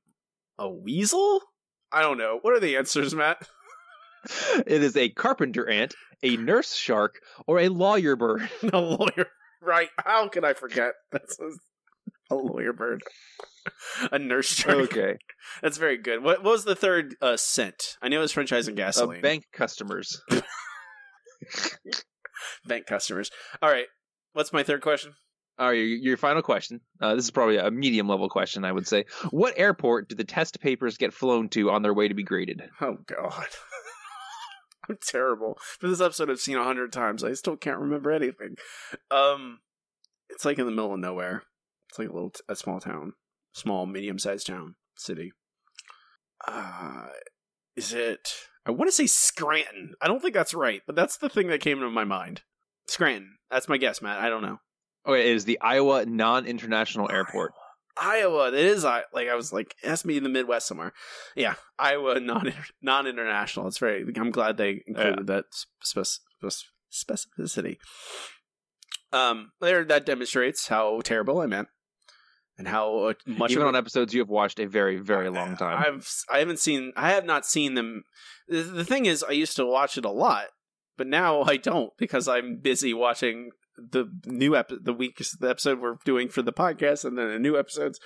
a 0.58 0.68
weasel. 0.68 1.40
I 1.92 2.02
don't 2.02 2.18
know. 2.18 2.38
What 2.42 2.54
are 2.54 2.60
the 2.60 2.76
answers, 2.76 3.14
Matt? 3.14 3.46
It 4.68 4.84
is 4.84 4.96
a 4.96 5.08
carpenter 5.08 5.68
ant, 5.68 5.96
a 6.22 6.36
nurse 6.36 6.76
shark, 6.76 7.18
or 7.48 7.58
a 7.58 7.68
lawyer 7.68 8.14
bird. 8.14 8.48
a 8.72 8.78
lawyer. 8.78 9.26
Right? 9.60 9.88
How 9.98 10.28
could 10.28 10.44
I 10.44 10.52
forget? 10.52 10.92
That's 11.10 11.36
a, 12.32 12.36
lawyer 12.36 12.72
bird. 12.72 13.02
A 14.10 14.18
nurse 14.18 14.46
shark. 14.46 14.76
Okay, 14.76 15.16
That's 15.62 15.78
very 15.78 15.96
good. 15.96 16.22
What, 16.22 16.42
what 16.42 16.52
was 16.52 16.64
the 16.64 16.74
third 16.74 17.16
uh, 17.20 17.36
scent? 17.36 17.96
I 18.02 18.08
know 18.08 18.18
it 18.18 18.22
was 18.22 18.32
French 18.32 18.48
fries 18.48 18.68
and 18.68 18.78
uh, 18.78 18.84
gasoline. 18.84 19.20
bank 19.20 19.44
customers. 19.52 20.20
Bank 22.64 22.86
customers. 22.86 23.30
All 23.60 23.70
right. 23.70 23.86
What's 24.32 24.52
my 24.52 24.62
third 24.62 24.82
question? 24.82 25.14
All 25.58 25.68
right, 25.68 25.74
your, 25.74 25.86
your 25.86 26.16
final 26.16 26.42
question. 26.42 26.80
Uh, 27.00 27.14
this 27.14 27.24
is 27.24 27.30
probably 27.30 27.58
a 27.58 27.70
medium 27.70 28.08
level 28.08 28.28
question, 28.28 28.64
I 28.64 28.72
would 28.72 28.86
say. 28.86 29.04
What 29.30 29.54
airport 29.56 30.08
do 30.08 30.14
the 30.14 30.24
test 30.24 30.60
papers 30.60 30.96
get 30.96 31.12
flown 31.12 31.48
to 31.50 31.70
on 31.70 31.82
their 31.82 31.92
way 31.92 32.08
to 32.08 32.14
be 32.14 32.22
graded? 32.22 32.62
Oh 32.80 32.96
God, 33.06 33.46
I'm 34.88 34.96
terrible. 35.06 35.58
For 35.78 35.88
this 35.88 36.00
episode, 36.00 36.30
I've 36.30 36.40
seen 36.40 36.56
a 36.56 36.64
hundred 36.64 36.92
times. 36.92 37.22
I 37.22 37.34
still 37.34 37.56
can't 37.56 37.78
remember 37.78 38.10
anything. 38.10 38.56
Um, 39.10 39.58
it's 40.30 40.44
like 40.46 40.58
in 40.58 40.64
the 40.64 40.72
middle 40.72 40.94
of 40.94 41.00
nowhere. 41.00 41.42
It's 41.92 41.98
like 41.98 42.08
a 42.08 42.12
little, 42.14 42.30
t- 42.30 42.40
a 42.48 42.56
small 42.56 42.80
town, 42.80 43.12
small, 43.52 43.84
medium 43.84 44.18
sized 44.18 44.46
town, 44.46 44.76
city. 44.96 45.32
Uh, 46.48 47.08
is 47.76 47.92
it? 47.92 48.32
I 48.64 48.70
want 48.70 48.88
to 48.88 48.92
say 48.92 49.06
Scranton. 49.06 49.92
I 50.00 50.08
don't 50.08 50.22
think 50.22 50.32
that's 50.32 50.54
right, 50.54 50.80
but 50.86 50.96
that's 50.96 51.18
the 51.18 51.28
thing 51.28 51.48
that 51.48 51.60
came 51.60 51.80
to 51.80 51.90
my 51.90 52.04
mind. 52.04 52.40
Scranton. 52.88 53.36
That's 53.50 53.68
my 53.68 53.76
guess, 53.76 54.00
Matt. 54.00 54.20
I 54.20 54.30
don't 54.30 54.40
know. 54.40 54.56
Okay, 55.06 55.20
it 55.20 55.36
is 55.36 55.44
the 55.44 55.60
Iowa 55.60 56.06
Non 56.06 56.46
International 56.46 57.10
Airport. 57.12 57.52
Iowa. 58.00 58.48
It 58.48 58.54
is 58.54 58.86
I 58.86 59.02
like 59.12 59.28
I 59.28 59.34
was 59.34 59.52
like 59.52 59.74
it 59.82 59.88
has 59.90 60.00
to 60.00 60.08
be 60.08 60.16
in 60.16 60.22
the 60.22 60.30
Midwest 60.30 60.66
somewhere. 60.66 60.94
Yeah, 61.36 61.56
Iowa 61.78 62.20
non 62.20 62.54
non 62.80 63.06
international. 63.06 63.66
It's 63.66 63.76
very. 63.76 64.06
I'm 64.16 64.30
glad 64.30 64.56
they 64.56 64.82
included 64.86 65.26
that 65.26 65.44
spec- 65.82 66.06
spec- 66.40 66.70
specificity. 66.90 67.76
Um, 69.12 69.52
there 69.60 69.84
that 69.84 70.06
demonstrates 70.06 70.68
how 70.68 71.00
terrible 71.02 71.40
I 71.40 71.46
meant, 71.46 71.68
and 72.62 72.68
how 72.68 73.08
uh, 73.08 73.14
much 73.26 73.50
Even 73.50 73.64
of 73.64 73.68
on 73.68 73.76
episodes 73.76 74.14
you 74.14 74.20
have 74.20 74.28
watched 74.28 74.60
a 74.60 74.66
very, 74.66 74.96
very 74.96 75.28
long 75.28 75.56
time. 75.56 75.82
I've 75.84 76.08
I 76.30 76.38
haven't 76.38 76.60
seen 76.60 76.92
I 76.96 77.10
have 77.10 77.24
not 77.24 77.44
seen 77.44 77.74
them. 77.74 78.04
The, 78.46 78.62
the 78.62 78.84
thing 78.84 79.06
is, 79.06 79.24
I 79.24 79.32
used 79.32 79.56
to 79.56 79.66
watch 79.66 79.98
it 79.98 80.04
a 80.04 80.10
lot, 80.10 80.46
but 80.96 81.08
now 81.08 81.42
I 81.42 81.56
don't 81.56 81.90
because 81.98 82.28
I'm 82.28 82.58
busy 82.58 82.94
watching 82.94 83.50
the 83.76 84.06
new 84.26 84.54
ep 84.54 84.70
the 84.80 84.92
week 84.92 85.20
the 85.40 85.50
episode 85.50 85.80
we're 85.80 85.96
doing 86.04 86.28
for 86.28 86.42
the 86.42 86.52
podcast, 86.52 87.04
and 87.04 87.18
then 87.18 87.30
the 87.30 87.38
new 87.40 87.58
episodes. 87.58 87.98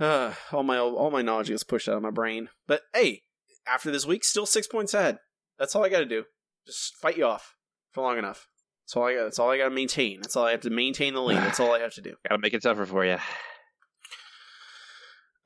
Uh, 0.00 0.34
all 0.50 0.64
my 0.64 0.78
all 0.78 1.12
my 1.12 1.22
knowledge 1.22 1.48
gets 1.48 1.62
pushed 1.62 1.88
out 1.88 1.96
of 1.96 2.02
my 2.02 2.10
brain. 2.10 2.48
But 2.66 2.82
hey, 2.92 3.22
after 3.68 3.92
this 3.92 4.04
week, 4.04 4.24
still 4.24 4.46
six 4.46 4.66
points 4.66 4.94
ahead. 4.94 5.18
That's 5.60 5.76
all 5.76 5.84
I 5.84 5.90
got 5.90 6.00
to 6.00 6.06
do. 6.06 6.24
Just 6.66 6.96
fight 6.96 7.16
you 7.16 7.26
off 7.26 7.54
for 7.92 8.02
long 8.02 8.18
enough. 8.18 8.48
That's 8.84 8.96
all 8.96 9.04
I 9.04 9.14
got. 9.14 9.24
That's 9.24 9.38
all 9.38 9.50
I 9.50 9.58
got 9.58 9.68
to 9.68 9.74
maintain. 9.74 10.22
That's 10.22 10.34
all 10.34 10.46
I 10.46 10.50
have 10.50 10.62
to 10.62 10.70
maintain 10.70 11.14
the 11.14 11.22
lead. 11.22 11.38
That's 11.38 11.60
all 11.60 11.72
I 11.72 11.78
have 11.80 11.94
to 11.94 12.02
do. 12.02 12.14
Gotta 12.28 12.40
make 12.40 12.54
it 12.54 12.62
tougher 12.62 12.86
for 12.86 13.04
you. 13.04 13.18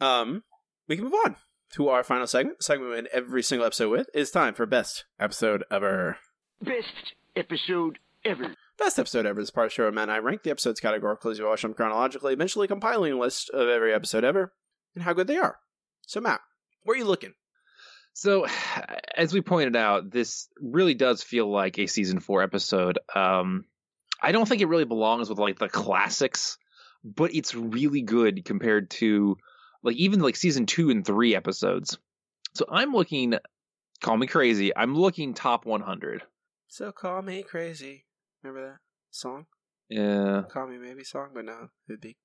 Um, 0.01 0.43
we 0.89 0.97
can 0.97 1.05
move 1.05 1.15
on 1.25 1.37
to 1.73 1.89
our 1.89 2.05
final 2.05 2.27
segment. 2.27 2.63
Segment 2.63 2.91
we 2.91 2.99
end 2.99 3.09
every 3.13 3.43
single 3.43 3.67
episode 3.67 3.91
with. 3.91 4.09
It's 4.15 4.31
time 4.31 4.55
for 4.55 4.67
best 4.67 5.05
episode 5.19 5.65
ever. 5.71 6.19
Best 6.61 7.15
episode 7.35 7.99
ever. 8.25 8.55
Best 8.79 8.99
episode 8.99 9.27
ever 9.27 9.41
is 9.41 9.51
part 9.51 9.67
of 9.67 9.71
the 9.71 9.75
show 9.75 9.83
where 9.85 9.93
Matt 9.93 10.11
I 10.11 10.19
rank 10.19 10.43
the 10.43 10.51
episodes 10.51 10.81
categorically 10.81 11.33
as 11.33 11.41
we 11.41 11.47
watch 11.47 11.63
them 11.63 11.75
chronologically, 11.75 12.35
eventually 12.35 12.69
compiling 12.69 13.15
a 13.15 13.19
list 13.19 13.51
of 13.51 13.69
every 13.69 13.93
episode 13.95 14.25
ever 14.25 14.53
and 14.95 15.03
how 15.03 15.13
good 15.13 15.27
they 15.27 15.39
are. 15.39 15.57
So, 16.07 16.21
Matt, 16.21 16.41
where 16.83 16.95
are 16.95 16.99
you 16.99 17.07
looking? 17.07 17.35
So, 18.13 18.47
as 19.17 19.33
we 19.33 19.41
pointed 19.41 19.77
out, 19.77 20.11
this 20.11 20.49
really 20.61 20.95
does 20.95 21.23
feel 21.23 21.51
like 21.51 21.79
a 21.79 21.87
season 21.87 22.21
four 22.21 22.43
episode. 22.43 22.99
Um, 23.15 23.65
I 24.21 24.33
don't 24.33 24.47
think 24.47 24.61
it 24.61 24.69
really 24.69 24.85
belongs 24.85 25.31
with 25.31 25.39
like 25.39 25.59
the 25.59 25.69
classics, 25.69 26.59
but 27.03 27.35
it's 27.35 27.55
really 27.55 28.03
good 28.03 28.45
compared 28.45 28.91
to 28.91 29.39
like 29.83 29.97
even 29.97 30.21
like 30.21 30.37
season 30.37 30.67
two 30.67 30.91
and 30.91 31.05
three 31.05 31.35
episodes. 31.35 31.99
So 32.55 32.65
I'm 32.71 32.93
looking, 32.93 33.35
call 34.01 34.17
me 34.17 34.27
crazy. 34.27 34.75
I'm 34.77 34.95
looking 34.95 35.35
top 35.35 35.67
100. 35.67 36.23
So 36.69 36.93
call 36.93 37.23
me 37.23 37.43
crazy. 37.43 38.05
Remember 38.43 38.71
that 38.71 38.79
song? 39.11 39.47
Yeah. 39.89 40.43
Call 40.51 40.67
me 40.67 40.79
maybe 40.79 41.05
song, 41.05 41.31
but 41.35 41.45
no, 41.45 41.69
it'd 41.89 42.01
be 42.01 42.17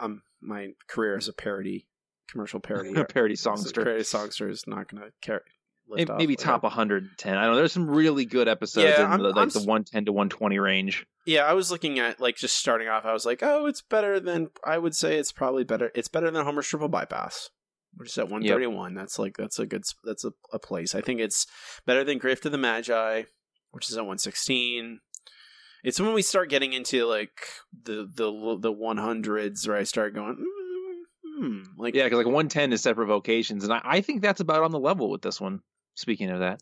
um 0.00 0.22
my 0.40 0.68
career 0.88 1.16
as 1.16 1.28
a 1.28 1.32
parody 1.32 1.86
commercial 2.30 2.60
parody 2.60 2.92
A 2.96 3.04
parody 3.04 3.36
songster. 3.36 3.84
Parody 3.84 4.04
songster 4.04 4.48
is 4.48 4.66
not 4.66 4.90
going 4.90 5.02
to 5.02 5.10
carry. 5.20 5.40
Maybe, 5.88 6.34
top 6.36 6.62
110. 6.62 7.36
I 7.36 7.42
don't 7.42 7.52
know. 7.52 7.56
There's 7.56 7.72
some 7.72 7.88
really 7.90 8.24
good 8.24 8.48
episodes 8.48 8.86
Yeah, 8.86 9.04
in 9.04 9.10
I'm- 9.10 9.22
the, 9.22 9.28
I'm 9.28 9.34
like 9.34 9.50
the 9.50 9.60
110 9.60 10.06
to 10.06 10.12
120 10.12 10.58
range. 10.58 11.06
Yeah, 11.26 11.44
I 11.44 11.52
was 11.52 11.70
looking 11.70 11.98
at 11.98 12.20
like 12.20 12.36
just 12.36 12.56
starting 12.58 12.88
off. 12.88 13.04
I 13.04 13.12
was 13.12 13.24
like, 13.26 13.42
oh, 13.42 13.66
it's 13.66 13.82
better 13.82 14.18
than 14.20 14.48
I 14.64 14.78
would 14.78 14.94
say. 14.94 15.16
It's 15.18 15.32
probably 15.32 15.64
better. 15.64 15.90
It's 15.94 16.08
better 16.08 16.30
than 16.30 16.44
Homer's 16.44 16.66
triple 16.66 16.88
bypass, 16.88 17.48
which 17.94 18.10
is 18.10 18.18
at 18.18 18.28
one 18.28 18.46
thirty 18.46 18.66
one. 18.66 18.94
That's 18.94 19.18
like 19.18 19.36
that's 19.36 19.58
a 19.58 19.66
good 19.66 19.84
that's 20.04 20.24
a, 20.24 20.32
a 20.52 20.58
place. 20.58 20.94
I 20.94 21.00
think 21.00 21.20
it's 21.20 21.46
better 21.86 22.04
than 22.04 22.18
Grift 22.20 22.44
of 22.44 22.52
the 22.52 22.58
Magi, 22.58 23.22
which 23.70 23.88
is 23.88 23.96
at 23.96 24.04
one 24.06 24.18
sixteen. 24.18 25.00
It's 25.82 26.00
when 26.00 26.12
we 26.14 26.22
start 26.22 26.50
getting 26.50 26.72
into 26.72 27.04
like 27.06 27.46
the 27.82 28.06
the 28.14 28.58
the 28.60 28.72
one 28.72 28.96
hundreds 28.98 29.66
where 29.68 29.76
I 29.76 29.84
start 29.84 30.14
going, 30.14 30.36
mm, 30.36 31.38
hmm, 31.46 31.62
like 31.78 31.94
Yeah, 31.94 32.04
because 32.04 32.18
like 32.18 32.26
110 32.26 32.72
is 32.72 32.82
separate 32.82 33.06
vocations, 33.06 33.64
and 33.64 33.72
I, 33.72 33.80
I 33.82 34.00
think 34.02 34.20
that's 34.22 34.40
about 34.40 34.62
on 34.62 34.70
the 34.72 34.78
level 34.78 35.10
with 35.10 35.22
this 35.22 35.40
one. 35.40 35.60
Speaking 35.94 36.30
of 36.30 36.40
that, 36.40 36.60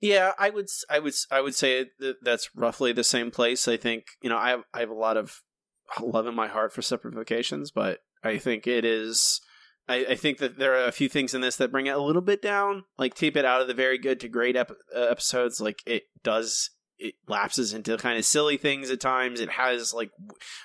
Yeah, 0.00 0.32
I 0.38 0.50
would, 0.50 0.66
I 0.90 0.98
would, 0.98 1.14
I 1.30 1.40
would 1.40 1.54
say 1.54 1.86
that 2.00 2.16
that's 2.22 2.50
roughly 2.56 2.92
the 2.92 3.04
same 3.04 3.30
place. 3.30 3.68
I 3.68 3.76
think 3.76 4.06
you 4.20 4.28
know, 4.28 4.38
I 4.38 4.50
have, 4.50 4.64
I 4.74 4.80
have 4.80 4.90
a 4.90 4.94
lot 4.94 5.16
of 5.16 5.42
love 6.00 6.26
in 6.26 6.34
my 6.34 6.48
heart 6.48 6.72
for 6.72 6.82
separate 6.82 7.14
vocations, 7.14 7.70
but 7.70 8.00
I 8.22 8.38
think 8.38 8.66
it 8.66 8.84
is. 8.84 9.40
I, 9.88 10.06
I 10.10 10.14
think 10.14 10.38
that 10.38 10.58
there 10.58 10.74
are 10.74 10.86
a 10.86 10.92
few 10.92 11.08
things 11.08 11.34
in 11.34 11.40
this 11.40 11.56
that 11.56 11.72
bring 11.72 11.86
it 11.86 11.96
a 11.96 12.02
little 12.02 12.22
bit 12.22 12.40
down, 12.40 12.84
like 12.98 13.14
tape 13.14 13.36
it 13.36 13.44
out 13.44 13.60
of 13.60 13.66
the 13.66 13.74
very 13.74 13.98
good 13.98 14.20
to 14.20 14.28
great 14.28 14.56
ep- 14.56 14.70
uh, 14.94 15.00
episodes. 15.00 15.60
Like 15.60 15.82
it 15.86 16.04
does 16.22 16.70
it 16.98 17.14
lapses 17.26 17.72
into 17.72 17.96
kind 17.96 18.16
of 18.16 18.24
silly 18.24 18.56
things 18.56 18.90
at 18.90 19.00
times. 19.00 19.40
It 19.40 19.50
has 19.50 19.92
like 19.92 20.10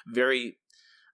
very. 0.07 0.57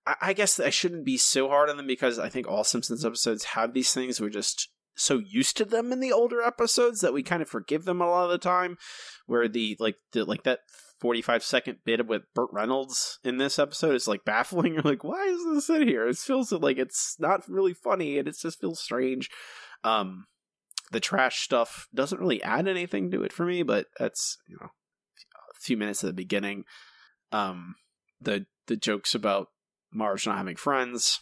I, 0.06 0.16
I 0.22 0.34
guess 0.34 0.60
I 0.60 0.70
shouldn't 0.70 1.06
be 1.06 1.18
so 1.18 1.48
hard 1.48 1.70
on 1.70 1.78
them 1.78 1.88
because 1.88 2.20
I 2.20 2.30
think 2.30 2.48
all 2.48 2.64
Simpsons 2.64 3.06
episodes 3.06 3.46
have 3.46 3.74
these 3.74 3.94
things. 3.94 4.20
We're 4.20 4.30
just 4.30 4.70
so 4.96 5.20
used 5.20 5.58
to 5.58 5.66
them 5.66 5.92
in 5.92 6.00
the 6.00 6.12
older 6.12 6.42
episodes 6.42 7.02
that 7.02 7.14
we 7.14 7.24
kind 7.24 7.42
of 7.42 7.50
forgive 7.50 7.86
them 7.86 8.02
a 8.02 8.08
lot 8.08 8.26
of 8.26 8.32
the 8.32 8.38
time. 8.38 8.78
Where 9.26 9.48
the 9.48 9.76
like 9.80 9.96
the 10.12 10.26
like 10.26 10.44
that 10.44 10.60
45 11.00 11.44
second 11.44 11.78
bit 11.84 12.08
with 12.08 12.22
Burt 12.34 12.50
Reynolds 12.54 13.20
in 13.24 13.38
this 13.38 13.60
episode 13.60 13.96
is 13.96 14.08
like 14.08 14.24
baffling. 14.26 14.74
You're 14.74 14.84
like, 14.84 15.04
why 15.04 15.24
is 15.26 15.44
this 15.46 15.70
in 15.70 15.88
here? 15.88 16.08
It 16.08 16.18
feels 16.18 16.52
like 16.52 16.78
it's 16.78 17.18
not 17.20 17.48
really 17.50 17.74
funny 17.74 18.18
and 18.18 18.28
it 18.28 18.38
just 18.40 18.60
feels 18.62 18.80
strange. 18.80 19.30
Um, 19.84 20.26
the 20.92 21.00
trash 21.00 21.42
stuff 21.42 21.88
doesn't 21.94 22.22
really 22.22 22.42
add 22.44 22.68
anything 22.68 23.12
to 23.12 23.24
it 23.24 23.34
for 23.34 23.46
me, 23.46 23.64
but 23.64 23.88
that's 24.00 24.38
you 24.48 24.58
know 24.62 24.68
a 24.68 25.60
few 25.60 25.76
minutes 25.76 26.04
at 26.04 26.08
the 26.08 26.14
beginning. 26.14 26.66
Um, 27.32 27.76
the 28.22 28.46
the 28.68 28.78
jokes 28.78 29.16
about 29.16 29.48
Marge 29.92 30.26
not 30.26 30.38
having 30.38 30.56
friends, 30.56 31.20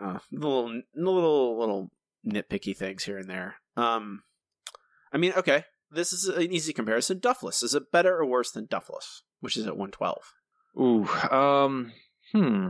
uh, 0.00 0.18
little 0.32 0.80
little 0.96 1.58
little 1.58 1.90
nitpicky 2.26 2.76
things 2.76 3.04
here 3.04 3.18
and 3.18 3.28
there. 3.28 3.56
Um, 3.76 4.22
I 5.12 5.18
mean, 5.18 5.32
okay, 5.36 5.64
this 5.90 6.12
is 6.12 6.26
an 6.26 6.52
easy 6.52 6.72
comparison. 6.72 7.18
Duffless 7.18 7.62
is 7.62 7.74
it 7.74 7.92
better 7.92 8.16
or 8.16 8.26
worse 8.26 8.50
than 8.50 8.66
Duffless, 8.66 9.22
which 9.40 9.56
is 9.56 9.66
at 9.66 9.76
one 9.76 9.90
twelve? 9.90 10.34
Ooh, 10.78 11.06
um, 11.30 11.92
hmm. 12.32 12.68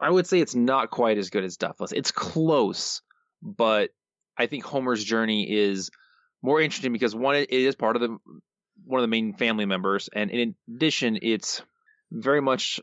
I 0.00 0.10
would 0.10 0.26
say 0.26 0.40
it's 0.40 0.54
not 0.54 0.90
quite 0.90 1.18
as 1.18 1.30
good 1.30 1.44
as 1.44 1.56
Duffless. 1.56 1.92
It's 1.92 2.10
close, 2.10 3.02
but 3.42 3.90
I 4.36 4.46
think 4.46 4.64
Homer's 4.64 5.04
journey 5.04 5.50
is 5.50 5.90
more 6.42 6.60
interesting 6.60 6.92
because 6.92 7.14
one, 7.14 7.36
it 7.36 7.50
is 7.50 7.76
part 7.76 7.96
of 7.96 8.02
the 8.02 8.18
one 8.84 8.98
of 8.98 9.02
the 9.02 9.08
main 9.08 9.34
family 9.34 9.66
members, 9.66 10.08
and 10.12 10.30
in 10.30 10.54
addition, 10.68 11.18
it's 11.22 11.62
very 12.10 12.40
much 12.40 12.80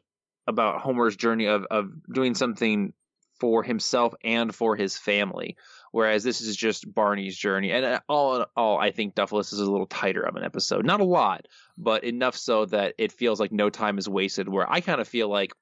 about 0.48 0.82
Homer's 0.82 1.16
journey 1.16 1.48
of 1.48 1.66
of 1.70 1.90
doing 2.12 2.36
something 2.36 2.94
for 3.40 3.64
himself 3.64 4.14
and 4.24 4.54
for 4.54 4.76
his 4.76 4.98
family. 4.98 5.58
Whereas 5.92 6.24
this 6.24 6.42
is 6.42 6.56
just 6.56 6.94
Barney's 6.94 7.38
journey, 7.38 7.72
and 7.72 7.86
uh, 7.86 8.00
all 8.08 8.38
in 8.38 8.46
all, 8.56 8.78
I 8.78 8.92
think 8.92 9.16
Duffless 9.16 9.54
is 9.54 9.60
a 9.60 9.72
little 9.72 9.88
tighter 9.88 10.22
of 10.22 10.36
an 10.36 10.44
episode. 10.44 10.86
Not 10.86 11.00
a 11.00 11.06
lot, 11.06 11.48
but 11.78 12.04
enough 12.04 12.36
so 12.36 12.66
that 12.66 12.96
it 12.98 13.12
feels 13.12 13.40
like 13.40 13.52
no 13.52 13.70
time 13.70 13.98
is 13.98 14.10
wasted. 14.10 14.50
Where 14.50 14.70
I 14.72 14.82
kind 14.82 15.02
of 15.02 15.08
feel 15.08 15.30
like 15.30 15.54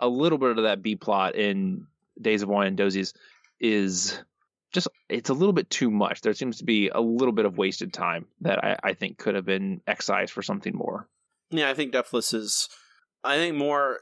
a 0.00 0.08
little 0.08 0.38
bit 0.38 0.56
of 0.56 0.64
that 0.64 0.82
B 0.82 0.96
plot 0.96 1.36
in 1.36 1.86
Days 2.20 2.42
of 2.42 2.48
Wine 2.48 2.68
and 2.68 2.76
D'oh'ses 2.76 3.12
is 3.60 4.18
just 4.72 4.88
it's 5.08 5.30
a 5.30 5.34
little 5.34 5.52
bit 5.52 5.70
too 5.70 5.90
much. 5.90 6.20
There 6.20 6.34
seems 6.34 6.58
to 6.58 6.64
be 6.64 6.88
a 6.88 7.00
little 7.00 7.32
bit 7.32 7.44
of 7.46 7.56
wasted 7.56 7.92
time 7.92 8.26
that 8.40 8.64
I, 8.64 8.76
I 8.82 8.92
think 8.94 9.18
could 9.18 9.34
have 9.34 9.46
been 9.46 9.80
excised 9.86 10.32
for 10.32 10.42
something 10.42 10.74
more. 10.74 11.08
Yeah, 11.50 11.70
I 11.70 11.74
think 11.74 11.92
Duffless 11.92 12.34
is. 12.34 12.68
I 13.22 13.36
think 13.36 13.56
more. 13.56 14.00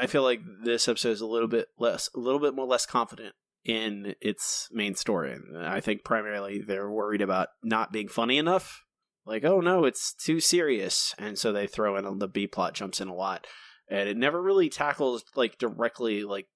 I 0.00 0.06
feel 0.06 0.22
like 0.22 0.40
this 0.64 0.88
episode 0.88 1.10
is 1.10 1.20
a 1.20 1.26
little 1.26 1.48
bit 1.48 1.68
less, 1.78 2.08
a 2.14 2.18
little 2.18 2.40
bit 2.40 2.54
more 2.54 2.66
less 2.66 2.86
confident 2.86 3.34
in 3.64 4.14
its 4.20 4.68
main 4.72 4.94
story. 4.94 5.32
And 5.32 5.58
I 5.66 5.80
think 5.80 6.04
primarily 6.04 6.60
they're 6.60 6.90
worried 6.90 7.20
about 7.20 7.48
not 7.62 7.92
being 7.92 8.08
funny 8.08 8.38
enough. 8.38 8.82
Like, 9.26 9.44
oh 9.44 9.60
no, 9.60 9.84
it's 9.84 10.14
too 10.14 10.40
serious, 10.40 11.14
and 11.18 11.38
so 11.38 11.52
they 11.52 11.66
throw 11.66 11.96
in 11.96 12.18
the 12.18 12.28
B 12.28 12.46
plot 12.46 12.72
jumps 12.72 12.98
in 12.98 13.08
a 13.08 13.14
lot, 13.14 13.46
and 13.90 14.08
it 14.08 14.16
never 14.16 14.40
really 14.40 14.70
tackles 14.70 15.22
like 15.36 15.58
directly 15.58 16.24
like 16.24 16.46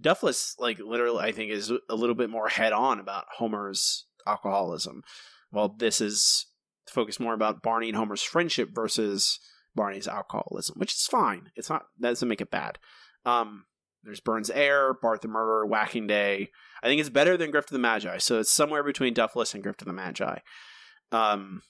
Duffless. 0.00 0.56
Like 0.58 0.80
literally, 0.80 1.22
I 1.22 1.30
think 1.30 1.52
is 1.52 1.70
a 1.88 1.94
little 1.94 2.16
bit 2.16 2.30
more 2.30 2.48
head 2.48 2.72
on 2.72 2.98
about 2.98 3.26
Homer's 3.36 4.06
alcoholism, 4.26 5.02
while 5.50 5.68
this 5.68 6.00
is 6.00 6.46
focused 6.88 7.20
more 7.20 7.34
about 7.34 7.62
Barney 7.62 7.88
and 7.90 7.96
Homer's 7.96 8.22
friendship 8.22 8.70
versus 8.74 9.38
Barney's 9.74 10.08
alcoholism, 10.08 10.76
which 10.78 10.92
is 10.92 11.06
fine. 11.06 11.50
It's 11.56 11.70
not 11.70 11.86
that 12.00 12.10
doesn't 12.10 12.28
make 12.28 12.40
it 12.40 12.50
bad. 12.50 12.78
Um, 13.24 13.64
there's 14.02 14.20
Burns 14.20 14.50
Heir, 14.50 14.94
Bart 14.94 15.22
the 15.22 15.28
Murderer, 15.28 15.66
Whacking 15.66 16.06
Day. 16.06 16.50
I 16.82 16.86
think 16.86 17.00
it's 17.00 17.08
better 17.10 17.36
than 17.36 17.50
Grift 17.50 17.64
of 17.64 17.70
the 17.70 17.78
Magi, 17.78 18.18
so 18.18 18.38
it's 18.38 18.52
somewhere 18.52 18.82
between 18.82 19.14
Duffless 19.14 19.54
and 19.54 19.64
Grift 19.64 19.80
of 19.80 19.86
the 19.86 19.92
Magi. 19.92 20.38
Um, 21.10 21.62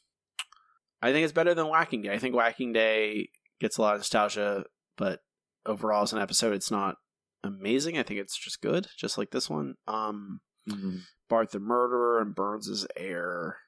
I 1.01 1.13
think 1.13 1.25
it's 1.25 1.33
better 1.33 1.55
than 1.55 1.69
Whacking 1.69 2.03
Day. 2.03 2.13
I 2.13 2.19
think 2.19 2.35
Whacking 2.35 2.73
Day 2.73 3.29
gets 3.61 3.79
a 3.79 3.83
lot 3.83 3.95
of 3.95 4.01
nostalgia, 4.01 4.65
but 4.97 5.21
overall 5.65 6.03
as 6.03 6.13
an 6.13 6.19
episode, 6.19 6.55
it's 6.55 6.71
not 6.71 6.97
amazing. 7.45 7.99
I 7.99 8.03
think 8.03 8.21
it's 8.21 8.37
just 8.37 8.61
good, 8.61 8.89
just 8.97 9.17
like 9.17 9.31
this 9.31 9.49
one. 9.49 9.75
Um, 9.87 10.41
mm-hmm. 10.69 10.97
Bart 11.29 11.53
the 11.53 11.61
Murderer 11.61 12.21
and 12.21 12.35
Burns' 12.35 12.87
Heir. 12.97 13.59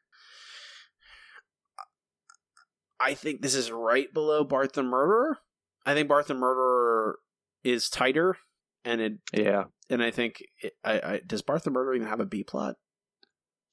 I 3.00 3.14
think 3.14 3.42
this 3.42 3.54
is 3.54 3.70
right 3.70 4.12
below 4.12 4.44
Bart 4.44 4.72
the 4.72 4.82
Murderer. 4.82 5.38
I 5.84 5.94
think 5.94 6.08
Bart 6.08 6.26
the 6.26 6.34
Murderer 6.34 7.18
is 7.62 7.88
tighter, 7.88 8.36
and 8.84 9.00
it 9.00 9.12
yeah, 9.32 9.64
and 9.90 10.02
I 10.02 10.10
think 10.10 10.42
it, 10.62 10.72
I, 10.84 10.92
I 11.00 11.20
does 11.26 11.42
Bart 11.42 11.64
the 11.64 11.70
Murderer 11.70 11.94
even 11.94 12.08
have 12.08 12.20
a 12.20 12.26
B 12.26 12.42
plot? 12.42 12.76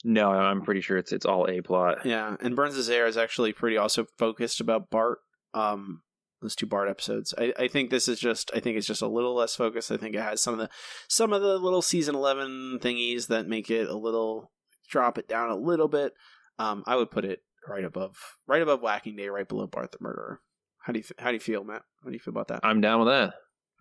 No, 0.03 0.31
I'm 0.31 0.61
pretty 0.61 0.81
sure 0.81 0.97
it's 0.97 1.11
it's 1.11 1.25
all 1.25 1.49
A 1.49 1.61
plot. 1.61 2.05
Yeah, 2.05 2.35
and 2.41 2.55
Burns' 2.55 2.89
Heir 2.89 3.07
is 3.07 3.17
actually 3.17 3.53
pretty 3.53 3.77
also 3.77 4.05
focused 4.17 4.59
about 4.59 4.89
Bart. 4.89 5.19
Um, 5.53 6.01
those 6.41 6.55
two 6.55 6.65
Bart 6.65 6.89
episodes. 6.89 7.33
I, 7.37 7.53
I 7.57 7.67
think 7.69 7.89
this 7.89 8.07
is 8.07 8.19
just 8.19 8.51
I 8.53 8.59
think 8.59 8.77
it's 8.77 8.87
just 8.87 9.01
a 9.01 9.07
little 9.07 9.33
less 9.33 9.55
focused. 9.55 9.91
I 9.91 9.97
think 9.97 10.15
it 10.15 10.21
has 10.21 10.41
some 10.43 10.53
of 10.53 10.59
the 10.59 10.69
some 11.07 11.31
of 11.31 11.41
the 11.41 11.57
little 11.57 11.81
season 11.81 12.15
eleven 12.15 12.79
thingies 12.81 13.27
that 13.27 13.47
make 13.47 13.71
it 13.71 13.87
a 13.87 13.97
little 13.97 14.51
drop 14.89 15.17
it 15.17 15.27
down 15.27 15.49
a 15.49 15.55
little 15.55 15.87
bit. 15.87 16.13
Um, 16.59 16.83
I 16.85 16.97
would 16.97 17.09
put 17.09 17.25
it 17.25 17.39
right 17.67 17.83
above 17.83 18.15
right 18.47 18.61
above 18.61 18.81
Whacking 18.81 19.15
Day, 19.15 19.29
right 19.29 19.47
below 19.47 19.67
Bart 19.67 19.91
the 19.91 19.97
Murderer. 20.01 20.41
How 20.83 20.93
do 20.93 20.99
you 20.99 21.05
how 21.17 21.29
do 21.29 21.35
you 21.35 21.39
feel, 21.39 21.63
Matt? 21.63 21.83
How 22.03 22.09
do 22.09 22.13
you 22.13 22.19
feel 22.19 22.33
about 22.33 22.49
that? 22.49 22.59
I'm 22.63 22.81
down 22.81 22.99
with 22.99 23.07
that. 23.07 23.33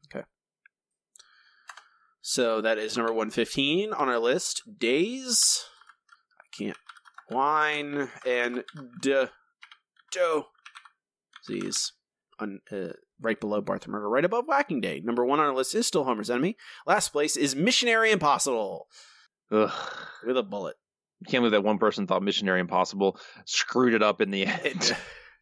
Okay. 0.07 0.25
So 2.21 2.61
that 2.61 2.79
is 2.79 2.97
number 2.97 3.13
115 3.13 3.93
on 3.93 4.09
our 4.09 4.19
list. 4.19 4.63
Days. 4.79 5.65
I 6.41 6.57
can't. 6.57 6.77
Wine 7.31 8.09
and 8.27 8.65
duh. 9.01 9.27
Joe. 10.13 10.47
These. 11.49 11.93
On, 12.39 12.61
uh, 12.73 12.93
right 13.21 13.41
below 13.41 13.61
Bart 13.61 13.83
the 13.83 13.91
Murderer, 13.91 14.09
right 14.09 14.25
above 14.25 14.47
Whacking 14.47 14.81
Day. 14.81 15.01
Number 15.05 15.25
one 15.25 15.39
on 15.39 15.47
our 15.47 15.55
list 15.55 15.75
is 15.75 15.87
still 15.87 16.05
Homer's 16.05 16.31
Enemy. 16.31 16.57
Last 16.87 17.11
place 17.11 17.37
is 17.37 17.55
Missionary 17.55 18.11
Impossible. 18.11 18.89
Ugh. 19.51 19.71
With 20.25 20.37
a 20.37 20.43
bullet. 20.43 20.77
Can't 21.29 21.43
believe 21.43 21.53
that 21.53 21.65
one 21.65 21.79
person 21.79 22.07
thought 22.07 22.23
Missionary 22.23 22.61
Impossible 22.61 23.19
screwed 23.45 23.95
it 23.95 24.03
up 24.03 24.21
in 24.21 24.31
the 24.31 24.47
end. 24.65 24.97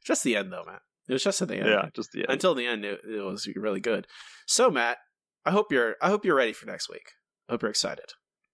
just 0.05 0.25
the 0.25 0.37
end, 0.37 0.53
though, 0.53 0.65
Matt. 0.67 0.83
It 1.09 1.13
was 1.15 1.25
just 1.25 1.43
at 1.43 1.49
the 1.49 1.57
end. 1.57 1.69
Yeah, 1.69 1.89
just 1.95 2.13
the 2.13 2.21
end. 2.21 2.31
Until 2.31 2.55
the 2.55 2.67
end, 2.67 2.85
it, 2.85 3.01
it 3.05 3.21
was 3.25 3.49
really 3.57 3.81
good. 3.81 4.07
So, 4.47 4.71
Matt, 4.71 4.99
I 5.45 5.51
hope 5.51 5.73
you're 5.73 5.97
I 6.01 6.09
hope 6.09 6.25
you're 6.25 6.37
ready 6.37 6.53
for 6.53 6.67
next 6.67 6.89
week. 6.89 7.13
I 7.49 7.53
hope 7.53 7.63
you're 7.63 7.71
excited. 7.71 8.05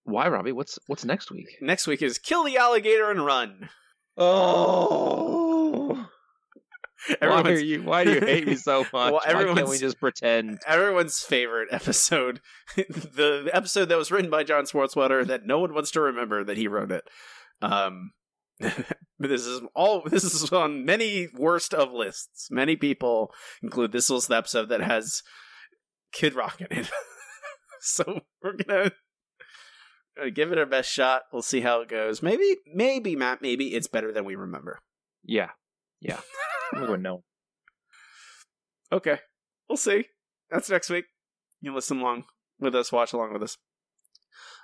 Why, 0.04 0.28
Robbie? 0.28 0.52
What's 0.52 0.78
what's 0.86 1.04
next 1.04 1.30
week? 1.30 1.48
Next 1.60 1.86
week 1.86 2.00
is 2.00 2.18
kill 2.18 2.44
the 2.44 2.56
alligator 2.56 3.10
and 3.10 3.26
run. 3.26 3.68
Oh. 4.16 5.45
why, 7.20 7.42
are 7.42 7.58
you, 7.58 7.82
why 7.82 8.04
do 8.04 8.12
you 8.12 8.20
hate 8.20 8.46
me 8.46 8.56
so 8.56 8.80
much? 8.92 8.92
well, 8.92 9.20
why 9.24 9.54
can't 9.54 9.68
we 9.68 9.78
just 9.78 10.00
pretend? 10.00 10.60
Everyone's 10.66 11.20
favorite 11.20 11.68
episode, 11.70 12.40
the, 12.76 13.50
episode 13.52 13.88
that 13.88 13.98
was 13.98 14.10
written 14.10 14.30
by 14.30 14.44
John 14.44 14.64
Swartzwelder 14.64 15.26
that 15.26 15.46
no 15.46 15.58
one 15.58 15.74
wants 15.74 15.90
to 15.92 16.00
remember 16.00 16.44
that 16.44 16.56
he 16.56 16.68
wrote 16.68 16.92
it. 16.92 17.04
Um, 17.62 18.12
this 19.18 19.46
is 19.46 19.60
all. 19.74 20.02
This 20.04 20.24
is 20.24 20.50
on 20.50 20.84
many 20.84 21.28
worst 21.34 21.74
of 21.74 21.92
lists. 21.92 22.48
Many 22.50 22.76
people 22.76 23.32
include 23.62 23.92
this 23.92 24.08
was 24.08 24.26
the 24.26 24.36
episode 24.36 24.68
that 24.70 24.80
has 24.80 25.22
Kid 26.12 26.34
Rock 26.34 26.60
in 26.60 26.68
it. 26.70 26.90
so 27.80 28.20
we're 28.42 28.56
gonna 28.56 28.92
give 30.32 30.52
it 30.52 30.58
our 30.58 30.66
best 30.66 30.90
shot. 30.90 31.22
We'll 31.32 31.42
see 31.42 31.60
how 31.60 31.80
it 31.82 31.88
goes. 31.88 32.22
Maybe, 32.22 32.56
maybe 32.72 33.14
Matt. 33.16 33.42
Maybe 33.42 33.74
it's 33.74 33.88
better 33.88 34.12
than 34.12 34.24
we 34.24 34.36
remember. 34.36 34.80
Yeah, 35.22 35.50
yeah. 36.00 36.20
I'm 36.72 36.86
going 36.86 37.02
no. 37.02 37.22
Okay, 38.92 39.18
we'll 39.68 39.76
see. 39.76 40.06
That's 40.50 40.70
next 40.70 40.90
week. 40.90 41.06
You 41.60 41.70
can 41.70 41.74
listen 41.74 42.00
along 42.00 42.24
with 42.60 42.74
us, 42.74 42.92
watch 42.92 43.12
along 43.12 43.32
with 43.32 43.42
us. 43.42 43.56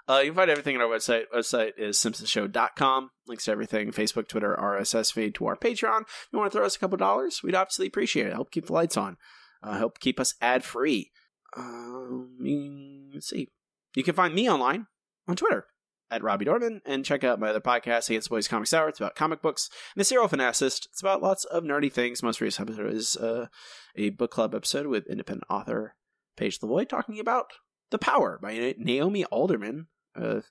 Uh, 0.08 0.18
you 0.18 0.30
can 0.30 0.36
find 0.36 0.50
everything 0.50 0.76
on 0.76 0.82
our 0.82 0.88
website. 0.88 1.24
Website 1.34 1.72
is 1.78 1.98
simpsonshow.com. 1.98 3.10
Links 3.26 3.44
to 3.44 3.52
everything 3.52 3.92
Facebook, 3.92 4.28
Twitter, 4.28 4.56
RSS 4.60 5.12
feed 5.12 5.34
to 5.36 5.46
our 5.46 5.56
Patreon. 5.56 6.02
If 6.02 6.28
you 6.32 6.38
want 6.38 6.52
to 6.52 6.58
throw 6.58 6.66
us 6.66 6.76
a 6.76 6.78
couple 6.78 6.98
dollars, 6.98 7.40
we'd 7.42 7.54
obviously 7.54 7.86
appreciate 7.86 8.26
it. 8.26 8.32
Help 8.32 8.50
keep 8.50 8.66
the 8.66 8.72
lights 8.72 8.96
on. 8.96 9.16
Uh, 9.62 9.78
help 9.78 10.00
keep 10.00 10.18
us 10.18 10.34
ad 10.40 10.64
free. 10.64 11.10
Um, 11.56 13.10
let's 13.14 13.28
see. 13.28 13.48
You 13.94 14.02
can 14.02 14.14
find 14.14 14.34
me 14.34 14.50
online 14.50 14.86
on 15.28 15.36
Twitter 15.36 15.66
at 16.12 16.22
Robbie 16.22 16.44
Dorman 16.44 16.82
and 16.84 17.04
check 17.04 17.24
out 17.24 17.40
my 17.40 17.48
other 17.48 17.60
podcast, 17.60 18.10
Against 18.10 18.28
Boys 18.28 18.46
Comics 18.46 18.74
Hour. 18.74 18.88
It's 18.88 19.00
about 19.00 19.16
comic 19.16 19.40
books. 19.40 19.70
And 19.94 20.00
the 20.00 20.04
Serial 20.04 20.28
Fanacist. 20.28 20.86
It's 20.86 21.00
about 21.00 21.22
lots 21.22 21.44
of 21.44 21.64
nerdy 21.64 21.90
things. 21.90 22.22
Most 22.22 22.40
recent 22.40 22.68
episode 22.68 22.92
is 22.92 23.16
uh, 23.16 23.46
a 23.96 24.10
book 24.10 24.30
club 24.30 24.54
episode 24.54 24.86
with 24.86 25.06
independent 25.06 25.46
author 25.48 25.96
Paige 26.36 26.60
Lavoie 26.60 26.88
talking 26.88 27.18
about 27.18 27.46
The 27.90 27.98
Power 27.98 28.38
by 28.40 28.74
Naomi 28.78 29.24
Alderman. 29.24 29.86
Uh, 30.14 30.42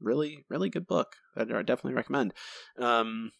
really, 0.00 0.44
really 0.48 0.70
good 0.70 0.86
book 0.86 1.16
that 1.34 1.50
I 1.50 1.62
definitely 1.62 1.94
recommend. 1.94 2.32
Um, 2.78 3.32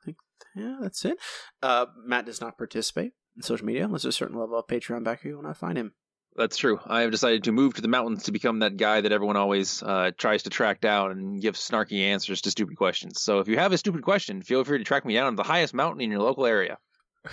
I 0.00 0.04
think 0.04 0.16
yeah, 0.54 0.76
that's 0.80 1.04
it. 1.04 1.18
Uh, 1.60 1.86
Matt 2.04 2.26
does 2.26 2.40
not 2.40 2.56
participate 2.56 3.12
in 3.36 3.42
social 3.42 3.66
media 3.66 3.84
unless 3.84 4.02
there's 4.02 4.14
a 4.14 4.18
certain 4.18 4.38
level 4.38 4.58
of 4.58 4.68
Patreon 4.68 5.02
backer 5.02 5.28
you 5.28 5.36
will 5.36 5.42
not 5.42 5.56
find 5.56 5.76
him. 5.76 5.94
That's 6.40 6.56
true. 6.56 6.80
I 6.86 7.02
have 7.02 7.10
decided 7.10 7.44
to 7.44 7.52
move 7.52 7.74
to 7.74 7.82
the 7.82 7.88
mountains 7.88 8.22
to 8.22 8.32
become 8.32 8.60
that 8.60 8.78
guy 8.78 9.02
that 9.02 9.12
everyone 9.12 9.36
always 9.36 9.82
uh, 9.82 10.12
tries 10.16 10.44
to 10.44 10.50
track 10.50 10.80
down 10.80 11.10
and 11.10 11.38
give 11.38 11.54
snarky 11.54 12.00
answers 12.00 12.40
to 12.40 12.50
stupid 12.50 12.78
questions. 12.78 13.20
So 13.20 13.40
if 13.40 13.48
you 13.48 13.58
have 13.58 13.72
a 13.72 13.78
stupid 13.78 14.00
question, 14.00 14.40
feel 14.40 14.64
free 14.64 14.78
to 14.78 14.84
track 14.84 15.04
me 15.04 15.12
down 15.12 15.32
to 15.32 15.36
the 15.36 15.42
highest 15.42 15.74
mountain 15.74 16.00
in 16.00 16.10
your 16.10 16.22
local 16.22 16.46
area. 16.46 16.78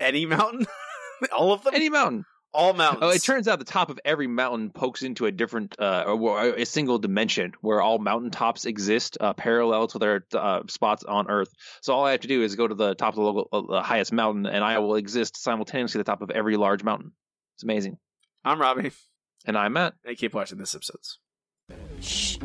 Any 0.00 0.26
mountain? 0.26 0.66
All 1.32 1.52
of 1.52 1.62
them? 1.62 1.76
Any 1.76 1.90
mountain. 1.90 2.24
All 2.56 2.72
mountains. 2.72 3.02
Oh, 3.02 3.10
it 3.10 3.22
turns 3.22 3.48
out 3.48 3.58
the 3.58 3.66
top 3.66 3.90
of 3.90 4.00
every 4.02 4.26
mountain 4.26 4.70
pokes 4.70 5.02
into 5.02 5.26
a 5.26 5.30
different, 5.30 5.76
uh, 5.78 6.04
or 6.06 6.54
a 6.56 6.64
single 6.64 6.98
dimension 6.98 7.52
where 7.60 7.82
all 7.82 7.98
mountaintops 7.98 8.64
exist 8.64 9.18
uh, 9.20 9.34
parallel 9.34 9.88
to 9.88 9.98
their 9.98 10.24
uh, 10.32 10.62
spots 10.66 11.04
on 11.04 11.28
Earth. 11.28 11.50
So 11.82 11.92
all 11.92 12.06
I 12.06 12.12
have 12.12 12.20
to 12.20 12.28
do 12.28 12.42
is 12.42 12.56
go 12.56 12.66
to 12.66 12.74
the 12.74 12.94
top 12.94 13.10
of 13.10 13.16
the 13.16 13.22
local, 13.22 13.48
uh, 13.52 13.74
the 13.74 13.82
highest 13.82 14.10
mountain, 14.10 14.46
and 14.46 14.64
I 14.64 14.78
will 14.78 14.94
exist 14.94 15.36
simultaneously 15.36 16.00
at 16.00 16.06
the 16.06 16.10
top 16.10 16.22
of 16.22 16.30
every 16.30 16.56
large 16.56 16.82
mountain. 16.82 17.12
It's 17.56 17.62
amazing. 17.62 17.98
I'm 18.42 18.58
Robbie. 18.58 18.92
And 19.44 19.58
I'm 19.58 19.74
Matt. 19.74 19.92
And 20.06 20.16
keep 20.16 20.32
watching 20.32 20.56
this 20.56 20.74
episodes. 20.74 21.18
Shh. 22.00 22.38